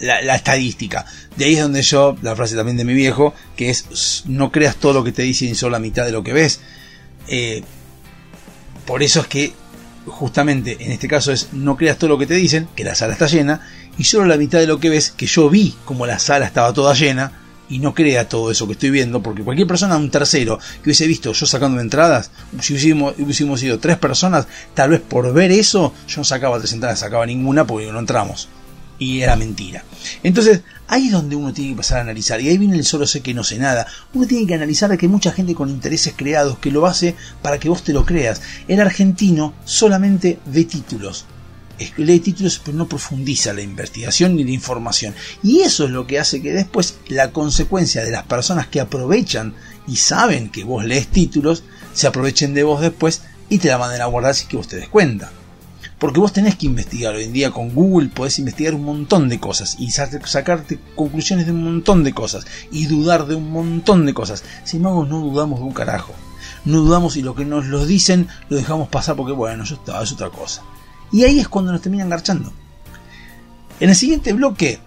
la, 0.00 0.34
estadística. 0.34 1.04
De 1.36 1.44
ahí 1.44 1.54
es 1.54 1.62
donde 1.62 1.82
yo, 1.82 2.16
la 2.22 2.34
frase 2.36 2.56
también 2.56 2.76
de 2.76 2.84
mi 2.84 2.94
viejo, 2.94 3.34
que 3.56 3.70
es 3.70 4.24
no 4.26 4.50
creas 4.50 4.76
todo 4.76 4.92
lo 4.92 5.04
que 5.04 5.12
te 5.12 5.22
dicen 5.22 5.48
y 5.48 5.54
solo 5.54 5.72
la 5.72 5.78
mitad 5.78 6.04
de 6.04 6.12
lo 6.12 6.22
que 6.22 6.32
ves. 6.32 6.60
Eh, 7.28 7.62
por 8.86 9.02
eso 9.02 9.20
es 9.20 9.26
que 9.26 9.52
justamente 10.06 10.76
en 10.80 10.92
este 10.92 11.08
caso 11.08 11.32
es 11.32 11.48
no 11.52 11.76
creas 11.76 11.98
todo 11.98 12.10
lo 12.10 12.18
que 12.18 12.26
te 12.26 12.34
dicen, 12.34 12.68
que 12.76 12.84
la 12.84 12.94
sala 12.94 13.14
está 13.14 13.26
llena, 13.26 13.66
y 13.98 14.04
solo 14.04 14.26
la 14.26 14.36
mitad 14.36 14.58
de 14.58 14.66
lo 14.66 14.78
que 14.78 14.88
ves, 14.88 15.10
que 15.10 15.26
yo 15.26 15.50
vi 15.50 15.74
como 15.84 16.06
la 16.06 16.18
sala 16.18 16.46
estaba 16.46 16.72
toda 16.72 16.94
llena, 16.94 17.32
y 17.68 17.78
no 17.80 17.94
crea 17.94 18.28
todo 18.28 18.50
eso 18.50 18.66
que 18.66 18.74
estoy 18.74 18.90
viendo, 18.90 19.22
porque 19.22 19.42
cualquier 19.42 19.66
persona, 19.66 19.96
un 19.96 20.10
tercero, 20.10 20.58
que 20.58 20.90
hubiese 20.90 21.06
visto 21.06 21.32
yo 21.32 21.46
sacando 21.46 21.80
entradas, 21.80 22.30
si 22.60 22.74
hubiésemos, 22.74 23.14
hubiésemos 23.18 23.60
sido 23.60 23.78
tres 23.78 23.98
personas, 23.98 24.46
tal 24.74 24.90
vez 24.90 25.00
por 25.00 25.32
ver 25.32 25.50
eso, 25.50 25.92
yo 26.06 26.18
no 26.18 26.24
sacaba 26.24 26.58
tres 26.58 26.72
entradas, 26.72 27.00
sacaba 27.00 27.26
ninguna 27.26 27.66
porque 27.66 27.90
no 27.90 27.98
entramos. 27.98 28.48
Y 28.98 29.20
era 29.20 29.36
mentira. 29.36 29.84
Entonces, 30.22 30.62
ahí 30.88 31.06
es 31.06 31.12
donde 31.12 31.36
uno 31.36 31.52
tiene 31.52 31.70
que 31.70 31.76
pasar 31.76 31.98
a 31.98 32.02
analizar. 32.02 32.40
Y 32.40 32.48
ahí 32.48 32.58
viene 32.58 32.76
el 32.76 32.84
solo 32.84 33.06
sé 33.06 33.20
que 33.20 33.34
no 33.34 33.44
sé 33.44 33.58
nada. 33.58 33.86
Uno 34.14 34.26
tiene 34.26 34.46
que 34.46 34.54
analizar 34.54 34.96
que 34.96 35.06
hay 35.06 35.12
mucha 35.12 35.32
gente 35.32 35.54
con 35.54 35.68
intereses 35.68 36.14
creados 36.16 36.58
que 36.58 36.70
lo 36.70 36.86
hace 36.86 37.14
para 37.42 37.58
que 37.58 37.68
vos 37.68 37.82
te 37.82 37.92
lo 37.92 38.06
creas. 38.06 38.40
El 38.68 38.80
argentino 38.80 39.54
solamente 39.64 40.38
ve 40.46 40.64
títulos 40.64 41.26
lee 41.96 42.20
títulos 42.20 42.60
pero 42.64 42.76
no 42.76 42.88
profundiza 42.88 43.52
la 43.52 43.60
investigación 43.60 44.36
ni 44.36 44.44
la 44.44 44.50
información. 44.50 45.14
Y 45.42 45.60
eso 45.60 45.84
es 45.84 45.90
lo 45.90 46.06
que 46.06 46.18
hace 46.18 46.42
que 46.42 46.52
después 46.52 46.98
la 47.08 47.32
consecuencia 47.32 48.04
de 48.04 48.10
las 48.10 48.24
personas 48.24 48.66
que 48.68 48.80
aprovechan 48.80 49.54
y 49.86 49.96
saben 49.96 50.50
que 50.50 50.64
vos 50.64 50.84
lees 50.84 51.08
títulos, 51.08 51.62
se 51.92 52.06
aprovechen 52.06 52.54
de 52.54 52.64
vos 52.64 52.80
después 52.80 53.22
y 53.48 53.58
te 53.58 53.68
la 53.68 53.78
manden 53.78 54.02
a 54.02 54.06
guardar 54.06 54.34
si 54.34 54.46
que 54.46 54.56
vos 54.56 54.68
te 54.68 54.76
des 54.76 54.88
cuenta. 54.88 55.30
Porque 55.98 56.20
vos 56.20 56.32
tenés 56.32 56.56
que 56.56 56.66
investigar 56.66 57.14
hoy 57.14 57.24
en 57.24 57.32
día 57.32 57.50
con 57.50 57.74
Google, 57.74 58.10
podés 58.10 58.38
investigar 58.38 58.74
un 58.74 58.84
montón 58.84 59.30
de 59.30 59.40
cosas 59.40 59.76
y 59.78 59.90
sacarte 59.90 60.78
conclusiones 60.94 61.46
de 61.46 61.52
un 61.52 61.64
montón 61.64 62.04
de 62.04 62.12
cosas 62.12 62.44
y 62.70 62.86
dudar 62.86 63.26
de 63.26 63.34
un 63.34 63.50
montón 63.50 64.04
de 64.04 64.12
cosas. 64.12 64.44
Sin 64.64 64.80
embargo, 64.80 65.06
no 65.06 65.20
dudamos 65.20 65.58
de 65.58 65.64
un 65.64 65.72
carajo. 65.72 66.12
No 66.66 66.78
dudamos 66.78 67.16
y 67.16 67.22
lo 67.22 67.34
que 67.34 67.46
nos 67.46 67.66
lo 67.66 67.86
dicen 67.86 68.28
lo 68.48 68.56
dejamos 68.56 68.88
pasar 68.88 69.16
porque 69.16 69.32
bueno, 69.32 69.64
estaba, 69.64 70.02
es 70.02 70.12
otra 70.12 70.28
cosa. 70.28 70.62
Y 71.12 71.24
ahí 71.24 71.40
es 71.40 71.48
cuando 71.48 71.72
nos 71.72 71.80
terminan 71.80 72.10
garchando. 72.10 72.52
En 73.80 73.88
el 73.88 73.96
siguiente 73.96 74.34
bloque 74.34 74.80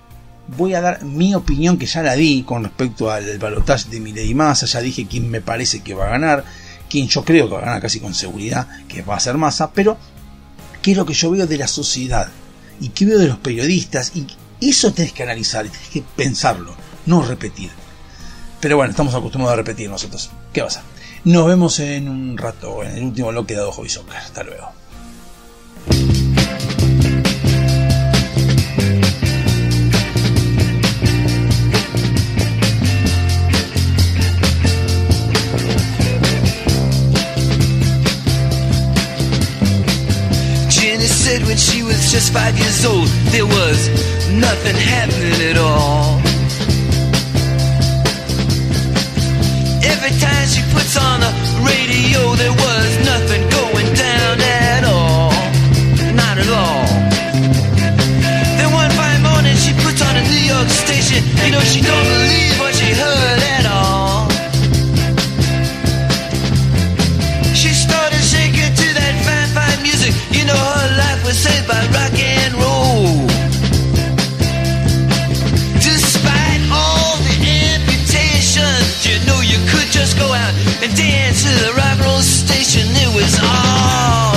voy 0.58 0.76
a 0.76 0.82
dar 0.82 1.04
mi 1.04 1.34
opinión 1.34 1.78
que 1.78 1.88
ya 1.88 2.04
la 2.04 2.14
di 2.14 2.44
con 2.44 2.64
respecto 2.64 3.10
al 3.10 3.38
balotaje 3.40 3.90
de 3.90 4.00
Milei 4.00 4.36
Massa. 4.36 4.68
Ya 4.68 4.82
dije 4.82 5.08
quién 5.10 5.30
me 5.30 5.42
parece 5.42 5.82
que 5.82 5.96
va 5.96 6.06
a 6.06 6.10
ganar, 6.10 6.44
quién 6.88 7.08
yo 7.08 7.24
creo 7.24 7.48
que 7.48 7.54
va 7.54 7.62
a 7.62 7.66
ganar 7.66 7.82
casi 7.82 8.00
con 8.00 8.14
seguridad, 8.14 8.68
que 8.88 9.02
va 9.02 9.16
a 9.16 9.20
ser 9.20 9.38
Massa, 9.38 9.72
pero 9.72 9.98
qué 10.82 10.92
es 10.92 10.98
lo 10.98 11.06
que 11.06 11.14
yo 11.14 11.32
veo 11.32 11.48
de 11.48 11.58
la 11.58 11.68
sociedad 11.68 12.30
y 12.80 12.90
qué 12.90 13.06
veo 13.06 13.20
de 13.20 13.28
los 13.28 13.38
periodistas. 13.38 14.12
Y 14.16 14.28
eso 14.62 14.94
tenés 14.94 15.14
que 15.14 15.24
analizar 15.24 15.68
tenés 15.68 15.90
que 15.90 16.04
pensarlo, 16.16 16.76
no 17.06 17.22
repetir. 17.24 17.72
Pero 18.60 18.78
bueno, 18.78 18.92
estamos 18.92 19.14
acostumbrados 19.16 19.54
a 19.54 19.58
repetir 19.58 19.90
nosotros. 19.90 20.30
¿Qué 20.52 20.62
pasa? 20.62 20.84
Nos 21.24 21.48
vemos 21.48 21.80
en 21.80 22.10
un 22.10 22.38
rato, 22.38 22.84
en 22.84 22.98
el 22.98 23.04
último 23.04 23.30
bloque 23.30 23.56
de 23.56 23.64
Hobby 23.64 23.90
Soccer. 23.90 24.18
Hasta 24.18 24.44
luego. 24.44 24.72
Said 41.30 41.46
when 41.46 41.58
she 41.58 41.84
was 41.84 42.12
just 42.12 42.34
five 42.34 42.58
years 42.58 42.84
old, 42.86 43.08
there 43.34 43.46
was 43.46 43.80
nothing 44.46 44.76
happening 44.76 45.40
at 45.52 45.58
all. 45.58 46.18
Every 49.94 50.14
time 50.26 50.46
she 50.54 50.62
puts 50.74 50.94
on 50.98 51.18
the 51.26 51.32
radio, 51.70 52.20
there 52.42 52.56
was 52.66 52.90
nothing 53.12 53.44
going 53.58 53.90
down 53.94 54.36
at 54.42 54.84
all. 54.96 55.30
Not 56.22 56.36
at 56.44 56.50
all. 56.64 56.88
Then 58.58 58.70
one 58.82 58.92
fine 59.00 59.22
morning 59.22 59.56
she 59.66 59.74
puts 59.86 60.02
on 60.02 60.14
a 60.22 60.24
New 60.34 60.46
York 60.54 60.70
station. 60.70 61.22
You 61.46 61.52
know 61.52 61.62
she 61.62 61.82
don't 61.82 62.19
and 80.82 80.96
dance 80.96 81.44
to 81.44 81.50
the 81.66 81.74
rock 81.74 82.00
roll 82.00 82.22
station. 82.22 82.88
It 82.92 83.14
was 83.14 83.40
alright. 83.40 84.29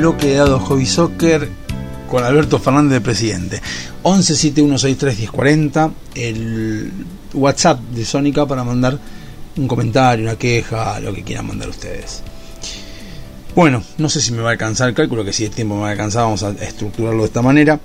Bloque 0.00 0.28
de 0.28 0.40
Hobby 0.40 0.86
Soccer 0.86 1.46
con 2.10 2.24
Alberto 2.24 2.58
Fernández 2.58 2.92
de 2.92 3.00
presidente. 3.02 3.60
1171631040, 4.02 5.92
el 6.14 6.90
WhatsApp 7.34 7.80
de 7.80 8.06
Sónica 8.06 8.46
para 8.46 8.64
mandar 8.64 8.98
un 9.58 9.68
comentario, 9.68 10.24
una 10.24 10.36
queja, 10.36 10.98
lo 11.00 11.12
que 11.12 11.22
quieran 11.22 11.48
mandar 11.48 11.68
ustedes. 11.68 12.22
Bueno, 13.54 13.82
no 13.98 14.08
sé 14.08 14.22
si 14.22 14.32
me 14.32 14.40
va 14.40 14.48
a 14.48 14.52
alcanzar, 14.52 14.94
cálculo 14.94 15.22
que 15.22 15.34
si 15.34 15.44
el 15.44 15.50
tiempo 15.50 15.74
me 15.74 15.82
va 15.82 15.88
a 15.88 15.92
alcanzar, 15.92 16.22
vamos 16.22 16.44
a 16.44 16.52
estructurarlo 16.52 17.20
de 17.20 17.26
esta 17.26 17.42
manera. 17.42 17.78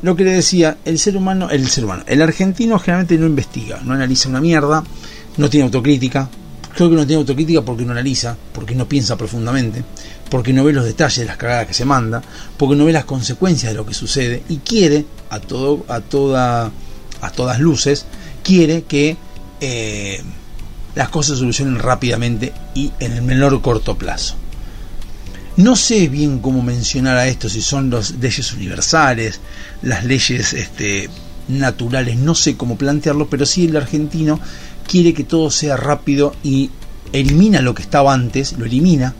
Lo 0.00 0.16
que 0.16 0.24
le 0.24 0.32
decía, 0.32 0.78
el 0.86 0.98
ser 0.98 1.18
humano, 1.18 1.50
el 1.50 1.68
ser 1.68 1.84
humano, 1.84 2.02
el 2.06 2.22
argentino 2.22 2.78
generalmente 2.78 3.18
no 3.18 3.26
investiga, 3.26 3.78
no 3.84 3.92
analiza 3.92 4.30
una 4.30 4.40
mierda, 4.40 4.82
no 5.36 5.50
tiene 5.50 5.66
autocrítica. 5.66 6.30
Creo 6.74 6.88
que 6.88 6.96
no 6.96 7.06
tiene 7.06 7.20
autocrítica 7.20 7.60
porque 7.60 7.84
no 7.84 7.92
analiza, 7.92 8.38
porque 8.54 8.74
no 8.74 8.88
piensa 8.88 9.16
profundamente, 9.16 9.84
porque 10.32 10.54
no 10.54 10.64
ve 10.64 10.72
los 10.72 10.86
detalles 10.86 11.18
de 11.18 11.24
las 11.26 11.36
cagadas 11.36 11.66
que 11.66 11.74
se 11.74 11.84
manda, 11.84 12.22
porque 12.56 12.74
no 12.74 12.86
ve 12.86 12.92
las 12.94 13.04
consecuencias 13.04 13.70
de 13.70 13.76
lo 13.76 13.84
que 13.84 13.92
sucede 13.92 14.42
y 14.48 14.56
quiere 14.56 15.04
a 15.28 15.40
todo, 15.40 15.84
a 15.88 16.00
toda, 16.00 16.72
a 17.20 17.30
todas 17.32 17.60
luces, 17.60 18.06
quiere 18.42 18.84
que 18.84 19.18
eh, 19.60 20.22
las 20.94 21.10
cosas 21.10 21.36
solucionen 21.36 21.78
rápidamente 21.78 22.50
y 22.74 22.90
en 22.98 23.12
el 23.12 23.20
menor 23.20 23.60
corto 23.60 23.98
plazo. 23.98 24.36
No 25.58 25.76
sé 25.76 26.08
bien 26.08 26.38
cómo 26.38 26.62
mencionar 26.62 27.18
a 27.18 27.26
esto, 27.26 27.50
si 27.50 27.60
son 27.60 27.90
las 27.90 28.12
leyes 28.12 28.54
universales, 28.54 29.38
las 29.82 30.02
leyes 30.06 30.54
este, 30.54 31.10
naturales, 31.48 32.16
no 32.16 32.34
sé 32.34 32.56
cómo 32.56 32.78
plantearlo, 32.78 33.28
pero 33.28 33.44
sí 33.44 33.66
el 33.66 33.76
argentino 33.76 34.40
quiere 34.88 35.12
que 35.12 35.24
todo 35.24 35.50
sea 35.50 35.76
rápido 35.76 36.34
y 36.42 36.70
elimina 37.12 37.60
lo 37.60 37.74
que 37.74 37.82
estaba 37.82 38.14
antes, 38.14 38.54
lo 38.54 38.64
elimina 38.64 39.14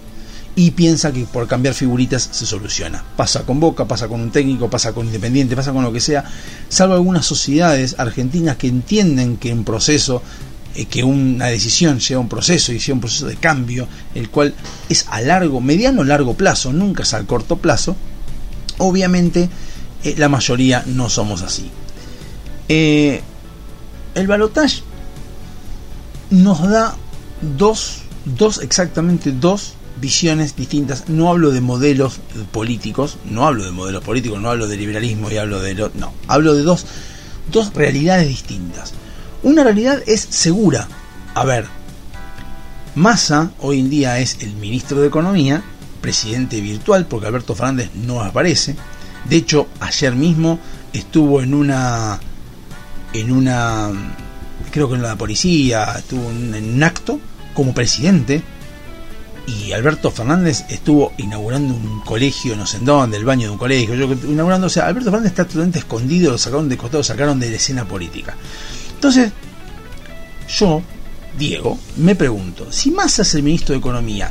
y 0.55 0.73
piensa 0.73 1.13
que 1.13 1.25
por 1.25 1.49
cambiar 1.49 1.75
figuritas 1.75 2.29
se 2.31 2.45
soluciona. 2.47 3.03
Pasa 3.17 3.45
con 3.45 3.59
Boca, 3.59 3.87
pasa 3.87 4.09
con 4.09 4.21
un 4.21 4.31
técnico, 4.31 4.69
pasa 4.69 4.93
con 4.93 5.07
Independiente, 5.07 5.57
pasa 5.57 5.73
con 5.73 5.83
lo 5.83 5.93
que 5.93 6.01
sea, 6.01 6.25
salvo 6.69 6.95
algunas 6.95 7.25
sociedades 7.25 7.97
argentinas 7.99 8.57
que 8.57 8.69
entienden 8.69 9.39
que 9.39 9.53
un 9.53 9.65
proceso 9.65 10.23
eh, 10.75 10.87
que 10.87 11.05
una 11.05 11.47
decisión 11.47 11.99
lleva 12.01 12.21
un 12.21 12.29
proceso 12.29 12.73
y 12.73 12.79
lleva 12.79 12.95
un 12.95 13.01
proceso 13.01 13.27
de 13.27 13.37
cambio, 13.37 13.87
el 14.15 14.31
cual 14.31 14.55
es 14.89 15.07
a 15.11 15.21
largo, 15.21 15.61
mediano 15.61 16.03
largo 16.03 16.35
plazo, 16.35 16.73
nunca 16.73 17.03
es 17.03 17.13
al 17.13 17.27
corto 17.27 17.57
plazo, 17.57 17.95
obviamente 18.79 19.51
eh, 20.03 20.15
la 20.17 20.29
mayoría 20.31 20.83
no 20.87 21.11
somos 21.11 21.43
así. 21.43 21.71
Eh, 22.69 23.21
el 24.15 24.27
balotage 24.27 24.83
nos 26.31 26.63
da 26.63 26.97
dos, 27.43 27.99
dos, 28.25 28.63
exactamente 28.63 29.33
dos, 29.33 29.75
visiones 30.03 30.57
distintas. 30.57 31.09
No 31.09 31.31
hablo 31.31 31.53
de 31.53 31.63
modelos 31.63 32.21
políticos, 32.51 33.17
no 33.25 33.47
hablo 33.47 33.65
de 33.65 33.71
modelos 33.71 34.03
políticos, 34.03 34.43
no 34.43 34.51
hablo 34.51 34.67
de 34.67 34.77
liberalismo 34.77 35.31
y 35.31 35.39
hablo 35.39 35.61
de... 35.61 35.75
Lo, 35.75 35.93
no, 35.95 36.13
hablo 36.27 36.55
de 36.55 36.63
dos, 36.63 36.85
dos 37.51 37.73
realidades 37.73 38.27
distintas. 38.29 38.93
Una 39.45 39.63
realidad 39.63 40.03
es 40.07 40.21
segura. 40.29 40.89
A 41.35 41.45
ver, 41.45 41.67
Massa 42.97 43.53
hoy 43.61 43.79
en 43.79 43.91
día 43.91 44.19
es 44.19 44.39
el 44.41 44.55
ministro 44.57 45.01
de 45.01 45.07
Economía, 45.07 45.63
presidente 46.01 46.61
virtual, 46.61 47.07
porque 47.07 47.29
Alberto 47.29 47.55
Fernández 47.55 47.91
no 47.95 48.21
aparece. 48.23 48.75
De 49.31 49.37
hecho, 49.37 49.69
ayer 49.79 50.17
mismo 50.17 50.59
estuvo 50.93 51.41
en 51.41 51.55
una 51.55 52.19
en 53.15 53.31
una 53.31 53.91
creo 54.73 54.89
que 54.89 54.97
en 54.97 55.03
la 55.03 55.17
policía, 55.17 55.95
estuvo 55.97 56.29
en 56.29 56.75
un 56.75 56.83
acto 56.83 57.21
como 57.55 57.73
presidente 57.73 58.43
y 59.47 59.73
Alberto 59.73 60.11
Fernández 60.11 60.65
estuvo 60.69 61.13
inaugurando 61.19 61.75
un 61.75 62.01
colegio, 62.01 62.55
no 62.57 62.67
sé 62.67 62.77
en 62.77 62.85
dónde, 62.85 63.17
el 63.17 63.25
baño 63.25 63.49
de 63.49 63.53
un 63.53 63.59
colegio, 63.59 63.95
yo, 63.95 64.13
inaugurando, 64.29 64.69
o 64.69 64.71
sea, 64.71 64.87
Alberto 64.87 65.11
Fernández 65.11 65.33
está 65.33 65.45
totalmente 65.45 65.81
escondido, 65.81 66.33
lo 66.33 66.39
sacaron 66.39 66.69
de 66.69 66.77
costado, 66.77 67.01
lo 67.01 67.05
sacaron 67.05 67.41
de 67.41 67.51
la 67.51 67.57
escena 67.57 67.85
política. 67.85 68.37
Entonces, 68.95 69.33
yo, 70.49 70.83
Diego, 71.39 71.79
me 71.97 72.15
pregunto, 72.15 72.71
si 72.71 72.91
Massa 72.91 73.23
es 73.23 73.35
el 73.35 73.43
ministro 73.43 73.73
de 73.73 73.79
Economía 73.81 74.31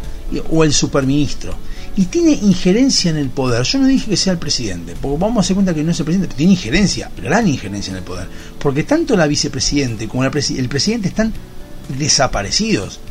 o 0.49 0.63
el 0.63 0.71
superministro 0.71 1.55
y 1.97 2.05
tiene 2.05 2.31
injerencia 2.31 3.11
en 3.11 3.17
el 3.17 3.29
poder, 3.29 3.63
yo 3.63 3.79
no 3.79 3.87
dije 3.87 4.09
que 4.11 4.15
sea 4.15 4.31
el 4.31 4.39
presidente, 4.39 4.95
porque 5.01 5.17
vamos 5.19 5.37
a 5.37 5.39
hacer 5.41 5.55
cuenta 5.55 5.73
que 5.73 5.83
no 5.83 5.91
es 5.91 5.99
el 5.99 6.05
presidente, 6.05 6.27
pero 6.29 6.37
tiene 6.37 6.53
injerencia, 6.53 7.11
gran 7.21 7.47
injerencia 7.49 7.91
en 7.91 7.97
el 7.97 8.03
poder, 8.03 8.29
porque 8.59 8.83
tanto 8.83 9.17
la 9.17 9.27
vicepresidente 9.27 10.07
como 10.07 10.23
la 10.23 10.31
presi- 10.31 10.57
el 10.57 10.69
presidente 10.69 11.09
están 11.09 11.33
desaparecidos. 11.97 13.01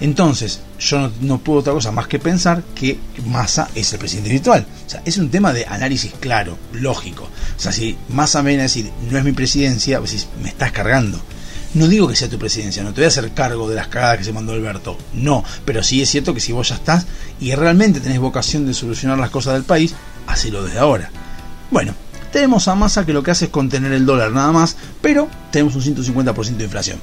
Entonces, 0.00 0.60
yo 0.78 1.10
no, 1.20 1.38
puedo 1.38 1.60
otra 1.60 1.72
cosa 1.72 1.92
más 1.92 2.08
que 2.08 2.18
pensar 2.18 2.62
que 2.74 2.98
Massa 3.26 3.68
es 3.74 3.92
el 3.92 3.98
presidente 3.98 4.30
virtual. 4.30 4.66
O 4.86 4.90
sea, 4.90 5.02
es 5.04 5.18
un 5.18 5.30
tema 5.30 5.52
de 5.52 5.66
análisis 5.66 6.12
claro, 6.20 6.58
lógico. 6.72 7.24
O 7.24 7.60
sea, 7.60 7.72
si 7.72 7.96
Massa 8.08 8.42
viene 8.42 8.60
a 8.60 8.64
decir, 8.64 8.90
no 9.10 9.18
es 9.18 9.24
mi 9.24 9.32
presidencia, 9.32 10.00
me 10.42 10.48
estás 10.48 10.72
cargando. 10.72 11.20
No 11.74 11.88
digo 11.88 12.06
que 12.06 12.14
sea 12.14 12.28
tu 12.28 12.38
presidencia, 12.38 12.84
no 12.84 12.90
te 12.90 13.00
voy 13.00 13.06
a 13.06 13.08
hacer 13.08 13.32
cargo 13.32 13.68
de 13.68 13.74
las 13.74 13.88
cagadas 13.88 14.18
que 14.18 14.24
se 14.24 14.32
mandó 14.32 14.52
Alberto. 14.52 14.96
No, 15.12 15.42
pero 15.64 15.82
sí 15.82 16.00
es 16.00 16.08
cierto 16.08 16.32
que 16.32 16.40
si 16.40 16.52
vos 16.52 16.68
ya 16.68 16.76
estás 16.76 17.06
y 17.40 17.52
realmente 17.54 18.00
tenés 18.00 18.20
vocación 18.20 18.64
de 18.64 18.74
solucionar 18.74 19.18
las 19.18 19.30
cosas 19.30 19.54
del 19.54 19.64
país, 19.64 19.94
hacelo 20.28 20.62
desde 20.64 20.78
ahora. 20.78 21.10
Bueno, 21.72 21.94
tenemos 22.32 22.68
a 22.68 22.76
Massa 22.76 23.04
que 23.04 23.12
lo 23.12 23.24
que 23.24 23.32
hace 23.32 23.46
es 23.46 23.50
contener 23.50 23.92
el 23.92 24.06
dólar 24.06 24.30
nada 24.30 24.52
más, 24.52 24.76
pero 25.02 25.28
tenemos 25.50 25.74
un 25.74 25.82
150% 25.82 26.56
de 26.56 26.64
inflación. 26.64 27.00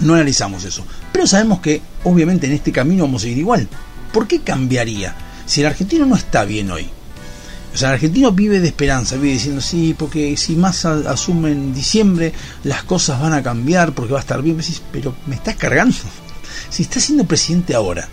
No 0.00 0.14
analizamos 0.14 0.64
eso. 0.64 0.84
Pero 1.12 1.26
sabemos 1.26 1.60
que 1.60 1.80
obviamente 2.04 2.46
en 2.46 2.52
este 2.52 2.72
camino 2.72 3.04
vamos 3.04 3.24
a 3.24 3.28
ir 3.28 3.38
igual. 3.38 3.68
¿Por 4.12 4.26
qué 4.26 4.40
cambiaría? 4.40 5.14
Si 5.46 5.60
el 5.60 5.66
argentino 5.66 6.06
no 6.06 6.16
está 6.16 6.44
bien 6.44 6.70
hoy. 6.70 6.88
O 7.74 7.76
sea, 7.76 7.88
el 7.88 7.94
argentino 7.94 8.30
vive 8.30 8.60
de 8.60 8.68
esperanza, 8.68 9.16
vive 9.16 9.32
diciendo, 9.32 9.60
sí, 9.60 9.96
porque 9.98 10.36
si 10.36 10.54
Massa 10.54 11.02
asume 11.08 11.50
en 11.50 11.74
diciembre, 11.74 12.32
las 12.62 12.84
cosas 12.84 13.20
van 13.20 13.32
a 13.32 13.42
cambiar, 13.42 13.92
porque 13.92 14.12
va 14.12 14.20
a 14.20 14.22
estar 14.22 14.40
bien. 14.42 14.56
Pero 14.92 15.16
me 15.26 15.34
estás 15.34 15.56
cargando. 15.56 15.96
Si 16.70 16.82
está 16.84 17.00
siendo 17.00 17.24
presidente 17.24 17.74
ahora, 17.74 18.08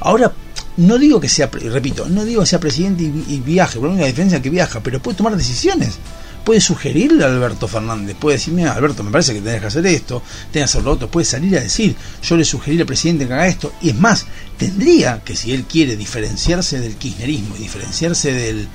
ahora 0.00 0.32
no 0.78 0.98
digo 0.98 1.20
que 1.20 1.28
sea, 1.28 1.50
repito, 1.50 2.08
no 2.08 2.24
digo 2.24 2.42
que 2.42 2.46
sea 2.46 2.60
presidente 2.60 3.02
y, 3.02 3.40
viaje, 3.40 3.78
por 3.78 3.88
la 3.88 3.94
única 3.94 4.06
diferencia 4.06 4.40
que 4.40 4.48
viaja, 4.48 4.80
pero 4.80 5.02
puede 5.02 5.16
tomar 5.16 5.36
decisiones. 5.36 5.98
Puede 6.44 6.60
sugerirle 6.60 7.24
a 7.24 7.26
Alberto 7.26 7.68
Fernández, 7.68 8.16
puede 8.18 8.38
decir, 8.38 8.54
mira, 8.54 8.72
Alberto, 8.72 9.02
me 9.02 9.10
parece 9.10 9.34
que 9.34 9.40
tenés 9.40 9.60
que 9.60 9.66
hacer 9.66 9.86
esto, 9.86 10.22
tenés 10.50 10.70
que 10.70 10.78
hacer 10.78 10.82
lo 10.82 10.92
otro, 10.92 11.10
puede 11.10 11.26
salir 11.26 11.56
a 11.58 11.60
decir, 11.60 11.94
yo 12.22 12.36
le 12.36 12.44
sugerí 12.44 12.80
al 12.80 12.86
presidente 12.86 13.26
que 13.26 13.34
haga 13.34 13.46
esto, 13.46 13.72
y 13.82 13.90
es 13.90 13.96
más, 13.96 14.26
tendría 14.56 15.22
que 15.22 15.36
si 15.36 15.52
él 15.52 15.64
quiere 15.64 15.96
diferenciarse 15.96 16.80
del 16.80 16.96
kirchnerismo 16.96 17.56
y 17.56 17.60
diferenciarse 17.60 18.32
del, 18.32 18.66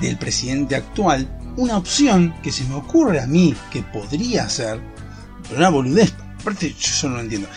del 0.00 0.18
presidente 0.18 0.74
actual, 0.74 1.28
una 1.56 1.76
opción 1.76 2.34
que 2.42 2.52
se 2.52 2.64
me 2.64 2.74
ocurre 2.74 3.20
a 3.20 3.26
mí 3.26 3.54
que 3.70 3.82
podría 3.82 4.48
ser, 4.48 4.80
pero 5.44 5.56
una 5.58 5.70
boludez, 5.70 6.12
aparte 6.40 6.74
yo 6.74 7.08
no 7.08 7.16
lo 7.16 7.20
entiendo, 7.22 7.48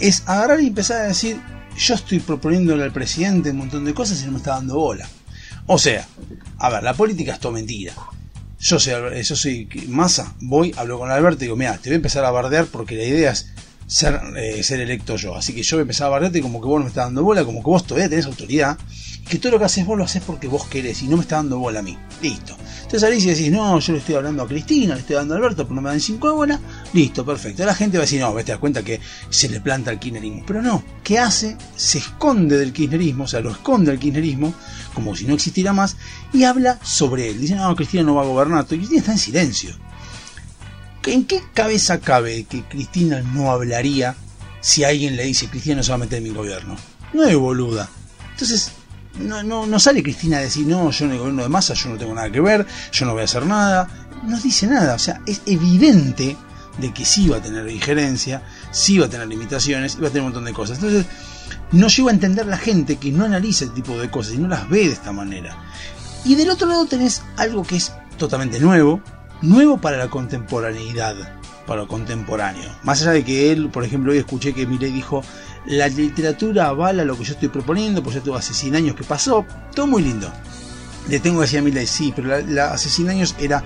es 0.00 0.22
agarrar 0.26 0.60
y 0.60 0.68
empezar 0.68 1.02
a 1.02 1.08
decir, 1.08 1.40
yo 1.76 1.94
estoy 1.94 2.18
proponiéndole 2.20 2.82
al 2.82 2.92
presidente 2.92 3.50
un 3.50 3.58
montón 3.58 3.84
de 3.84 3.94
cosas 3.94 4.20
y 4.20 4.26
no 4.26 4.32
me 4.32 4.38
está 4.38 4.52
dando 4.52 4.76
bola. 4.76 5.08
O 5.66 5.78
sea, 5.78 6.06
a 6.58 6.68
ver, 6.70 6.82
la 6.82 6.94
política 6.94 7.34
es 7.34 7.40
todo 7.40 7.52
mentira. 7.52 7.94
Yo 8.60 8.78
soy, 8.78 9.22
yo 9.22 9.36
soy 9.36 9.68
Massa, 9.88 10.34
voy, 10.38 10.74
hablo 10.76 10.98
con 10.98 11.10
Alberto 11.10 11.44
y 11.44 11.46
digo, 11.46 11.56
mira, 11.56 11.78
te 11.78 11.88
voy 11.88 11.94
a 11.94 11.96
empezar 11.96 12.26
a 12.26 12.30
bardear 12.30 12.66
porque 12.66 12.94
la 12.94 13.04
idea 13.04 13.30
es 13.32 13.48
ser, 13.86 14.20
eh, 14.36 14.62
ser 14.62 14.80
electo 14.80 15.16
yo. 15.16 15.34
Así 15.34 15.54
que 15.54 15.62
yo 15.62 15.76
voy 15.76 15.80
a 15.80 15.82
empezar 15.82 16.08
a 16.08 16.10
bardearte 16.10 16.42
como 16.42 16.60
que 16.60 16.66
vos 16.66 16.78
no 16.78 16.84
me 16.84 16.88
estás 16.88 17.06
dando 17.06 17.24
bola, 17.24 17.42
como 17.44 17.60
que 17.60 17.70
vos 17.70 17.86
todavía 17.86 18.10
tenés 18.10 18.26
autoridad, 18.26 18.76
que 19.30 19.38
todo 19.38 19.52
lo 19.52 19.58
que 19.60 19.64
haces 19.66 19.86
vos 19.86 19.96
lo 19.96 20.04
haces 20.04 20.22
porque 20.26 20.48
vos 20.48 20.66
querés 20.66 21.02
y 21.02 21.06
no 21.06 21.16
me 21.16 21.22
está 21.22 21.36
dando 21.36 21.58
bola 21.60 21.78
a 21.78 21.82
mí. 21.82 21.96
Listo. 22.20 22.56
Entonces 22.82 23.00
salís 23.00 23.24
y 23.24 23.28
decís, 23.28 23.52
no, 23.52 23.78
yo 23.78 23.92
le 23.92 24.00
estoy 24.00 24.16
hablando 24.16 24.42
a 24.42 24.48
Cristina, 24.48 24.94
le 24.94 25.00
estoy 25.02 25.14
dando 25.14 25.34
a 25.34 25.36
Alberto, 25.36 25.62
pero 25.62 25.76
no 25.76 25.82
me 25.82 25.88
dan 25.88 26.00
cinco 26.00 26.28
de 26.28 26.34
bola. 26.34 26.60
Listo, 26.92 27.24
perfecto. 27.24 27.64
La 27.64 27.74
gente 27.76 27.96
va 27.96 28.02
a 28.02 28.06
decir, 28.06 28.20
no, 28.20 28.34
te 28.34 28.50
das 28.50 28.58
cuenta 28.58 28.82
que 28.82 29.00
se 29.30 29.48
le 29.48 29.60
planta 29.60 29.92
el 29.92 30.00
kirchnerismo. 30.00 30.42
Pero 30.44 30.60
no, 30.60 30.82
¿qué 31.04 31.20
hace? 31.20 31.56
Se 31.76 31.98
esconde 31.98 32.58
del 32.58 32.72
kirchnerismo, 32.72 33.24
o 33.24 33.28
sea, 33.28 33.38
lo 33.38 33.52
esconde 33.52 33.92
el 33.92 34.00
kirchnerismo, 34.00 34.52
como 34.94 35.14
si 35.14 35.26
no 35.26 35.34
existiera 35.34 35.72
más, 35.72 35.96
y 36.32 36.42
habla 36.42 36.80
sobre 36.82 37.30
él. 37.30 37.40
Dice, 37.40 37.54
no, 37.54 37.76
Cristina 37.76 38.02
no 38.02 38.16
va 38.16 38.22
a 38.22 38.26
gobernar, 38.26 38.64
y 38.64 38.76
Cristina 38.76 38.98
está 38.98 39.12
en 39.12 39.18
silencio. 39.18 39.70
¿En 41.06 41.24
qué 41.24 41.40
cabeza 41.54 42.00
cabe 42.00 42.44
que 42.44 42.64
Cristina 42.64 43.22
no 43.22 43.52
hablaría 43.52 44.16
si 44.60 44.82
alguien 44.82 45.16
le 45.16 45.24
dice 45.24 45.48
Cristina 45.48 45.76
no 45.76 45.82
se 45.84 45.90
va 45.90 45.94
a 45.94 45.98
meter 45.98 46.18
en 46.18 46.24
mi 46.24 46.30
gobierno? 46.30 46.76
No 47.14 47.24
es 47.24 47.36
boluda. 47.36 47.88
Entonces, 48.32 48.72
no, 49.18 49.42
no, 49.42 49.66
no 49.66 49.78
sale 49.78 50.02
Cristina 50.02 50.38
a 50.38 50.40
decir, 50.40 50.66
no, 50.66 50.90
yo 50.90 51.04
en 51.04 51.12
el 51.12 51.18
gobierno 51.18 51.42
de 51.42 51.48
masa 51.48 51.74
yo 51.74 51.90
no 51.90 51.96
tengo 51.96 52.14
nada 52.14 52.30
que 52.30 52.40
ver, 52.40 52.66
yo 52.92 53.06
no 53.06 53.12
voy 53.12 53.22
a 53.22 53.24
hacer 53.24 53.44
nada. 53.46 53.88
No 54.24 54.38
dice 54.38 54.66
nada, 54.66 54.94
o 54.94 54.98
sea, 54.98 55.20
es 55.26 55.42
evidente 55.46 56.36
de 56.78 56.92
que 56.92 57.04
sí 57.04 57.28
va 57.28 57.38
a 57.38 57.42
tener 57.42 57.68
injerencia, 57.68 58.42
sí 58.70 58.98
va 58.98 59.06
a 59.06 59.10
tener 59.10 59.26
limitaciones, 59.28 59.96
va 59.96 60.08
a 60.08 60.10
tener 60.10 60.22
un 60.22 60.28
montón 60.28 60.44
de 60.44 60.52
cosas. 60.52 60.78
Entonces, 60.78 61.06
no 61.72 61.88
llego 61.88 62.08
a 62.08 62.12
entender 62.12 62.46
la 62.46 62.58
gente 62.58 62.96
que 62.96 63.12
no 63.12 63.24
analiza 63.24 63.64
este 63.64 63.76
tipo 63.76 63.98
de 63.98 64.10
cosas 64.10 64.34
y 64.34 64.38
no 64.38 64.48
las 64.48 64.68
ve 64.68 64.86
de 64.86 64.92
esta 64.92 65.12
manera. 65.12 65.56
Y 66.24 66.34
del 66.34 66.50
otro 66.50 66.68
lado 66.68 66.86
tenés 66.86 67.22
algo 67.36 67.62
que 67.62 67.76
es 67.76 67.92
totalmente 68.18 68.60
nuevo, 68.60 69.00
nuevo 69.42 69.80
para 69.80 69.96
la 69.96 70.08
contemporaneidad, 70.08 71.16
para 71.66 71.82
lo 71.82 71.88
contemporáneo. 71.88 72.68
Más 72.82 73.00
allá 73.02 73.12
de 73.12 73.24
que 73.24 73.52
él, 73.52 73.70
por 73.70 73.84
ejemplo, 73.84 74.12
hoy 74.12 74.18
escuché 74.18 74.52
que 74.52 74.66
Milei 74.66 74.92
dijo, 74.92 75.22
la 75.66 75.88
literatura 75.88 76.66
avala 76.68 77.04
lo 77.04 77.16
que 77.16 77.24
yo 77.24 77.34
estoy 77.34 77.48
proponiendo, 77.48 78.02
pues 78.02 78.16
ya 78.16 78.22
tuvo 78.22 78.36
hace 78.36 78.54
100 78.54 78.76
años 78.76 78.96
que 78.96 79.04
pasó, 79.04 79.44
todo 79.74 79.86
muy 79.86 80.02
lindo. 80.02 80.30
Le 81.08 81.18
tengo 81.20 81.38
que 81.38 81.42
decir 81.46 81.58
a 81.58 81.62
Milei, 81.62 81.86
sí, 81.86 82.12
pero 82.14 82.28
la, 82.28 82.40
la- 82.40 82.72
hace 82.72 82.88
100 82.88 83.08
años 83.10 83.34
era 83.38 83.64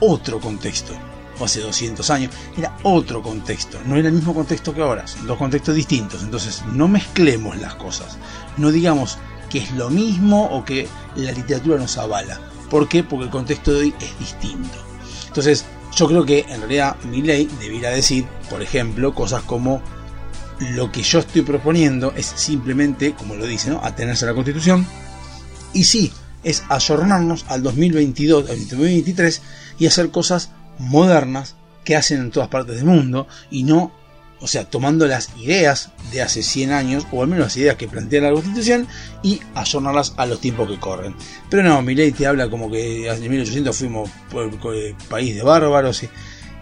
otro 0.00 0.40
contexto. 0.40 0.92
O 1.38 1.44
hace 1.44 1.60
200 1.60 2.08
años, 2.10 2.32
era 2.56 2.76
otro 2.82 3.22
contexto. 3.22 3.78
No 3.86 3.96
era 3.96 4.08
el 4.08 4.14
mismo 4.14 4.34
contexto 4.34 4.74
que 4.74 4.82
ahora, 4.82 5.06
son 5.06 5.26
dos 5.26 5.38
contextos 5.38 5.74
distintos. 5.74 6.22
Entonces, 6.22 6.62
no 6.72 6.86
mezclemos 6.86 7.56
las 7.58 7.74
cosas. 7.76 8.18
No 8.58 8.70
digamos 8.70 9.16
que 9.48 9.58
es 9.58 9.72
lo 9.72 9.88
mismo 9.88 10.44
o 10.46 10.64
que 10.64 10.86
la 11.16 11.32
literatura 11.32 11.78
nos 11.78 11.96
avala. 11.96 12.38
¿Por 12.68 12.88
qué? 12.88 13.02
Porque 13.02 13.24
el 13.24 13.30
contexto 13.30 13.72
de 13.72 13.80
hoy 13.80 13.94
es 14.00 14.18
distinto. 14.18 14.76
Entonces, 15.28 15.64
yo 15.96 16.06
creo 16.08 16.24
que 16.26 16.40
en 16.48 16.60
realidad 16.60 16.96
Milley 17.04 17.46
debiera 17.58 17.88
decir, 17.90 18.26
por 18.50 18.60
ejemplo, 18.62 19.14
cosas 19.14 19.42
como 19.42 19.80
lo 20.60 20.92
que 20.92 21.02
yo 21.02 21.18
estoy 21.20 21.42
proponiendo 21.42 22.12
es 22.16 22.26
simplemente, 22.26 23.12
como 23.12 23.34
lo 23.34 23.46
dice, 23.46 23.70
¿no? 23.70 23.80
atenerse 23.82 24.24
a 24.24 24.28
la 24.28 24.34
Constitución. 24.34 24.86
Y 25.72 25.84
sí, 25.84 26.12
es 26.44 26.62
ayornarnos 26.68 27.44
al 27.48 27.62
2022, 27.62 28.50
al 28.50 28.58
2023 28.58 29.42
y 29.78 29.86
hacer 29.86 30.10
cosas 30.10 30.50
modernas 30.78 31.56
que 31.84 31.96
hacen 31.96 32.20
en 32.20 32.30
todas 32.30 32.48
partes 32.48 32.76
del 32.76 32.84
mundo 32.84 33.26
y 33.50 33.62
no, 33.62 33.92
o 34.40 34.46
sea, 34.46 34.64
tomando 34.64 35.06
las 35.06 35.30
ideas 35.38 35.90
de 36.12 36.22
hace 36.22 36.42
100 36.42 36.72
años, 36.72 37.06
o 37.12 37.22
al 37.22 37.28
menos 37.28 37.46
las 37.46 37.56
ideas 37.56 37.76
que 37.76 37.88
plantea 37.88 38.22
la 38.22 38.32
Constitución, 38.32 38.86
y 39.22 39.40
ayornarlas 39.54 40.14
a 40.16 40.26
los 40.26 40.40
tiempos 40.40 40.68
que 40.68 40.78
corren. 40.78 41.14
Pero 41.50 41.62
no, 41.62 41.82
Milei 41.82 42.12
te 42.12 42.26
habla 42.26 42.48
como 42.48 42.70
que 42.70 43.06
en 43.08 43.30
1800 43.30 43.76
fuimos 43.76 44.10
eh, 44.74 44.94
país 45.08 45.34
de 45.34 45.42
bárbaros. 45.42 46.02
Y, 46.02 46.08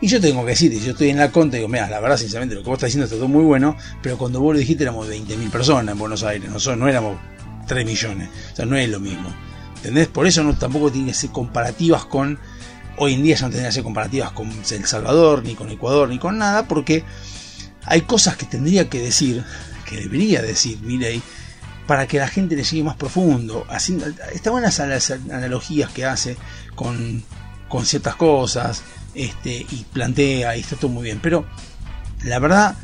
y 0.01 0.07
yo 0.07 0.21
tengo 0.21 0.45
que 0.45 0.51
decirte, 0.51 0.79
yo 0.81 0.93
estoy 0.93 1.11
en 1.11 1.19
la 1.19 1.31
conta 1.31 1.57
digo, 1.57 1.69
mira, 1.69 1.89
la 1.89 2.01
verdad, 2.01 2.17
sinceramente, 2.17 2.55
lo 2.55 2.63
que 2.63 2.69
vos 2.69 2.77
estás 2.77 2.89
diciendo 2.89 3.07
está 3.07 3.17
todo 3.17 3.29
muy 3.29 3.45
bueno, 3.45 3.77
pero 4.03 4.17
cuando 4.17 4.41
vos 4.41 4.55
lo 4.55 4.61
dijiste 4.61 4.85
éramos 4.85 5.09
20.000 5.09 5.51
personas 5.51 5.93
en 5.93 5.99
Buenos 5.99 6.23
Aires, 6.23 6.51
nosotros 6.51 6.79
no 6.79 6.89
éramos 6.89 7.19
3 7.67 7.85
millones, 7.85 8.29
o 8.53 8.57
sea, 8.57 8.67
no 8.67 8.77
es 8.77 8.89
lo 8.89 9.01
mismo. 9.01 9.29
¿Entendés? 9.77 10.09
Por 10.09 10.27
eso 10.27 10.43
no, 10.43 10.55
tampoco 10.57 10.91
tiene 10.91 11.09
que 11.09 11.15
ser 11.15 11.31
comparativas 11.31 12.05
con. 12.05 12.39
Hoy 12.97 13.15
en 13.15 13.23
día 13.23 13.37
ya 13.37 13.43
no 13.43 13.51
tendría 13.51 13.69
que 13.69 13.75
ser 13.75 13.85
comparativas 13.85 14.33
con 14.33 14.51
El 14.51 14.87
Salvador, 14.87 15.45
ni 15.45 15.55
con 15.55 15.71
Ecuador, 15.71 16.09
ni 16.09 16.19
con 16.19 16.37
nada, 16.37 16.67
porque 16.67 17.05
hay 17.85 18.01
cosas 18.01 18.37
que 18.37 18.45
tendría 18.45 18.89
que 18.89 19.01
decir, 19.01 19.45
que 19.89 19.99
debería 19.99 20.43
decir 20.43 20.81
Milei, 20.83 21.23
para 21.87 22.09
que 22.09 22.19
la 22.19 22.27
gente 22.27 22.57
le 22.57 22.65
llegue 22.65 22.83
más 22.83 22.97
profundo. 22.97 23.65
Así, 23.69 23.97
está 24.33 24.51
buenas 24.51 24.79
las 24.81 25.13
analogías 25.13 25.91
que 25.93 26.05
hace 26.05 26.37
con, 26.75 27.23
con 27.69 27.87
ciertas 27.87 28.17
cosas, 28.17 28.83
este, 29.19 29.67
y 29.69 29.85
plantea, 29.93 30.57
y 30.57 30.61
está 30.61 30.77
todo 30.77 30.91
muy 30.91 31.03
bien. 31.03 31.19
Pero 31.21 31.45
la 32.25 32.39
verdad, 32.39 32.77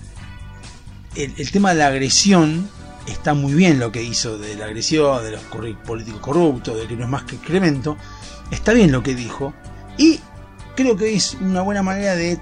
el, 1.14 1.50
tema 1.52 1.70
de 1.70 1.76
la 1.76 1.86
agresión 1.86 2.68
está 3.06 3.34
muy 3.34 3.54
bien 3.54 3.78
lo 3.78 3.92
que 3.92 4.02
hizo 4.02 4.36
de 4.36 4.56
la 4.56 4.64
agresión, 4.64 5.22
de 5.22 5.30
los 5.30 5.42
políticos 5.86 6.20
corruptos, 6.20 6.76
de 6.76 6.86
que 6.86 6.96
no 6.96 7.04
es 7.04 7.10
más 7.10 7.22
que 7.22 7.36
excremento. 7.36 7.96
Está 8.50 8.72
bien 8.72 8.90
lo 8.90 9.02
que 9.02 9.14
dijo. 9.14 9.54
Y 9.96 10.18
creo 10.74 10.96
que 10.96 11.14
es 11.14 11.34
una 11.40 11.62
buena 11.62 11.82
manera 11.82 12.16
de 12.16 12.40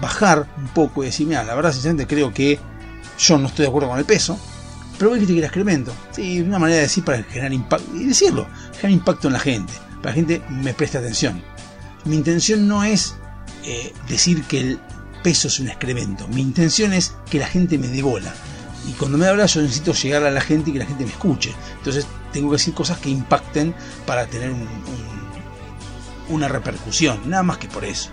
bajar 0.00 0.46
un 0.56 0.68
poco 0.68 1.02
y 1.02 1.06
decir, 1.06 1.26
mira, 1.26 1.42
la 1.42 1.56
verdad, 1.56 1.72
sinceramente 1.72 2.06
creo 2.06 2.32
que 2.32 2.60
yo 3.18 3.38
no 3.38 3.48
estoy 3.48 3.64
de 3.64 3.68
acuerdo 3.70 3.88
con 3.88 3.98
el 3.98 4.04
peso, 4.04 4.38
pero 4.98 5.10
voy 5.10 5.18
a 5.18 5.20
criticar 5.20 5.38
el 5.38 5.44
excremento. 5.46 5.92
Sí, 6.12 6.40
una 6.40 6.60
manera 6.60 6.76
de 6.76 6.82
decir 6.82 7.04
para 7.04 7.22
generar 7.24 7.52
impacto, 7.52 7.96
y 7.96 8.04
decirlo, 8.04 8.46
generar 8.74 8.90
impacto 8.90 9.26
en 9.26 9.32
la 9.32 9.40
gente, 9.40 9.72
para 10.00 10.14
que 10.14 10.22
la 10.22 10.26
gente 10.28 10.42
me 10.48 10.74
preste 10.74 10.98
atención. 10.98 11.42
Mi 12.04 12.16
intención 12.16 12.66
no 12.68 12.82
es 12.84 13.14
eh, 13.64 13.92
decir 14.08 14.42
que 14.44 14.60
el 14.60 14.80
peso 15.22 15.48
es 15.48 15.60
un 15.60 15.68
excremento, 15.68 16.26
mi 16.28 16.42
intención 16.42 16.92
es 16.92 17.14
que 17.30 17.38
la 17.38 17.46
gente 17.46 17.78
me 17.78 17.88
dé 17.88 18.02
bola. 18.02 18.34
Y 18.88 18.92
cuando 18.94 19.16
me 19.16 19.26
habla 19.26 19.46
yo 19.46 19.62
necesito 19.62 19.92
llegar 19.92 20.24
a 20.24 20.30
la 20.32 20.40
gente 20.40 20.70
y 20.70 20.72
que 20.72 20.80
la 20.80 20.86
gente 20.86 21.04
me 21.04 21.10
escuche. 21.12 21.54
Entonces 21.78 22.04
tengo 22.32 22.50
que 22.50 22.56
decir 22.56 22.74
cosas 22.74 22.98
que 22.98 23.10
impacten 23.10 23.72
para 24.06 24.26
tener 24.26 24.50
un- 24.50 24.62
un- 24.62 26.34
una 26.34 26.48
repercusión, 26.48 27.20
nada 27.30 27.42
más 27.44 27.58
que 27.58 27.68
por 27.68 27.84
eso. 27.84 28.10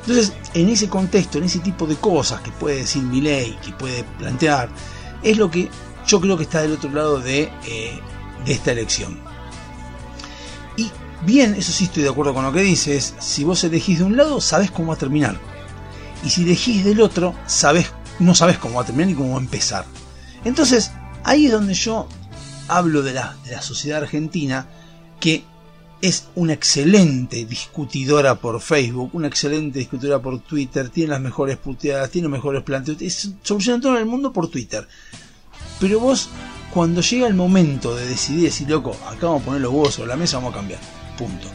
Entonces, 0.00 0.32
en 0.54 0.68
ese 0.68 0.88
contexto, 0.88 1.38
en 1.38 1.44
ese 1.44 1.58
tipo 1.60 1.86
de 1.86 1.96
cosas 1.96 2.40
que 2.40 2.50
puede 2.50 2.76
decir 2.76 3.02
Milei, 3.02 3.58
que 3.60 3.72
puede 3.72 4.02
plantear, 4.18 4.68
es 5.22 5.36
lo 5.38 5.50
que 5.50 5.68
yo 6.06 6.20
creo 6.20 6.36
que 6.36 6.42
está 6.44 6.62
del 6.62 6.72
otro 6.72 6.90
lado 6.90 7.20
de, 7.20 7.50
eh, 7.66 8.00
de 8.44 8.52
esta 8.52 8.72
elección. 8.72 9.20
Bien, 11.22 11.54
eso 11.54 11.70
sí 11.70 11.84
estoy 11.84 12.02
de 12.02 12.08
acuerdo 12.08 12.32
con 12.32 12.44
lo 12.44 12.52
que 12.52 12.62
dices, 12.62 13.14
si 13.18 13.44
vos 13.44 13.62
elegís 13.64 13.98
de 13.98 14.04
un 14.04 14.16
lado, 14.16 14.40
sabés 14.40 14.70
cómo 14.70 14.88
va 14.88 14.94
a 14.94 14.98
terminar. 14.98 15.38
Y 16.24 16.30
si 16.30 16.44
elegís 16.44 16.82
del 16.84 17.00
otro, 17.02 17.34
sabés, 17.46 17.92
no 18.18 18.34
sabés 18.34 18.58
cómo 18.58 18.76
va 18.76 18.82
a 18.82 18.86
terminar 18.86 19.08
ni 19.08 19.14
cómo 19.14 19.32
va 19.32 19.38
a 19.38 19.42
empezar. 19.42 19.84
Entonces, 20.44 20.92
ahí 21.22 21.46
es 21.46 21.52
donde 21.52 21.74
yo 21.74 22.08
hablo 22.68 23.02
de 23.02 23.12
la, 23.12 23.36
de 23.44 23.52
la 23.52 23.60
sociedad 23.60 24.02
argentina, 24.02 24.66
que 25.20 25.44
es 26.00 26.28
una 26.34 26.54
excelente 26.54 27.44
discutidora 27.44 28.36
por 28.36 28.58
Facebook, 28.62 29.10
una 29.12 29.26
excelente 29.26 29.78
discutidora 29.78 30.22
por 30.22 30.40
Twitter, 30.40 30.88
tiene 30.88 31.10
las 31.10 31.20
mejores 31.20 31.58
puteadas, 31.58 32.10
tiene 32.10 32.28
los 32.28 32.32
mejores 32.32 32.62
planteos, 32.62 32.96
soluciona 33.42 33.78
todo 33.78 33.98
el 33.98 34.06
mundo 34.06 34.32
por 34.32 34.48
Twitter. 34.48 34.88
Pero 35.78 36.00
vos, 36.00 36.30
cuando 36.72 37.02
llega 37.02 37.26
el 37.26 37.34
momento 37.34 37.94
de 37.94 38.06
decidir, 38.06 38.44
decir, 38.44 38.70
loco, 38.70 38.96
acá 39.06 39.26
vamos 39.26 39.42
a 39.42 39.44
poner 39.44 39.60
los 39.60 39.72
huevos 39.72 39.94
sobre 39.94 40.08
la 40.08 40.16
mesa, 40.16 40.38
vamos 40.38 40.54
a 40.54 40.56
cambiar. 40.56 40.99
Punto. 41.20 41.46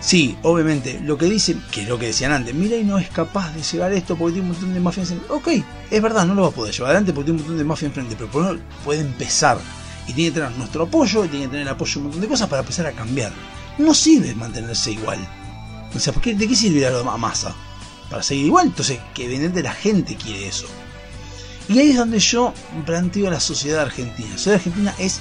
Sí, 0.00 0.36
obviamente, 0.42 0.98
lo 1.04 1.16
que 1.16 1.26
dicen, 1.26 1.62
que 1.70 1.82
es 1.82 1.88
lo 1.88 1.96
que 1.96 2.06
decían 2.06 2.32
antes, 2.32 2.52
Milei 2.56 2.82
no 2.82 2.98
es 2.98 3.08
capaz 3.08 3.54
de 3.54 3.62
llegar 3.62 3.92
a 3.92 3.94
esto 3.94 4.16
porque 4.16 4.32
tiene 4.34 4.48
un 4.48 4.52
montón 4.54 4.74
de 4.74 4.80
mafias 4.80 5.12
en... 5.12 5.22
Ok, 5.28 5.48
es 5.92 6.02
verdad, 6.02 6.26
no 6.26 6.34
lo 6.34 6.42
va 6.42 6.48
a 6.48 6.50
poder 6.50 6.74
llevar 6.74 6.90
adelante 6.90 7.12
porque 7.12 7.26
tiene 7.26 7.38
un 7.38 7.44
montón 7.46 7.58
de 7.58 7.64
mafias 7.64 7.88
enfrente, 7.90 8.16
pero 8.18 8.28
por 8.28 8.42
lo 8.42 8.48
menos 8.54 8.64
puede 8.84 9.00
empezar. 9.00 9.58
Y 10.08 10.12
tiene 10.12 10.30
que 10.32 10.40
tener 10.40 10.58
nuestro 10.58 10.82
apoyo, 10.82 11.24
y 11.24 11.28
tiene 11.28 11.44
que 11.46 11.52
tener 11.52 11.68
apoyo 11.68 11.92
de 11.92 11.98
un 11.98 12.04
montón 12.06 12.20
de 12.20 12.26
cosas 12.26 12.48
para 12.48 12.62
empezar 12.62 12.86
a 12.88 12.92
cambiar. 12.92 13.32
No 13.78 13.94
sirve 13.94 14.34
mantenerse 14.34 14.90
igual. 14.90 15.20
O 15.94 15.98
sea, 16.00 16.12
¿por 16.12 16.20
qué- 16.20 16.34
¿de 16.34 16.48
qué 16.48 16.56
sirve 16.56 16.84
a 16.84 17.16
masa? 17.16 17.54
Para 18.10 18.24
seguir 18.24 18.46
igual, 18.46 18.66
entonces, 18.66 18.98
que 19.14 19.26
evidentemente 19.26 19.62
la 19.62 19.72
gente 19.72 20.16
quiere 20.16 20.48
eso. 20.48 20.66
Y 21.68 21.78
ahí 21.78 21.90
es 21.90 21.96
donde 21.96 22.18
yo 22.18 22.52
planteo 22.84 23.28
a 23.28 23.30
la 23.30 23.40
sociedad 23.40 23.82
argentina. 23.82 24.30
La 24.30 24.36
sociedad 24.36 24.56
argentina 24.56 24.94
es 24.98 25.20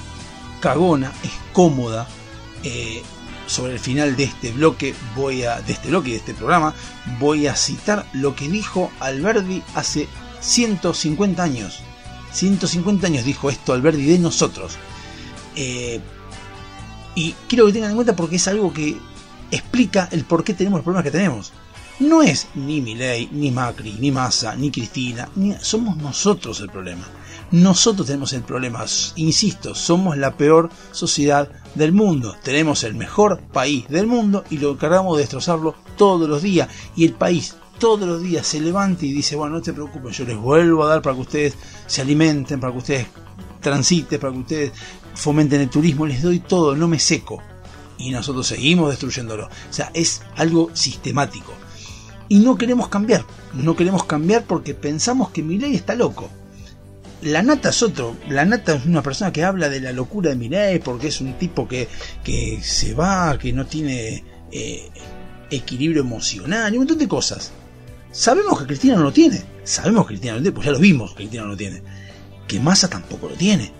cagona, 0.59 1.11
es 1.23 1.31
cómoda. 1.53 2.07
Eh, 2.63 3.03
sobre 3.51 3.73
el 3.73 3.79
final 3.79 4.15
de 4.15 4.23
este 4.23 4.51
bloque 4.51 4.95
voy 5.15 5.43
a. 5.43 5.61
de 5.61 5.73
este 5.73 5.89
bloque 5.89 6.11
de 6.11 6.17
este 6.17 6.33
programa, 6.33 6.73
voy 7.19 7.47
a 7.47 7.55
citar 7.55 8.05
lo 8.13 8.35
que 8.35 8.47
dijo 8.47 8.91
Alberdi 8.99 9.61
hace 9.75 10.07
150 10.39 11.43
años. 11.43 11.81
150 12.31 13.07
años 13.07 13.25
dijo 13.25 13.49
esto 13.49 13.73
Alberdi 13.73 14.05
de 14.05 14.19
nosotros. 14.19 14.77
Eh, 15.55 15.99
y 17.13 17.35
quiero 17.49 17.65
que 17.65 17.73
tengan 17.73 17.91
en 17.91 17.97
cuenta 17.97 18.15
porque 18.15 18.37
es 18.37 18.47
algo 18.47 18.71
que 18.71 18.97
explica 19.51 20.07
el 20.11 20.23
por 20.23 20.45
qué 20.45 20.53
tenemos 20.53 20.77
los 20.77 20.85
problemas 20.85 21.03
que 21.03 21.11
tenemos. 21.11 21.51
No 21.99 22.23
es 22.23 22.47
ni 22.55 22.81
Milei, 22.81 23.29
ni 23.31 23.51
Macri, 23.51 23.97
ni 23.99 24.11
Massa, 24.11 24.55
ni 24.55 24.71
Cristina, 24.71 25.29
somos 25.61 25.97
nosotros 25.97 26.59
el 26.61 26.69
problema. 26.69 27.05
Nosotros 27.51 28.07
tenemos 28.07 28.31
el 28.33 28.43
problema, 28.43 28.85
insisto, 29.17 29.75
somos 29.75 30.17
la 30.17 30.35
peor 30.37 30.69
sociedad 30.93 31.51
del 31.75 31.91
mundo. 31.91 32.35
Tenemos 32.43 32.83
el 32.83 32.95
mejor 32.95 33.39
país 33.39 33.87
del 33.87 34.07
mundo 34.07 34.43
y 34.49 34.57
lo 34.57 34.71
encargamos 34.71 35.17
de 35.17 35.23
destrozarlo 35.23 35.75
todos 35.97 36.29
los 36.29 36.41
días. 36.41 36.69
Y 36.95 37.05
el 37.05 37.13
país 37.13 37.55
todos 37.79 38.07
los 38.07 38.21
días 38.21 38.45
se 38.45 38.61
levanta 38.61 39.05
y 39.05 39.11
dice, 39.11 39.35
bueno, 39.35 39.55
no 39.55 39.61
te 39.61 39.73
preocupes, 39.73 40.15
yo 40.15 40.25
les 40.25 40.37
vuelvo 40.37 40.83
a 40.83 40.89
dar 40.89 41.01
para 41.01 41.15
que 41.15 41.21
ustedes 41.21 41.55
se 41.87 42.01
alimenten, 42.01 42.59
para 42.59 42.73
que 42.73 42.77
ustedes 42.77 43.07
transiten, 43.59 44.19
para 44.19 44.33
que 44.33 44.39
ustedes 44.39 44.71
fomenten 45.15 45.61
el 45.61 45.69
turismo, 45.69 46.05
les 46.05 46.21
doy 46.21 46.39
todo, 46.39 46.75
no 46.75 46.87
me 46.87 46.99
seco. 46.99 47.41
Y 47.97 48.11
nosotros 48.11 48.47
seguimos 48.47 48.89
destruyéndolo. 48.89 49.45
O 49.45 49.73
sea, 49.73 49.91
es 49.93 50.21
algo 50.35 50.69
sistemático. 50.73 51.53
Y 52.29 52.39
no 52.39 52.55
queremos 52.55 52.87
cambiar. 52.87 53.25
No 53.53 53.75
queremos 53.75 54.03
cambiar 54.05 54.45
porque 54.45 54.73
pensamos 54.73 55.29
que 55.31 55.43
Milei 55.43 55.75
está 55.75 55.95
loco. 55.95 56.29
La 57.21 57.43
Nata 57.43 57.69
es 57.69 57.83
otro. 57.83 58.17
La 58.29 58.45
Nata 58.45 58.75
es 58.75 58.85
una 58.85 59.03
persona 59.03 59.31
que 59.31 59.43
habla 59.43 59.69
de 59.69 59.79
la 59.79 59.91
locura 59.91 60.31
de 60.31 60.35
Milei 60.35 60.79
porque 60.79 61.07
es 61.07 61.21
un 61.21 61.37
tipo 61.37 61.67
que, 61.67 61.87
que 62.23 62.59
se 62.63 62.93
va, 62.93 63.37
que 63.37 63.53
no 63.53 63.65
tiene 63.65 64.23
eh, 64.51 64.89
equilibrio 65.51 66.01
emocional 66.01 66.73
y 66.73 66.77
un 66.77 66.81
montón 66.81 66.97
de 66.97 67.07
cosas. 67.07 67.51
Sabemos 68.11 68.59
que 68.59 68.65
Cristina 68.65 68.95
no 68.95 69.03
lo 69.03 69.13
tiene. 69.13 69.41
Sabemos 69.63 70.03
que 70.03 70.09
Cristina 70.09 70.33
no 70.33 70.39
lo 70.39 70.43
tiene, 70.43 70.55
pues 70.55 70.65
ya 70.65 70.71
lo 70.71 70.79
vimos 70.79 71.11
que 71.11 71.17
Cristina 71.17 71.43
no 71.43 71.49
lo 71.49 71.57
tiene. 71.57 71.83
Que 72.47 72.59
Massa 72.59 72.89
tampoco 72.89 73.29
lo 73.29 73.35
tiene. 73.35 73.71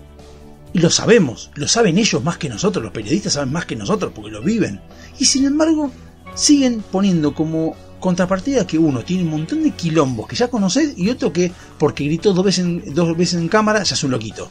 Y 0.72 0.78
lo 0.78 0.88
sabemos, 0.88 1.50
lo 1.54 1.68
saben 1.68 1.98
ellos 1.98 2.24
más 2.24 2.38
que 2.38 2.48
nosotros, 2.48 2.82
los 2.82 2.94
periodistas 2.94 3.34
saben 3.34 3.52
más 3.52 3.66
que 3.66 3.76
nosotros 3.76 4.12
porque 4.14 4.30
lo 4.30 4.40
viven. 4.40 4.80
Y 5.18 5.26
sin 5.26 5.44
embargo, 5.44 5.92
siguen 6.34 6.82
poniendo 6.90 7.34
como 7.34 7.76
contrapartida 8.02 8.66
que 8.66 8.76
uno 8.78 9.02
tiene 9.02 9.22
un 9.22 9.30
montón 9.30 9.62
de 9.62 9.70
quilombos 9.70 10.26
que 10.28 10.36
ya 10.36 10.48
conoces 10.48 10.92
y 10.98 11.08
otro 11.08 11.32
que 11.32 11.50
porque 11.78 12.04
gritó 12.04 12.34
dos 12.34 12.44
veces 12.44 12.64
en, 12.66 12.94
dos 12.94 13.16
veces 13.16 13.40
en 13.40 13.48
cámara 13.48 13.82
ya 13.82 13.94
es 13.94 14.04
un 14.04 14.10
loquito. 14.10 14.50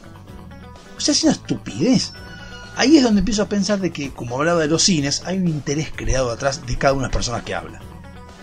O 0.96 1.00
sea, 1.00 1.12
es 1.12 1.22
una 1.22 1.32
estupidez. 1.32 2.12
Ahí 2.76 2.96
es 2.96 3.02
donde 3.04 3.20
empiezo 3.20 3.42
a 3.42 3.48
pensar 3.48 3.78
de 3.80 3.92
que, 3.92 4.10
como 4.10 4.36
hablaba 4.38 4.60
de 4.60 4.68
los 4.68 4.82
cines, 4.82 5.22
hay 5.26 5.36
un 5.38 5.46
interés 5.48 5.90
creado 5.94 6.30
atrás 6.30 6.66
de 6.66 6.76
cada 6.78 6.94
una 6.94 7.02
de 7.02 7.08
las 7.08 7.16
personas 7.16 7.42
que 7.42 7.54
habla. 7.54 7.80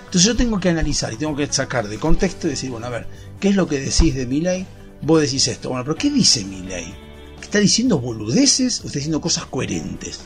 Entonces 0.06 0.23
yo 0.23 0.36
tengo 0.36 0.60
que 0.60 0.69
analizar 0.69 1.11
y 1.11 1.18
tengo 1.18 1.36
que 1.36 1.52
sacar 1.52 1.88
de 1.88 1.98
contexto 1.98 2.48
y 2.48 2.52
decir, 2.52 2.69
bueno, 2.69 2.86
a 2.88 2.90
ver, 2.90 3.07
¿qué 3.40 3.49
es 3.49 3.56
lo 3.56 3.68
que 3.68 3.80
decís 3.80 4.14
de 4.15 4.26
Milei? 4.27 4.65
Vos 5.02 5.22
decís 5.22 5.48
esto. 5.48 5.69
Bueno, 5.69 5.84
pero 5.84 5.95
¿qué 5.98 6.10
dice 6.11 6.45
Milei? 6.45 6.94
¿Está 7.41 7.57
diciendo 7.60 7.99
boludeces 7.99 8.81
o 8.81 8.88
está 8.88 8.99
diciendo 8.99 9.19
cosas 9.22 9.45
coherentes? 9.45 10.19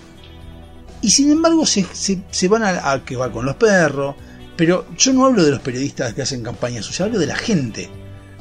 Y 1.01 1.10
sin 1.11 1.31
embargo 1.31 1.65
se, 1.65 1.85
se- 1.93 2.47
van 2.47 2.64
a 2.64 3.03
que 3.05 3.15
va 3.15 3.31
con 3.31 3.45
los 3.45 3.55
perros, 3.55 4.15
pero 4.56 4.86
yo 4.98 5.14
no 5.14 5.26
hablo 5.26 5.44
de 5.44 5.52
los 5.52 5.60
periodistas 5.60 6.14
que 6.14 6.22
hacen 6.22 6.44
campaña 6.44 6.82
suya, 6.82 7.06
hablo 7.06 7.20
de 7.20 7.28
la 7.28 7.36
gente. 7.36 7.90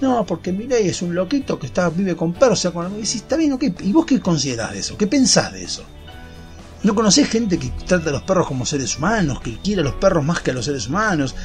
No, 0.00 0.26
porque 0.26 0.52
Milei 0.52 0.88
es 0.88 1.00
un 1.00 1.14
loquito 1.14 1.58
que 1.58 1.66
está, 1.66 1.88
vive 1.88 2.16
con 2.16 2.34
sea, 2.56 2.72
con... 2.72 2.92
Y 2.92 2.96
decís, 2.96 3.16
está 3.16 3.36
bien, 3.36 3.52
ok, 3.52 3.64
¿y 3.82 3.92
vos 3.92 4.04
qué 4.04 4.20
considerás 4.20 4.72
de 4.72 4.80
eso? 4.80 4.98
¿Qué 4.98 5.06
pensás 5.06 5.52
de 5.52 5.62
eso? 5.62 5.84
¿No 6.82 6.94
conocés 6.94 7.28
gente 7.28 7.58
que 7.58 7.70
trata 7.86 8.10
a 8.10 8.12
los 8.12 8.22
perros 8.22 8.48
como 8.48 8.66
seres 8.66 8.98
humanos, 8.98 9.40
que 9.40 9.56
quiere 9.58 9.82
a 9.82 9.84
los 9.84 9.94
perros 9.94 10.24
más 10.24 10.40
que 10.40 10.50
a 10.50 10.54
los 10.54 10.64
seres 10.64 10.88
humanos? 10.88 11.36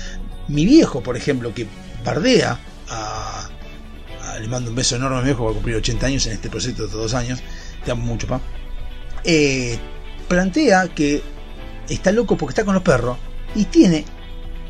Mi 0.48 0.66
viejo, 0.66 1.04
por 1.04 1.16
ejemplo, 1.16 1.54
que 1.54 1.68
bardea 2.04 2.60
le 4.40 4.48
mando 4.48 4.70
un 4.70 4.76
beso 4.76 4.96
enorme 4.96 5.18
a 5.18 5.20
mi 5.20 5.26
viejo, 5.26 5.46
va 5.46 5.52
a 5.52 5.54
cumplir 5.54 5.76
80 5.78 6.06
años 6.06 6.26
en 6.28 6.34
este 6.34 6.50
proyecto 6.50 6.88
de 6.88 6.94
dos 6.94 7.14
años. 7.14 7.40
Te 7.84 7.92
amo 7.92 8.04
mucho, 8.04 8.28
pa. 8.28 8.42
Eh, 9.24 9.78
plantea 10.28 10.88
que 10.90 11.22
está 11.90 12.12
loco 12.12 12.38
porque 12.38 12.52
está 12.52 12.66
con 12.66 12.74
los 12.74 12.84
perros 12.84 13.18
y 13.56 13.66
tiene 13.66 14.06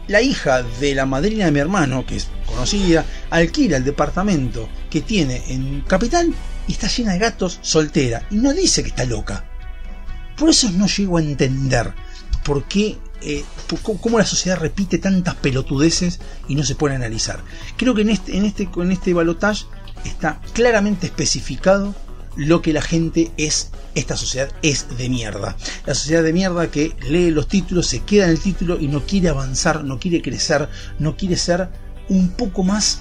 la 0.07 0.21
hija 0.21 0.63
de 0.63 0.95
la 0.95 1.05
madrina 1.05 1.45
de 1.45 1.51
mi 1.51 1.59
hermano, 1.59 2.05
que 2.05 2.15
es 2.15 2.27
conocida, 2.45 3.05
alquila 3.29 3.77
el 3.77 3.83
departamento 3.83 4.69
que 4.89 5.01
tiene 5.01 5.43
en 5.49 5.81
Capital 5.81 6.33
y 6.67 6.71
está 6.71 6.87
llena 6.87 7.13
de 7.13 7.19
gatos 7.19 7.59
soltera. 7.61 8.25
Y 8.29 8.35
no 8.35 8.53
dice 8.53 8.83
que 8.83 8.89
está 8.89 9.05
loca. 9.05 9.45
Por 10.37 10.49
eso 10.49 10.69
no 10.71 10.87
llego 10.87 11.17
a 11.17 11.21
entender 11.21 11.93
por 12.43 12.63
qué, 12.65 12.97
eh, 13.21 13.43
cómo, 14.01 14.19
la 14.19 14.25
sociedad 14.25 14.59
repite 14.59 14.99
tantas 14.99 15.35
pelotudeces 15.35 16.19
y 16.47 16.55
no 16.55 16.63
se 16.63 16.75
a 16.79 16.95
analizar. 16.95 17.41
Creo 17.75 17.95
que 17.95 18.03
en 18.03 18.09
este, 18.09 18.37
en 18.37 18.45
este, 18.45 18.69
en 18.75 18.91
este 18.91 19.13
balotage 19.13 19.65
está 20.05 20.39
claramente 20.53 21.07
especificado 21.07 21.95
lo 22.35 22.61
que 22.61 22.71
la 22.71 22.81
gente 22.81 23.31
es, 23.37 23.71
esta 23.99 24.15
sociedad 24.15 24.49
es 24.61 24.85
de 24.97 25.09
mierda. 25.09 25.55
La 25.85 25.95
sociedad 25.95 26.23
de 26.23 26.33
mierda 26.33 26.69
que 26.69 26.93
lee 27.09 27.31
los 27.31 27.47
títulos, 27.47 27.87
se 27.87 28.01
queda 28.01 28.25
en 28.25 28.31
el 28.31 28.39
título 28.39 28.79
y 28.79 28.87
no 28.87 29.03
quiere 29.05 29.29
avanzar, 29.29 29.83
no 29.83 29.99
quiere 29.99 30.21
crecer, 30.21 30.69
no 30.99 31.17
quiere 31.17 31.35
ser 31.35 31.69
un 32.09 32.29
poco 32.29 32.63
más 32.63 32.99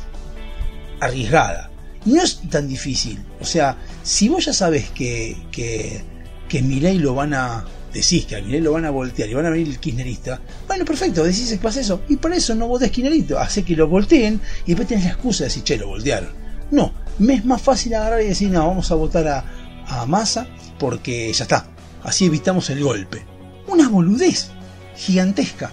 arriesgada. 1.01 1.71
Y 2.05 2.13
no 2.13 2.23
es 2.23 2.41
tan 2.49 2.69
difícil. 2.69 3.19
O 3.41 3.45
sea, 3.45 3.77
si 4.03 4.29
vos 4.29 4.47
ya 4.47 4.53
sabes 4.53 4.91
que, 4.91 5.37
que, 5.51 6.03
que 6.49 6.63
Milei 6.63 6.99
lo 6.99 7.15
van 7.15 7.35
a. 7.35 7.65
Decís 7.93 8.27
que 8.27 8.37
a 8.37 8.41
lo 8.41 8.73
van 8.73 8.85
a 8.85 8.91
voltear 8.91 9.29
y 9.29 9.35
van 9.35 9.47
a 9.47 9.51
venir 9.51 9.69
el 9.69 9.79
kirchnerista. 9.79 10.41
Bueno, 10.67 10.85
perfecto, 10.85 11.25
decís 11.25 11.49
que 11.51 11.57
pasa 11.57 11.81
eso. 11.81 12.03
Y 12.09 12.17
por 12.17 12.33
eso 12.33 12.55
no 12.55 12.69
votés 12.69 12.91
kirchnerito. 12.91 13.39
Hace 13.39 13.65
que 13.65 13.75
lo 13.75 13.89
volteen 13.89 14.41
y 14.65 14.69
después 14.69 14.89
tenés 14.89 15.05
la 15.05 15.11
excusa 15.13 15.45
de 15.45 15.49
decir, 15.49 15.63
che, 15.63 15.77
lo 15.79 15.89
voltearon. 15.89 16.31
No, 16.71 16.93
me 17.19 17.35
es 17.35 17.45
más 17.45 17.63
fácil 17.63 17.95
agarrar 17.95 18.21
y 18.23 18.27
decir, 18.27 18.51
no, 18.51 18.67
vamos 18.67 18.91
a 18.91 18.97
votar 18.97 19.27
a, 19.29 19.45
a 19.87 20.05
Massa 20.05 20.47
porque 20.79 21.33
ya 21.33 21.45
está, 21.45 21.69
así 22.03 22.27
evitamos 22.27 22.71
el 22.71 22.83
golpe. 22.83 23.25
Una 23.67 23.89
boludez 23.89 24.51
gigantesca. 24.97 25.71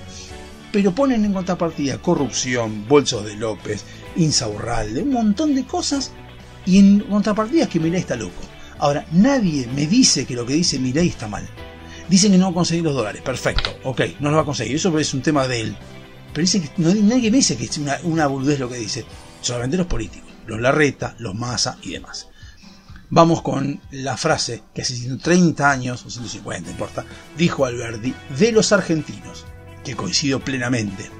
Pero 0.71 0.93
ponen 0.93 1.23
en 1.23 1.33
contrapartida 1.33 1.99
corrupción, 1.99 2.87
bolsos 2.87 3.25
de 3.25 3.35
López, 3.35 3.83
Insaurralde, 4.15 5.03
un 5.03 5.11
montón 5.11 5.53
de 5.53 5.65
cosas. 5.65 6.11
Y 6.65 6.79
en 6.79 7.01
contrapartida 7.01 7.63
es 7.63 7.69
que 7.69 7.79
Milei 7.79 8.01
está 8.01 8.15
loco. 8.15 8.41
Ahora, 8.79 9.05
nadie 9.11 9.67
me 9.67 9.85
dice 9.85 10.25
que 10.25 10.33
lo 10.33 10.45
que 10.45 10.53
dice 10.53 10.79
Milei 10.79 11.09
está 11.09 11.27
mal. 11.27 11.47
Dicen 12.09 12.31
que 12.31 12.37
no 12.37 12.45
va 12.45 12.51
a 12.51 12.55
conseguir 12.55 12.83
los 12.83 12.95
dólares. 12.95 13.21
Perfecto, 13.21 13.69
ok, 13.83 14.01
no 14.19 14.29
los 14.29 14.37
va 14.37 14.41
a 14.41 14.45
conseguir. 14.45 14.75
Eso 14.75 14.97
es 14.97 15.13
un 15.13 15.21
tema 15.21 15.47
de 15.47 15.61
él. 15.61 15.77
Pero 16.33 16.41
dicen 16.41 16.63
que 16.63 16.69
no, 16.77 16.93
nadie 16.93 17.29
me 17.29 17.37
dice 17.37 17.55
que 17.55 17.65
es 17.65 17.77
una, 17.77 17.99
una 18.03 18.27
boludez 18.27 18.59
lo 18.59 18.69
que 18.69 18.77
dice. 18.77 19.05
Solamente 19.41 19.77
los 19.77 19.87
políticos. 19.87 20.29
Los 20.47 20.59
Larreta, 20.59 21.15
los 21.19 21.35
Massa 21.35 21.77
y 21.83 21.91
demás. 21.91 22.29
Vamos 23.15 23.43
con 23.43 23.79
la 23.91 24.17
frase 24.17 24.63
que 24.73 24.81
hace 24.81 24.95
130 24.95 25.69
años, 25.69 26.03
o 26.03 26.09
150, 26.09 26.65
no 26.65 26.71
importa, 26.71 27.05
dijo 27.37 27.63
Alberti 27.63 28.11
de 28.39 28.51
los 28.51 28.71
argentinos, 28.71 29.45
que 29.83 29.95
coincido 29.95 30.39
plenamente. 30.39 31.11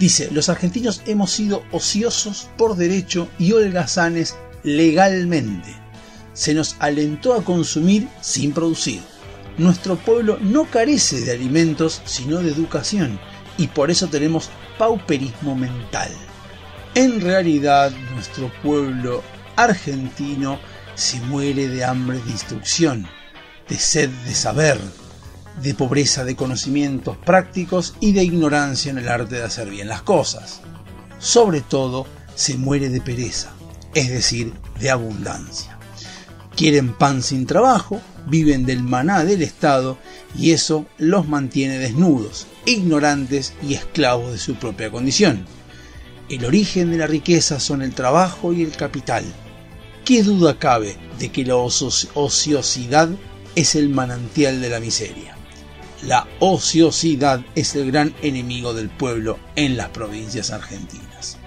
Dice, 0.00 0.28
los 0.32 0.48
argentinos 0.48 1.02
hemos 1.06 1.30
sido 1.30 1.62
ociosos 1.70 2.48
por 2.58 2.74
derecho 2.74 3.28
y 3.38 3.52
holgazanes 3.52 4.34
legalmente. 4.64 5.72
Se 6.32 6.52
nos 6.52 6.74
alentó 6.80 7.34
a 7.34 7.44
consumir 7.44 8.08
sin 8.20 8.50
producir. 8.50 9.02
Nuestro 9.58 9.94
pueblo 9.94 10.36
no 10.40 10.68
carece 10.68 11.20
de 11.20 11.30
alimentos, 11.30 12.02
sino 12.06 12.38
de 12.38 12.50
educación, 12.50 13.20
y 13.56 13.68
por 13.68 13.92
eso 13.92 14.08
tenemos 14.08 14.50
pauperismo 14.78 15.54
mental. 15.54 16.10
En 16.96 17.20
realidad, 17.20 17.92
nuestro 18.12 18.50
pueblo 18.64 19.22
argentino 19.56 20.58
se 20.94 21.20
muere 21.20 21.68
de 21.68 21.84
hambre 21.84 22.20
de 22.20 22.30
instrucción, 22.30 23.06
de 23.68 23.76
sed 23.76 24.10
de 24.24 24.34
saber, 24.34 24.78
de 25.62 25.74
pobreza 25.74 26.24
de 26.24 26.36
conocimientos 26.36 27.16
prácticos 27.16 27.94
y 28.00 28.12
de 28.12 28.24
ignorancia 28.24 28.90
en 28.90 28.98
el 28.98 29.08
arte 29.08 29.36
de 29.36 29.44
hacer 29.44 29.70
bien 29.70 29.88
las 29.88 30.02
cosas. 30.02 30.60
Sobre 31.18 31.62
todo, 31.62 32.06
se 32.34 32.56
muere 32.58 32.90
de 32.90 33.00
pereza, 33.00 33.52
es 33.94 34.08
decir, 34.08 34.52
de 34.78 34.90
abundancia. 34.90 35.78
Quieren 36.54 36.94
pan 36.94 37.22
sin 37.22 37.46
trabajo, 37.46 38.00
viven 38.26 38.66
del 38.66 38.82
maná 38.82 39.24
del 39.24 39.42
Estado 39.42 39.98
y 40.36 40.52
eso 40.52 40.86
los 40.98 41.28
mantiene 41.28 41.78
desnudos, 41.78 42.46
ignorantes 42.64 43.54
y 43.66 43.74
esclavos 43.74 44.32
de 44.32 44.38
su 44.38 44.56
propia 44.56 44.90
condición. 44.90 45.46
El 46.28 46.44
origen 46.44 46.90
de 46.90 46.98
la 46.98 47.06
riqueza 47.06 47.60
son 47.60 47.82
el 47.82 47.94
trabajo 47.94 48.52
y 48.52 48.62
el 48.62 48.72
capital. 48.72 49.24
¿Qué 50.06 50.22
duda 50.22 50.58
cabe 50.58 50.96
de 51.18 51.30
que 51.32 51.44
la 51.44 51.56
ocio- 51.56 52.08
ociosidad 52.14 53.08
es 53.54 53.74
el 53.74 53.88
manantial 53.90 54.60
de 54.62 54.70
la 54.70 54.80
miseria? 54.80 55.36
La 56.04 56.26
ociosidad 56.38 57.40
es 57.54 57.74
el 57.74 57.90
gran 57.90 58.14
enemigo 58.22 58.72
del 58.72 58.88
pueblo 58.88 59.38
en 59.56 59.76
las 59.76 59.88
provincias 59.88 60.50
argentinas. 60.52 61.38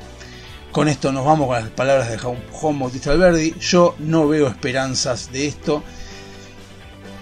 Con 0.74 0.88
esto 0.90 1.12
nos 1.12 1.26
vamos 1.26 1.48
con 1.48 1.56
las 1.56 1.70
palabras 1.70 2.10
de 2.12 2.18
Juan 2.18 2.80
Bautista 2.80 3.12
Alberdi. 3.12 3.56
Yo 3.62 3.96
no 3.98 4.28
veo 4.28 4.48
esperanzas 4.48 5.32
de 5.32 5.48
esto. 5.48 5.82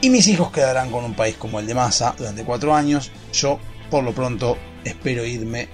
Y 0.02 0.10
mis 0.10 0.28
hijos 0.28 0.52
quedarán 0.52 0.90
con 0.92 1.06
un 1.06 1.16
país 1.16 1.36
como 1.38 1.60
el 1.60 1.68
de 1.68 1.76
Massa 1.76 2.16
durante 2.18 2.44
cuatro 2.44 2.76
años. 2.76 3.12
Yo, 3.32 3.60
por 3.92 4.04
lo 4.04 4.14
pronto, 4.14 4.58
espero 4.84 5.24
irme. 5.24 5.70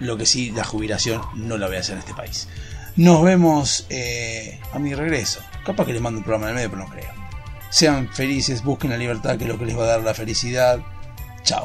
Lo 0.00 0.16
que 0.16 0.26
sí, 0.26 0.50
la 0.50 0.64
jubilación 0.64 1.20
no 1.34 1.58
la 1.58 1.66
voy 1.68 1.76
a 1.76 1.80
hacer 1.80 1.94
en 1.94 2.00
este 2.00 2.14
país. 2.14 2.48
Nos 2.96 3.22
vemos 3.22 3.86
eh, 3.90 4.58
a 4.72 4.78
mi 4.78 4.94
regreso. 4.94 5.40
Capaz 5.64 5.84
que 5.84 5.92
les 5.92 6.00
mando 6.00 6.18
un 6.18 6.24
programa 6.24 6.46
en 6.46 6.50
el 6.50 6.54
medio, 6.56 6.70
pero 6.70 6.84
no 6.84 6.90
creo. 6.90 7.12
Sean 7.68 8.08
felices, 8.08 8.64
busquen 8.64 8.90
la 8.90 8.96
libertad, 8.96 9.36
que 9.36 9.44
es 9.44 9.50
lo 9.50 9.58
que 9.58 9.66
les 9.66 9.76
va 9.76 9.84
a 9.84 9.86
dar 9.86 10.00
la 10.00 10.14
felicidad. 10.14 10.80
Chao. 11.42 11.64